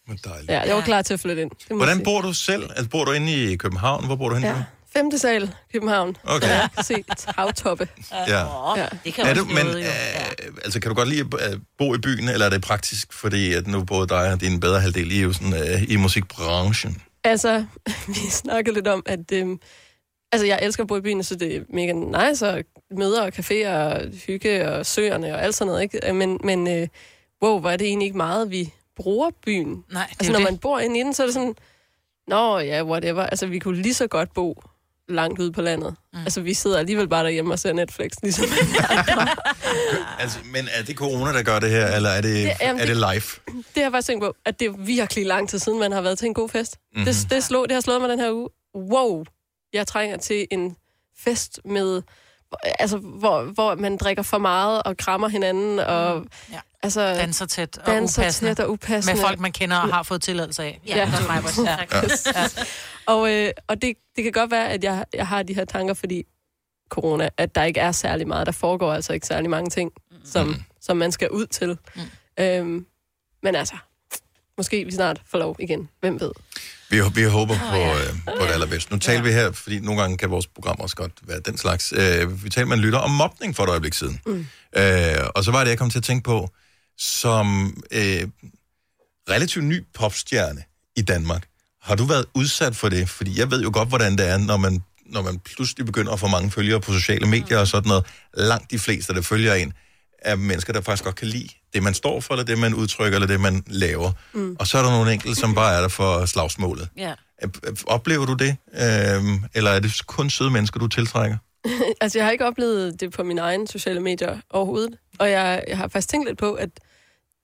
Hvor 0.06 0.16
dejligt. 0.16 0.52
Ja, 0.52 0.60
jeg 0.62 0.76
var 0.76 0.82
klar 0.82 1.02
til 1.02 1.14
at 1.14 1.20
flytte 1.20 1.42
ind. 1.42 1.52
Hvordan 1.76 2.04
bor 2.04 2.22
du 2.22 2.34
selv? 2.34 2.64
Altså, 2.70 2.90
bor 2.90 3.06
du 3.06 3.12
inde 3.12 3.52
i 3.52 3.56
København? 3.56 4.06
Hvor 4.06 4.16
bor 4.16 4.30
du 4.30 4.36
henne? 4.36 4.48
Ja. 4.48 4.64
Femte 4.98 5.20
sal, 5.20 5.54
København. 5.74 6.18
Okay. 6.24 6.48
Kan 6.76 6.84
se 6.84 7.04
havtoppe. 7.38 7.88
Ja. 8.12 8.40
ja. 8.76 8.88
er 9.18 9.34
du, 9.34 9.46
men, 9.46 9.68
øh, 9.68 9.86
altså, 10.64 10.80
kan 10.80 10.90
du 10.90 10.96
godt 10.96 11.10
lide 11.10 11.26
at 11.42 11.54
øh, 11.54 11.60
bo 11.78 11.96
i 11.96 11.98
byen, 11.98 12.30
eller 12.30 12.46
er 12.46 12.50
det 12.50 12.62
praktisk, 12.62 13.14
fordi 13.14 13.54
at 13.54 13.68
nu 13.68 13.84
både 13.84 14.08
dig 14.08 14.34
og 14.34 14.42
din 14.42 14.60
bedre 14.60 14.80
halvdel, 14.80 15.12
I 15.12 15.20
er 15.20 15.24
jo 15.24 15.34
sådan, 15.34 15.54
øh, 15.54 15.92
i 15.92 15.96
musikbranchen? 15.96 17.02
Altså, 17.24 17.66
vi 18.08 18.30
snakkede 18.30 18.76
lidt 18.76 18.88
om, 18.88 19.04
at 19.06 19.32
øhm, 19.34 19.60
altså, 20.32 20.48
jeg 20.48 20.60
elsker 20.62 20.84
at 20.84 20.88
bo 20.88 20.98
i 20.98 21.02
byen, 21.02 21.24
så 21.24 21.36
det 21.36 21.56
er 21.56 21.62
mega 21.70 21.92
nice, 21.92 22.50
og 22.50 22.64
møder 22.92 23.22
og 23.22 23.32
caféer 23.40 23.70
og 23.70 24.02
hygge 24.28 24.70
og 24.70 24.86
søerne 24.86 25.36
og 25.36 25.44
alt 25.44 25.56
sådan 25.56 25.72
noget, 25.72 25.82
ikke? 25.84 26.14
Men, 26.14 26.40
men 26.44 26.68
øh, 26.68 26.88
wow, 27.44 27.60
hvor 27.60 27.70
er 27.70 27.78
det 27.78 27.88
egentlig 27.88 28.06
ikke 28.06 28.18
meget, 28.18 28.52
vi 28.52 28.74
bruger 28.96 29.30
byen. 29.46 29.68
Nej, 29.68 30.06
det 30.10 30.14
er 30.14 30.16
altså, 30.20 30.32
når 30.32 30.40
det. 30.40 30.48
man 30.52 30.58
bor 30.58 30.80
inde 30.80 31.00
i 31.00 31.04
den, 31.04 31.14
så 31.14 31.24
er 31.24 31.28
det 31.28 31.34
sådan, 31.34 31.56
nå 32.28 32.58
ja, 32.58 32.84
whatever. 32.84 33.24
Altså, 33.24 33.46
vi 33.46 33.60
kunne 33.60 33.82
lige 33.82 33.94
så 33.94 34.08
godt 34.08 34.34
bo 34.34 34.64
langt 35.10 35.40
ude 35.40 35.52
på 35.52 35.62
landet. 35.62 35.96
Mm. 36.14 36.20
Altså, 36.20 36.42
vi 36.42 36.54
sidder 36.54 36.78
alligevel 36.80 37.08
bare 37.10 37.24
derhjemme 37.24 37.54
og 37.54 37.60
ser 37.60 37.74
Netflix, 37.74 38.12
ligesom 38.24 38.46
Altså, 40.20 40.40
men 40.54 40.68
er 40.74 40.84
det 40.84 40.96
corona, 40.96 41.34
der 41.34 41.44
gør 41.44 41.60
det 41.60 41.70
her, 41.70 41.88
eller 41.96 42.10
er 42.10 42.22
det, 42.22 42.36
Det- 42.36 42.44
det, 42.44 42.54
jamen, 42.62 42.82
er 42.82 42.86
det 42.86 42.96
det- 42.96 43.14
live? 43.14 43.56
Det 43.56 43.64
har 43.76 43.82
jeg 43.82 43.92
faktisk 43.92 44.08
tænkt 44.08 44.24
på, 44.24 44.36
at 44.46 44.60
det 44.60 44.68
er 44.68 44.72
virkelig 44.78 45.26
lang 45.26 45.50
tid 45.50 45.60
siden, 45.60 45.80
man 45.80 45.92
har 45.92 46.02
været 46.02 46.18
til 46.18 46.26
en 46.26 46.34
god 46.34 46.50
fest. 46.50 46.78
Mhm. 46.78 47.00
Mm-hmm. 47.00 47.14
Det, 47.14 47.28
det, 47.30 47.44
slog, 47.44 47.64
det 47.70 47.74
har 47.76 47.82
slået 47.82 48.02
mig 48.02 48.10
den 48.10 48.20
her 48.20 48.32
uge. 48.32 48.50
Wow, 48.76 49.24
jeg 49.74 49.88
trænger 49.88 50.18
til 50.18 50.48
en 50.52 50.76
fest 51.20 51.60
med, 51.66 52.02
altså, 52.80 52.98
hvor, 52.98 53.42
hvor 53.44 53.76
man 53.76 53.98
drikker 53.98 54.24
for 54.24 54.38
meget 54.38 54.84
og 54.84 54.98
krammer 54.98 55.28
hinanden. 55.28 55.80
Og, 55.80 56.26
Ja. 56.52 56.60
altså, 56.84 57.02
Danser 57.02 57.46
tæt 57.46 57.78
og 57.78 57.86
danser 57.86 58.22
upassende. 58.22 58.50
tæt 58.56 58.60
og 58.60 58.72
upassende. 58.72 59.16
Med 59.16 59.26
folk, 59.28 59.40
man 59.40 59.52
kender 59.52 59.78
og 59.78 59.94
har 59.94 60.04
fået 60.04 60.22
tilladelse 60.22 60.64
af. 60.64 60.80
Ja, 60.88 60.96
Ja, 60.96 61.10
ja. 61.66 61.78
ja. 61.94 62.02
Ja. 62.36 62.48
Og, 63.06 63.34
øh, 63.34 63.52
og 63.68 63.82
det, 63.82 63.94
det 64.16 64.24
kan 64.24 64.34
godt 64.34 64.52
være, 64.52 64.70
at 64.70 64.84
jeg, 64.84 65.06
jeg 65.14 65.28
har 65.28 65.44
de 65.44 65.54
her 65.56 65.66
tanker, 65.66 65.94
fordi 65.94 66.24
corona, 66.90 67.30
at 67.38 67.56
der 67.56 67.64
ikke 67.64 67.80
er 67.80 67.92
særlig 67.92 68.28
meget. 68.28 68.46
Der 68.46 68.52
foregår 68.52 68.94
altså 68.94 69.14
ikke 69.14 69.28
særlig 69.28 69.50
mange 69.50 69.70
ting, 69.70 69.92
som, 70.26 70.48
mm. 70.48 70.56
som 70.82 70.98
man 70.98 71.12
skal 71.12 71.30
ud 71.30 71.46
til. 71.46 71.78
Mm. 71.96 72.02
Øhm, 72.44 72.86
men 73.44 73.56
altså, 73.56 73.76
måske 74.58 74.86
vi 74.86 74.92
snart 74.92 75.22
får 75.26 75.38
lov 75.38 75.56
igen. 75.60 75.90
Hvem 76.00 76.20
ved? 76.20 76.32
Vi, 76.90 77.02
vi 77.14 77.24
håber 77.24 77.56
på, 77.72 77.78
øh, 77.78 78.38
på 78.40 78.46
det 78.46 78.52
allerbedste. 78.52 78.92
Nu 78.92 79.00
taler 79.00 79.22
vi 79.22 79.32
her, 79.32 79.52
fordi 79.52 79.80
nogle 79.80 80.02
gange 80.02 80.18
kan 80.18 80.32
vores 80.32 80.48
program 80.48 80.76
også 80.80 80.96
godt 80.96 81.12
være 81.22 81.40
den 81.40 81.58
slags. 81.58 81.94
Øh, 81.96 82.44
vi 82.44 82.50
talte 82.50 82.66
med 82.66 82.78
en 82.78 82.84
lytter 82.84 83.00
om 83.00 83.12
mobning 83.12 83.56
for 83.56 83.64
et 83.64 83.70
øjeblik 83.70 83.94
siden. 83.94 84.22
Mm. 84.26 84.48
Øh, 84.78 85.28
og 85.36 85.44
så 85.44 85.52
var 85.52 85.64
det, 85.64 85.70
jeg 85.70 85.78
kom 85.78 85.90
til 85.90 85.98
at 85.98 86.04
tænke 86.04 86.24
på, 86.24 86.50
som 86.98 87.78
øh, 87.92 88.28
relativt 89.30 89.66
ny 89.66 89.84
popstjerne 89.94 90.64
i 90.96 91.02
Danmark. 91.02 91.48
Har 91.82 91.96
du 91.96 92.04
været 92.04 92.26
udsat 92.34 92.76
for 92.76 92.90
det? 92.90 93.10
Fordi 93.10 93.40
jeg 93.40 93.52
ved 93.52 93.62
jo 93.62 93.70
godt, 93.74 93.90
hvordan 93.90 94.18
det 94.18 94.30
er, 94.30 94.38
når 94.38 94.58
man, 94.58 94.84
når 95.06 95.22
man 95.22 95.40
pludselig 95.40 95.86
begynder 95.86 96.12
at 96.14 96.20
få 96.20 96.28
mange 96.28 96.52
følgere 96.52 96.82
på 96.82 96.94
sociale 96.94 97.28
medier 97.28 97.58
og 97.58 97.68
sådan 97.68 97.88
noget. 97.88 98.06
Langt 98.34 98.72
de 98.72 98.80
fleste, 98.80 99.14
der 99.14 99.22
følger 99.22 99.54
en, 99.54 99.74
er 100.20 100.36
mennesker, 100.36 100.74
der 100.74 100.82
faktisk 100.82 101.04
godt 101.04 101.16
kan 101.16 101.28
lide 101.28 101.50
det, 101.78 101.84
man 101.84 101.94
står 101.94 102.20
for, 102.20 102.34
eller 102.34 102.46
det, 102.46 102.58
man 102.58 102.74
udtrykker, 102.74 103.16
eller 103.16 103.28
det, 103.28 103.40
man 103.40 103.64
laver. 103.68 104.12
Mm. 104.34 104.56
Og 104.60 104.68
så 104.68 104.78
er 104.78 104.82
der 104.82 104.90
nogle 104.90 105.14
enkelte, 105.14 105.40
som 105.40 105.56
bare 105.56 105.76
er 105.78 105.82
der 105.82 105.88
for 105.88 106.26
slagsmålet. 106.26 106.90
Ja. 106.98 107.14
Oplever 107.88 108.26
du 108.26 108.34
det? 108.34 108.58
Øhm, 108.74 109.44
eller 109.54 109.72
er 109.72 109.80
det 109.80 110.08
kun 110.08 110.30
søde 110.30 110.50
mennesker, 110.50 110.80
du 110.80 110.88
tiltrækker? 110.88 111.38
altså, 112.02 112.18
jeg 112.18 112.26
har 112.26 112.32
ikke 112.32 112.46
oplevet 112.46 113.00
det 113.00 113.12
på 113.12 113.24
mine 113.24 113.42
egne 113.42 113.68
sociale 113.68 114.00
medier 114.00 114.38
overhovedet. 114.50 114.98
Og 115.20 115.32
jeg, 115.32 115.64
jeg 115.68 115.78
har 115.78 115.88
faktisk 115.88 116.10
tænkt 116.10 116.28
lidt 116.28 116.38
på, 116.38 116.54
at 116.54 116.70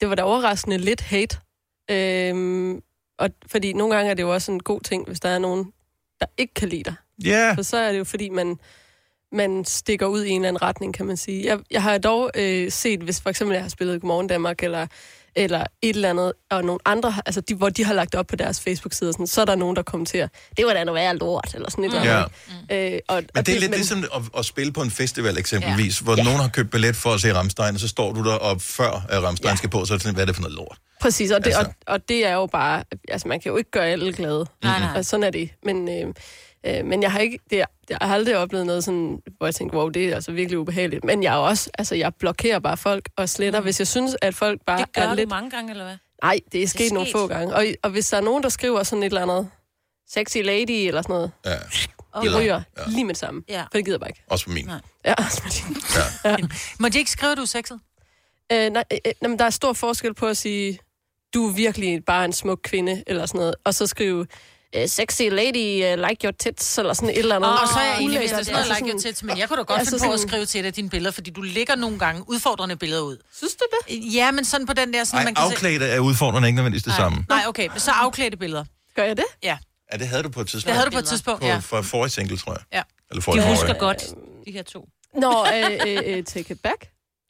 det 0.01 0.09
var 0.09 0.15
da 0.15 0.21
overraskende 0.21 0.77
lidt 0.77 1.01
hate. 1.01 1.37
Øhm, 1.91 2.81
og, 3.19 3.29
fordi 3.51 3.73
nogle 3.73 3.95
gange 3.95 4.11
er 4.11 4.13
det 4.13 4.23
jo 4.23 4.33
også 4.33 4.51
en 4.51 4.63
god 4.63 4.81
ting, 4.81 5.07
hvis 5.07 5.19
der 5.19 5.29
er 5.29 5.39
nogen, 5.39 5.71
der 6.19 6.25
ikke 6.37 6.53
kan 6.53 6.69
lide 6.69 6.83
dig. 6.83 6.95
Ja. 7.25 7.53
For 7.53 7.61
så 7.61 7.77
er 7.77 7.91
det 7.91 7.99
jo 7.99 8.03
fordi, 8.03 8.29
man, 8.29 8.59
man 9.33 9.65
stikker 9.65 10.05
ud 10.05 10.23
i 10.23 10.29
en 10.29 10.35
eller 10.41 10.47
anden 10.47 10.61
retning, 10.61 10.93
kan 10.93 11.05
man 11.05 11.17
sige. 11.17 11.45
Jeg, 11.45 11.59
jeg 11.71 11.81
har 11.83 11.97
dog 11.97 12.31
øh, 12.35 12.71
set, 12.71 12.99
hvis 12.99 13.21
for 13.21 13.29
eksempel 13.29 13.53
jeg 13.55 13.63
har 13.63 13.69
spillet 13.69 14.01
Godmorgen 14.01 14.27
Danmark, 14.27 14.63
eller, 14.63 14.87
eller 15.35 15.63
et 15.81 15.95
eller 15.95 16.09
andet, 16.09 16.33
og 16.51 16.63
nogle 16.63 16.79
andre, 16.85 17.13
altså 17.25 17.41
de, 17.41 17.55
hvor 17.55 17.69
de 17.69 17.85
har 17.85 17.93
lagt 17.93 18.15
op 18.15 18.27
på 18.27 18.35
deres 18.35 18.61
Facebook-side, 18.61 19.13
sådan, 19.13 19.27
så 19.27 19.41
er 19.41 19.45
der 19.45 19.55
nogen, 19.55 19.75
der 19.75 19.81
kommenterer, 19.81 20.27
det 20.57 20.65
var 20.65 20.73
da 20.73 20.83
noget 20.83 20.95
værre 21.01 21.15
lort, 21.17 21.51
eller 21.55 21.71
sådan 21.71 21.83
et 21.83 21.93
Ja. 21.93 21.99
eller 21.99 22.27
andet. 22.69 22.93
Øh, 22.93 22.99
og, 23.07 23.15
Men 23.15 23.29
og 23.35 23.45
det 23.45 23.55
er 23.55 23.59
lidt 23.59 23.71
ligesom 23.75 24.03
at, 24.15 24.21
at 24.37 24.45
spille 24.45 24.73
på 24.73 24.81
en 24.81 24.91
festival 24.91 25.37
eksempelvis, 25.37 26.01
ja. 26.01 26.03
hvor 26.03 26.15
Ja. 26.17 26.23
nogen 26.23 26.39
har 26.39 26.47
købt 26.49 26.71
billet 26.71 26.95
for 26.95 27.09
at 27.13 27.21
se 27.21 27.33
Ramstein, 27.33 27.73
og 27.73 27.79
så 27.79 27.87
står 27.87 28.13
du 28.13 28.23
der 28.23 28.35
op 28.35 28.61
før 28.61 29.05
at 29.09 29.23
Ramstein 29.23 29.49
ja. 29.51 29.55
skal 29.55 29.69
på, 29.69 29.85
så 29.85 29.93
er 29.93 29.97
det 29.97 30.03
sådan, 30.03 30.13
hvad 30.15 30.23
er 30.23 30.25
det 30.25 30.35
for 30.35 30.41
noget 30.41 30.55
lort? 30.55 30.77
Præcis, 31.01 31.31
og 31.31 31.39
det, 31.45 31.47
Altså. 31.47 31.61
og, 31.87 31.93
og 31.93 32.09
det 32.09 32.25
er 32.27 32.33
jo 32.33 32.45
bare... 32.45 32.83
Altså, 33.07 33.27
man 33.27 33.39
kan 33.39 33.49
jo 33.51 33.57
ikke 33.57 33.71
gøre 33.71 33.85
alle 33.87 34.13
glade. 34.13 34.45
Nej. 34.63 34.81
Og 34.95 35.05
sådan 35.05 35.23
er 35.23 35.29
det. 35.29 35.49
Men, 35.65 35.89
øh, 35.89 36.13
øh, 36.65 36.85
men 36.85 37.01
jeg 37.01 37.11
har 37.11 37.19
ikke... 37.19 37.39
Det, 37.49 37.57
jeg 37.89 37.97
har 38.01 38.13
aldrig 38.13 38.37
oplevet 38.37 38.65
noget 38.65 38.83
sådan, 38.83 39.21
hvor 39.37 39.47
jeg 39.47 39.55
tænker, 39.55 39.77
wow, 39.77 39.89
det 39.89 40.09
er 40.09 40.15
altså 40.15 40.31
virkelig 40.31 40.59
ubehageligt. 40.59 41.03
Men 41.03 41.23
jeg 41.23 41.33
er 41.33 41.37
også... 41.37 41.69
Altså, 41.77 41.95
jeg 41.95 42.15
blokerer 42.15 42.59
bare 42.59 42.77
folk 42.77 43.09
og 43.15 43.29
sletter, 43.29 43.59
mm. 43.59 43.63
hvis 43.63 43.79
jeg 43.79 43.87
synes, 43.87 44.15
at 44.21 44.35
folk 44.35 44.61
bare 44.65 44.79
Det 44.79 44.93
gør 44.93 45.01
er 45.01 45.09
du 45.09 45.15
lidt... 45.15 45.29
mange 45.29 45.49
gange, 45.49 45.71
eller 45.71 45.83
hvad? 45.83 45.95
Nej, 46.23 46.39
det 46.51 46.63
er 46.63 46.67
sket 46.67 46.79
sket. 46.79 46.91
nogle 46.93 47.09
få 47.11 47.27
gange. 47.27 47.55
Og, 47.55 47.65
og 47.83 47.89
hvis 47.89 48.09
der 48.09 48.17
er 48.17 48.21
nogen, 48.21 48.43
der 48.43 48.49
skriver 48.49 48.83
sådan 48.83 49.03
et 49.03 49.05
eller 49.05 49.21
andet 49.21 49.49
sexy 50.09 50.37
lady 50.37 50.69
eller 50.69 51.01
sådan 51.01 51.13
noget, 51.13 51.31
ja. 51.45 51.51
de 51.51 51.57
Eller- 52.25 52.39
ryger 52.39 52.61
ja. 52.77 52.83
lige 52.87 53.05
med 53.05 53.13
det 53.13 53.19
samme. 53.19 53.43
Ja. 53.49 53.61
For 53.61 53.67
det 53.73 53.85
gider 53.85 53.95
jeg 53.95 53.99
bare 53.99 54.09
ikke. 54.09 54.23
Også 54.29 54.45
på 54.45 54.51
min. 54.51 54.65
Nej. 54.65 54.79
Ja, 55.05 55.13
også 55.17 55.41
med 55.43 55.51
din. 55.51 55.77
Ja. 56.25 56.47
Må 56.79 56.89
de 56.89 56.97
ikke 56.97 57.11
skrive, 57.11 57.31
at 57.31 57.37
du 57.37 57.41
er 57.41 57.45
sexet? 57.47 57.79
Øh, 58.51 58.69
nej, 58.71 58.83
øh, 58.91 58.97
øh, 59.05 59.13
jamen, 59.21 59.39
der 59.39 59.45
er 59.45 59.49
stor 59.49 59.73
forskel 59.73 60.13
på 60.13 60.27
at 60.27 60.37
sige, 60.37 60.79
du 61.33 61.47
er 61.47 61.53
virkelig 61.53 62.05
bare 62.05 62.25
en 62.25 62.33
smuk 62.33 62.59
kvinde, 62.63 63.03
eller 63.07 63.25
sådan 63.25 63.39
noget, 63.39 63.55
og 63.65 63.73
så 63.73 63.87
skrive, 63.87 64.27
sexy 64.87 65.21
lady, 65.21 65.93
uh, 65.93 66.07
like 66.09 66.19
your 66.23 66.33
tits, 66.39 66.77
eller 66.77 66.93
sådan 66.93 67.09
et 67.09 67.17
eller 67.17 67.35
andet. 67.35 67.51
Og 67.61 67.67
så 67.67 67.79
er 67.79 67.83
jeg 67.85 68.01
enig, 68.01 68.17
hvis 68.19 68.29
det 68.31 68.39
er 68.39 68.43
sådan 68.43 68.53
noget 68.53 68.69
Altså 68.69 68.83
like 68.85 68.93
your 68.93 68.99
tits, 69.01 69.23
men 69.23 69.37
jeg 69.37 69.47
kunne 69.47 69.57
da 69.57 69.63
godt 69.63 69.79
altså 69.79 69.95
finde 69.95 70.07
på 70.07 70.13
at 70.13 70.19
skrive 70.19 70.45
til 70.45 70.63
dig 70.63 70.75
dine 70.75 70.89
billeder, 70.89 71.11
fordi 71.11 71.31
du 71.31 71.41
lægger 71.41 71.75
nogle 71.75 71.99
gange 71.99 72.29
udfordrende 72.29 72.75
billeder 72.75 73.01
ud. 73.01 73.17
Synes 73.37 73.53
du 73.55 73.65
det? 73.71 74.13
Ja, 74.15 74.31
men 74.31 74.45
sådan 74.45 74.67
på 74.67 74.73
den 74.73 74.93
der, 74.93 75.03
sådan 75.03 75.19
Ej, 75.19 75.23
man 75.23 75.35
kan 75.35 75.43
afklædte 75.45 75.85
er 75.85 75.99
udfordrende 75.99 76.47
ikke 76.47 76.55
nødvendigvis 76.55 76.83
det 76.83 76.93
samme. 76.93 77.25
Nej, 77.29 77.43
okay, 77.47 77.67
men 77.67 77.79
så 77.79 77.91
afklædte 77.91 78.37
billeder. 78.37 78.63
Gør 78.95 79.03
jeg 79.03 79.17
det? 79.17 79.25
Ja. 79.43 79.57
Ja, 79.93 79.97
det 79.97 80.07
havde 80.07 80.23
du 80.23 80.29
på 80.29 80.41
et 80.41 80.47
tidspunkt. 80.47 80.67
Det 80.67 80.73
havde 80.73 80.85
du 80.85 80.91
på 80.91 80.99
et 80.99 81.05
tidspunkt, 81.05 81.41
på, 81.41 81.47
ja. 81.47 81.57
For 81.57 81.81
forrige 81.81 82.11
single, 82.11 82.37
tror 82.37 82.51
jeg. 82.51 82.61
Ja. 82.73 82.81
Eller 83.11 83.21
forrige 83.21 83.41
De 83.41 83.47
husker 83.49 83.67
forrige. 83.67 83.79
godt, 83.79 84.03
de 84.45 84.51
her 84.51 84.63
to. 84.63 84.87
Nå, 85.15 85.45
øh, 85.55 85.71
øh, 85.87 86.17
øh, 86.17 86.23
take 86.23 86.53
it 86.53 86.59
back. 86.61 86.87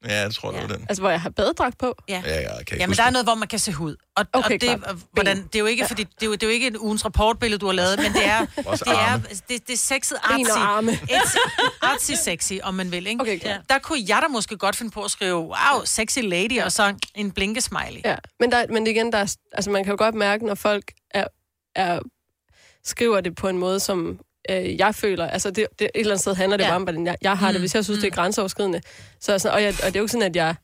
Ja, 0.08 0.22
jeg 0.22 0.34
tror, 0.34 0.52
det 0.52 0.62
var 0.62 0.68
den. 0.68 0.86
Altså, 0.90 1.02
hvor 1.02 1.10
jeg 1.10 1.22
har 1.22 1.30
badedragt 1.30 1.78
på. 1.78 1.96
Ja. 2.10 2.22
Ja, 2.26 2.32
ja, 2.34 2.40
jeg 2.40 2.50
kan 2.50 2.60
ikke 2.60 2.76
Ja, 2.76 2.78
men 2.80 2.90
huske 2.90 3.02
der 3.02 3.08
er 3.08 3.12
noget, 3.12 3.26
hvor 3.26 3.36
man 3.36 3.48
kan 3.48 3.60
se 3.60 3.72
hud. 3.74 3.96
Og, 4.16 4.26
Okay, 4.34 4.56
og 4.56 4.62
det, 4.62 4.70
klart. 4.82 4.96
hvordan, 5.14 5.38
det 5.44 5.56
er 5.56 5.60
jo 5.60 5.66
ikke, 5.66 5.86
fordi, 5.88 6.04
det 6.04 6.22
er 6.22 6.26
jo, 6.26 6.32
det 6.34 6.44
er 6.44 6.48
jo 6.48 6.54
ikke 6.54 6.68
en 6.68 6.78
ugens 6.78 7.06
rapportbillede, 7.06 7.60
du 7.60 7.66
har 7.66 7.74
lavet, 7.74 7.98
men 8.00 8.14
det 8.14 8.26
er, 8.26 8.40
det 8.46 8.88
er, 8.88 8.98
arme. 8.98 9.24
det, 9.50 9.68
det 9.68 9.74
er 9.74 9.78
sexet 9.78 10.18
artsy. 10.24 10.52
arme. 10.58 10.92
It's 10.92 11.38
artsy 11.82 12.12
sexy, 12.24 12.54
om 12.64 12.74
man 12.74 12.92
vil, 12.92 13.08
ikke? 13.08 13.22
Okay, 13.22 13.40
ja. 13.44 13.58
Der 13.70 13.80
kunne 13.80 14.00
jeg 14.08 14.20
da 14.22 14.28
måske 14.28 14.58
godt 14.58 14.76
finde 14.76 14.92
på 14.92 15.04
at 15.04 15.12
skrive, 15.12 15.36
wow, 15.40 15.86
sexy 15.86 16.20
lady, 16.20 16.62
og 16.62 16.72
så 16.72 16.94
en 17.16 17.32
blinkesmiley. 17.32 18.02
Ja, 18.06 18.16
men, 18.40 18.52
der, 18.52 18.66
men 18.70 18.88
igen, 18.88 19.12
der 19.12 19.18
er, 19.18 19.36
altså, 19.52 19.72
man 19.72 19.84
kan 19.84 19.92
jo 19.92 19.98
godt 19.98 20.16
mærke, 20.16 20.46
når 20.46 20.56
folk 20.56 20.92
er, 21.12 21.28
er, 21.76 22.00
skriver 22.84 23.22
det 23.22 23.36
på 23.36 23.48
en 23.48 23.58
måde, 23.58 23.80
som 23.80 24.20
øh, 24.50 24.78
jeg 24.78 24.96
føler. 24.96 25.28
Altså, 25.28 25.52
det, 25.52 25.68
det, 25.80 25.86
et 25.86 25.92
eller 25.96 26.12
andet 26.12 26.22
sted 26.22 26.36
handler 26.36 26.58
det 26.58 26.64
Ja. 26.64 26.70
bare 26.70 26.76
om, 26.76 26.84
hvordan 26.84 27.06
jeg, 27.06 27.18
jeg 27.22 27.38
har 27.38 27.48
det. 27.48 27.56
Mm. 27.56 27.62
Hvis 27.62 27.76
jeg 27.76 27.84
synes, 27.84 28.00
det 28.00 28.08
er 28.08 28.12
grænseoverskridende. 28.16 28.82
Så, 29.20 29.34
er 29.34 29.38
sådan, 29.38 29.56
og, 29.56 29.64
jeg, 29.64 29.70
og 29.70 29.86
det 29.86 29.96
er 29.96 30.00
jo 30.00 30.04
ikke 30.04 30.12
sådan, 30.12 30.28
at 30.30 30.36
jeg 30.36 30.56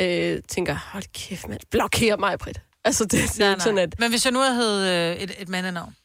øh, 0.00 0.42
tænker, 0.48 0.76
hold 0.92 1.04
kæft, 1.14 1.48
mand, 1.48 1.60
blokér 1.76 2.16
mig, 2.16 2.38
Britt. 2.38 2.60
Altså, 2.84 3.04
det, 3.04 3.12
det 3.12 3.20
er 3.20 3.26
Nej, 3.38 3.48
ikke 3.48 3.58
nej. 3.58 3.64
sådan, 3.64 3.78
at... 3.78 3.94
Men 3.98 4.10
hvis 4.10 4.24
jeg 4.24 4.32
nu 4.32 4.38
havde 4.40 5.12
øh, 5.16 5.22
et, 5.22 5.34
et 5.38 5.48
mandenavn. 5.48 5.96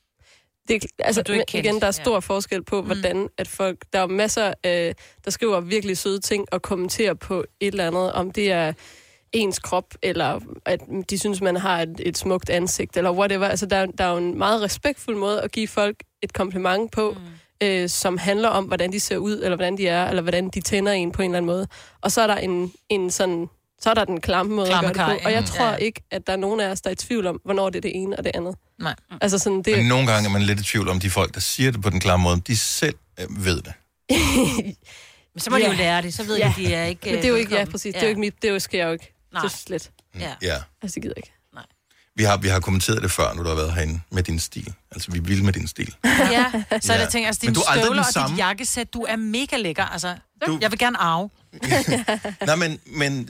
Det, 0.67 0.85
altså, 0.99 1.21
du 1.21 1.31
ikke 1.31 1.45
men 1.53 1.65
igen, 1.65 1.75
der 1.75 1.81
er 1.81 1.85
Ja. 1.87 1.91
stor 1.91 2.19
forskel 2.19 2.63
på, 2.63 2.81
hvordan 2.81 3.29
at 3.37 3.47
folk... 3.47 3.77
Der 3.93 3.99
er 3.99 4.07
masser, 4.07 4.53
øh, 4.65 4.93
der 5.25 5.31
skriver 5.31 5.59
virkelig 5.59 5.97
søde 5.97 6.19
ting 6.19 6.45
og 6.51 6.61
kommenterer 6.61 7.13
på 7.13 7.45
et 7.59 7.67
eller 7.67 7.87
andet, 7.87 8.11
om 8.13 8.31
det 8.31 8.51
er 8.51 8.73
ens 9.33 9.59
krop, 9.59 9.85
eller 10.01 10.39
at 10.65 10.79
de 11.09 11.17
synes, 11.19 11.41
man 11.41 11.55
har 11.57 11.81
et, 11.81 11.95
et 11.99 12.17
smukt 12.17 12.49
ansigt, 12.49 12.97
eller 12.97 13.11
whatever. 13.11 13.47
Altså, 13.47 13.65
der, 13.65 13.77
er- 13.77 13.85
der 13.97 14.03
er 14.03 14.11
jo 14.11 14.17
en 14.17 14.37
meget 14.37 14.61
respektfuld 14.61 15.15
måde 15.17 15.41
at 15.41 15.51
give 15.51 15.67
folk 15.67 15.95
et 16.23 16.33
kompliment 16.33 16.91
på, 16.91 17.17
mm. 17.61 17.67
øh, 17.67 17.89
som 17.89 18.17
handler 18.17 18.49
om, 18.49 18.65
hvordan 18.65 18.91
de 18.91 18.99
ser 18.99 19.17
ud, 19.17 19.33
eller 19.43 19.55
hvordan 19.55 19.77
de 19.77 19.87
er, 19.87 20.09
eller 20.09 20.21
hvordan 20.21 20.49
de 20.49 20.61
tænder 20.61 20.91
en 20.91 21.11
på 21.11 21.21
en 21.21 21.31
eller 21.31 21.37
anden 21.37 21.47
måde. 21.51 21.67
Og 22.01 22.11
så 22.11 22.21
er 22.21 22.27
der 22.27 22.35
en, 22.35 22.71
en 22.89 23.11
sådan... 23.11 23.47
Så 23.81 23.89
er 23.89 23.93
der 23.93 24.05
den 24.05 24.21
klamme 24.21 24.55
måde 24.55 24.67
Klamme 24.67 24.89
at 24.89 24.95
gøre 24.95 25.09
det 25.09 25.19
på. 25.21 25.25
Og 25.25 25.31
jeg 25.31 25.41
ja. 25.41 25.45
tror 25.45 25.65
Ja. 25.69 25.75
ikke, 25.75 26.01
at 26.11 26.27
der 26.27 26.33
er 26.33 26.37
nogen 26.37 26.59
af 26.59 26.69
os, 26.69 26.81
der 26.81 26.89
er 26.89 26.91
i 26.91 26.95
tvivl 26.95 27.27
om, 27.27 27.41
hvornår 27.45 27.69
det 27.69 27.77
er 27.77 27.81
det 27.81 27.91
ene 27.95 28.17
og 28.17 28.23
det 28.23 28.31
andet. 28.33 28.55
Nej. 28.79 28.95
Altså 29.21 29.37
sådan, 29.39 29.61
det, 29.61 29.77
Men 29.77 29.85
nogle 29.85 30.07
gange 30.11 30.29
er 30.29 30.33
man 30.33 30.41
lidt 30.41 30.59
i 30.59 30.63
tvivl 30.63 30.89
om 30.89 30.99
de 30.99 31.09
folk, 31.09 31.33
der 31.33 31.39
siger 31.39 31.71
det 31.71 31.81
på 31.81 31.89
den 31.89 31.99
klare 31.99 32.19
måde, 32.19 32.33
om 32.33 32.41
de 32.41 32.57
selv 32.57 32.95
øh, 33.19 33.45
ved 33.45 33.61
det. 33.61 33.73
Men 35.33 35.39
så 35.41 35.49
må 35.49 35.57
de 35.57 35.61
Ja. 35.61 35.67
jo 35.71 35.77
lære 35.77 36.01
det, 36.01 36.13
så 36.13 36.23
ved 36.23 36.37
Ja. 36.37 36.53
ja. 36.57 36.63
de, 36.63 36.67
de 36.67 36.73
er 36.73 36.85
ikke 36.85 37.01
Men 37.05 37.15
det 37.15 37.25
er 37.25 37.29
jo 37.29 37.35
ikke, 37.35 37.55
ja, 37.55 37.65
præcis. 37.65 37.93
Det 37.93 38.01
er 38.01 38.05
jo 38.05 38.09
ikke 38.09 38.19
mit, 38.21 38.33
det 38.41 38.47
er 38.47 38.53
jo, 38.53 38.59
sker 38.59 38.85
jo 38.85 38.91
ikke. 38.91 39.13
Nej. 39.33 39.41
Nej. 39.41 39.49
Så 39.49 39.57
slet. 39.57 39.91
Ja. 40.19 40.33
Ja. 40.41 40.55
Altså, 40.81 40.95
det 40.95 41.01
gider 41.03 41.13
jeg 41.17 41.17
ikke. 41.17 41.33
Vi 42.15 42.23
har, 42.23 42.37
vi 42.37 42.47
har 42.47 42.59
kommenteret 42.59 43.01
det 43.03 43.11
før, 43.11 43.33
nu 43.33 43.43
du 43.43 43.47
har 43.47 43.55
været 43.55 43.73
herinde, 43.73 44.01
med 44.11 44.23
din 44.23 44.39
stil. 44.39 44.73
Altså, 44.91 45.11
vi 45.11 45.19
vil 45.19 45.43
med 45.43 45.53
din 45.53 45.67
stil. 45.67 45.95
Ja, 46.05 46.45
så 46.81 46.93
er 46.93 46.97
Ja. 46.97 47.03
det 47.03 47.09
ting, 47.11 47.25
altså 47.25 47.39
Men 47.43 47.53
dine 47.53 47.55
du 47.55 47.59
er 47.59 47.69
aldrig 47.71 47.83
støvler 47.85 48.01
den 48.03 48.07
og 48.07 48.13
samme. 48.13 48.35
dit 48.35 48.37
jakkesæt, 48.39 48.93
du 48.93 49.01
er 49.09 49.15
mega 49.15 49.57
lækker. 49.57 49.83
Altså, 49.85 50.15
Du- 50.45 50.57
jeg 50.61 50.71
vil 50.71 50.79
gerne 50.79 50.97
arve. 50.97 51.29
Nej, 52.45 52.55
men, 52.55 52.79
men 52.85 53.27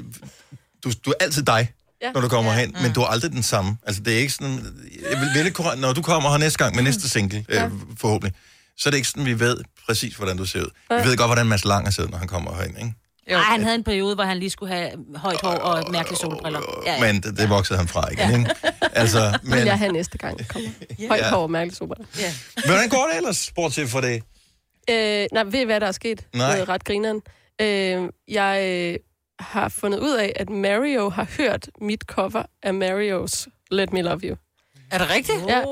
du, 0.84 0.92
du 1.06 1.10
er 1.10 1.14
altid 1.20 1.44
dig, 1.44 1.72
Ja. 2.02 2.12
når 2.12 2.22
du 2.22 2.28
kommer 2.28 2.52
ja. 2.54 2.60
hen, 2.60 2.76
men 2.82 2.94
du 2.94 3.02
er 3.02 3.06
aldrig 3.06 3.32
den 3.32 3.44
samme. 3.44 3.78
Altså, 3.84 4.02
det 4.02 4.14
er 4.14 4.18
ikke 4.18 4.34
sådan... 4.34 4.60
Jeg 5.12 5.20
vil 5.22 5.30
vælge, 5.36 5.52
korrekt- 5.52 5.80
når 5.82 5.94
du 5.94 6.02
kommer 6.02 6.30
her 6.32 6.38
næste 6.38 6.58
gang 6.64 6.76
med 6.76 6.84
næste 6.84 7.10
single, 7.10 7.46
Ja. 7.50 7.66
øh, 7.66 7.72
forhåbentlig, 7.98 8.36
så 8.78 8.90
er 8.90 8.92
det 8.92 8.98
ikke 8.98 9.10
sådan, 9.10 9.26
vi 9.26 9.40
ved 9.40 9.58
præcis, 9.86 10.16
hvordan 10.16 10.38
du 10.38 10.46
ser 10.46 10.62
ud. 10.62 10.70
Ja. 10.92 11.02
Vi 11.04 11.08
ved 11.10 11.18
godt, 11.18 11.28
hvordan 11.28 11.46
Mads 11.46 11.66
Langer 11.66 11.92
ser 11.92 12.04
ud, 12.04 12.08
når 12.08 12.18
han 12.18 12.28
kommer 12.28 12.56
herind, 12.56 12.78
ikke? 12.78 12.94
Nej, 13.30 13.40
han 13.42 13.64
havde 13.64 13.76
en 13.76 13.84
periode, 13.84 14.16
hvor 14.16 14.24
han 14.24 14.38
lige 14.38 14.50
skulle 14.50 14.74
have 14.74 14.92
højt 15.16 15.42
hår 15.42 15.50
og 15.50 15.92
mærkelige 15.92 16.18
solbriller. 16.20 16.62
Ja, 16.86 16.94
ja. 16.94 17.14
Men 17.14 17.22
det, 17.22 17.38
det 17.38 17.50
voksede 17.50 17.80
han 17.80 17.88
fra 17.88 18.12
igen, 18.12 18.40
ikke? 18.40 18.56
Altså, 18.94 19.40
Men... 19.44 19.52
Vil 19.52 19.60
men 19.60 19.68
jeg 19.68 19.78
have 19.78 19.92
næste 19.92 20.18
gang, 20.18 20.48
kommer. 20.48 20.70
Højt 21.08 21.20
Ja. 21.22 21.30
hår 21.30 21.42
og 21.42 21.52
mærkeligt 21.52 21.78
super. 21.78 21.96
Ja. 22.20 22.34
hvordan 22.66 22.90
går 22.90 23.08
det 23.12 23.18
ellers, 23.18 23.52
bortset 23.56 23.90
for 23.90 24.02
det? 24.02 24.24
Øh, 24.90 25.26
nej, 25.34 25.44
ved 25.44 25.60
I, 25.62 25.64
hvad 25.64 25.80
der 25.80 25.88
er 25.88 25.92
sket? 25.92 26.26
Nej. 26.36 26.52
Noget 26.56 26.70
ret 26.70 26.84
grineren. 26.84 27.22
Øh, 27.62 28.10
jeg 28.28 28.64
øh, 28.66 28.96
har 29.40 29.70
fundet 29.70 30.00
ud 30.00 30.16
af, 30.16 30.34
at 30.36 30.50
Mario 30.50 31.10
har 31.10 31.28
hørt 31.38 31.70
mit 31.82 32.02
cover 32.04 32.44
af 32.64 32.74
Marios 32.74 33.48
Let 33.72 33.94
Me 33.94 34.02
Love 34.02 34.20
You. 34.24 34.36
Er 34.92 34.98
det 34.98 35.10
rigtigt? 35.10 35.38
Ja. 35.48 35.64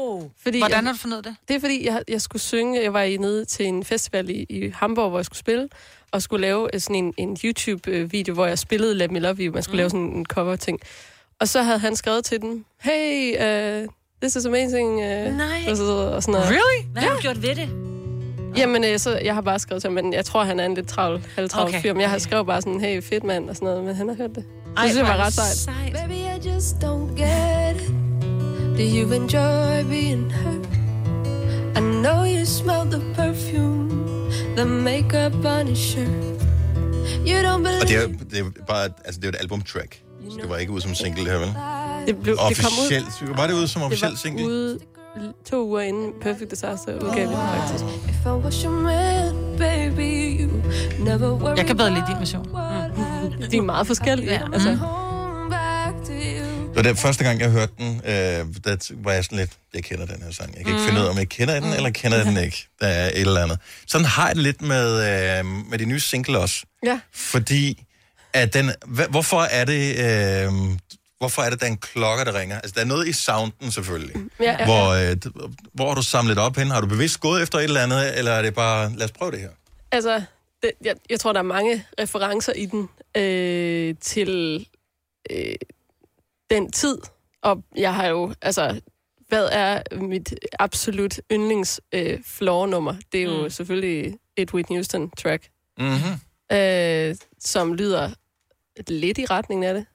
Fordi 0.43 0.59
Hvordan 0.59 0.85
har 0.85 0.91
du 0.93 0.97
fundet 0.97 1.23
det? 1.23 1.35
Det 1.47 1.55
er 1.55 1.59
fordi, 1.59 1.85
jeg, 1.85 2.01
jeg 2.07 2.21
skulle 2.21 2.41
synge, 2.41 2.83
jeg 2.83 2.93
var 2.93 3.01
i 3.01 3.17
nede 3.17 3.45
til 3.45 3.65
en 3.65 3.83
festival 3.83 4.29
i, 4.29 4.45
i 4.49 4.69
Hamburg, 4.75 5.09
hvor 5.09 5.19
jeg 5.19 5.25
skulle 5.25 5.39
spille, 5.39 5.69
og 6.17 6.21
skulle 6.21 6.41
lave 6.41 6.69
øh, 6.73 6.79
sådan 6.79 6.95
en, 6.95 7.13
en 7.17 7.37
YouTube-video, 7.43 8.33
hvor 8.33 8.45
jeg 8.45 8.59
spillede 8.59 8.95
Let 8.95 9.11
Me 9.11 9.19
Love 9.19 9.35
You. 9.35 9.53
Man 9.53 9.63
skulle 9.63 9.73
mm. 9.73 9.77
lave 9.77 9.89
sådan 9.89 10.05
en 10.05 10.25
cover-ting. 10.25 10.79
Og 11.39 11.47
så 11.47 11.61
havde 11.61 11.79
han 11.79 11.95
skrevet 11.95 12.25
til 12.25 12.41
den, 12.41 12.65
hey, 12.81 13.35
uh, 13.83 13.87
this 14.21 14.35
is 14.35 14.45
amazing. 14.45 14.89
Uh, 14.89 15.37
Nej. 15.37 15.65
Og, 15.69 15.77
så, 15.77 15.83
og 15.83 16.23
sådan 16.23 16.31
noget. 16.31 16.47
Really? 16.49 16.87
Hvad 16.91 17.01
har 17.01 17.15
du 17.15 17.21
gjort 17.21 17.41
ved 17.41 17.55
det? 17.55 17.69
Jamen, 18.57 18.83
øh, 18.83 18.99
så 18.99 19.19
jeg 19.23 19.33
har 19.33 19.41
bare 19.41 19.59
skrevet 19.59 19.81
til 19.81 19.87
ham, 19.87 20.03
men 20.03 20.13
jeg 20.13 20.25
tror, 20.25 20.43
han 20.43 20.59
er 20.59 20.65
en 20.65 20.73
lidt 20.73 20.87
travl, 20.87 21.25
halvtravl 21.35 21.63
Okay. 21.63 21.73
okay. 21.73 21.81
fyr. 21.81 21.93
Men 21.93 22.01
jeg 22.01 22.09
har 22.09 22.17
skrevet 22.17 22.45
bare 22.45 22.61
sådan, 22.61 22.79
hey, 22.79 23.01
fedt 23.03 23.23
mand, 23.23 23.49
og 23.49 23.55
sådan 23.55 23.65
noget, 23.67 23.83
men 23.83 23.95
han 23.95 24.07
har 24.07 24.15
hørt 24.15 24.35
det. 24.35 24.43
Så 24.43 24.71
Ej, 24.77 24.83
det 24.83 24.91
synes 24.91 25.07
jeg 25.07 25.17
var 25.17 25.25
ret 25.25 25.33
det 25.35 25.43
sejt. 25.43 25.93
Baby, 25.93 26.13
I 26.13 26.53
just 26.53 26.75
don't 26.75 27.23
get 27.23 27.75
it. 27.75 27.87
Do 28.77 28.83
you 28.83 29.13
enjoy 29.13 29.89
being 29.89 30.33
hurt? 30.33 30.67
I 31.77 31.79
know 31.79 32.23
you 32.25 32.45
smell 32.45 32.85
the 32.91 33.13
perfume, 33.15 33.89
the 34.57 34.65
makeup 34.65 35.45
on 35.45 35.67
his 35.67 35.77
shirt. 35.77 36.07
You 37.27 37.37
don't 37.45 37.63
believe 37.63 37.81
Og 37.81 37.87
det 37.87 37.95
er, 37.95 38.07
det 38.31 38.39
er 38.39 38.63
bare, 38.67 38.83
altså 39.05 39.21
det 39.21 39.25
er 39.25 39.29
et 39.29 39.35
albumtrack. 39.39 40.01
Så 40.29 40.37
det 40.41 40.49
var 40.49 40.57
ikke 40.57 40.71
ud 40.71 40.81
som 40.81 40.95
single 40.95 41.23
her, 41.25 41.37
vel? 41.37 41.47
Det, 42.07 42.17
blev, 42.23 42.37
det 42.49 42.57
kom 42.57 42.65
ud, 42.65 42.85
Officielt. 42.85 43.37
Var 43.37 43.47
det 43.47 43.53
ude 43.53 43.67
som 43.67 43.79
det 43.79 43.85
officiel 43.85 44.11
var 44.11 44.17
single? 44.17 44.45
ude 44.45 44.79
to 45.45 45.67
uger 45.67 45.81
inden 45.81 46.13
Perfect 46.21 46.51
Disaster 46.51 46.95
udgav 46.95 47.15
vi 47.15 47.21
den 47.21 47.33
faktisk. 47.33 47.83
if 48.09 48.25
I 48.25 48.29
was 48.29 48.61
your 48.61 48.71
man, 48.73 49.33
baby, 49.57 50.41
you 50.41 50.49
never 50.99 51.31
worry 51.31 51.57
Jeg 51.57 51.65
kan 51.65 51.77
bedre 51.77 51.89
lide 51.89 52.03
din 52.07 52.19
version. 52.19 52.45
De 53.51 53.57
er 53.57 53.61
meget 53.61 53.87
forskellige. 53.87 54.31
Ja. 54.31 54.41
Altså, 54.53 54.69
to 54.69 54.77
you. 56.77 56.83
Det 56.83 56.99
første 56.99 57.23
gang, 57.23 57.39
jeg 57.41 57.49
hørte 57.49 57.73
den, 57.77 58.01
øh, 58.05 58.11
der 58.63 58.93
var 59.03 59.11
jeg 59.11 59.23
sådan 59.25 59.37
lidt, 59.37 59.51
jeg 59.73 59.83
kender 59.83 60.05
den 60.05 60.21
her 60.23 60.31
sang. 60.31 60.55
Jeg 60.57 60.65
kan 60.65 60.73
ikke 60.73 60.85
finde 60.85 61.01
ud 61.01 61.05
af, 61.05 61.09
om 61.09 61.17
jeg 61.17 61.29
kender 61.29 61.59
den, 61.59 61.73
eller 61.73 61.89
kender 61.89 62.23
den 62.23 62.37
ikke. 62.37 62.67
Der 62.81 62.87
er 62.87 63.07
et 63.07 63.19
eller 63.21 63.43
andet. 63.43 63.59
Sådan 63.87 64.05
har 64.05 64.27
jeg 64.27 64.35
det 64.35 64.43
lidt 64.43 64.61
med, 64.61 64.89
øh, 65.39 65.45
med 65.45 65.77
de 65.79 65.85
nye 65.85 65.99
single 65.99 66.39
også. 66.39 66.65
ja. 66.85 66.99
Fordi, 67.13 67.83
at 68.33 68.53
den, 68.53 68.71
hvorfor 69.09 69.41
er 69.41 69.65
det... 69.65 69.95
Øh, 69.97 70.51
Hvorfor 71.19 71.41
er 71.41 71.49
det, 71.49 71.59
der 71.59 71.65
er 71.65 71.71
en 71.71 71.77
klokke, 71.77 72.25
der 72.25 72.39
ringer? 72.39 72.55
Altså, 72.55 72.73
der 72.75 72.81
er 72.81 72.85
noget 72.85 73.07
i 73.07 73.13
sounden, 73.13 73.71
selvfølgelig. 73.71 74.15
Ja, 74.39 74.43
ja, 74.43 74.51
ja. 74.59 74.65
Hvor, 74.65 74.89
øh, 75.11 75.17
hvor 75.73 75.87
har 75.87 75.95
du 75.95 76.01
samlet 76.01 76.37
op 76.37 76.55
hen? 76.57 76.71
Har 76.71 76.81
du 76.81 76.87
bevidst 76.87 77.19
gået 77.19 77.43
efter 77.43 77.57
et 77.57 77.63
eller 77.63 77.81
andet, 77.83 78.17
eller 78.17 78.31
er 78.31 78.41
det 78.41 78.53
bare, 78.53 78.91
lad 78.95 79.05
os 79.05 79.11
prøve 79.11 79.31
det 79.31 79.39
her? 79.39 79.49
Altså, 79.91 80.21
det, 80.63 80.71
jeg, 80.83 80.95
jeg 81.09 81.19
tror, 81.19 81.33
der 81.33 81.39
er 81.39 81.43
mange 81.43 81.85
referencer 81.99 82.53
i 82.53 82.65
den 82.65 82.89
øh, 83.17 83.95
til 84.01 84.65
øh, 85.31 85.55
den 86.49 86.71
tid. 86.71 86.97
Og 87.41 87.63
jeg 87.75 87.95
har 87.95 88.07
jo, 88.07 88.33
altså, 88.41 88.81
hvad 89.27 89.49
er 89.51 89.81
mit 90.01 90.33
absolut 90.59 91.19
yndlings 91.31 91.81
øh, 91.91 92.19
floor-nummer? 92.23 92.95
Det 93.11 93.19
er 93.19 93.25
jo 93.25 93.43
mm. 93.43 93.49
selvfølgelig 93.49 94.17
et 94.37 94.53
Whitney 94.53 94.77
Houston-track, 94.77 95.49
Mm-hmm. 95.79 96.57
øh, 96.57 97.15
som 97.39 97.73
lyder 97.73 98.09
lidt 98.87 99.17
i 99.17 99.25
retningen 99.25 99.63
af 99.63 99.73
det. 99.73 99.85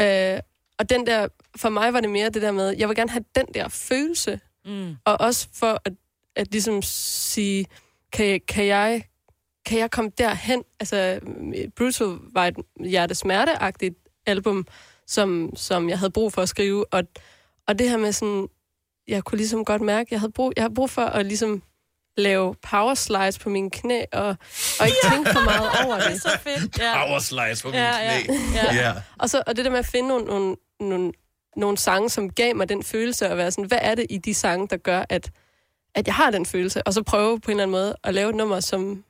Øh, 0.00 0.40
og 0.78 0.90
den 0.90 1.06
der, 1.06 1.28
for 1.56 1.68
mig 1.68 1.92
var 1.92 2.00
det 2.00 2.10
mere 2.10 2.30
det 2.30 2.42
der 2.42 2.52
med, 2.52 2.74
jeg 2.78 2.88
vil 2.88 2.96
gerne 2.96 3.10
have 3.10 3.24
den 3.34 3.46
der 3.54 3.68
følelse, 3.68 4.40
Mm. 4.64 4.96
og 5.04 5.20
også 5.20 5.48
for 5.54 5.82
at, 5.84 5.92
at 6.36 6.52
ligesom 6.52 6.82
sige, 6.82 7.66
kan 8.12 8.40
kan 8.48 8.66
jeg, 8.66 9.02
kan 9.66 9.78
jeg 9.78 9.90
komme 9.90 10.10
derhen? 10.18 10.62
Altså, 10.80 11.20
Brutal 11.76 12.18
var 12.32 12.46
et 12.46 12.56
hjertesmerteagtigt 12.86 13.94
album, 14.26 14.66
som, 15.10 15.50
som 15.56 15.88
jeg 15.88 15.98
havde 15.98 16.10
brug 16.10 16.32
for 16.32 16.42
at 16.42 16.48
skrive, 16.48 16.94
og, 16.94 17.02
og 17.68 17.78
det 17.78 17.90
her 17.90 17.96
med 17.96 18.12
sådan, 18.12 18.48
jeg 19.08 19.24
kunne 19.24 19.36
ligesom 19.36 19.64
godt 19.64 19.82
mærke, 19.82 20.08
jeg 20.10 20.20
havde 20.20 20.32
brug, 20.32 20.52
jeg 20.56 20.62
havde 20.64 20.74
brug 20.74 20.90
for 20.90 21.02
at 21.02 21.26
ligesom 21.26 21.62
lave 22.16 22.54
power 22.70 22.94
slides 22.94 23.38
på 23.38 23.48
mine 23.48 23.70
knæ, 23.70 24.02
og, 24.12 24.36
og 24.80 24.86
ikke 24.86 24.98
tænke 25.10 25.32
for 25.32 25.44
meget 25.44 25.70
over 25.86 26.00
det. 26.00 26.22
Så 26.22 26.38
fedt. 26.42 26.78
Ja. 26.78 27.06
Power 27.06 27.18
slice 27.18 27.62
på 27.62 27.68
mine 27.68 27.82
Ja, 27.82 28.12
ja, 28.12 28.22
knæ. 28.22 28.34
ja. 28.54 28.74
ja. 28.74 28.92
Og, 29.18 29.30
så, 29.30 29.42
og 29.46 29.56
det 29.56 29.64
der 29.64 29.70
med 29.70 29.78
at 29.78 29.86
finde 29.86 30.08
nogle, 30.08 30.24
nogle, 30.24 30.56
nogle, 30.80 31.12
nogle 31.56 31.78
sange, 31.78 32.10
som 32.10 32.30
gav 32.30 32.56
mig 32.56 32.68
den 32.68 32.82
følelse, 32.82 33.28
at 33.28 33.36
være 33.36 33.50
sådan, 33.50 33.64
hvad 33.64 33.78
er 33.80 33.94
det 33.94 34.06
i 34.10 34.18
de 34.18 34.34
sange, 34.34 34.68
der 34.68 34.76
gør, 34.76 35.04
at, 35.08 35.30
at 35.94 36.06
jeg 36.06 36.14
har 36.14 36.30
den 36.30 36.46
følelse, 36.46 36.82
og 36.86 36.94
så 36.94 37.02
prøve 37.02 37.40
på 37.40 37.50
en 37.50 37.52
eller 37.52 37.62
anden 37.62 37.72
måde 37.72 37.96
at 38.04 38.14
lave 38.14 38.30
et 38.30 38.36
nummer, 38.36 38.60
som, 38.60 39.04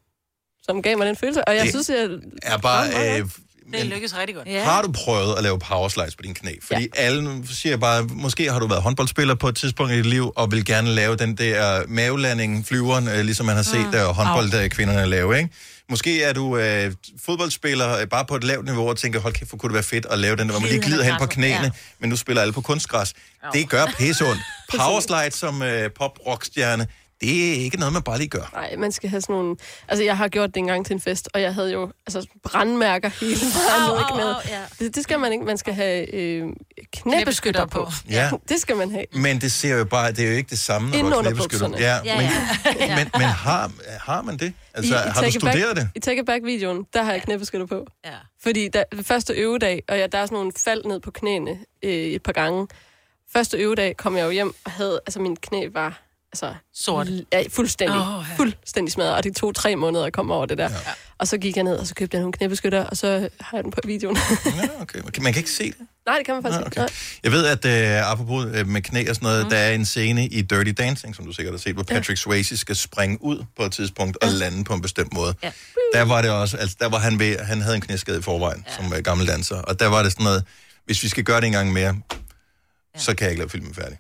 som 0.63 0.83
gav 0.83 0.99
mig 0.99 1.07
den 1.07 1.17
følelse. 1.17 1.45
Og 1.49 1.55
jeg 1.57 1.63
Det 1.63 1.71
synes, 1.71 1.89
jeg... 1.89 2.09
er 2.43 2.59
bare 2.59 2.87
øh, 3.21 3.29
Det 3.73 3.87
lykkes 3.87 4.17
rigtig 4.17 4.37
godt. 4.37 4.49
Ja. 4.49 4.65
Har 4.65 4.83
du 4.83 4.93
prøvet 4.93 5.37
at 5.37 5.43
lave 5.43 5.59
power 5.59 5.89
slides 5.89 6.17
på 6.17 6.23
dine 6.23 6.35
knæ? 6.35 6.55
Fordi 6.63 6.81
ja. 6.83 7.03
alle, 7.03 7.43
siger 7.51 7.77
bare, 7.77 8.03
måske 8.03 8.53
har 8.53 8.59
du 8.59 8.67
været 8.67 8.83
håndboldspiller 8.83 9.35
på 9.35 9.49
et 9.49 9.57
tidspunkt 9.57 9.93
i 9.93 9.97
dit 9.97 10.07
liv, 10.07 10.33
og 10.37 10.51
vil 10.51 10.65
gerne 10.65 10.95
lave 10.95 11.17
den 11.17 11.37
der 11.37 11.83
mavelanding, 11.89 12.67
flyveren, 12.67 13.09
øh, 13.09 13.21
ligesom 13.21 13.47
man 13.47 13.57
har 13.57 13.63
set 13.63 13.87
Mm. 13.87 13.93
der 13.93 14.13
håndboldkvinderne 14.13 15.07
lave, 15.07 15.39
ikke? 15.39 15.51
Måske 15.91 16.23
er 16.23 16.33
du 16.33 16.57
øh, 16.57 16.93
fodboldspiller 17.25 17.99
øh, 17.99 18.07
bare 18.07 18.25
på 18.25 18.37
et 18.37 18.45
lavt 18.45 18.65
niveau 18.65 18.89
og 18.89 18.97
tænker, 18.97 19.21
hold 19.21 19.35
kæft, 19.35 19.51
hvor 19.51 19.59
kunne 19.59 19.69
det 19.71 19.75
være 19.75 19.83
fedt 19.83 20.07
at 20.11 20.19
lave 20.19 20.37
den 20.37 20.47
der, 20.49 20.53
hvor 20.53 20.61
man 20.61 20.69
lige 20.71 20.83
glider 20.83 21.05
hen 21.05 21.15
på 21.19 21.27
knæene, 21.27 21.65
ja. 21.65 21.71
men 22.01 22.11
nu 22.11 22.17
spiller 22.17 22.43
alle 22.43 22.53
på 22.53 22.61
kunstgræs. 22.61 23.15
Det 23.53 23.69
gør 23.69 23.85
pisse 23.99 24.25
ondt. 24.25 24.41
Power 24.79 25.01
slides 25.01 25.35
som 25.35 25.63
øh, 25.63 25.91
pop-rockstjerne, 25.99 26.87
det 27.21 27.49
er 27.51 27.53
ikke 27.65 27.77
noget, 27.77 27.93
man 27.93 28.03
bare 28.03 28.19
lige 28.19 28.29
gør. 28.29 28.51
Nej, 28.53 28.77
man 28.77 28.93
skal 28.93 29.11
have 29.11 29.21
sådan 29.21 29.35
nogle... 29.35 29.57
Altså, 29.89 30.05
jeg 30.05 30.17
har 30.17 30.29
gjort 30.29 30.49
det 30.49 30.57
engang 30.57 30.87
til 30.87 30.95
en 30.95 31.01
fest, 31.01 31.29
og 31.35 31.43
jeg 31.43 31.55
havde 31.55 31.73
jo 31.73 31.93
altså, 32.07 32.27
brandmærker 32.43 33.09
hele 33.21 33.41
vejen 33.41 33.91
ned 33.91 34.01
i 34.01 34.13
knæet. 34.13 34.37
Det, 34.79 34.95
det 34.95 35.03
skal 35.03 35.19
man 35.21 35.33
ikke. 35.33 35.45
Man 35.45 35.59
skal 35.59 35.75
have 35.75 36.15
øh, 36.15 36.49
knæbeskytter 36.93 37.67
på. 37.67 37.89
Ja. 38.11 38.31
Det 38.49 38.61
skal 38.61 38.77
man 38.77 38.91
have. 38.91 39.05
Men 39.13 39.41
det 39.41 39.53
ser 39.53 39.77
jo 39.79 39.85
bare, 39.85 40.13
det 40.13 40.25
er 40.25 40.29
jo 40.31 40.37
ikke 40.37 40.51
det 40.51 40.59
samme, 40.59 40.91
når 40.91 40.99
Inden 40.99 41.13
du 41.13 41.17
har 41.19 41.23
knæbeskytter. 41.31 41.69
Ja, 41.79 41.99
Ja, 42.05 42.17
men, 42.17 42.27
ja. 42.89 42.97
men, 42.97 43.11
men 43.15 43.23
har, 43.23 43.73
har 44.01 44.23
man 44.23 44.37
det? 44.37 44.53
Altså, 44.75 44.95
I, 44.95 44.97
har 44.97 45.21
du 45.21 45.27
It 45.27 45.35
Back- 45.35 45.39
studeret 45.39 45.77
det? 45.77 45.89
I 45.95 46.01
Take 46.01 46.25
Back-videoen, 46.25 46.87
der 46.93 47.03
har 47.03 47.13
jeg 47.13 47.23
knæbeskytter 47.23 47.67
på. 47.67 47.87
Ja. 48.05 48.11
Fordi 48.43 48.69
der, 48.69 48.85
første 49.03 49.33
øvedag, 49.35 49.83
og 49.89 49.99
ja, 49.99 50.07
der 50.07 50.19
er 50.19 50.27
sådan 50.27 50.37
nogle 50.37 50.53
fald 50.57 50.85
ned 50.85 51.01
på 51.01 51.11
knæene 51.11 51.59
øh, 51.83 51.91
et 51.91 52.23
par 52.23 52.33
gange. 52.33 52.67
Første 53.33 53.57
øvedag 53.59 53.97
kom 53.97 54.17
jeg 54.17 54.25
jo 54.25 54.31
hjem 54.31 54.55
og 54.65 54.71
havde, 54.71 55.01
altså 55.07 55.21
min 55.21 55.37
knæ 55.37 55.69
var 55.73 56.03
altså, 56.33 56.55
Sort. 56.75 57.09
Ja, 57.33 57.43
fuldstændig, 57.49 57.97
oh, 57.97 58.25
ja. 58.31 58.37
fuldstændig 58.37 58.93
smadret, 58.93 59.15
og 59.15 59.25
det 59.25 59.37
tog 59.37 59.55
tre 59.55 59.77
måneder 59.77 60.05
at 60.05 60.13
komme 60.13 60.35
over 60.35 60.47
det 60.47 60.59
der. 60.59 60.71
Ja. 60.71 60.77
Og 61.19 61.29
så 61.29 61.39
gik 61.39 61.57
jeg 61.57 61.65
ned, 61.65 61.77
og 61.77 61.87
så 61.87 61.95
købte 61.95 62.15
jeg 62.15 62.21
nogle 62.21 62.33
knæbeskytter, 62.33 62.85
og 62.85 62.97
så 62.97 63.29
har 63.41 63.57
jeg 63.57 63.65
den 63.65 63.73
på 63.73 63.81
videoen. 63.85 64.17
Okay, 64.81 64.99
man 65.21 65.33
kan 65.33 65.41
ikke 65.41 65.51
se 65.51 65.65
det. 65.65 65.87
Nej, 66.07 66.17
det 66.17 66.27
kan 66.27 66.35
man 66.35 66.43
faktisk 66.43 66.61
ikke. 66.67 66.81
okay. 66.81 66.95
Jeg 67.25 67.33
ved, 67.33 67.47
at 67.47 67.65
uh, 68.03 68.11
apropos 68.13 68.45
uh, 68.45 68.67
med 68.67 68.83
knæ 68.83 69.09
og 69.09 69.15
sådan 69.15 69.27
noget, 69.27 69.45
mm. 69.45 69.51
der 69.51 69.57
er 69.57 69.73
en 69.73 69.85
scene 69.85 70.27
i 70.27 70.43
Dirty 70.43 70.73
Dancing, 70.79 71.17
som 71.17 71.27
du 71.27 71.33
sikkert 71.33 71.53
har 71.53 71.59
set, 71.59 71.75
hvor 71.75 71.83
Patrick 71.83 72.21
Swayze 72.21 72.57
skal 72.57 72.77
springe 72.77 73.23
ud 73.23 73.45
på 73.57 73.63
et 73.63 73.73
tidspunkt 73.73 74.17
og 74.23 74.29
lande 74.29 74.65
på 74.65 74.75
en 74.75 74.83
bestemt 74.83 75.15
måde. 75.15 75.35
Ja. 75.43 75.53
Der 75.95 76.03
var 76.03 76.23
det 76.23 76.31
også, 76.31 76.57
altså 76.57 76.77
der 76.81 76.89
var 76.89 76.99
han 76.99 77.19
ved, 77.19 77.39
han 77.39 77.61
havde 77.61 77.75
en 77.75 77.81
knæskade 77.81 78.19
i 78.19 78.23
forvejen 78.23 78.65
ja. 78.67 78.77
som 78.77 78.93
uh, 78.93 78.99
gammel 78.99 79.27
danser, 79.27 79.57
og 79.57 79.81
der 79.81 79.87
var 79.87 80.03
det 80.03 80.13
sådan 80.13 80.25
noget, 80.25 80.45
hvis 80.85 81.03
vi 81.03 81.09
skal 81.09 81.25
gøre 81.25 81.41
det 81.41 81.47
en 81.47 81.53
gang 81.53 81.73
mere, 81.73 82.01
ja. 82.95 83.01
så 83.01 83.15
kan 83.15 83.25
jeg 83.25 83.31
ikke 83.31 83.41
lave 83.41 83.51
filmen 83.51 83.75
færdig. 83.75 83.99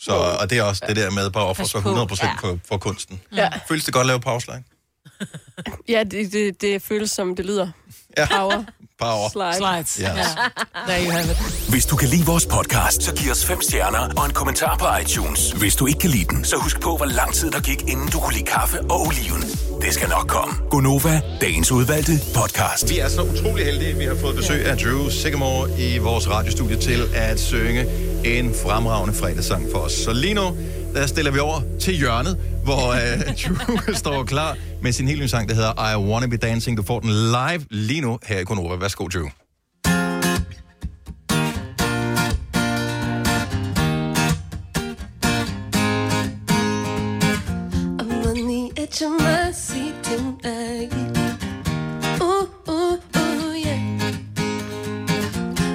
Så, 0.00 0.12
og 0.12 0.50
det 0.50 0.58
er 0.58 0.62
også 0.62 0.84
det 0.88 0.96
der 0.96 1.10
med 1.10 1.30
bare 1.30 1.44
at 1.44 1.48
ofre 1.50 1.66
sig 1.66 1.82
på. 1.82 1.88
100% 1.88 2.24
Ja. 2.26 2.34
for, 2.40 2.58
for 2.68 2.76
kunsten. 2.78 3.20
Ja. 3.36 3.48
Føles 3.68 3.84
det 3.84 3.94
godt 3.94 4.00
at 4.00 4.06
lave 4.06 4.20
pause 4.20 4.52
Ja, 5.88 6.04
det, 6.04 6.32
det, 6.32 6.60
det 6.60 6.82
føles 6.82 7.10
som 7.10 7.36
det 7.36 7.46
lyder. 7.46 7.68
Ja. 8.18 8.26
Power. 8.26 8.64
Power. 9.00 9.28
Slide. 9.30 9.54
Slides. 9.56 9.98
Ja. 10.00 10.16
Ja. 10.16 10.24
There 10.88 11.04
you 11.04 11.12
have 11.12 11.24
it. 11.30 11.66
Hvis 11.68 11.86
du 11.86 11.96
kan 11.96 12.08
lide 12.08 12.26
vores 12.26 12.46
podcast, 12.46 13.02
så 13.02 13.14
giv 13.14 13.30
os 13.30 13.44
fem 13.46 13.60
stjerner 13.62 14.08
og 14.16 14.26
en 14.26 14.32
kommentar 14.32 14.76
på 14.76 14.86
iTunes. 15.02 15.52
Hvis 15.52 15.76
du 15.76 15.86
ikke 15.86 15.98
kan 15.98 16.10
lide 16.10 16.24
den, 16.24 16.44
så 16.44 16.56
husk 16.56 16.80
på, 16.80 16.96
hvor 16.96 17.06
lang 17.06 17.32
tid 17.34 17.50
der 17.50 17.60
gik, 17.60 17.82
inden 17.88 18.08
du 18.08 18.18
kunne 18.20 18.34
lide 18.34 18.44
kaffe 18.46 18.80
og 18.80 19.00
oliven. 19.06 19.42
Det 19.82 19.94
skal 19.94 20.08
nok 20.08 20.26
komme. 20.28 20.54
Gonova, 20.70 21.20
dagens 21.40 21.72
udvalgte 21.72 22.12
podcast. 22.34 22.90
Vi 22.90 22.98
er 22.98 23.08
så 23.08 23.22
utrolig 23.22 23.64
heldige, 23.64 23.96
vi 23.96 24.04
har 24.04 24.16
fået 24.20 24.36
besøg 24.36 24.66
af 24.66 24.76
Drew 24.78 25.08
Sigamore 25.08 25.70
i 25.78 25.98
vores 25.98 26.30
radiostudie 26.30 26.76
til 26.76 27.00
at 27.14 27.40
synge 27.40 27.86
en 28.24 28.54
fremragende 28.64 29.14
fredagssang 29.14 29.66
for 29.72 29.78
os. 29.78 29.92
Så 29.92 30.12
lige 30.12 30.34
nu, 30.34 30.56
der 30.94 31.06
stiller 31.06 31.30
vi 31.32 31.38
over 31.38 31.60
til 31.80 31.94
hjørnet, 31.94 32.38
hvor 32.64 32.88
uh, 32.88 32.96
Drew 33.42 33.94
står 33.94 34.24
klar 34.24 34.56
med 34.82 34.92
sin 34.92 35.08
helt 35.08 35.20
nye 35.20 35.28
sang, 35.28 35.48
der 35.48 35.54
hedder 35.54 35.92
I 35.92 35.96
Wanna 35.96 36.26
Be 36.26 36.36
Dancing. 36.36 36.76
Du 36.76 36.82
får 36.82 37.00
den 37.00 37.10
live 37.10 37.66
lige 37.70 37.99
nu 38.00 38.18
her 38.22 38.40
i 38.40 38.44
Gonova. 38.44 38.76
Værsgo, 38.76 39.08
Drew. 39.08 39.28
To 48.40 48.72
edge 48.76 49.02
of 49.02 49.12
my 49.12 49.52
seat 49.52 49.94
tonight. 50.02 50.92
Ooh, 52.20 52.48
ooh, 52.68 53.00
ooh, 53.16 53.52
yeah. 53.54 54.12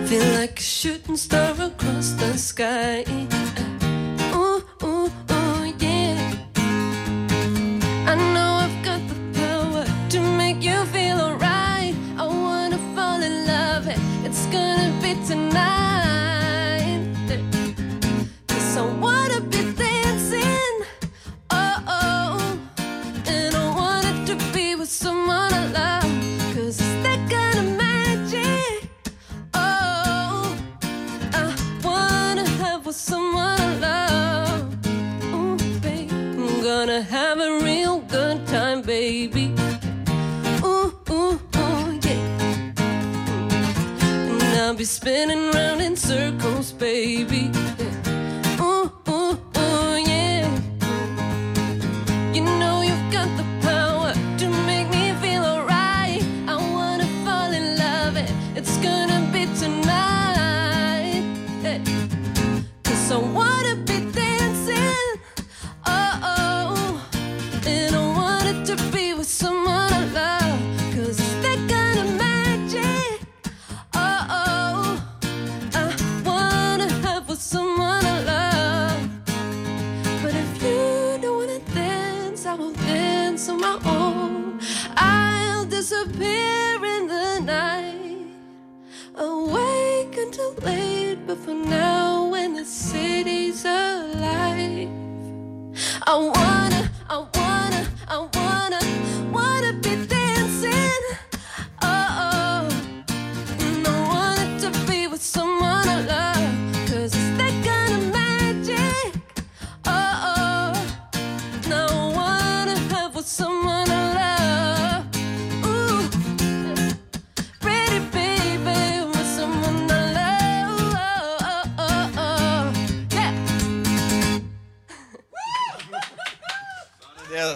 Feel 0.08 0.40
like 0.40 0.60
a 0.60 0.64
shooting 0.64 1.18
star 1.18 1.52
across 1.60 2.12
the 2.12 2.38
sky. 2.38 3.04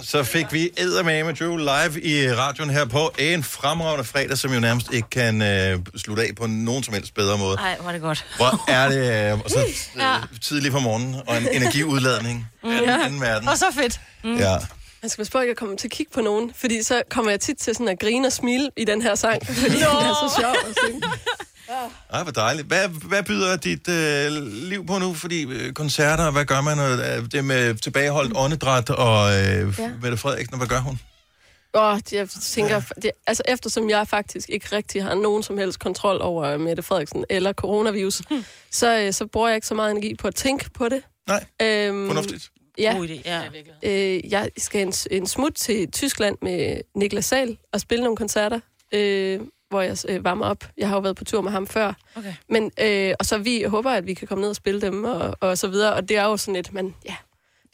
Så 0.10 0.24
fik 0.24 0.53
vi 0.53 0.70
Eddermame 0.78 1.32
Drew 1.34 1.57
live 1.57 2.01
i 2.01 2.32
radioen 2.32 2.70
her 2.70 2.86
på 2.86 3.12
en 3.18 3.43
fremragende 3.43 4.03
fredag, 4.03 4.38
som 4.38 4.53
jo 4.53 4.60
nærmest 4.60 4.93
ikke 4.93 5.10
kan 5.10 5.41
øh, 5.41 5.80
slutte 5.97 6.24
af 6.24 6.30
på 6.38 6.47
nogen 6.47 6.84
som 6.84 6.93
helst 6.93 7.14
bedre 7.14 7.38
måde. 7.38 7.55
Nej, 7.55 7.78
var 7.84 7.91
det 7.91 8.01
godt. 8.01 8.26
Hvor 8.38 8.70
er 8.72 8.89
det 8.89 9.34
øh, 9.34 9.39
så, 9.47 9.60
Ja. 9.99 10.16
øh, 10.16 10.24
tidligt 10.41 10.74
på 10.74 10.80
morgenen, 10.80 11.16
og 11.28 11.38
en 11.38 11.47
energiudladning 11.47 12.47
af 12.64 12.70
den 12.82 12.89
anden 12.89 13.22
verden. 13.22 13.49
Og 13.49 13.57
så 13.57 13.66
fedt. 13.74 13.99
Mm. 14.24 14.38
Ja. 14.38 14.51
Jeg 15.03 15.12
skal 15.12 15.18
passe 15.22 15.32
på, 15.32 15.38
at 15.38 15.47
jeg 15.47 15.55
kommer 15.55 15.76
til 15.76 15.88
at 15.88 15.91
kigge 15.91 16.12
på 16.14 16.22
nogen, 16.22 16.51
fordi 16.55 16.84
så 16.84 17.01
kommer 17.10 17.32
jeg 17.32 17.39
tit 17.39 17.57
til 17.57 17.74
sådan 17.76 17.88
at 17.88 17.99
grine 17.99 18.28
og 18.28 18.32
smile 18.34 18.70
i 18.78 18.86
den 18.86 19.01
her 19.01 19.16
sang, 19.16 19.45
fordi 19.45 19.60
den 19.76 19.84
er 19.84 20.30
så 20.30 20.41
sjov 20.41 20.51
at 20.70 20.78
synge. 20.86 21.01
Ej, 22.09 22.23
hvor 22.23 22.32
dejligt. 22.32 22.67
Hvad, 22.67 22.88
hvad 22.88 23.23
byder 23.23 23.57
dit 23.57 23.88
øh, 23.89 24.32
liv 24.43 24.86
på 24.86 24.97
nu? 24.99 25.13
Fordi 25.13 25.45
øh, 25.45 25.73
koncerter, 25.73 26.32
hvad 26.32 26.45
gør 26.45 26.61
man? 26.61 26.80
Øh, 26.80 27.32
det 27.32 27.45
med 27.45 27.75
tilbageholdt 27.75 28.34
åndedræt 28.36 28.89
og 28.89 29.32
øh, 29.32 29.80
Ja. 29.80 29.91
Mette 30.01 30.17
Frederiksen, 30.17 30.57
hvad 30.57 30.67
gør 30.67 30.80
hun? 30.80 30.99
Åh, 31.73 31.99
jeg 32.11 32.30
tænker, 32.30 32.82
det, 33.01 33.11
altså 33.27 33.43
eftersom 33.47 33.89
jeg 33.89 34.07
faktisk 34.07 34.49
ikke 34.49 34.75
rigtig 34.75 35.03
har 35.03 35.15
nogen 35.15 35.43
som 35.43 35.57
helst 35.57 35.80
kontrol 35.80 36.21
over 36.21 36.57
Mette 36.57 36.84
Frederiksen 36.84 37.25
eller 37.30 37.53
coronavirus, 37.53 38.21
Hmm. 38.30 38.45
så, 38.71 38.99
øh, 38.99 39.13
så 39.13 39.25
bruger 39.25 39.47
jeg 39.47 39.55
ikke 39.55 39.67
så 39.67 39.73
meget 39.75 39.91
energi 39.91 40.15
på 40.15 40.27
at 40.27 40.36
tænke 40.36 40.69
på 40.69 40.89
det. 40.89 41.01
Nej, 41.27 41.45
øhm, 41.61 42.07
fornuftigt. 42.07 42.49
Ja. 42.77 42.93
God 42.97 43.07
idé, 43.07 43.21
ja. 43.25 43.41
Øh, 43.84 44.32
jeg 44.32 44.49
skal 44.57 44.82
en, 44.88 44.93
en 45.11 45.27
smut 45.27 45.53
til 45.53 45.91
Tyskland 45.91 46.38
med 46.41 46.82
Niklas 46.95 47.25
Sal 47.25 47.57
og 47.73 47.80
spille 47.82 48.03
nogle 48.03 48.17
koncerter, 48.17 48.59
øh, 48.93 49.39
hvor 49.70 49.82
jeg 49.82 49.97
øh, 50.09 50.24
varmer 50.24 50.45
op. 50.45 50.63
Jeg 50.78 50.88
har 50.88 50.95
jo 50.95 51.01
været 51.01 51.15
på 51.15 51.24
tur 51.24 51.41
med 51.41 51.51
ham 51.51 51.67
før. 51.67 51.93
Okay. 52.15 52.34
Men, 52.49 52.72
øh, 52.82 53.13
og 53.20 53.26
så 53.26 53.38
vi 53.38 53.63
håber, 53.63 53.91
at 53.91 54.05
vi 54.07 54.13
kan 54.13 54.28
komme 54.28 54.41
ned 54.41 54.49
og 54.49 54.55
spille 54.55 54.82
dem 54.82 55.03
og, 55.03 55.38
og 55.39 55.57
så 55.57 55.67
videre. 55.67 55.93
Og 55.93 56.09
det 56.09 56.17
er 56.17 56.24
jo 56.26 56.38
sådan 56.38 56.55
et, 56.55 56.74
men 56.74 56.95
ja, 57.05 57.15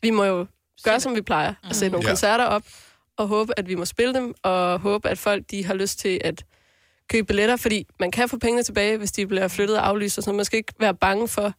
vi 0.02 0.10
må 0.10 0.24
jo 0.24 0.46
gøre, 0.84 1.00
som 1.00 1.16
vi 1.16 1.22
plejer. 1.22 1.54
At 1.70 1.76
sætte 1.76 1.92
nogle 1.92 2.06
Ja. 2.08 2.12
koncerter 2.12 2.46
op 2.46 2.64
og 3.18 3.28
håbe, 3.28 3.54
at 3.60 3.68
vi 3.68 3.76
må 3.76 3.86
spille 3.86 4.14
dem, 4.14 4.34
og 4.44 4.80
håbe, 4.80 5.10
at 5.10 5.18
folk 5.18 5.44
de 5.52 5.66
har 5.66 5.74
lyst 5.74 6.00
til 6.00 6.22
at 6.24 6.46
købe 7.10 7.28
billetter, 7.28 7.56
fordi 7.56 7.88
man 8.00 8.12
kan 8.12 8.30
få 8.30 8.38
pengene 8.38 8.64
tilbage, 8.64 8.98
hvis 8.98 9.12
de 9.12 9.28
bliver 9.28 9.48
flyttet 9.48 9.78
og 9.78 9.88
aflyst, 9.88 10.18
og 10.18 10.24
så 10.24 10.34
man 10.34 10.46
skal 10.46 10.58
ikke 10.58 10.74
være 10.80 10.96
bange 10.96 11.28
for 11.28 11.54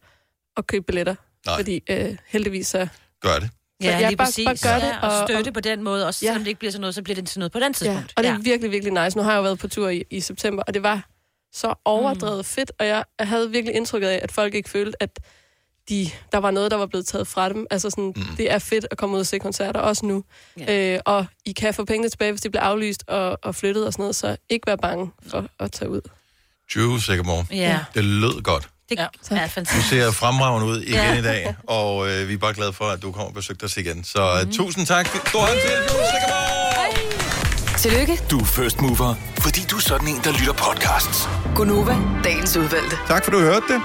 at 0.57 0.67
købe 0.67 0.85
billetter. 0.85 1.15
Nej. 1.45 1.55
Fordi 1.57 1.83
øh, 1.89 2.17
heldigvis 2.27 2.67
så... 2.67 2.87
Gør 3.21 3.39
det. 3.39 3.49
Så 3.81 3.87
Ja, 3.87 3.97
jeg 3.97 4.07
lige 4.07 4.17
bare, 4.17 4.27
præcis. 4.27 4.45
bare 4.45 4.73
gør 4.73 4.79
det. 4.79 4.93
Ja, 4.93 5.07
og 5.07 5.27
støtte 5.27 5.51
på 5.51 5.59
den 5.59 5.83
måde, 5.83 6.07
også 6.07 6.19
selvom 6.19 6.39
det 6.39 6.47
ikke 6.47 6.59
bliver 6.59 6.71
sådan 6.71 6.81
noget, 6.81 6.95
så 6.95 7.01
bliver 7.01 7.15
det 7.15 7.27
til 7.27 7.39
noget 7.39 7.51
på 7.51 7.59
den 7.59 7.73
tidspunkt. 7.73 8.01
Ja, 8.01 8.13
og 8.17 8.23
det 8.23 8.31
er 8.31 8.37
virkelig, 8.37 8.71
virkelig 8.71 9.03
nice. 9.03 9.17
Nu 9.17 9.23
har 9.23 9.31
jeg 9.31 9.37
jo 9.37 9.41
været 9.43 9.59
på 9.59 9.67
tur 9.67 9.89
i, 9.89 10.03
i 10.09 10.19
september, 10.19 10.63
og 10.67 10.73
det 10.73 10.83
var 10.83 11.07
så 11.53 11.73
overdrevet 11.85 12.37
mm. 12.37 12.43
fedt, 12.43 12.71
og 12.79 12.87
jeg, 12.87 13.03
jeg 13.19 13.27
havde 13.27 13.51
virkelig 13.51 13.75
indtrykket 13.75 14.07
af, 14.07 14.19
at 14.23 14.31
folk 14.31 14.55
ikke 14.55 14.69
følte, 14.69 15.03
at 15.03 15.19
de, 15.89 16.09
der 16.31 16.37
var 16.37 16.51
noget, 16.51 16.71
der 16.71 16.77
var 16.77 16.85
blevet 16.85 17.05
taget 17.07 17.27
fra 17.27 17.49
dem. 17.49 17.65
Altså 17.71 17.89
sådan, 17.89 18.13
mm. 18.15 18.35
det 18.37 18.51
er 18.51 18.59
fedt 18.59 18.85
at 18.91 18.97
komme 18.97 19.15
ud 19.15 19.19
og 19.19 19.25
se 19.25 19.39
koncerter, 19.39 19.79
også 19.79 20.05
nu. 20.05 20.23
Ja. 20.59 20.93
Øh, 20.93 20.99
og 21.05 21.25
I 21.45 21.51
kan 21.51 21.73
få 21.73 21.85
pengene 21.85 22.09
tilbage, 22.09 22.31
hvis 22.31 22.41
de 22.41 22.49
bliver 22.49 22.63
aflyst 22.63 23.03
og, 23.07 23.39
og 23.43 23.55
flyttet 23.55 23.85
og 23.87 23.93
sådan 23.93 24.03
noget, 24.03 24.15
så 24.15 24.37
ikke 24.49 24.67
være 24.67 24.77
bange 24.77 25.11
for 25.27 25.45
at 25.59 25.71
tage 25.71 25.89
ud. 25.89 26.01
Drew 26.75 26.97
Sigamore. 26.97 27.45
Ja. 27.51 27.79
Det 27.93 28.03
lød 28.03 28.41
godt. 28.41 28.69
Det 28.89 28.95
ja. 28.99 29.03
er 29.03 29.07
Du 29.29 29.49
fantastisk. 29.53 29.89
ser 29.89 30.11
fremragende 30.11 30.67
ud 30.67 30.81
igen 30.81 30.93
Ja. 30.93 31.17
i 31.17 31.21
dag, 31.21 31.55
og 31.67 32.09
øh, 32.09 32.27
vi 32.29 32.33
er 32.33 32.37
bare 32.37 32.53
glade 32.53 32.73
for, 32.73 32.85
at 32.85 33.01
du 33.01 33.11
kommer 33.11 33.27
og 33.27 33.33
besøgte 33.33 33.63
os 33.63 33.77
igen. 33.77 34.03
Så 34.03 34.39
mm. 34.45 34.51
tusind 34.51 34.85
tak. 34.85 35.07
Stor 35.27 35.39
hånd 35.39 35.51
til! 35.51 35.71
Tillykke, 37.77 38.19
Du 38.31 38.39
er 38.39 38.45
first 38.45 38.81
mover, 38.81 39.15
fordi 39.39 39.61
du 39.71 39.75
er 39.75 39.81
sådan 39.81 40.07
en, 40.07 40.21
der 40.23 40.31
lytter 40.31 40.53
podcasts. 40.53 41.29
Gunova, 41.55 41.95
dagens 42.23 42.57
udvalgte. 42.57 42.97
Tak 43.07 43.23
for, 43.23 43.31
du 43.31 43.39
hørte 43.39 43.61
det. 43.69 43.81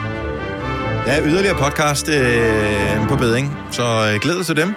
Der 1.07 1.12
er 1.12 1.22
yderligere 1.24 1.59
podcast 1.59 2.09
øh, 2.09 3.09
på 3.09 3.16
beding, 3.16 3.59
så 3.70 4.11
øh, 4.14 4.20
glæd 4.20 4.36
dig 4.36 4.46
til 4.46 4.57
dem. 4.57 4.74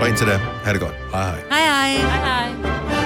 Og 0.00 0.08
indtil 0.08 0.26
da, 0.26 0.40
ha' 0.64 0.72
det 0.72 0.80
godt. 0.80 0.94
Hej 1.12 1.22
hej. 1.22 1.38
Hej 1.50 1.60
hej. 1.60 2.08
Hej 2.08 2.50
hej. 2.88 2.97